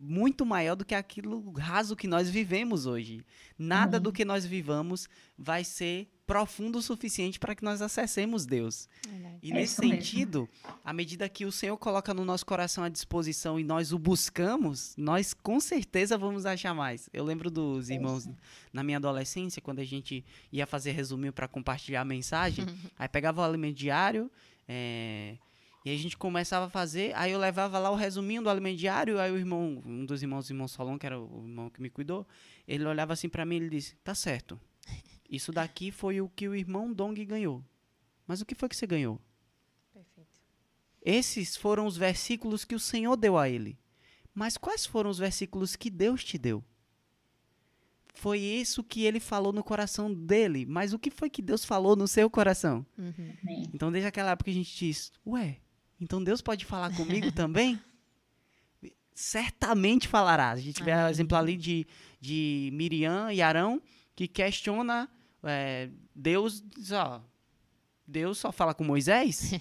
muito 0.00 0.46
maior 0.46 0.74
do 0.74 0.84
que 0.84 0.94
aquilo 0.94 1.52
raso 1.52 1.94
que 1.94 2.08
nós 2.08 2.30
vivemos 2.30 2.86
hoje. 2.86 3.22
Nada 3.58 4.00
do 4.00 4.10
que 4.10 4.24
nós 4.24 4.46
vivamos 4.46 5.06
vai 5.36 5.62
ser 5.62 6.10
profundo 6.30 6.78
o 6.78 6.82
suficiente 6.82 7.40
para 7.40 7.56
que 7.56 7.64
nós 7.64 7.82
acessemos 7.82 8.46
Deus. 8.46 8.88
Verdade. 9.04 9.38
E 9.42 9.50
É 9.50 9.54
nesse 9.54 9.72
isso 9.72 9.80
mesmo. 9.82 9.96
sentido, 9.96 10.48
à 10.84 10.92
medida 10.92 11.28
que 11.28 11.44
o 11.44 11.50
Senhor 11.50 11.76
coloca 11.76 12.14
no 12.14 12.24
nosso 12.24 12.46
coração 12.46 12.84
à 12.84 12.88
disposição 12.88 13.58
e 13.58 13.64
nós 13.64 13.92
o 13.92 13.98
buscamos, 13.98 14.94
nós 14.96 15.34
com 15.34 15.58
certeza 15.58 16.16
vamos 16.16 16.46
achar 16.46 16.72
mais. 16.72 17.10
Eu 17.12 17.24
lembro 17.24 17.50
dos 17.50 17.90
irmãos 17.90 18.28
na 18.72 18.84
minha 18.84 18.98
adolescência, 18.98 19.60
quando 19.60 19.80
a 19.80 19.84
gente 19.84 20.24
ia 20.52 20.68
fazer 20.68 20.92
resuminho 20.92 21.32
para 21.32 21.48
compartilhar 21.48 22.02
a 22.02 22.04
mensagem, 22.04 22.64
aí 22.96 23.08
pegava 23.08 23.40
o 23.40 23.44
alimento 23.44 23.76
diário, 23.76 24.30
é, 24.68 25.36
e 25.84 25.90
a 25.90 25.96
gente 25.96 26.16
começava 26.16 26.66
a 26.66 26.70
fazer, 26.70 27.12
aí 27.16 27.32
eu 27.32 27.40
levava 27.40 27.76
lá 27.80 27.90
o 27.90 27.96
resuminho 27.96 28.40
do 28.40 28.48
alimento 28.48 28.78
diário, 28.78 29.18
aí 29.18 29.32
o 29.32 29.36
irmão, 29.36 29.82
um 29.84 30.06
dos 30.06 30.22
irmãos, 30.22 30.48
o 30.48 30.52
irmão 30.52 30.68
Solon, 30.68 30.96
que 30.96 31.06
era 31.06 31.18
o 31.18 31.42
irmão 31.44 31.68
que 31.68 31.82
me 31.82 31.90
cuidou, 31.90 32.24
ele 32.68 32.84
olhava 32.84 33.14
assim 33.14 33.28
para 33.28 33.44
mim 33.44 33.56
e 33.56 33.58
ele 33.58 33.70
disse: 33.70 33.96
"Tá 34.04 34.14
certo. 34.14 34.60
Isso 35.30 35.52
daqui 35.52 35.92
foi 35.92 36.20
o 36.20 36.28
que 36.28 36.48
o 36.48 36.56
irmão 36.56 36.92
Dong 36.92 37.24
ganhou. 37.24 37.64
Mas 38.26 38.40
o 38.40 38.46
que 38.46 38.54
foi 38.54 38.68
que 38.68 38.76
você 38.76 38.86
ganhou? 38.86 39.20
Perfeito. 39.94 40.28
Esses 41.00 41.56
foram 41.56 41.86
os 41.86 41.96
versículos 41.96 42.64
que 42.64 42.74
o 42.74 42.80
Senhor 42.80 43.16
deu 43.16 43.38
a 43.38 43.48
ele. 43.48 43.78
Mas 44.34 44.56
quais 44.56 44.84
foram 44.84 45.08
os 45.08 45.18
versículos 45.18 45.76
que 45.76 45.88
Deus 45.88 46.24
te 46.24 46.36
deu? 46.36 46.64
Foi 48.12 48.40
isso 48.40 48.82
que 48.82 49.04
ele 49.04 49.20
falou 49.20 49.52
no 49.52 49.62
coração 49.62 50.12
dele. 50.12 50.66
Mas 50.66 50.92
o 50.92 50.98
que 50.98 51.10
foi 51.10 51.30
que 51.30 51.40
Deus 51.40 51.64
falou 51.64 51.94
no 51.94 52.08
seu 52.08 52.28
coração? 52.28 52.84
Uhum. 52.98 53.34
Então, 53.72 53.92
desde 53.92 54.08
aquela 54.08 54.32
época 54.32 54.50
a 54.50 54.54
gente 54.54 54.76
diz: 54.76 55.12
Ué, 55.24 55.58
então 56.00 56.22
Deus 56.22 56.42
pode 56.42 56.64
falar 56.64 56.94
comigo 56.96 57.30
também? 57.30 57.80
Certamente 59.14 60.08
falará. 60.08 60.50
A 60.50 60.56
gente 60.56 60.82
vê 60.82 60.92
o 60.92 61.08
exemplo 61.08 61.36
ali 61.36 61.56
de, 61.56 61.86
de 62.20 62.70
Miriam 62.72 63.32
e 63.32 63.40
Arão, 63.40 63.80
que 64.14 64.26
questiona 64.26 65.08
é, 65.44 65.88
Deus, 66.14 66.62
diz, 66.76 66.92
ó, 66.92 67.22
Deus 68.06 68.38
só 68.38 68.52
fala 68.52 68.74
com 68.74 68.84
Moisés? 68.84 69.52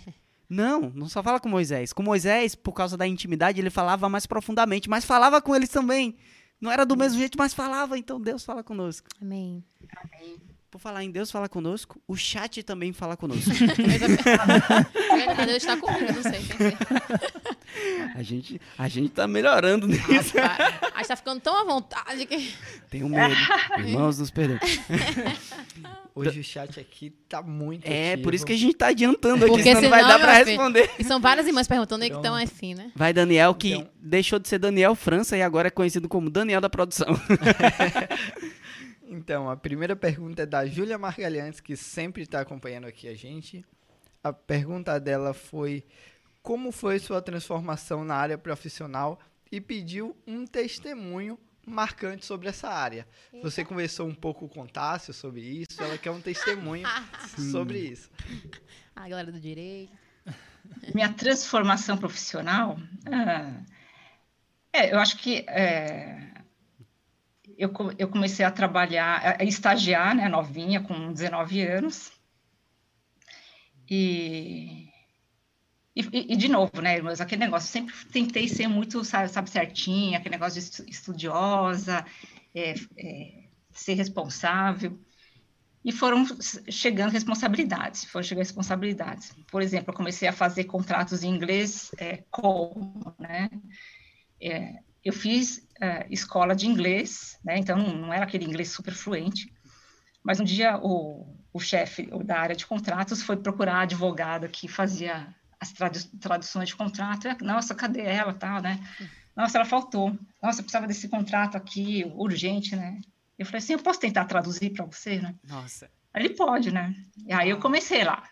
Não, 0.49 0.89
não 0.95 1.07
só 1.07 1.21
fala 1.21 1.39
com 1.39 1.47
Moisés. 1.47 1.93
Com 1.93 2.01
Moisés, 2.01 2.55
por 2.55 2.71
causa 2.71 2.97
da 2.97 3.05
intimidade, 3.05 3.61
ele 3.61 3.69
falava 3.69 4.09
mais 4.09 4.25
profundamente, 4.25 4.89
mas 4.89 5.05
falava 5.05 5.39
com 5.39 5.55
eles 5.55 5.69
também. 5.69 6.17
Não 6.59 6.71
era 6.71 6.87
do 6.87 6.97
mesmo 6.97 7.19
jeito, 7.19 7.37
mas 7.37 7.53
falava, 7.53 7.99
então 7.99 8.19
Deus 8.19 8.43
fala 8.43 8.63
conosco. 8.63 9.07
Amém. 9.21 9.63
Por 10.71 10.79
falar 10.79 11.03
em 11.03 11.09
Deus 11.09 11.31
fala 11.31 11.49
conosco, 11.49 11.99
o 12.07 12.15
chat 12.15 12.61
também 12.61 12.93
fala 12.93 13.17
conosco. 13.17 13.49
Deus 15.45 15.57
está 15.57 15.75
comigo, 15.77 16.13
não 16.13 16.21
sei. 16.21 16.39
a, 18.15 18.21
gente, 18.21 18.61
a 18.77 18.87
gente 18.87 19.09
tá 19.09 19.27
melhorando 19.27 19.87
nisso. 19.87 20.37
Rapaz, 20.37 20.75
A 20.93 20.97
gente 20.99 21.07
tá 21.07 21.15
ficando 21.15 21.41
tão 21.41 21.59
à 21.59 21.63
vontade 21.63 22.23
que. 22.27 22.53
Tenho 22.87 23.09
medo. 23.09 23.33
Irmãos, 23.79 24.19
nos 24.19 24.29
perdoem. 24.29 24.59
Hoje 26.13 26.39
o 26.41 26.43
chat 26.43 26.79
aqui 26.79 27.11
tá 27.29 27.41
muito 27.41 27.85
É, 27.87 28.11
ativo. 28.13 28.23
por 28.23 28.33
isso 28.35 28.45
que 28.45 28.51
a 28.51 28.57
gente 28.57 28.73
tá 28.75 28.87
adiantando 28.87 29.45
aqui, 29.45 29.53
Porque 29.53 29.63
senão 29.69 29.81
não 29.83 29.89
vai 29.89 30.03
senão, 30.03 30.19
dar 30.19 30.35
filho, 30.35 30.45
responder. 30.45 30.91
E 30.99 31.03
são 31.03 31.19
várias 31.19 31.47
irmãs 31.47 31.67
perguntando 31.67 32.03
aí 32.03 32.09
que 32.09 32.15
estão 32.17 32.35
assim, 32.35 32.75
né? 32.75 32.91
Vai 32.95 33.13
Daniel, 33.13 33.55
que 33.55 33.71
Então- 33.73 33.89
deixou 34.01 34.37
de 34.37 34.47
ser 34.49 34.59
Daniel 34.59 34.93
França 34.95 35.37
e 35.37 35.41
agora 35.41 35.69
é 35.69 35.71
conhecido 35.71 36.09
como 36.09 36.29
Daniel 36.29 36.59
da 36.59 36.69
produção. 36.69 37.07
Então, 39.11 39.49
a 39.49 39.57
primeira 39.57 39.95
pergunta 39.95 40.43
é 40.43 40.45
da 40.45 40.67
Júlia 40.67 40.95
Margalhantes, 40.95 41.59
que 41.59 41.75
sempre 41.75 42.21
está 42.21 42.41
acompanhando 42.41 42.85
aqui 42.85 43.07
a 43.07 43.15
gente. 43.15 43.65
A 44.23 44.31
pergunta 44.31 44.99
dela 44.99 45.33
foi: 45.33 45.83
Como 46.43 46.71
foi 46.71 46.99
sua 46.99 47.19
transformação 47.19 48.03
na 48.05 48.13
área 48.13 48.37
profissional? 48.37 49.19
E 49.51 49.59
pediu 49.59 50.15
um 50.27 50.45
testemunho 50.45 51.39
marcante 51.65 52.23
sobre 52.23 52.49
essa 52.49 52.69
área. 52.69 53.07
Você 53.41 53.65
conversou 53.65 54.07
um 54.07 54.13
pouco 54.13 54.47
com 54.47 54.61
o 54.61 54.67
Tássio 54.67 55.11
sobre 55.11 55.41
isso, 55.41 55.81
ela 55.81 55.97
quer 55.97 56.11
um 56.11 56.21
testemunho 56.21 56.87
sobre 57.51 57.79
isso. 57.79 58.11
A 58.95 59.09
galera 59.09 59.31
do 59.31 59.39
direito. 59.39 59.91
Minha 60.93 61.11
transformação 61.11 61.97
profissional, 61.97 62.77
ah, 63.07 63.59
é, 64.71 64.93
eu 64.93 64.99
acho 64.99 65.17
que 65.17 65.45
é, 65.47 66.29
eu, 67.59 67.71
eu 67.99 68.07
comecei 68.09 68.45
a 68.45 68.51
trabalhar, 68.51 69.37
a, 69.39 69.43
estagiar, 69.43 70.15
né, 70.15 70.29
novinha, 70.29 70.81
com 70.81 71.13
19 71.13 71.61
anos. 71.61 72.11
E, 73.89 74.89
e, 75.95 76.33
e, 76.33 76.37
de 76.37 76.47
novo, 76.47 76.81
né, 76.81 76.95
irmãos, 76.95 77.19
aquele 77.19 77.41
negócio, 77.43 77.69
sempre 77.69 77.93
tentei 78.11 78.47
ser 78.47 78.67
muito, 78.67 79.03
sabe, 79.03 79.27
sabe 79.29 79.49
certinha, 79.49 80.17
aquele 80.17 80.35
negócio 80.35 80.53
de 80.61 80.67
estu- 80.67 80.85
estudiosa, 80.89 82.05
é, 82.55 82.73
é, 82.97 83.49
ser 83.71 83.95
responsável. 83.95 84.97
E 85.85 85.91
foram 85.91 86.25
chegando 86.69 87.11
responsabilidades, 87.11 88.05
foram 88.05 88.23
chegando 88.23 88.43
responsabilidades. 88.45 89.33
Por 89.51 89.61
exemplo, 89.61 89.91
eu 89.91 89.97
comecei 89.97 90.27
a 90.27 90.33
fazer 90.33 90.65
contratos 90.65 91.23
em 91.23 91.29
inglês 91.29 91.91
é, 91.97 92.23
como, 92.31 93.15
né? 93.19 93.49
É, 94.41 94.75
eu 95.03 95.13
fiz 95.13 95.67
é, 95.81 96.05
escola 96.09 96.55
de 96.55 96.67
inglês, 96.67 97.37
né? 97.43 97.57
Então 97.57 97.77
não, 97.77 98.13
era 98.13 98.25
aquele 98.25 98.45
inglês 98.45 98.71
super 98.71 98.93
fluente. 98.93 99.53
Mas 100.23 100.39
um 100.39 100.43
dia 100.43 100.77
o, 100.77 101.25
o 101.53 101.59
chefe 101.59 102.09
da 102.23 102.39
área 102.39 102.55
de 102.55 102.65
contratos 102.65 103.21
foi 103.23 103.37
procurar 103.37 103.75
a 103.77 103.81
advogada 103.81 104.47
que 104.47 104.67
fazia 104.67 105.33
as 105.59 105.71
tradu 105.71 105.99
traduções 106.19 106.69
de 106.69 106.75
contrato. 106.75 107.27
Eu, 107.27 107.35
Nossa, 107.41 107.75
cadê 107.75 108.01
ela, 108.01 108.33
tal, 108.33 108.61
né? 108.61 108.79
Nossa, 109.35 109.57
ela 109.57 109.65
faltou. 109.65 110.17
Nossa, 110.41 110.61
precisava 110.61 110.87
desse 110.87 111.07
contrato 111.07 111.55
aqui, 111.55 112.05
urgente, 112.15 112.75
né? 112.75 112.99
Eu 113.37 113.45
falei 113.45 113.59
assim, 113.59 113.73
eu 113.73 113.79
posso 113.79 113.99
tentar 113.99 114.25
traduzir 114.25 114.71
para 114.71 114.85
você, 114.85 115.19
né? 115.19 115.33
Nossa. 115.47 115.89
Aí 116.13 116.25
Ele 116.25 116.35
pode, 116.35 116.71
né? 116.71 116.93
E 117.25 117.31
aí 117.31 117.49
eu 117.49 117.59
comecei 117.59 118.03
lá. 118.03 118.27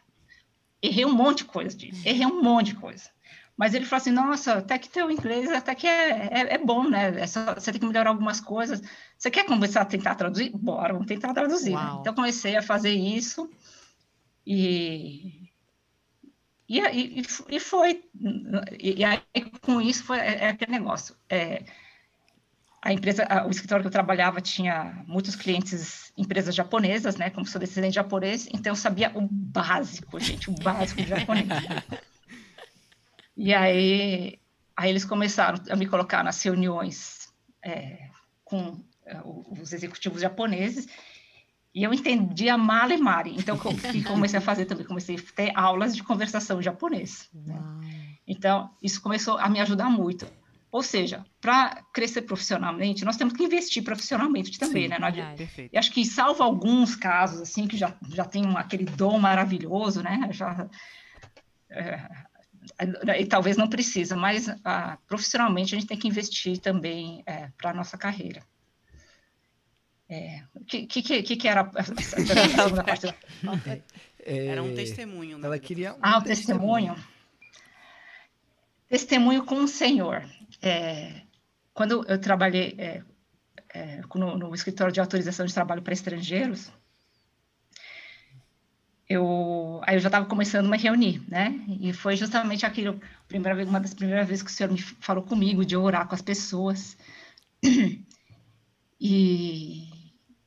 Errei 0.82 1.06
um 1.06 1.14
monte 1.14 1.40
de 1.40 1.46
coisa, 1.46 1.78
errei 2.06 2.26
um 2.26 2.42
monte 2.44 2.68
de 2.68 2.76
coisa. 2.76 3.10
Mas 3.58 3.74
ele 3.74 3.86
falou 3.86 4.02
assim, 4.02 4.12
nossa, 4.12 4.54
até 4.60 4.78
que 4.78 4.88
teu 4.88 5.10
inglês 5.10 5.52
até 5.52 5.74
que 5.74 5.88
é, 5.88 6.28
é, 6.32 6.54
é 6.54 6.58
bom, 6.60 6.88
né? 6.88 7.20
É 7.20 7.26
só, 7.26 7.56
você 7.56 7.72
tem 7.72 7.82
que 7.82 7.88
melhorar 7.88 8.12
algumas 8.12 8.40
coisas. 8.40 8.82
Você 9.18 9.32
quer 9.32 9.46
começar 9.46 9.82
a 9.82 9.86
tentar 9.86 10.14
traduzir? 10.14 10.52
Bora, 10.56 10.94
vamos 10.94 11.08
tentar 11.08 11.34
traduzir. 11.34 11.74
Né? 11.74 11.98
Então 12.00 12.14
comecei 12.14 12.56
a 12.56 12.62
fazer 12.62 12.92
isso 12.92 13.50
e 14.46 15.50
e, 16.70 16.80
e, 16.80 17.26
e 17.50 17.60
foi 17.60 18.04
e, 18.80 19.00
e 19.00 19.04
aí 19.04 19.22
com 19.62 19.82
isso 19.82 20.04
foi 20.04 20.20
é, 20.20 20.44
é 20.44 20.50
aquele 20.50 20.74
negócio. 20.74 21.16
É, 21.28 21.64
a 22.80 22.94
empresa, 22.94 23.28
o 23.48 23.50
escritório 23.50 23.84
que 23.84 23.88
eu 23.88 23.92
trabalhava 23.92 24.40
tinha 24.40 25.04
muitos 25.08 25.36
clientes, 25.36 26.14
empresas 26.16 26.54
japonesas, 26.54 27.18
né? 27.18 27.32
Como 27.32 27.46
sou 27.46 27.60
descendente 27.60 27.96
japonês, 27.96 28.48
então 28.54 28.72
eu 28.72 28.76
sabia 28.76 29.12
o 29.16 29.28
básico, 29.30 30.20
gente, 30.20 30.50
o 30.50 30.54
básico 30.54 31.02
de 31.02 31.10
japonês. 31.10 31.48
E 33.38 33.54
aí, 33.54 34.40
aí 34.76 34.90
eles 34.90 35.06
começaram 35.06 35.62
a 35.70 35.76
me 35.76 35.86
colocar 35.88 36.24
nas 36.24 36.42
reuniões 36.42 37.32
é, 37.64 38.10
com 38.44 38.84
é, 39.06 39.22
os 39.24 39.72
executivos 39.74 40.22
japoneses 40.22 40.88
E 41.74 41.84
eu 41.84 41.94
entendia 41.94 42.58
male 42.58 42.96
e 42.96 42.98
mare. 42.98 43.36
Então, 43.38 43.56
o 43.56 43.60
que 43.60 44.02
comecei 44.04 44.40
a 44.40 44.42
fazer 44.42 44.66
também? 44.66 44.86
Comecei 44.86 45.16
a 45.18 45.34
ter 45.36 45.52
aulas 45.56 45.96
de 45.96 46.02
conversação 46.04 46.60
japonês. 46.62 47.30
Né? 47.32 47.62
Então, 48.26 48.72
isso 48.82 49.00
começou 49.02 49.38
a 49.38 49.48
me 49.48 49.60
ajudar 49.60 49.90
muito. 49.90 50.26
Ou 50.72 50.82
seja, 50.84 51.24
para 51.40 51.82
crescer 51.94 52.24
profissionalmente, 52.24 53.06
nós 53.06 53.16
temos 53.16 53.34
que 53.34 53.44
investir 53.44 53.84
profissionalmente 53.84 54.58
também, 54.60 54.84
Sim, 54.84 54.90
né? 54.90 55.00
Não 55.00 55.08
adianta- 55.08 55.38
Perfeito. 55.38 55.74
e 55.74 55.78
acho 55.78 55.92
que, 55.92 56.04
salvo 56.04 56.44
alguns 56.44 56.96
casos, 56.96 57.40
assim, 57.42 57.68
que 57.68 57.78
já, 57.78 57.96
já 58.10 58.26
tem 58.26 58.46
um- 58.46 58.58
aquele 58.58 58.84
dom 58.84 59.18
maravilhoso, 59.20 60.02
né? 60.04 60.28
Já, 60.32 60.68
é, 61.70 62.10
e 63.18 63.26
talvez 63.26 63.58
não 63.58 63.68
precisa, 63.68 64.16
mas 64.16 64.48
ah, 64.64 64.98
profissionalmente 65.08 65.76
a 65.76 65.80
gente 65.80 65.88
tem 65.88 65.98
que 65.98 66.08
investir 66.08 66.58
também 66.60 67.24
para 67.58 67.72
a 67.72 67.74
nossa 67.74 67.98
carreira. 67.98 68.42
É, 70.10 70.42
O 70.56 70.64
que, 70.64 70.88
que, 70.88 71.22
que, 71.22 71.36
que 71.36 71.48
era 71.48 71.70
essa 71.76 71.94
segunda 72.56 72.84
parte? 72.84 73.14
É, 74.20 74.48
Era 74.48 74.64
um 74.64 74.74
testemunho, 74.74 75.38
né? 75.38 75.48
Ela 75.48 75.60
queria 75.60 75.94
um 75.94 76.00
Ah, 76.02 76.18
o 76.18 76.22
testemunho. 76.22 76.96
Testemunho 78.88 79.44
com 79.44 79.56
o 79.56 79.68
Senhor. 79.68 80.24
É, 80.62 81.22
quando 81.74 82.06
eu 82.08 82.20
trabalhei 82.20 82.74
é, 82.78 83.04
é, 83.74 84.02
no, 84.16 84.38
no 84.38 84.56
escritório 84.56 84.94
de 84.94 85.00
autorização 85.00 85.46
de 85.46 85.54
trabalho 85.54 85.82
para 85.82 85.94
estrangeiros, 85.94 86.72
eu, 89.10 89.80
aí 89.84 89.96
eu 89.96 90.00
já 90.00 90.10
estava 90.10 90.26
começando 90.26 90.66
a 90.66 90.70
me 90.70 90.78
reunir, 90.78 91.24
né? 91.30 91.60
E 91.80 91.94
foi 91.94 92.18
justamente 92.18 92.66
aquilo, 92.66 93.00
primeira 93.28 93.56
vez, 93.56 93.70
uma 93.70 93.80
das 93.80 93.94
primeiras 93.94 94.28
vezes 94.28 94.44
que 94.44 94.52
o 94.52 94.54
Senhor 94.54 94.72
me 94.72 94.82
falou 94.82 95.24
comigo 95.24 95.66
de 95.66 95.78
orar 95.78 96.08
com 96.08 96.16
as 96.16 96.22
pessoas. 96.22 96.98
E, 99.00 99.88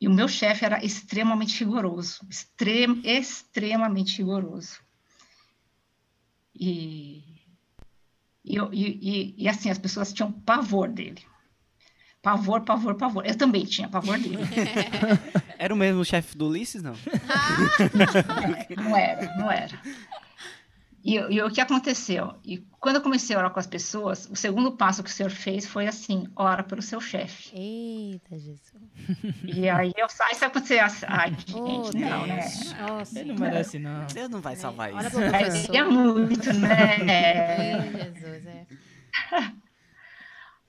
e 0.00 0.08
o 0.08 0.12
meu 0.12 0.26
chefe 0.26 0.64
era 0.64 0.84
extremamente 0.84 1.62
rigoroso, 1.62 2.26
extrem, 2.28 3.00
extremamente 3.04 4.18
rigoroso. 4.18 4.80
E, 6.52 7.22
e, 8.44 8.58
e, 8.72 9.34
e, 9.38 9.48
assim, 9.48 9.70
as 9.70 9.78
pessoas 9.78 10.12
tinham 10.12 10.32
pavor 10.32 10.88
dele. 10.88 11.22
Pavor, 12.20 12.62
pavor, 12.62 12.96
pavor. 12.96 13.24
Eu 13.24 13.38
também 13.38 13.64
tinha 13.64 13.88
pavor 13.88 14.18
dele. 14.18 14.38
Era 15.70 15.74
o 15.76 15.78
mesmo 15.78 16.04
chefe 16.04 16.36
do 16.36 16.48
Ulisses, 16.48 16.82
não? 16.82 16.94
Não 18.76 18.96
era, 18.96 19.36
não 19.36 19.48
era. 19.48 19.78
E, 21.04 21.14
e 21.14 21.40
o 21.42 21.48
que 21.48 21.60
aconteceu? 21.60 22.34
E 22.44 22.58
quando 22.80 22.96
eu 22.96 23.02
comecei 23.02 23.36
a 23.36 23.38
orar 23.38 23.50
com 23.52 23.60
as 23.60 23.68
pessoas, 23.68 24.28
o 24.28 24.34
segundo 24.34 24.72
passo 24.72 25.00
que 25.04 25.08
o 25.08 25.12
senhor 25.12 25.30
fez 25.30 25.66
foi 25.66 25.86
assim: 25.86 26.26
ora 26.34 26.64
pelo 26.64 26.82
seu 26.82 27.00
chefe. 27.00 27.52
Eita, 27.56 28.36
Jesus. 28.36 28.60
E 29.44 29.68
aí 29.68 29.92
eu 29.96 30.08
saí, 30.08 30.34
sabe 30.34 30.52
quando 30.54 30.66
você. 30.66 30.80
Ai, 31.06 31.36
Oh, 31.54 31.84
gente, 31.84 31.98
não, 32.00 32.26
né? 32.26 32.40
Deus. 32.40 32.72
Nossa. 32.74 33.20
Ele 33.20 33.32
não 33.32 33.40
merece, 33.40 33.78
não. 33.78 34.06
Deus 34.06 34.28
não 34.28 34.40
vai 34.40 34.56
salvar 34.56 34.92
Olha 34.92 35.06
isso. 35.06 35.16
pro 35.16 35.24
Aí 35.24 35.30
professor. 35.44 35.76
é 35.76 35.84
muito, 35.84 36.52
né? 36.54 36.96
Ei, 36.98 38.12
Jesus, 38.12 38.46
é. 38.46 38.66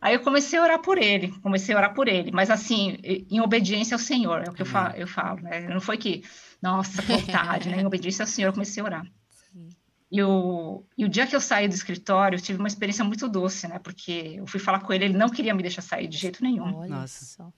Aí 0.01 0.15
eu 0.15 0.21
comecei 0.21 0.57
a 0.57 0.63
orar 0.63 0.81
por 0.81 0.97
ele, 0.97 1.31
comecei 1.41 1.75
a 1.75 1.77
orar 1.77 1.93
por 1.93 2.07
ele, 2.07 2.31
mas 2.31 2.49
assim, 2.49 2.97
em 3.03 3.39
obediência 3.39 3.93
ao 3.93 3.99
Senhor, 3.99 4.41
é 4.41 4.49
o 4.49 4.53
que 4.53 4.63
eu 4.63 4.65
falo, 4.65 4.95
eu 4.95 5.05
falo, 5.05 5.41
né? 5.41 5.67
Não 5.69 5.79
foi 5.79 5.95
que, 5.95 6.23
nossa, 6.59 7.03
vontade, 7.03 7.69
né? 7.69 7.81
Em 7.81 7.85
obediência 7.85 8.23
ao 8.23 8.27
Senhor, 8.27 8.49
eu 8.49 8.53
comecei 8.53 8.81
a 8.81 8.85
orar. 8.85 9.05
Sim. 9.29 9.69
E 10.11 10.23
o, 10.23 10.83
e 10.97 11.05
o 11.05 11.09
dia 11.09 11.27
que 11.27 11.35
eu 11.35 11.39
saí 11.39 11.67
do 11.67 11.75
escritório, 11.75 12.35
eu 12.35 12.41
tive 12.41 12.57
uma 12.57 12.67
experiência 12.67 13.05
muito 13.05 13.29
doce, 13.29 13.67
né? 13.67 13.77
Porque 13.77 14.33
eu 14.37 14.47
fui 14.47 14.59
falar 14.59 14.79
com 14.79 14.91
ele, 14.91 15.05
ele 15.05 15.17
não 15.17 15.29
queria 15.29 15.53
me 15.53 15.61
deixar 15.61 15.83
sair 15.83 16.07
de 16.07 16.17
jeito 16.17 16.43
nenhum. 16.43 16.75
Olha 16.77 16.89
Nossa. 16.89 17.23
só. 17.23 17.53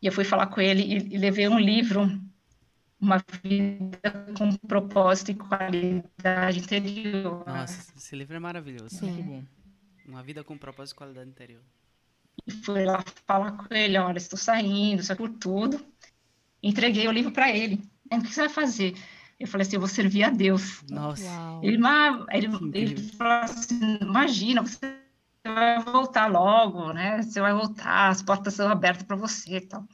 E 0.00 0.06
eu 0.06 0.12
fui 0.12 0.24
falar 0.24 0.46
com 0.46 0.62
ele 0.62 0.82
e, 0.82 1.14
e 1.14 1.18
levei 1.18 1.46
um 1.46 1.58
livro, 1.58 2.10
Uma 2.98 3.22
Vida 3.42 4.32
com 4.36 4.50
Propósito 4.66 5.30
e 5.30 5.34
Qualidade 5.34 6.58
Interior. 6.58 7.44
Nossa, 7.46 7.92
esse 7.94 8.16
livro 8.16 8.34
é 8.34 8.40
maravilhoso. 8.40 8.96
Sim. 8.96 9.14
Que 9.14 9.22
bom. 9.22 9.44
Uma 10.06 10.22
vida 10.22 10.44
com 10.44 10.56
propósito 10.56 10.94
e 10.94 10.98
qualidade 10.98 11.28
interior. 11.28 11.62
E 12.46 12.50
fui 12.50 12.84
lá 12.84 13.02
falar 13.26 13.52
com 13.52 13.74
ele, 13.74 13.98
olha, 13.98 14.18
estou 14.18 14.38
saindo, 14.38 15.00
isso 15.00 15.12
é 15.12 15.16
por 15.16 15.30
tudo. 15.30 15.84
Entreguei 16.62 17.08
o 17.08 17.12
livro 17.12 17.32
para 17.32 17.50
ele. 17.50 17.82
O 18.10 18.22
que 18.22 18.32
você 18.32 18.42
vai 18.42 18.48
fazer? 18.48 18.94
Eu 19.38 19.46
falei 19.46 19.66
assim, 19.66 19.76
eu 19.76 19.80
vou 19.80 19.88
servir 19.88 20.22
a 20.22 20.30
Deus. 20.30 20.82
Nossa. 20.88 21.24
Uau. 21.24 21.60
Ele, 21.62 21.78
ele, 22.32 22.70
ele 22.72 23.02
falou 23.12 23.44
assim, 23.44 23.98
imagina, 24.00 24.62
você 24.62 24.78
vai 25.44 25.82
voltar 25.82 26.26
logo, 26.26 26.92
né? 26.92 27.22
Você 27.22 27.40
vai 27.40 27.52
voltar, 27.52 28.08
as 28.08 28.22
portas 28.22 28.54
são 28.54 28.68
abertas 28.68 29.02
para 29.02 29.16
você 29.16 29.56
e 29.56 29.60
tal. 29.60 29.84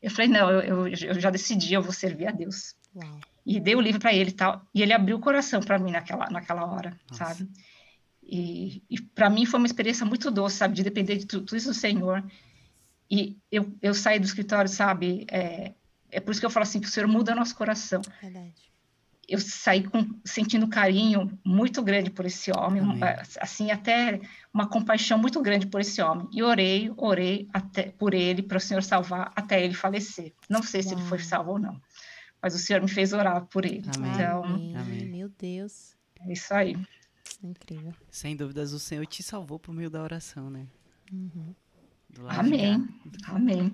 Eu 0.00 0.10
falei, 0.10 0.28
não, 0.28 0.50
eu, 0.50 0.86
eu, 0.86 0.88
eu 0.88 1.20
já 1.20 1.30
decidi, 1.30 1.74
eu 1.74 1.82
vou 1.82 1.92
servir 1.92 2.26
a 2.26 2.32
Deus. 2.32 2.74
Uau. 2.94 3.20
E 3.46 3.58
dei 3.58 3.74
o 3.74 3.80
livro 3.80 4.00
para 4.00 4.12
ele 4.12 4.30
e 4.30 4.34
tal. 4.34 4.62
E 4.74 4.82
ele 4.82 4.92
abriu 4.92 5.16
o 5.16 5.20
coração 5.20 5.60
para 5.60 5.78
mim 5.78 5.92
naquela, 5.92 6.28
naquela 6.30 6.64
hora, 6.66 6.98
Nossa. 7.10 7.24
sabe? 7.24 7.48
E, 8.22 8.82
e 8.88 9.00
para 9.00 9.28
mim 9.28 9.44
foi 9.44 9.58
uma 9.58 9.66
experiência 9.66 10.06
muito 10.06 10.30
doce, 10.30 10.56
sabe? 10.56 10.74
De 10.74 10.82
depender 10.82 11.16
de 11.16 11.26
tu- 11.26 11.40
tudo 11.42 11.56
isso 11.56 11.68
do 11.68 11.74
Senhor. 11.74 12.24
E 13.10 13.36
eu, 13.50 13.70
eu 13.82 13.92
saí 13.94 14.18
do 14.18 14.24
escritório, 14.24 14.70
sabe? 14.70 15.26
É, 15.30 15.72
é 16.10 16.20
por 16.20 16.30
isso 16.30 16.40
que 16.40 16.46
eu 16.46 16.50
falo 16.50 16.62
assim, 16.64 16.80
que 16.80 16.86
o 16.86 16.90
Senhor 16.90 17.06
muda 17.08 17.34
nosso 17.34 17.54
coração. 17.54 18.00
Verdade. 18.20 18.54
Eu 19.28 19.38
saí 19.38 19.84
com, 19.84 20.04
sentindo 20.24 20.66
um 20.66 20.68
carinho 20.68 21.38
muito 21.44 21.82
grande 21.82 22.10
por 22.10 22.26
esse 22.26 22.50
homem, 22.50 22.82
Amém. 22.82 23.00
assim, 23.40 23.70
até 23.70 24.20
uma 24.52 24.66
compaixão 24.68 25.16
muito 25.16 25.40
grande 25.40 25.66
por 25.66 25.80
esse 25.80 26.02
homem. 26.02 26.28
E 26.32 26.42
orei, 26.42 26.90
orei 26.96 27.48
até, 27.52 27.84
por 27.84 28.14
ele, 28.14 28.42
para 28.42 28.56
o 28.58 28.60
Senhor 28.60 28.82
salvar, 28.82 29.32
até 29.36 29.62
ele 29.64 29.74
falecer. 29.74 30.32
Não 30.48 30.62
sei 30.62 30.82
se 30.82 30.92
ele 30.94 31.02
foi 31.02 31.18
Uau. 31.18 31.26
salvo 31.28 31.50
ou 31.52 31.58
não, 31.58 31.80
mas 32.42 32.54
o 32.54 32.58
Senhor 32.58 32.82
me 32.82 32.88
fez 32.88 33.12
orar 33.12 33.46
por 33.46 33.64
ele. 33.64 33.82
Amém. 33.96 34.12
Então, 34.12 34.44
Amém. 34.44 34.76
Amém. 34.76 35.06
Meu 35.06 35.28
Deus. 35.28 35.94
é 36.20 36.32
isso 36.32 36.52
aí. 36.52 36.76
Incrível. 37.42 37.92
Sem 38.10 38.36
dúvidas, 38.36 38.72
o 38.72 38.78
Senhor 38.78 39.04
te 39.06 39.22
salvou 39.22 39.58
por 39.58 39.74
meio 39.74 39.90
da 39.90 40.02
oração, 40.02 40.48
né? 40.48 40.66
Uhum. 41.12 41.54
Amém. 42.28 42.88
Amém. 43.24 43.72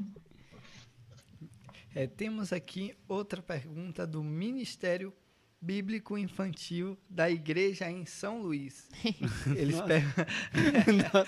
É, 1.94 2.06
temos 2.06 2.52
aqui 2.52 2.94
outra 3.08 3.42
pergunta 3.42 4.06
do 4.06 4.22
Ministério 4.22 5.12
Bíblico 5.60 6.16
Infantil 6.16 6.96
da 7.10 7.28
Igreja 7.28 7.90
em 7.90 8.06
São 8.06 8.40
Luís. 8.40 8.88
Eles 9.56 9.80
perguntam. 9.80 11.26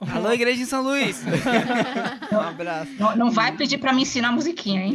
Alô, 0.14 0.32
igreja 0.32 0.62
em 0.62 0.66
São 0.66 0.82
Luís! 0.82 1.20
Um 2.32 2.38
abraço. 2.38 2.92
Não, 2.92 3.16
não 3.16 3.30
vai 3.32 3.56
pedir 3.56 3.78
para 3.78 3.92
me 3.92 4.02
ensinar 4.02 4.30
musiquinha, 4.30 4.80
hein? 4.80 4.94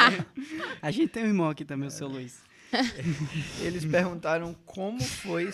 A 0.80 0.90
gente 0.90 1.08
tem 1.08 1.24
um 1.24 1.28
irmão 1.28 1.50
aqui 1.50 1.64
também, 1.64 1.88
o 1.88 1.90
seu 1.90 2.08
Luiz. 2.08 2.42
Eles 3.60 3.84
perguntaram 3.84 4.54
como 4.66 5.02
foi 5.02 5.50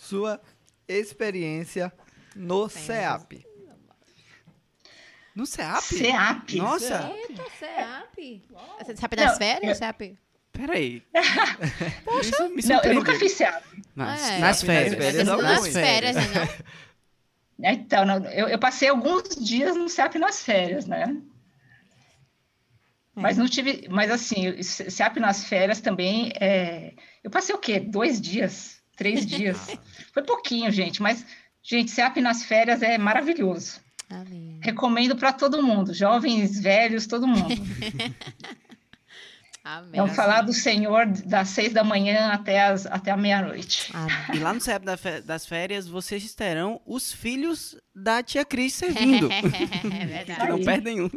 sua 0.00 0.40
experiência 0.86 1.92
no 2.36 2.68
CEAP. 2.68 3.44
No 5.34 5.46
CEAP? 5.46 5.82
SEAP. 5.82 6.56
Nossa! 6.56 7.10
Eita, 7.28 7.44
CEAP. 7.58 8.42
Você 8.78 8.96
sabe 8.96 9.16
das 9.16 9.36
férias, 9.38 9.70
eu- 9.72 9.74
CEAP? 9.76 10.18
Peraí. 10.52 11.02
Isso 12.20 12.48
me 12.50 12.62
Não, 12.64 12.80
eu 12.84 12.94
nunca 12.94 13.14
fiz 13.18 13.32
SEAP. 13.32 13.64
Nas, 13.96 14.30
É. 14.30 14.38
nas 14.38 14.62
férias. 14.62 14.92
Nas 14.92 15.02
férias, 15.04 15.24
Nas 15.26 15.28
algumas 15.34 15.68
férias, 15.72 16.14
né? 16.16 16.22
não? 17.58 17.70
Então, 17.70 18.04
eu, 18.32 18.48
eu 18.48 18.58
passei 18.58 18.88
alguns 18.88 19.34
dias 19.36 19.74
no 19.76 19.88
SEAP 19.88 20.16
nas 20.18 20.42
férias, 20.44 20.86
né? 20.86 21.16
É. 23.16 23.20
Mas 23.20 23.36
não 23.36 23.46
tive. 23.46 23.86
Mas 23.90 24.10
assim, 24.10 24.48
o 24.48 24.62
SEAP 24.64 25.18
nas 25.18 25.44
férias 25.44 25.80
também. 25.80 26.32
É, 26.40 26.92
eu 27.22 27.30
passei 27.30 27.54
o 27.54 27.58
quê? 27.58 27.78
Dois 27.80 28.20
dias? 28.20 28.76
Três 28.96 29.24
dias? 29.26 29.76
Foi 30.12 30.22
pouquinho, 30.22 30.70
gente. 30.70 31.00
Mas, 31.02 31.24
gente, 31.62 31.90
SEAP 31.90 32.18
nas 32.20 32.44
férias 32.44 32.82
é 32.82 32.98
maravilhoso. 32.98 33.80
Amém. 34.10 34.58
Recomendo 34.62 35.16
para 35.16 35.32
todo 35.32 35.62
mundo, 35.62 35.94
jovens, 35.94 36.60
velhos, 36.60 37.06
todo 37.06 37.26
mundo. 37.26 37.54
Amém. 39.66 39.92
Vamos 39.98 40.14
falar 40.14 40.42
do 40.42 40.52
Senhor 40.52 41.06
das 41.06 41.48
seis 41.48 41.72
da 41.72 41.82
manhã 41.82 42.28
até, 42.32 42.64
as, 42.66 42.84
até 42.84 43.10
a 43.10 43.16
meia-noite. 43.16 43.90
E 44.34 44.38
lá 44.38 44.52
no 44.52 44.60
fe- 44.60 45.22
das 45.22 45.46
férias, 45.46 45.88
vocês 45.88 46.34
terão 46.34 46.82
os 46.84 47.10
filhos 47.10 47.74
da 47.94 48.22
tia 48.22 48.44
Cris 48.44 48.74
servindo. 48.74 49.30
É 49.32 49.40
que 49.40 49.88
verdade. 49.88 50.48
não 50.50 50.62
perdem 50.62 51.00
um. 51.00 51.10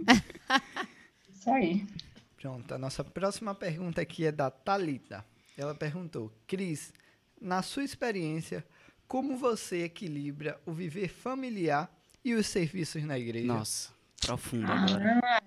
Isso 1.48 1.54
aí. 1.54 1.88
Pronto, 2.36 2.74
a 2.74 2.78
nossa 2.78 3.06
próxima 3.06 3.56
pergunta 3.56 4.02
aqui 4.02 4.26
é 4.26 4.34
da 4.34 4.52
Talita. 4.52 5.24
Ela 5.58 5.74
perguntou: 5.74 6.30
Cris, 6.46 6.94
na 7.42 7.62
sua 7.62 7.86
experiência, 7.86 8.66
como 9.08 9.38
você 9.38 9.86
equilibra 9.86 10.60
o 10.66 10.74
viver 10.74 11.08
familiar 11.08 11.90
e 12.24 12.34
os 12.34 12.48
serviços 12.48 13.02
na 13.06 13.18
igreja? 13.18 13.48
Nossa, 13.48 13.92
profundo 14.20 14.70
agora. 14.70 15.22
Ah, 15.24 15.42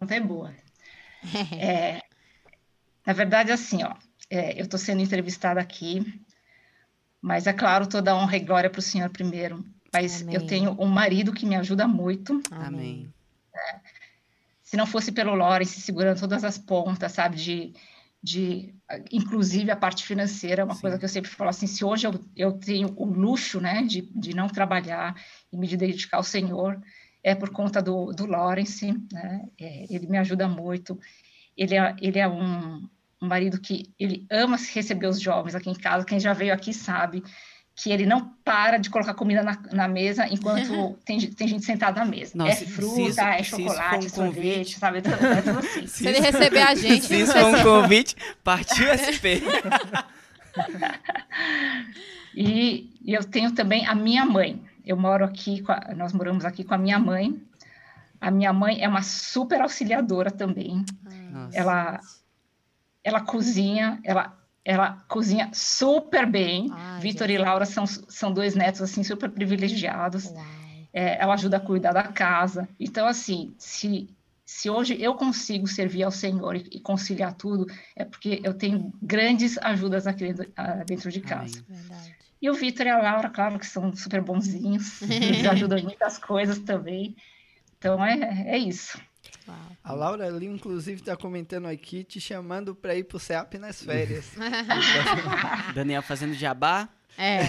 não 0.00 0.08
é 0.10 0.20
boa. 0.20 0.54
É, 1.56 2.02
na 3.06 3.12
verdade, 3.12 3.52
assim, 3.52 3.84
ó, 3.84 3.94
é, 4.28 4.58
eu 4.58 4.64
estou 4.64 4.76
sendo 4.76 5.02
entrevistada 5.02 5.60
aqui, 5.60 6.20
mas 7.20 7.46
é 7.46 7.52
claro, 7.52 7.88
toda 7.88 8.16
honra 8.16 8.38
e 8.38 8.40
glória 8.40 8.68
para 8.68 8.80
o 8.80 8.82
Senhor 8.82 9.08
primeiro. 9.08 9.64
Mas 9.92 10.22
Amém. 10.22 10.34
eu 10.34 10.44
tenho 10.44 10.76
um 10.80 10.88
marido 10.88 11.32
que 11.32 11.46
me 11.46 11.54
ajuda 11.54 11.86
muito. 11.86 12.42
Amém. 12.50 13.12
Se 14.72 14.76
não 14.78 14.86
fosse 14.86 15.12
pelo 15.12 15.34
Lawrence 15.34 15.82
segurando 15.82 16.18
todas 16.18 16.42
as 16.44 16.56
pontas, 16.56 17.12
sabe, 17.12 17.36
de, 17.36 17.74
de 18.22 18.74
inclusive 19.12 19.70
a 19.70 19.76
parte 19.76 20.02
financeira, 20.02 20.62
é 20.62 20.64
uma 20.64 20.74
Sim. 20.74 20.80
coisa 20.80 20.98
que 20.98 21.04
eu 21.04 21.10
sempre 21.10 21.30
falo 21.30 21.50
assim, 21.50 21.66
se 21.66 21.84
hoje 21.84 22.06
eu, 22.06 22.18
eu 22.34 22.52
tenho 22.54 22.90
o 22.96 23.04
luxo, 23.04 23.60
né, 23.60 23.82
de, 23.82 24.00
de 24.00 24.34
não 24.34 24.48
trabalhar 24.48 25.14
e 25.52 25.58
me 25.58 25.68
dedicar 25.76 26.16
ao 26.16 26.22
Senhor, 26.22 26.80
é 27.22 27.34
por 27.34 27.50
conta 27.50 27.82
do, 27.82 28.12
do 28.12 28.24
Lawrence, 28.24 28.90
né, 29.12 29.46
é, 29.60 29.94
ele 29.94 30.06
me 30.06 30.16
ajuda 30.16 30.48
muito, 30.48 30.98
ele 31.54 31.76
é, 31.76 31.94
ele 32.00 32.18
é 32.18 32.26
um, 32.26 32.88
um 33.20 33.28
marido 33.28 33.60
que 33.60 33.92
ele 34.00 34.26
ama 34.30 34.56
receber 34.56 35.06
os 35.06 35.20
jovens 35.20 35.54
aqui 35.54 35.68
em 35.68 35.74
casa, 35.74 36.06
quem 36.06 36.18
já 36.18 36.32
veio 36.32 36.54
aqui 36.54 36.72
sabe 36.72 37.22
que 37.74 37.90
ele 37.90 38.04
não 38.04 38.28
para 38.44 38.76
de 38.78 38.90
colocar 38.90 39.14
comida 39.14 39.42
na, 39.42 39.58
na 39.72 39.88
mesa 39.88 40.26
enquanto 40.28 40.92
tem, 41.06 41.18
tem 41.30 41.48
gente 41.48 41.64
sentada 41.64 42.02
à 42.02 42.04
mesa. 42.04 42.32
Nossa, 42.36 42.52
é 42.52 42.54
se- 42.56 42.66
se 42.66 42.70
fruta, 42.72 43.00
isso- 43.00 43.20
é 43.20 43.38
se 43.42 43.44
chocolate, 43.50 44.06
um 44.06 44.08
sorvete, 44.10 44.44
convite- 44.44 44.78
sabe? 44.78 44.98
É 44.98 45.00
tudo, 45.00 45.26
é 45.26 45.42
tudo 45.42 45.58
assim. 45.58 45.86
Se 45.88 46.06
ele 46.06 46.20
receber 46.20 46.62
a 46.62 46.74
gente, 46.74 47.06
Se 47.06 47.20
isso 47.22 47.32
for 47.32 47.46
um 47.46 47.62
convite, 47.62 48.14
partiu 48.44 48.86
SP. 48.92 49.40
E, 52.34 52.90
e 53.04 53.12
eu 53.14 53.24
tenho 53.24 53.52
também 53.52 53.86
a 53.86 53.94
minha 53.94 54.24
mãe. 54.24 54.62
Eu 54.84 54.96
moro 54.96 55.24
aqui, 55.24 55.62
com 55.62 55.72
a- 55.72 55.92
nós 55.96 56.12
moramos 56.12 56.44
aqui 56.44 56.64
com 56.64 56.74
a 56.74 56.78
minha 56.78 56.98
mãe. 56.98 57.40
A 58.20 58.30
minha 58.30 58.52
mãe 58.52 58.82
é 58.82 58.88
uma 58.88 59.02
super 59.02 59.60
auxiliadora 59.60 60.30
também. 60.30 60.84
Nossa. 61.30 61.56
Ela, 61.58 62.00
ela 63.02 63.20
cozinha, 63.20 63.98
ela, 64.04 64.36
ela 64.64 65.04
cozinha 65.08 65.50
super 65.52 66.26
bem. 66.26 66.68
Ai, 66.72 67.00
Vitor 67.00 67.26
gente. 67.28 67.40
e 67.40 67.42
Laura 67.42 67.64
são, 67.64 67.86
são 67.86 68.32
dois 68.32 68.54
netos 68.54 68.80
assim 68.80 69.02
super 69.02 69.30
privilegiados. 69.30 70.32
É, 70.92 71.20
ela 71.20 71.34
ajuda 71.34 71.56
a 71.56 71.60
cuidar 71.60 71.92
da 71.92 72.04
casa. 72.04 72.68
Então, 72.78 73.06
assim, 73.06 73.54
se, 73.58 74.08
se 74.44 74.68
hoje 74.68 75.00
eu 75.00 75.14
consigo 75.14 75.66
servir 75.66 76.02
ao 76.02 76.10
Senhor 76.10 76.54
e, 76.54 76.68
e 76.72 76.80
conciliar 76.80 77.32
tudo, 77.32 77.66
é 77.96 78.04
porque 78.04 78.40
eu 78.44 78.54
tenho 78.54 78.92
grandes 79.02 79.58
ajudas 79.58 80.06
aqui 80.06 80.32
dentro, 80.32 80.52
ah, 80.56 80.84
dentro 80.84 81.10
de 81.10 81.20
casa. 81.20 81.64
E 82.40 82.50
o 82.50 82.54
Vitor 82.54 82.86
e 82.86 82.90
a 82.90 82.98
Laura, 82.98 83.30
claro, 83.30 83.58
que 83.58 83.66
são 83.66 83.94
super 83.94 84.20
bonzinhos, 84.20 85.00
eles 85.10 85.46
ajudam 85.46 85.78
em 85.78 85.84
muitas 85.84 86.18
coisas 86.18 86.58
também. 86.58 87.16
Então, 87.78 88.04
é, 88.04 88.44
é 88.46 88.58
isso. 88.58 89.00
Uau. 89.48 89.76
A 89.82 89.92
Laura 89.92 90.26
ali, 90.26 90.46
inclusive, 90.46 91.00
está 91.00 91.16
comentando 91.16 91.66
aqui, 91.66 92.04
te 92.04 92.20
chamando 92.20 92.74
para 92.74 92.94
ir 92.94 93.04
pro 93.04 93.18
CEAP 93.18 93.54
nas 93.58 93.82
férias. 93.82 94.32
Daniel 95.74 96.02
fazendo 96.02 96.34
jabá. 96.34 96.88
É. 97.18 97.40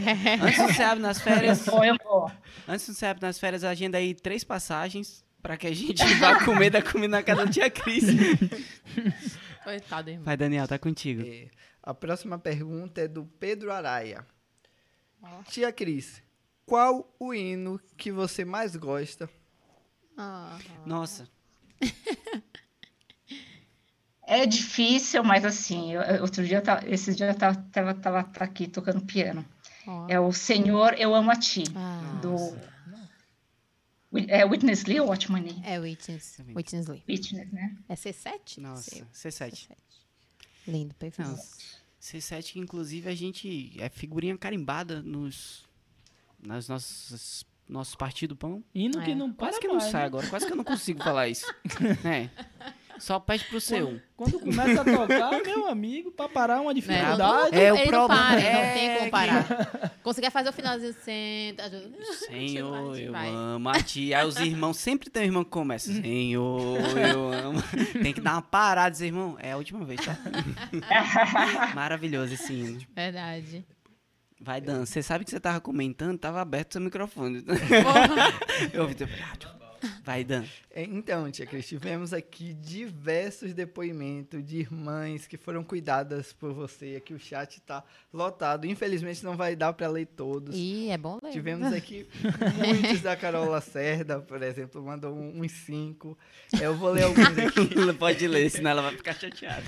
Antes 0.42 0.66
do 0.66 0.72
SEAB 0.74 0.98
nas 0.98 1.20
férias, 1.20 1.66
Eu 1.66 1.72
vou, 1.74 1.84
eu 1.84 1.96
vou. 2.02 2.32
antes 2.66 2.86
do 2.86 2.94
SEAB 2.94 3.20
nas 3.20 3.38
férias, 3.38 3.64
agenda 3.64 3.98
aí 3.98 4.14
três 4.14 4.42
passagens 4.44 5.22
pra 5.42 5.56
que 5.58 5.66
a 5.66 5.74
gente 5.74 6.02
vá 6.16 6.42
comer 6.44 6.70
da 6.70 6.80
comida 6.82 7.16
na 7.18 7.22
casa 7.22 7.44
da 7.44 7.50
tia 7.50 7.68
Cris. 7.70 8.04
Coitado, 9.62 10.08
irmão. 10.10 10.24
Vai, 10.24 10.36
Daniel, 10.36 10.66
tá 10.66 10.78
contigo. 10.78 11.22
É, 11.26 11.48
a 11.82 11.92
próxima 11.92 12.38
pergunta 12.38 13.02
é 13.02 13.08
do 13.08 13.24
Pedro 13.38 13.70
Araia. 13.70 14.24
Tia 15.50 15.70
Cris, 15.70 16.22
qual 16.64 17.14
o 17.18 17.34
hino 17.34 17.78
que 17.98 18.10
você 18.10 18.42
mais 18.44 18.74
gosta? 18.74 19.28
Ah, 20.16 20.58
Nossa, 20.86 21.28
É 24.22 24.46
difícil, 24.46 25.24
mas 25.24 25.44
assim, 25.44 25.92
eu- 25.92 26.22
outro 26.22 26.46
dia, 26.46 26.58
eu 26.58 26.62
tava- 26.62 26.88
esses 26.88 27.16
dias 27.16 27.30
eu 27.30 27.34
tava, 27.38 27.56
tava, 27.72 27.94
tava 27.94 28.20
aqui 28.44 28.68
tocando 28.68 29.00
piano. 29.04 29.44
ó. 29.86 30.06
É 30.08 30.20
o 30.20 30.32
Senhor, 30.32 30.94
eu 30.98 31.14
amo 31.14 31.30
a 31.30 31.36
ti, 31.36 31.64
Ah, 31.74 32.20
do... 32.22 32.70
É 34.28 34.44
Witness 34.44 34.84
Lee 34.84 35.00
ou 35.00 35.08
Watchman 35.08 35.42
Nee? 35.42 35.62
É 35.64 35.78
Witness. 35.78 36.38
Witness 36.54 36.86
Lee. 36.88 37.02
Witness, 37.08 37.50
né? 37.52 37.76
É 37.88 37.94
C7? 37.94 38.58
nossa, 38.60 38.90
Seu. 38.90 39.06
C7. 39.12 39.68
Lindo, 40.66 40.94
perfeito. 40.94 41.28
Não, 41.28 41.36
C7, 42.00 42.52
que 42.52 42.58
inclusive 42.58 43.08
a 43.08 43.14
gente 43.14 43.72
é 43.80 43.88
figurinha 43.88 44.36
carimbada 44.36 45.00
nos 45.02 45.68
nas 46.42 46.68
nossas 46.68 47.44
nossos 47.70 47.94
partido 47.94 48.34
pão. 48.36 48.62
Hino 48.74 49.00
que 49.00 49.12
É. 49.12 49.14
não 49.14 49.32
para 49.32 49.46
Quase 49.48 49.60
que 49.60 49.68
não 49.68 49.76
mais, 49.76 49.90
sai 49.90 50.00
né? 50.02 50.06
agora, 50.06 50.26
quase 50.26 50.46
que 50.46 50.52
eu 50.52 50.56
não 50.56 50.64
consigo 50.64 51.02
falar 51.02 51.28
isso. 51.28 51.46
É. 52.04 52.28
Só 52.98 53.18
pede 53.18 53.44
pro 53.44 53.58
seu. 53.62 53.98
Quando 54.14 54.38
começa 54.38 54.82
a 54.82 54.84
tocar, 54.84 55.42
meu 55.42 55.66
amigo, 55.68 56.10
pra 56.10 56.28
parar 56.28 56.58
é 56.58 56.60
uma 56.60 56.68
Né? 56.74 56.74
dificuldade. 56.74 57.18
Não, 57.56 57.58
É, 57.58 57.72
o 57.72 57.76
ele 57.76 57.84
não 57.90 58.06
problema 58.06 58.08
para, 58.28 58.40
é 58.42 58.52
não 58.52 58.74
tem 58.74 58.88
como 58.90 59.04
que- 59.04 59.10
parar. 59.10 59.90
Conseguir 60.02 60.30
fazer 60.30 60.50
o 60.50 60.52
finalzinho, 60.52 60.92
senta. 61.02 61.64
ajuda. 61.64 61.96
Senhor, 62.26 62.98
eu 63.00 63.12
vai. 63.12 63.28
amo 63.30 63.68
a 63.70 63.82
ti. 63.82 64.12
Aí 64.12 64.26
os 64.26 64.36
irmãos, 64.36 64.76
sempre 64.76 65.08
tem 65.08 65.22
um 65.22 65.26
irmão 65.26 65.44
que 65.44 65.50
começa. 65.50 65.90
Senhor, 65.90 66.78
eu 66.98 67.32
amo. 67.32 67.62
Tem 68.02 68.12
que 68.12 68.20
dar 68.20 68.32
uma 68.32 68.42
parada 68.42 68.90
dizer, 68.90 69.06
irmão, 69.06 69.34
é 69.38 69.52
a 69.52 69.56
última 69.56 69.82
vez, 69.82 70.00
tá? 70.04 70.18
Maravilhoso 71.74 72.34
esse 72.34 72.52
hino. 72.52 72.80
Verdade. 72.94 73.64
Vai, 74.40 74.60
Dan. 74.60 74.86
Você 74.86 75.02
sabe 75.02 75.24
que 75.24 75.30
você 75.30 75.38
tava 75.38 75.60
comentando, 75.60 76.18
tava 76.18 76.40
aberto 76.40 76.72
seu 76.72 76.80
microfone. 76.80 77.44
Eu 78.72 78.82
ouvi 78.82 78.94
teu 78.94 79.06
rádio. 79.06 79.59
Vai, 80.10 80.24
Dan. 80.24 80.44
É, 80.72 80.82
Então, 80.82 81.30
tia 81.30 81.46
Cris, 81.46 81.68
tivemos 81.68 82.12
aqui 82.12 82.52
diversos 82.52 83.54
depoimentos 83.54 84.44
de 84.44 84.58
irmãs 84.58 85.24
que 85.28 85.36
foram 85.36 85.62
cuidadas 85.62 86.32
por 86.32 86.52
você. 86.52 86.96
Aqui 86.96 87.14
o 87.14 87.18
chat 87.18 87.58
está 87.58 87.84
lotado. 88.12 88.66
Infelizmente 88.66 89.22
não 89.24 89.36
vai 89.36 89.54
dar 89.54 89.72
para 89.72 89.86
ler 89.86 90.06
todos. 90.06 90.56
Ih, 90.56 90.90
é 90.90 90.98
bom 90.98 91.20
ler. 91.22 91.30
Tivemos 91.30 91.70
aqui 91.72 92.08
muitos 92.56 93.00
da 93.02 93.14
Carol 93.16 93.48
Lacerda, 93.48 94.18
por 94.20 94.42
exemplo, 94.42 94.82
mandou 94.82 95.14
um- 95.14 95.42
uns 95.42 95.52
cinco. 95.52 96.18
É, 96.60 96.66
Eu 96.66 96.74
vou 96.74 96.90
ler 96.90 97.04
alguns 97.04 97.38
aqui. 97.38 97.70
Ela 97.78 97.94
Pode 97.94 98.26
ler, 98.26 98.50
senão 98.50 98.70
ela 98.72 98.82
vai 98.82 98.96
ficar 98.96 99.14
chateada. 99.14 99.62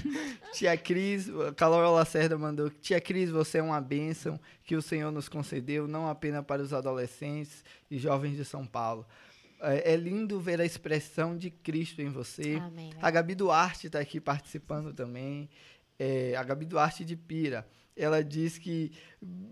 Tia 0.53 0.77
Cris, 0.77 1.29
a 1.31 1.53
Carol 1.53 1.95
Lacerda 1.95 2.37
mandou: 2.37 2.69
Tia 2.69 3.01
Cris, 3.01 3.31
você 3.31 3.59
é 3.59 3.63
uma 3.63 3.81
bênção 3.81 4.41
que 4.65 4.75
o 4.75 4.83
Senhor 4.83 5.13
nos 5.13 5.29
concedeu, 5.29 5.87
não 5.87 6.09
apenas 6.09 6.45
para 6.45 6.63
os 6.63 6.73
adolescentes 6.73 7.65
e 7.91 7.97
jovens 7.99 8.37
de 8.37 8.45
São 8.45 8.67
Paulo. 8.67 9.07
É, 9.63 9.93
é 9.93 9.97
lindo 9.97 10.41
ver 10.41 10.61
a 10.61 10.65
expressão 10.65 11.37
de 11.37 11.51
Cristo 11.51 12.03
em 12.03 12.11
você. 12.11 12.57
Amém. 12.61 12.91
A 13.01 13.11
Gabi 13.11 13.35
Duarte 13.35 13.87
está 13.87 14.01
aqui 14.01 14.21
participando 14.21 14.93
também. 14.93 15.49
É, 15.99 16.35
a 16.37 16.43
Gabi 16.43 16.67
Duarte 16.67 17.05
de 17.05 17.17
Pira. 17.17 17.67
Ela 17.95 18.25
diz 18.25 18.57
que 18.57 18.91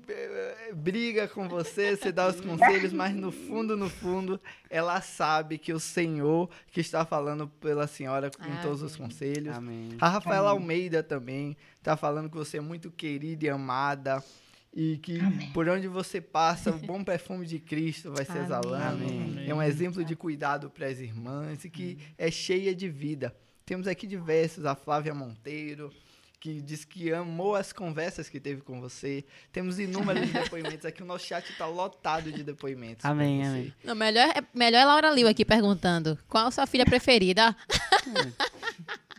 eh, 0.09 0.73
briga 0.75 1.29
com 1.29 1.47
você, 1.47 1.95
você 1.95 2.11
dá 2.11 2.27
os 2.27 2.41
conselhos, 2.41 2.91
mas 2.91 3.15
no 3.15 3.31
fundo, 3.31 3.77
no 3.77 3.91
fundo, 3.91 4.41
ela 4.71 5.01
sabe 5.03 5.59
que 5.59 5.73
o 5.75 5.79
Senhor 5.79 6.49
que 6.73 6.81
está 6.81 7.05
falando 7.05 7.47
pela 7.47 7.87
senhora 7.87 8.31
com 8.31 8.43
Ah, 8.51 8.61
todos 8.63 8.81
os 8.83 8.95
amém. 8.97 9.07
conselhos. 9.09 9.55
Amém. 9.55 9.91
A 10.01 10.09
Rafaela 10.09 10.51
Almeida 10.51 11.03
também 11.03 11.55
tá 11.83 11.99
falando 11.99 12.31
que 12.31 12.37
você 12.37 12.57
é 12.57 12.61
muito 12.63 12.91
querida 12.91 13.45
e 13.45 13.51
amada. 13.51 14.25
E 14.73 14.99
que 14.99 15.19
por 15.53 15.69
onde 15.69 15.89
você 15.89 16.21
passa, 16.21 16.71
o 16.71 16.79
bom 16.87 17.03
perfume 17.03 17.45
de 17.45 17.59
Cristo 17.59 18.13
vai 18.13 18.25
se 18.25 18.31
Amém. 18.31 18.45
exalando. 18.45 19.05
Amém. 19.05 19.45
É 19.49 19.55
um 19.55 19.61
exemplo 19.63 20.05
de 20.05 20.15
cuidado 20.15 20.71
para 20.71 20.87
as 20.87 20.99
irmãs 21.01 21.65
e 21.65 21.71
que 21.71 21.99
é 22.17 22.31
cheia 22.31 22.75
de 22.75 22.89
vida. 22.89 23.35
Temos 23.67 23.87
aqui 23.89 24.07
diversos, 24.07 24.65
a 24.65 24.75
Flávia 24.77 25.13
Monteiro, 25.15 25.93
que 26.39 26.63
diz 26.63 26.85
que 26.85 27.13
amou 27.13 27.55
as 27.55 27.73
conversas 27.73 28.29
que 28.29 28.41
teve 28.41 28.63
com 28.63 28.81
você. 28.81 29.25
Temos 29.53 29.79
inúmeros 29.79 30.29
depoimentos 30.33 30.87
aqui, 30.87 31.03
o 31.03 31.07
nosso 31.07 31.27
chat 31.27 31.51
está 31.51 31.67
lotado 31.67 32.33
de 32.33 32.43
depoimentos. 32.43 33.05
Amém, 33.05 33.45
amém. 33.47 33.75
Não, 33.85 33.95
melhor, 33.95 34.29
é- 34.29 34.43
melhor 34.55 34.79
é 34.81 34.85
Laura 34.85 35.11
Liu 35.11 35.29
aqui 35.29 35.45
perguntando. 35.45 36.19
Qual 36.29 36.47
a 36.47 36.51
sua 36.51 36.67
filha 36.67 36.85
preferida? 36.87 37.55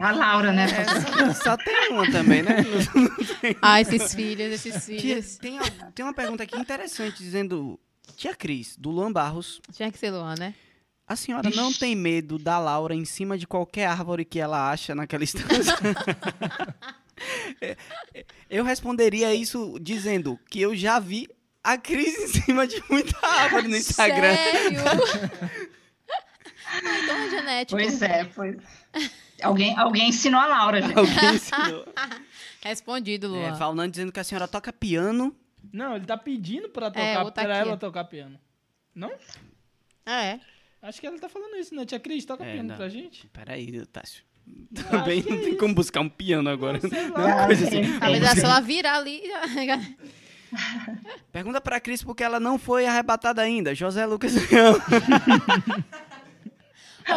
A 0.00 0.12
Laura, 0.12 0.52
né? 0.52 0.66
É, 0.66 1.34
só 1.34 1.56
tem 1.62 1.90
uma 1.90 2.10
também, 2.10 2.42
né? 2.42 2.56
Ah, 3.60 3.80
esses 3.80 4.14
filhos, 4.14 4.52
esses 4.52 4.84
Tia, 4.86 5.00
filhos. 5.00 5.36
tem, 5.36 5.58
tem 5.94 6.04
uma 6.04 6.14
pergunta 6.14 6.42
aqui 6.42 6.58
interessante 6.58 7.22
dizendo: 7.22 7.78
Tia 8.16 8.34
Cris, 8.34 8.76
do 8.76 8.90
Luan 8.90 9.12
Barros, 9.12 9.60
Tinha 9.72 9.90
que 9.92 9.98
ser 9.98 10.10
Luan, 10.10 10.34
né? 10.38 10.54
a 11.06 11.16
senhora 11.16 11.50
não 11.50 11.72
tem 11.72 11.96
medo 11.96 12.38
da 12.38 12.56
Laura 12.60 12.94
em 12.94 13.04
cima 13.04 13.36
de 13.36 13.44
qualquer 13.44 13.86
árvore 13.86 14.24
que 14.24 14.38
ela 14.38 14.70
acha 14.70 14.94
naquela 14.94 15.24
estância? 15.24 15.76
É, 17.60 17.76
é, 18.14 18.24
eu 18.48 18.64
responderia 18.64 19.34
isso 19.34 19.76
dizendo 19.78 20.38
que 20.48 20.58
eu 20.58 20.74
já 20.74 20.98
vi 20.98 21.28
a 21.62 21.76
Cris 21.76 22.16
em 22.18 22.42
cima 22.42 22.66
de 22.66 22.82
muita 22.88 23.14
árvore 23.22 23.68
no 23.68 23.76
Instagram. 23.76 24.34
Sério? 24.34 24.80
Ah, 27.10 27.26
é 27.26 27.30
genético. 27.30 27.80
Pois 27.80 28.02
é, 28.02 28.24
pois. 28.24 28.56
Alguém, 29.42 29.76
alguém 29.78 30.08
ensinou 30.08 30.40
a 30.40 30.46
Laura, 30.46 30.82
gente. 30.82 30.98
Alguém 30.98 31.34
ensinou. 31.34 31.86
Respondido, 32.62 33.28
Luan. 33.28 33.48
É, 33.48 33.54
falando 33.56 33.90
dizendo 33.90 34.12
que 34.12 34.20
a 34.20 34.24
senhora 34.24 34.46
toca 34.46 34.72
piano. 34.72 35.34
Não, 35.72 35.96
ele 35.96 36.04
tá 36.06 36.16
pedindo 36.16 36.68
pra, 36.68 36.90
tocar, 36.90 37.02
É, 37.02 37.30
pra 37.44 37.56
ela 37.56 37.76
tocar 37.76 38.04
piano. 38.04 38.38
Não? 38.94 39.12
Ah, 40.04 40.24
é. 40.24 40.40
Acho 40.82 41.00
que 41.00 41.06
ela 41.06 41.18
tá 41.18 41.28
falando 41.28 41.56
isso, 41.56 41.74
né? 41.74 41.84
Tia 41.84 42.00
Cris, 42.00 42.24
toca 42.24 42.44
É, 42.44 42.52
piano 42.54 42.68
não. 42.70 42.76
pra 42.76 42.88
gente. 42.88 43.26
Peraí, 43.28 43.84
Tássio. 43.86 44.22
acho 44.76 44.84
Também 44.90 45.22
não 45.22 45.36
é 45.36 45.40
tem 45.40 45.56
como 45.56 45.74
buscar 45.74 46.00
um 46.00 46.08
piano 46.08 46.48
agora. 46.50 46.80
Sei 46.80 46.90
Não 46.90 47.16
é 47.16 47.24
uma 47.26 47.34
lá. 47.34 47.46
coisa 47.46 47.66
assim. 47.66 47.98
Talvez 47.98 48.22
é 48.24 48.40
só 48.40 48.46
ela 48.46 48.60
virar 48.60 48.96
ali. 48.96 49.22
Pergunta 51.30 51.60
pra 51.60 51.78
Cris 51.80 52.02
porque 52.02 52.24
ela 52.24 52.40
não 52.40 52.58
foi 52.58 52.86
arrebatada 52.86 53.40
ainda. 53.42 53.74
José 53.74 54.04
Lucas 54.06 54.34
Leão. 54.34 54.74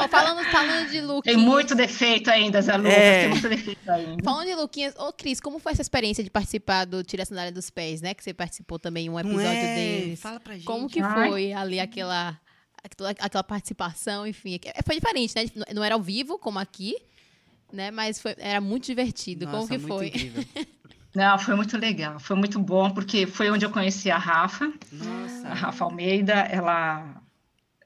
Pô, 0.02 0.08
falando, 0.08 0.44
falando 0.46 0.90
de 0.90 1.02
Luquinhas. 1.02 1.36
Tem 1.36 1.38
muito 1.38 1.76
defeito 1.76 2.30
ainda, 2.30 2.62
Zé 2.62 2.76
Lucas. 2.78 2.94
É. 2.94 3.22
Tem 3.22 3.30
muito 3.30 3.50
defeito 3.50 3.92
ainda. 3.92 4.24
Falando 4.24 4.48
de 4.48 4.56
Luquinhas, 4.56 4.96
ô 4.98 5.14
Cris, 5.14 5.40
como 5.40 5.60
foi 5.60 5.72
essa 5.72 5.82
experiência 5.82 6.24
de 6.24 6.30
participar 6.30 6.86
do 6.86 7.04
Tira 7.04 7.24
a 7.24 7.26
Sandália 7.26 7.52
dos 7.52 7.70
Pés, 7.70 8.02
né? 8.02 8.14
Que 8.14 8.24
você 8.24 8.34
participou 8.34 8.80
também 8.80 9.08
em 9.08 9.10
um 9.10 9.20
episódio 9.20 9.48
é? 9.48 9.76
deles. 9.76 10.22
Fala 10.22 10.40
pra 10.40 10.54
gente. 10.54 10.66
Como 10.66 10.90
que 10.90 11.02
Ai. 11.02 11.30
foi 11.30 11.54
ali 11.54 11.80
aquela, 11.80 12.40
aquela, 12.84 13.10
aquela 13.12 13.44
participação, 13.44 14.28
enfim. 14.28 14.60
é, 14.66 14.82
Foi 14.84 14.96
diferente, 14.96 15.34
né? 15.36 15.46
Não 15.74 15.84
era 15.84 15.96
ao 15.96 16.02
vivo, 16.02 16.38
como 16.38 16.60
aqui, 16.60 16.96
né? 17.72 17.92
Mas 17.92 18.22
foi, 18.22 18.36
era 18.38 18.62
muito 18.62 18.86
divertido. 18.86 19.46
como 19.46 19.58
Nossa, 19.58 19.78
que 19.78 19.78
muito 19.78 19.94
foi? 19.96 20.12
Não, 21.16 21.38
foi 21.38 21.56
muito 21.56 21.78
legal. 21.78 22.20
Foi 22.20 22.36
muito 22.36 22.60
bom, 22.60 22.90
porque 22.90 23.28
foi 23.28 23.52
onde 23.52 23.64
eu 23.64 23.70
conheci 23.70 24.10
a 24.10 24.18
Rafa. 24.18 24.74
Nossa. 24.92 25.48
A 25.48 25.54
Rafa 25.54 25.84
Almeida, 25.84 26.34
ela. 26.34 27.22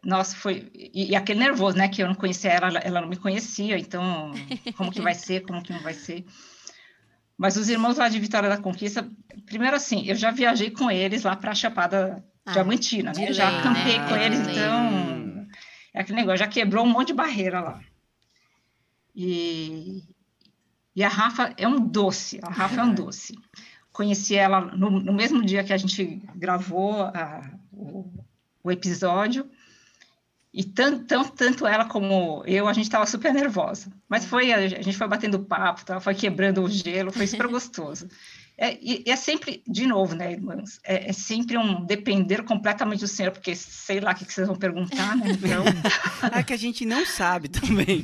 Nossa, 0.07 0.33
foi. 0.37 0.71
E, 0.73 1.11
e 1.11 1.15
aquele 1.17 1.41
nervoso, 1.41 1.77
né? 1.77 1.89
Que 1.89 2.01
eu 2.01 2.07
não 2.07 2.15
conhecia 2.15 2.49
ela, 2.51 2.67
ela- 2.79 3.01
não 3.01 3.09
me 3.09 3.17
conhecia, 3.17 3.77
então, 3.77 4.31
como 4.77 4.89
que 4.89 5.01
vai 5.01 5.13
ser, 5.25 5.41
como 5.45 5.61
que 5.61 5.73
não 5.73 5.81
vai 5.81 5.93
ser. 5.93 6.23
Mas 7.37 7.57
os 7.57 7.67
irmãos 7.67 7.97
lá 7.97 8.07
de 8.07 8.17
Vitória 8.17 8.47
da 8.47 8.57
Conquista, 8.57 9.05
primeiro 9.45 9.75
assim, 9.75 10.05
eu 10.07 10.15
já 10.15 10.31
viajei 10.31 10.71
com 10.71 10.89
eles 10.89 11.23
lá 11.23 11.35
para 11.35 11.51
a 11.51 11.55
Chapada 11.55 12.23
Ah, 12.45 12.53
Diamantina, 12.53 13.11
né? 13.13 13.25
lei, 13.25 13.33
já 13.33 13.51
né? 13.51 13.59
acampei 13.59 13.99
com 13.99 14.15
eles, 14.15 14.45
lei. 14.47 14.55
então. 14.55 15.47
É 15.93 16.01
aquele 16.01 16.19
negócio, 16.19 16.39
já 16.39 16.47
quebrou 16.47 16.85
um 16.85 16.89
monte 16.89 17.07
de 17.07 17.13
barreira 17.13 17.59
lá. 17.59 17.81
E, 19.15 20.03
e 20.95 21.03
a 21.03 21.09
Rafa 21.09 21.53
é 21.57 21.67
um 21.67 21.79
doce, 21.85 22.39
a 22.43 22.49
Rafa 22.49 22.79
é 22.81 22.83
um 22.83 22.93
doce. 22.93 23.35
Conheci 23.91 24.35
ela 24.35 24.61
no, 24.61 24.89
no 24.91 25.11
mesmo 25.13 25.43
dia 25.43 25.63
que 25.63 25.73
a 25.73 25.77
gente 25.77 26.21
gravou 26.35 27.01
a- 27.01 27.51
o, 27.73 28.09
o 28.63 28.71
episódio. 28.71 29.49
E 30.57 30.63
tanto, 30.63 31.05
tanto, 31.05 31.31
tanto 31.33 31.67
ela 31.67 31.85
como 31.85 32.41
eu, 32.47 32.67
a 32.67 32.73
gente 32.73 32.85
estava 32.85 33.05
super 33.05 33.31
nervosa. 33.31 33.93
Mas 34.09 34.25
foi, 34.25 34.51
a 34.51 34.67
gente 34.67 34.97
foi 34.97 35.07
batendo 35.07 35.37
papo, 35.37 35.85
tá? 35.85 35.99
foi 35.99 36.15
quebrando 36.15 36.63
o 36.63 36.67
gelo, 36.67 37.11
foi 37.11 37.27
super 37.27 37.45
gostoso. 37.47 38.07
É, 38.57 38.75
e, 38.81 39.03
e 39.05 39.11
é 39.11 39.15
sempre, 39.15 39.61
de 39.67 39.85
novo, 39.85 40.15
né, 40.15 40.31
irmãs? 40.31 40.79
É, 40.83 41.11
é 41.11 41.13
sempre 41.13 41.59
um 41.59 41.85
depender 41.85 42.41
completamente 42.41 43.01
do 43.01 43.07
Senhor, 43.07 43.31
porque 43.31 43.55
sei 43.55 43.99
lá 43.99 44.13
o 44.13 44.15
que, 44.15 44.25
que 44.25 44.33
vocês 44.33 44.47
vão 44.47 44.55
perguntar, 44.55 45.15
né? 45.15 45.27
Então, 45.37 45.63
É 46.33 46.41
que 46.41 46.53
a 46.53 46.57
gente 46.57 46.83
não 46.87 47.05
sabe 47.05 47.49
também. 47.49 48.01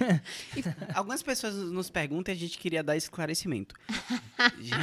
Algumas 0.94 1.24
pessoas 1.24 1.56
nos 1.56 1.90
perguntam 1.90 2.32
e 2.32 2.38
a 2.38 2.40
gente 2.40 2.60
queria 2.60 2.84
dar 2.84 2.96
esclarecimento. 2.96 3.74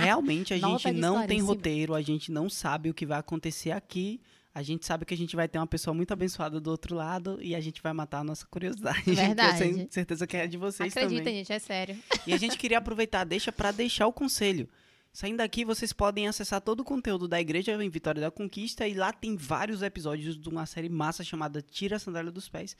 Realmente 0.00 0.52
a 0.52 0.58
Nota 0.58 0.88
gente 0.88 0.94
de 0.96 1.00
não 1.00 1.24
tem 1.24 1.40
roteiro, 1.40 1.94
a 1.94 2.02
gente 2.02 2.32
não 2.32 2.50
sabe 2.50 2.90
o 2.90 2.94
que 2.94 3.06
vai 3.06 3.20
acontecer 3.20 3.70
aqui. 3.70 4.20
A 4.52 4.62
gente 4.62 4.84
sabe 4.84 5.04
que 5.04 5.14
a 5.14 5.16
gente 5.16 5.36
vai 5.36 5.46
ter 5.46 5.58
uma 5.58 5.66
pessoa 5.66 5.94
muito 5.94 6.12
abençoada 6.12 6.60
do 6.60 6.70
outro 6.70 6.96
lado 6.96 7.38
e 7.40 7.54
a 7.54 7.60
gente 7.60 7.80
vai 7.80 7.92
matar 7.92 8.18
a 8.18 8.24
nossa 8.24 8.44
curiosidade. 8.46 9.02
Verdade. 9.04 9.62
Eu 9.62 9.74
tenho 9.74 9.92
certeza 9.92 10.26
que 10.26 10.36
é 10.36 10.46
de 10.46 10.56
vocês 10.56 10.92
Acreditem, 10.96 11.18
também. 11.24 11.34
gente, 11.36 11.52
é 11.52 11.58
sério. 11.58 11.98
E 12.26 12.32
a 12.32 12.36
gente 12.36 12.58
queria 12.58 12.78
aproveitar, 12.78 13.24
deixa 13.24 13.52
para 13.52 13.70
deixar 13.70 14.06
o 14.08 14.12
conselho. 14.12 14.68
Saindo 15.12 15.38
daqui, 15.38 15.64
vocês 15.64 15.92
podem 15.92 16.28
acessar 16.28 16.60
todo 16.60 16.80
o 16.80 16.84
conteúdo 16.84 17.26
da 17.26 17.40
igreja 17.40 17.72
em 17.82 17.90
Vitória 17.90 18.20
da 18.20 18.30
Conquista 18.30 18.86
e 18.86 18.94
lá 18.94 19.12
tem 19.12 19.36
vários 19.36 19.82
episódios 19.82 20.36
de 20.36 20.48
uma 20.48 20.66
série 20.66 20.88
massa 20.88 21.24
chamada 21.24 21.60
Tira 21.62 21.96
a 21.96 21.98
Sandália 21.98 22.30
dos 22.30 22.48
Pés. 22.48 22.76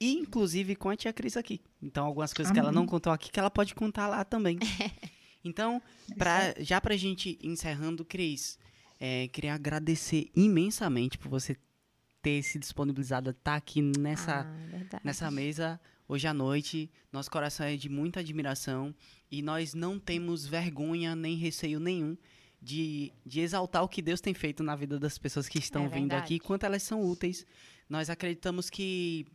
E, 0.00 0.14
inclusive 0.14 0.74
com 0.74 0.90
a 0.90 0.96
tia 0.96 1.12
Cris 1.12 1.36
aqui. 1.36 1.60
Então, 1.80 2.06
algumas 2.06 2.32
coisas 2.32 2.52
que 2.52 2.58
ela 2.58 2.72
não 2.72 2.86
contou 2.86 3.12
aqui 3.12 3.30
que 3.30 3.38
ela 3.38 3.50
pode 3.50 3.74
contar 3.74 4.06
lá 4.06 4.24
também. 4.24 4.58
Então, 5.46 5.82
pra, 6.16 6.54
já 6.58 6.80
pra 6.80 6.96
gente 6.96 7.38
ir 7.38 7.46
encerrando, 7.46 8.02
Cris, 8.02 8.58
é, 9.00 9.28
queria 9.28 9.54
agradecer 9.54 10.30
imensamente 10.34 11.18
por 11.18 11.28
você 11.28 11.56
ter 12.22 12.42
se 12.42 12.58
disponibilizado 12.58 13.30
a 13.30 13.32
estar 13.32 13.54
aqui 13.56 13.82
nessa, 13.82 14.46
Ah, 14.92 15.00
nessa 15.04 15.30
mesa 15.30 15.80
hoje 16.08 16.26
à 16.26 16.32
noite. 16.34 16.90
Nosso 17.12 17.30
coração 17.30 17.66
é 17.66 17.76
de 17.76 17.88
muita 17.88 18.20
admiração 18.20 18.94
e 19.30 19.42
nós 19.42 19.74
não 19.74 19.98
temos 19.98 20.46
vergonha 20.46 21.14
nem 21.14 21.36
receio 21.36 21.78
nenhum 21.78 22.16
de, 22.62 23.12
de 23.26 23.40
exaltar 23.40 23.82
o 23.82 23.88
que 23.88 24.00
Deus 24.00 24.20
tem 24.22 24.32
feito 24.32 24.62
na 24.62 24.74
vida 24.74 24.98
das 24.98 25.18
pessoas 25.18 25.48
que 25.48 25.58
estão 25.58 25.84
É 25.84 25.88
vindo 25.88 26.14
aqui, 26.14 26.38
quanto 26.38 26.64
elas 26.64 26.82
são 26.82 27.04
úteis. 27.04 27.46
Nós 27.88 28.08
acreditamos 28.08 28.70
que 28.70 29.26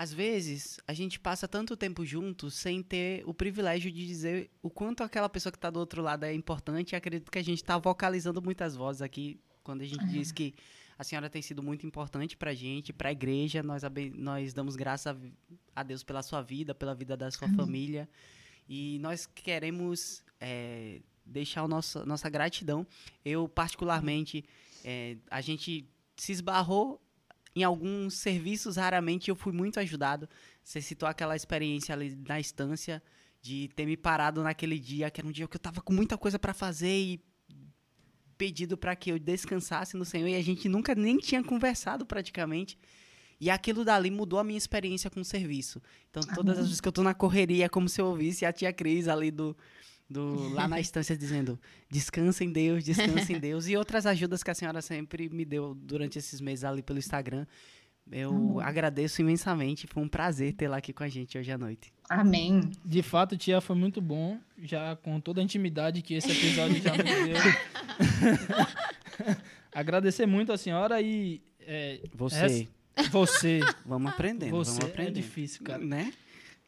às 0.00 0.14
vezes 0.14 0.80
a 0.86 0.94
gente 0.94 1.20
passa 1.20 1.46
tanto 1.46 1.76
tempo 1.76 2.06
juntos 2.06 2.54
sem 2.54 2.82
ter 2.82 3.22
o 3.26 3.34
privilégio 3.34 3.92
de 3.92 4.06
dizer 4.06 4.50
o 4.62 4.70
quanto 4.70 5.02
aquela 5.02 5.28
pessoa 5.28 5.52
que 5.52 5.58
está 5.58 5.68
do 5.68 5.78
outro 5.78 6.00
lado 6.00 6.24
é 6.24 6.32
importante. 6.32 6.92
E 6.92 6.96
acredito 6.96 7.30
que 7.30 7.38
a 7.38 7.44
gente 7.44 7.58
está 7.58 7.76
vocalizando 7.76 8.40
muitas 8.40 8.74
vozes 8.74 9.02
aqui 9.02 9.38
quando 9.62 9.82
a 9.82 9.84
gente 9.84 10.06
diz 10.06 10.32
que 10.32 10.54
a 10.98 11.04
senhora 11.04 11.28
tem 11.28 11.42
sido 11.42 11.62
muito 11.62 11.86
importante 11.86 12.34
para 12.34 12.52
a 12.52 12.54
gente, 12.54 12.94
para 12.94 13.10
a 13.10 13.12
igreja. 13.12 13.62
Nós, 13.62 13.82
nós 14.14 14.54
damos 14.54 14.74
graças 14.74 15.14
a, 15.14 15.16
a 15.76 15.82
Deus 15.82 16.02
pela 16.02 16.22
sua 16.22 16.40
vida, 16.40 16.74
pela 16.74 16.94
vida 16.94 17.14
da 17.14 17.30
sua 17.30 17.50
família. 17.50 18.08
E 18.66 18.98
nós 19.00 19.26
queremos 19.26 20.24
é, 20.40 21.02
deixar 21.26 21.60
a 21.60 21.68
nossa, 21.68 22.06
nossa 22.06 22.30
gratidão. 22.30 22.86
Eu, 23.22 23.46
particularmente, 23.46 24.46
é, 24.82 25.18
a 25.30 25.42
gente 25.42 25.86
se 26.16 26.32
esbarrou 26.32 26.98
em 27.60 27.64
alguns 27.64 28.14
serviços, 28.14 28.76
raramente 28.76 29.30
eu 29.30 29.36
fui 29.36 29.52
muito 29.52 29.78
ajudado. 29.80 30.28
Você 30.62 30.80
citou 30.80 31.08
aquela 31.08 31.36
experiência 31.36 31.94
ali 31.94 32.16
na 32.26 32.40
estância, 32.40 33.02
de 33.42 33.68
ter 33.74 33.86
me 33.86 33.96
parado 33.96 34.42
naquele 34.42 34.78
dia, 34.78 35.10
que 35.10 35.20
era 35.20 35.28
um 35.28 35.32
dia 35.32 35.48
que 35.48 35.56
eu 35.56 35.60
tava 35.60 35.80
com 35.80 35.92
muita 35.92 36.18
coisa 36.18 36.38
para 36.38 36.52
fazer 36.52 36.94
e 36.94 37.24
pedido 38.36 38.76
para 38.76 38.96
que 38.96 39.10
eu 39.10 39.18
descansasse 39.18 39.96
no 39.96 40.04
Senhor 40.04 40.28
e 40.28 40.34
a 40.34 40.42
gente 40.42 40.68
nunca 40.68 40.94
nem 40.94 41.18
tinha 41.18 41.42
conversado 41.42 42.06
praticamente. 42.06 42.78
E 43.40 43.48
aquilo 43.48 43.84
dali 43.84 44.10
mudou 44.10 44.38
a 44.38 44.44
minha 44.44 44.58
experiência 44.58 45.08
com 45.08 45.20
o 45.20 45.24
serviço. 45.24 45.80
Então, 46.10 46.22
todas 46.34 46.58
as 46.58 46.66
vezes 46.66 46.80
que 46.80 46.88
eu 46.88 46.92
tô 46.92 47.02
na 47.02 47.14
correria, 47.14 47.64
é 47.64 47.68
como 47.68 47.88
se 47.88 48.00
eu 48.00 48.06
ouvisse 48.06 48.44
a 48.44 48.52
tia 48.52 48.72
Cris 48.72 49.08
ali 49.08 49.30
do, 49.30 49.56
do 50.10 50.48
lá 50.50 50.66
na 50.66 50.80
estância 50.80 51.16
dizendo: 51.16 51.58
descansa 51.88 52.42
em 52.44 52.50
Deus, 52.52 52.82
descansa 52.84 53.32
em 53.32 53.38
Deus. 53.40 53.68
E 53.68 53.76
outras 53.76 54.04
ajudas 54.06 54.42
que 54.42 54.50
a 54.50 54.54
senhora 54.54 54.82
sempre 54.82 55.28
me 55.28 55.44
deu 55.44 55.74
durante 55.74 56.18
esses 56.18 56.40
meses 56.40 56.64
ali 56.64 56.82
pelo 56.82 56.98
Instagram. 56.98 57.46
Eu 58.10 58.58
agradeço 58.60 59.20
imensamente. 59.20 59.86
Foi 59.86 60.02
um 60.02 60.08
prazer 60.08 60.52
tê-la 60.54 60.78
aqui 60.78 60.92
com 60.92 61.04
a 61.04 61.08
gente 61.08 61.38
hoje 61.38 61.52
à 61.52 61.56
noite. 61.56 61.92
amém. 62.08 62.68
De 62.84 63.02
fato, 63.02 63.36
tia, 63.36 63.60
foi 63.60 63.76
muito 63.76 64.00
bom. 64.00 64.36
Já 64.60 64.96
com 64.96 65.20
toda 65.20 65.40
a 65.40 65.44
intimidade 65.44 66.02
que 66.02 66.14
esse 66.14 66.28
episódio 66.32 66.82
já 66.82 66.90
me 66.92 67.04
deu. 67.04 67.36
Agradecer 69.72 70.26
muito 70.26 70.52
a 70.52 70.58
senhora 70.58 71.00
e. 71.00 71.40
é, 71.60 72.00
Você, 72.14 72.40
res- 72.40 72.68
Você. 73.10 73.60
vamos 73.86 74.10
aprendendo, 74.12 74.50
Você 74.56 74.72
vamos 74.72 74.84
é 74.86 74.88
aprendendo. 74.88 75.14
difícil, 75.14 75.62
cara. 75.62 75.84
Né? 75.84 76.12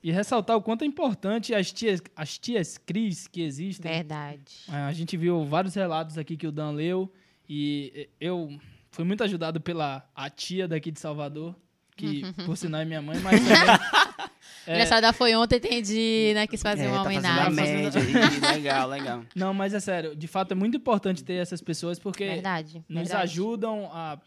E 0.02 0.10
ressaltar 0.10 0.56
o 0.56 0.62
quanto 0.62 0.82
é 0.82 0.86
importante 0.86 1.54
as 1.54 1.70
tias, 1.72 2.02
as 2.16 2.36
tias 2.38 2.76
Cris 2.76 3.28
que 3.28 3.40
existem. 3.42 3.90
Verdade. 3.90 4.42
É, 4.68 4.76
A 4.76 4.92
gente 4.92 5.16
viu 5.16 5.44
vários 5.44 5.74
relatos 5.74 6.18
aqui 6.18 6.36
que 6.36 6.46
o 6.46 6.52
Dan 6.52 6.72
leu 6.72 7.12
e 7.48 8.08
eu 8.20 8.50
fui 8.90 9.04
muito 9.04 9.22
ajudado 9.22 9.60
pela 9.60 10.08
a 10.14 10.28
tia 10.28 10.66
daqui 10.66 10.90
de 10.90 10.98
Salvador, 10.98 11.54
que 11.96 12.22
por 12.46 12.56
sinal 12.56 12.80
é 12.80 12.84
minha 12.84 13.00
mãe, 13.02 13.18
mas 13.20 13.40
também, 13.40 13.58
É. 14.66 14.70
Aniversário 14.72 15.12
foi 15.14 15.34
ontem, 15.34 15.56
entendi, 15.56 16.32
né? 16.34 16.46
Quis 16.46 16.62
fazer 16.62 16.84
É, 16.84 16.88
uma 16.88 17.02
tá 17.02 17.08
homenagem. 17.08 17.52
média. 17.52 18.00
Legal, 18.52 18.88
legal. 18.88 19.24
não, 19.34 19.52
mas 19.54 19.72
é 19.74 19.80
sério, 19.80 20.14
de 20.14 20.26
fato 20.28 20.52
é 20.52 20.54
muito 20.54 20.76
importante 20.76 21.24
ter 21.24 21.34
essas 21.34 21.60
pessoas 21.60 21.98
porque 21.98 22.24
Verdade. 22.24 22.84
nos 22.88 23.08
verdade. 23.08 23.22
ajudam 23.24 23.88
a 23.92 24.20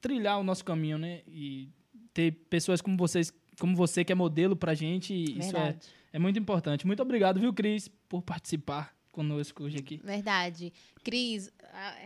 trilhar 0.00 0.38
o 0.38 0.42
nosso 0.42 0.64
caminho, 0.64 0.98
né? 0.98 1.20
E 1.26 1.68
ter 2.12 2.32
pessoas 2.50 2.80
como 2.82 2.96
vocês, 2.96 3.32
como 3.60 3.76
você 3.76 4.04
que 4.04 4.10
é 4.10 4.14
modelo 4.14 4.56
pra 4.56 4.74
gente, 4.74 5.12
e 5.12 5.38
isso 5.38 5.56
é, 5.56 5.62
Verdade. 5.62 5.88
é 6.12 6.18
muito 6.18 6.38
importante. 6.38 6.86
Muito 6.86 7.02
obrigado, 7.02 7.38
viu, 7.38 7.52
Cris, 7.52 7.88
por 8.08 8.22
participar 8.22 8.92
conosco 9.12 9.64
hoje 9.64 9.78
aqui. 9.78 10.00
Verdade. 10.02 10.72
Cris, 11.04 11.52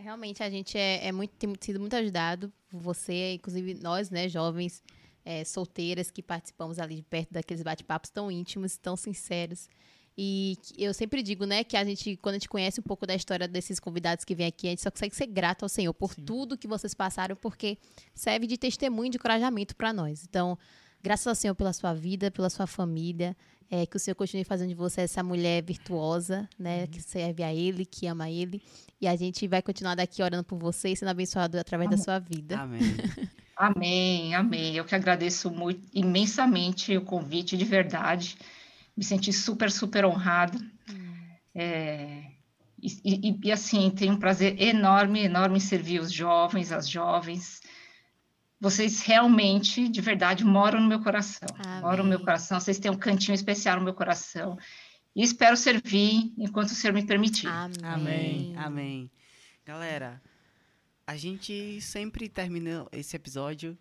realmente 0.03 0.43
a 0.43 0.49
gente 0.49 0.77
é, 0.77 1.07
é 1.07 1.11
muito, 1.11 1.31
tem 1.31 1.51
sido 1.61 1.79
muito 1.79 1.95
ajudado 1.95 2.51
por 2.69 2.79
você, 2.79 3.33
inclusive 3.33 3.75
nós, 3.75 4.09
né, 4.09 4.27
jovens 4.27 4.83
é, 5.23 5.43
solteiras 5.43 6.11
que 6.11 6.21
participamos 6.21 6.77
ali 6.77 6.95
de 6.95 7.03
perto 7.03 7.33
daqueles 7.33 7.63
bate-papos 7.63 8.09
tão 8.09 8.29
íntimos, 8.29 8.77
tão 8.77 8.95
sinceros. 8.97 9.69
E 10.17 10.57
eu 10.77 10.93
sempre 10.93 11.21
digo, 11.21 11.45
né, 11.45 11.63
que 11.63 11.75
a 11.75 11.83
gente, 11.83 12.15
quando 12.17 12.35
a 12.35 12.37
gente 12.37 12.47
conhece 12.47 12.79
um 12.79 12.83
pouco 12.83 13.05
da 13.05 13.15
história 13.15 13.47
desses 13.47 13.79
convidados 13.79 14.23
que 14.23 14.33
vêm 14.33 14.47
aqui, 14.47 14.67
a 14.67 14.69
gente 14.69 14.81
só 14.81 14.89
consegue 14.89 15.15
ser 15.15 15.27
grato 15.27 15.63
ao 15.63 15.69
Senhor 15.69 15.93
por 15.93 16.15
tudo 16.15 16.57
que 16.57 16.67
vocês 16.67 16.93
passaram, 16.93 17.35
porque 17.35 17.77
serve 18.13 18.47
de 18.47 18.57
testemunho, 18.57 19.09
de 19.11 19.17
encorajamento 19.17 19.75
para 19.75 19.91
nós. 19.91 20.23
Então, 20.23 20.57
graças 21.05 21.27
ao 21.27 21.35
Senhor 21.35 21.53
pela 21.53 21.71
sua 21.71 21.93
vida, 21.93 22.31
pela 22.31 22.49
sua 22.49 22.65
família, 22.65 23.37
é, 23.69 23.85
que 23.85 23.95
o 23.95 23.99
Senhor 23.99 24.15
continue 24.15 24.43
fazendo 24.43 24.69
de 24.69 24.75
você 24.75 25.01
essa 25.01 25.21
mulher 25.23 25.63
virtuosa, 25.63 26.49
né? 26.57 26.87
Que 26.87 26.99
serve 27.01 27.43
a 27.43 27.53
Ele, 27.53 27.85
que 27.85 28.07
ama 28.07 28.27
Ele. 28.29 28.59
E 28.99 29.07
a 29.07 29.15
gente 29.15 29.47
vai 29.47 29.61
continuar 29.61 29.93
daqui 29.95 30.23
orando 30.23 30.43
por 30.43 30.57
você 30.57 30.89
e 30.89 30.95
sendo 30.97 31.09
abençoado 31.09 31.59
através 31.59 31.89
da 31.89 31.95
Amém. 31.95 32.03
sua 32.03 32.19
vida. 32.19 32.59
Amém. 32.59 32.81
Amém, 33.57 34.35
amém. 34.35 34.75
Eu 34.75 34.83
que 34.83 34.93
agradeço 34.93 35.49
muito, 35.49 35.81
imensamente 35.93 36.97
o 36.97 37.01
convite, 37.05 37.55
de 37.55 37.63
verdade. 37.63 38.35
Me 38.97 39.01
senti 39.03 39.31
super, 39.31 39.71
super 39.71 40.03
honrada. 40.05 40.59
É, 41.53 42.23
e, 42.81 42.89
e- 43.05 43.39
e, 43.45 43.51
assim, 43.53 43.89
tenho 43.91 44.13
um 44.13 44.19
prazer 44.19 44.61
enorme, 44.61 45.21
enorme 45.23 45.55
em 45.57 45.61
servir 45.61 46.01
os 46.01 46.11
jovens, 46.11 46.71
as 46.73 46.89
jovens. 46.89 47.61
Vocês 48.59 49.01
realmente, 49.01 49.87
de 49.87 50.01
verdade, 50.01 50.43
moram 50.45 50.79
no 50.79 50.87
meu 50.87 51.01
coração. 51.01 51.47
Amém. 51.63 51.81
Moram 51.81 52.03
no 52.03 52.09
meu 52.09 52.19
coração, 52.19 52.59
vocês 52.59 52.79
têm 52.79 52.91
um 52.91 52.97
cantinho 52.97 53.35
especial 53.35 53.77
no 53.77 53.83
meu 53.83 53.93
coração. 53.93 54.57
E 55.15 55.23
espero 55.23 55.55
servir 55.55 56.33
enquanto 56.37 56.69
o 56.69 56.75
Senhor 56.75 56.93
me 56.93 57.05
permitir. 57.05 57.47
Amém. 57.47 57.75
Amém. 57.83 58.53
Amém. 58.57 59.11
Galera, 59.65 60.21
a 61.07 61.15
gente 61.15 61.79
sempre 61.81 62.27
termina 62.27 62.85
esse 62.91 63.15
episódio 63.15 63.77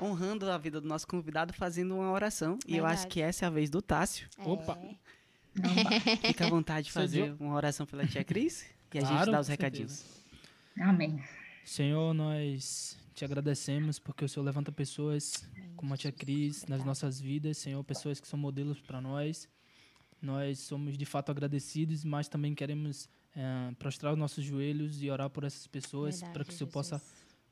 honrando 0.00 0.50
a 0.50 0.56
vida 0.58 0.80
do 0.80 0.86
nosso 0.86 1.06
convidado 1.06 1.52
fazendo 1.52 1.94
uma 1.96 2.10
oração. 2.10 2.58
E 2.66 2.76
eu 2.76 2.84
acho 2.84 3.02
Verdade. 3.02 3.14
que 3.14 3.20
essa 3.20 3.44
é 3.44 3.48
a 3.48 3.50
vez 3.50 3.68
do 3.70 3.82
Tássio. 3.82 4.28
É. 4.38 4.48
Opa. 4.48 4.78
Fica 6.22 6.46
à 6.46 6.50
vontade 6.50 6.86
de 6.86 6.92
fazer 6.92 7.34
uma 7.40 7.54
oração 7.54 7.84
pela 7.84 8.06
tia 8.06 8.22
Cris 8.22 8.64
e 8.94 8.98
a 8.98 9.04
gente 9.04 9.30
dá 9.30 9.40
os 9.40 9.48
recadinhos. 9.48 10.04
Amém. 10.80 11.20
Senhor, 11.64 12.14
nós 12.14 12.96
te 13.18 13.24
agradecemos 13.24 13.98
porque 13.98 14.24
o 14.24 14.28
Senhor 14.28 14.44
levanta 14.44 14.70
pessoas 14.70 15.44
como 15.76 15.92
a 15.92 15.96
tia 15.96 16.12
Cris 16.12 16.64
nas 16.66 16.84
nossas 16.84 17.20
vidas, 17.20 17.58
Senhor, 17.58 17.82
pessoas 17.82 18.20
que 18.20 18.28
são 18.28 18.38
modelos 18.38 18.80
para 18.80 19.00
nós. 19.00 19.48
Nós 20.22 20.60
somos 20.60 20.96
de 20.96 21.04
fato 21.04 21.30
agradecidos, 21.30 22.04
mas 22.04 22.28
também 22.28 22.54
queremos 22.54 23.08
eh, 23.34 23.72
prostrar 23.78 24.12
os 24.12 24.18
nossos 24.18 24.44
joelhos 24.44 25.02
e 25.02 25.10
orar 25.10 25.28
por 25.30 25.42
essas 25.44 25.66
pessoas 25.66 26.22
para 26.22 26.44
que 26.44 26.50
o 26.50 26.52
Senhor 26.56 26.68
Jesus. 26.70 26.72
possa 26.72 27.02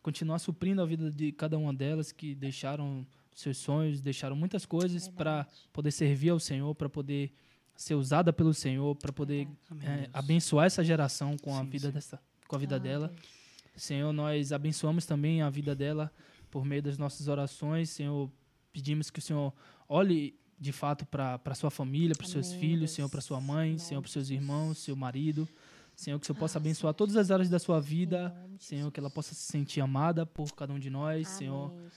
continuar 0.03 0.39
suprindo 0.39 0.81
a 0.83 0.87
vida 0.87 1.11
de 1.11 1.33
cada 1.33 1.59
uma 1.59 1.75
delas 1.75 2.13
que 2.13 2.35
deixaram 2.35 3.05
seus 3.35 3.59
sonhos, 3.59 4.01
deixaram 4.01 4.37
muitas 4.37 4.65
coisas 4.65 5.09
para 5.09 5.43
Verdade. 5.43 5.69
poder 5.73 5.91
servir 5.91 6.31
ao 6.31 6.39
Senhor, 6.41 6.75
para 6.77 6.89
poder 6.89 7.33
ser 7.77 7.95
usada 7.97 8.33
pelo 8.33 8.55
Senhor, 8.55 8.95
para 8.97 9.13
poder 9.13 9.47
Deus. 9.71 10.09
abençoar 10.13 10.67
essa 10.67 10.83
geração 10.85 11.37
com 11.37 11.55
a 11.57 11.63
Sim, 11.63 11.71
vida 11.71 11.89
sim. 11.89 11.93
dessa, 11.95 12.21
com 12.49 12.55
a 12.57 12.59
vida 12.59 12.77
Ah, 12.77 12.79
dela. 12.79 13.09
Deus. 13.09 13.46
Senhor, 13.77 14.13
nós 14.13 14.53
abençoamos 14.53 15.07
também 15.07 15.43
a 15.43 15.51
vida 15.51 15.75
dela 15.75 16.11
por 16.51 16.65
meio 16.65 16.83
das 16.83 16.97
nossas 16.99 17.29
orações. 17.29 17.91
Senhor, 17.91 18.31
pedimos 18.73 19.11
que 19.11 19.19
o 19.19 19.23
Senhor 19.23 19.53
olhe 19.89 20.39
de 20.59 20.73
fato 20.73 21.05
para 21.05 21.41
a 21.45 21.55
sua 21.55 21.71
família, 21.71 22.15
para 22.15 22.25
os 22.25 22.31
seus 22.31 22.49
Amém, 22.49 22.61
filhos. 22.61 22.91
Senhor, 22.91 23.09
para 23.09 23.21
sua 23.21 23.41
mãe, 23.41 23.75
Em 23.75 23.79
Senhor, 23.79 24.01
para 24.01 24.07
os 24.07 24.13
seus 24.13 24.31
irmãos, 24.31 24.79
seu 24.79 24.97
marido. 24.97 25.49
Senhor, 25.95 26.19
que 26.19 26.25
o 26.25 26.27
Senhor 26.27 26.39
possa 26.39 26.59
Ah, 26.59 26.61
abençoar 26.61 26.95
todas 26.95 27.17
as 27.17 27.31
áreas 27.31 27.49
da 27.49 27.59
sua 27.59 27.81
vida. 27.81 28.35
Senhor, 28.59 28.91
que 28.91 29.01
ela 29.01 29.11
possa 29.11 29.35
se 29.35 29.41
sentir 29.41 29.81
amada 29.81 30.27
por 30.27 30.55
cada 30.55 30.73
um 30.73 30.79
de 30.79 30.91
nós. 30.91 31.29
Senhor, 31.29 31.71
Amém, 31.71 31.91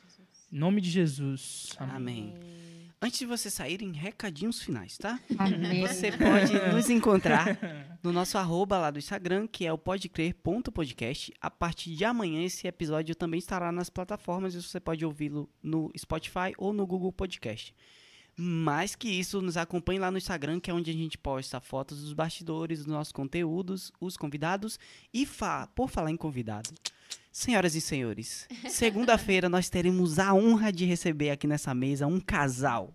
em 0.52 0.58
nome 0.58 0.82
de 0.82 0.90
Jesus. 0.90 1.74
Amém. 1.78 2.34
Amém. 2.36 2.69
Antes 3.02 3.20
de 3.20 3.26
vocês 3.26 3.54
saírem, 3.54 3.94
recadinhos 3.94 4.62
finais, 4.62 4.98
tá? 4.98 5.18
Amém. 5.38 5.88
Você 5.88 6.12
pode 6.12 6.52
nos 6.76 6.90
encontrar 6.90 7.58
no 8.04 8.12
nosso 8.12 8.38
arroba 8.38 8.78
lá 8.78 8.92
do 8.92 9.00
Instagram, 9.00 9.48
que 9.48 9.66
é 9.66 9.72
o 9.72 9.78
podecrer.podcast. 9.78 11.32
A 11.40 11.50
partir 11.50 11.96
de 11.96 12.04
amanhã, 12.04 12.44
esse 12.44 12.68
episódio 12.68 13.16
também 13.16 13.38
estará 13.38 13.72
nas 13.72 13.90
plataformas 13.90 14.54
e 14.54 14.62
você 14.62 14.82
pode 14.82 15.06
ouvi-lo 15.06 15.50
no 15.64 15.90
Spotify 15.98 16.52
ou 16.58 16.74
no 16.74 16.86
Google 16.86 17.14
Podcast. 17.14 17.74
Mais 18.36 18.96
que 18.96 19.08
isso, 19.08 19.42
nos 19.42 19.56
acompanhe 19.56 20.00
lá 20.00 20.12
no 20.12 20.18
Instagram, 20.18 20.60
que 20.60 20.70
é 20.70 20.74
onde 20.74 20.92
a 20.92 20.94
gente 20.94 21.18
posta 21.18 21.62
fotos 21.62 22.02
dos 22.02 22.12
bastidores, 22.12 22.80
dos 22.80 22.88
nossos 22.88 23.14
conteúdos, 23.14 23.94
os 24.02 24.18
convidados. 24.18 24.78
E 25.14 25.26
fa 25.26 25.68
por 25.68 25.90
falar 25.90 26.12
em 26.12 26.18
convidado, 26.18 26.70
senhoras 27.32 27.76
e 27.76 27.82
senhores, 27.82 28.48
segunda-feira 28.70 29.48
nós 29.50 29.70
teremos 29.70 30.20
a 30.20 30.34
honra 30.34 30.72
de 30.72 30.86
receber 30.86 31.30
aqui 31.30 31.48
nessa 31.48 31.74
mesa 31.74 32.08
um 32.08 32.20
casal. 32.20 32.94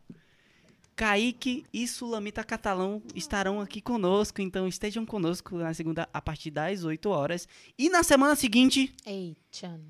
Kaique 0.97 1.65
e 1.73 1.89
Sulamita 1.89 2.45
Catalão 2.45 3.03
estarão 3.17 3.61
aqui 3.61 3.81
conosco, 3.81 4.41
então 4.41 4.69
estejam 4.69 5.05
conosco 5.05 5.57
na 5.57 5.75
segunda 5.75 6.09
a 6.13 6.23
partir 6.23 6.53
das 6.53 6.85
8 6.85 7.09
horas. 7.09 7.49
E 7.77 7.89
na 7.89 8.05
semana 8.05 8.37
seguinte, 8.37 8.95
Ei, 9.05 9.37
tchan. 9.51 9.81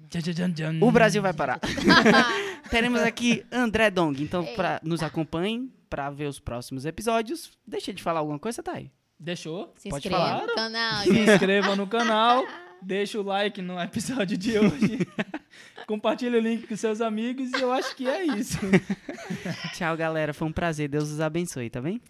O 0.80 0.90
Brasil 0.90 1.20
vai 1.20 1.34
parar. 1.34 1.60
Teremos 2.70 3.02
aqui 3.02 3.44
André 3.52 3.90
Dong, 3.90 4.22
então 4.22 4.46
pra, 4.56 4.80
nos 4.82 5.02
acompanhem 5.02 5.70
para 5.90 6.08
ver 6.08 6.26
os 6.26 6.40
próximos 6.40 6.86
episódios. 6.86 7.52
Deixa 7.66 7.92
de 7.92 8.02
falar 8.02 8.20
alguma 8.20 8.38
coisa, 8.38 8.62
Thay? 8.62 8.90
Deixou? 9.20 9.72
Se 9.76 9.90
Pode 9.90 10.08
inscreva 10.08 10.26
falar. 10.26 10.46
no 10.46 10.54
canal. 10.54 11.02
Se 11.02 11.10
inscreva 11.10 11.76
no 11.76 11.86
canal, 11.86 12.44
deixa 12.84 13.18
o 13.18 13.22
like 13.22 13.60
no 13.62 13.80
episódio 13.80 14.36
de 14.36 14.58
hoje, 14.58 14.98
compartilha 15.86 16.38
o 16.38 16.40
link 16.40 16.66
com 16.66 16.76
seus 16.76 17.00
amigos 17.00 17.50
e 17.52 17.60
eu 17.60 17.72
acho 17.72 17.96
que 17.96 18.08
é 18.08 18.24
isso. 18.24 18.58
Tchau, 19.74 19.96
galera. 19.96 20.34
Foi 20.34 20.46
um 20.46 20.52
prazer. 20.52 20.88
Deus 20.88 21.10
os 21.10 21.20
abençoe, 21.20 21.70
tá 21.70 21.80
bem? 21.80 22.00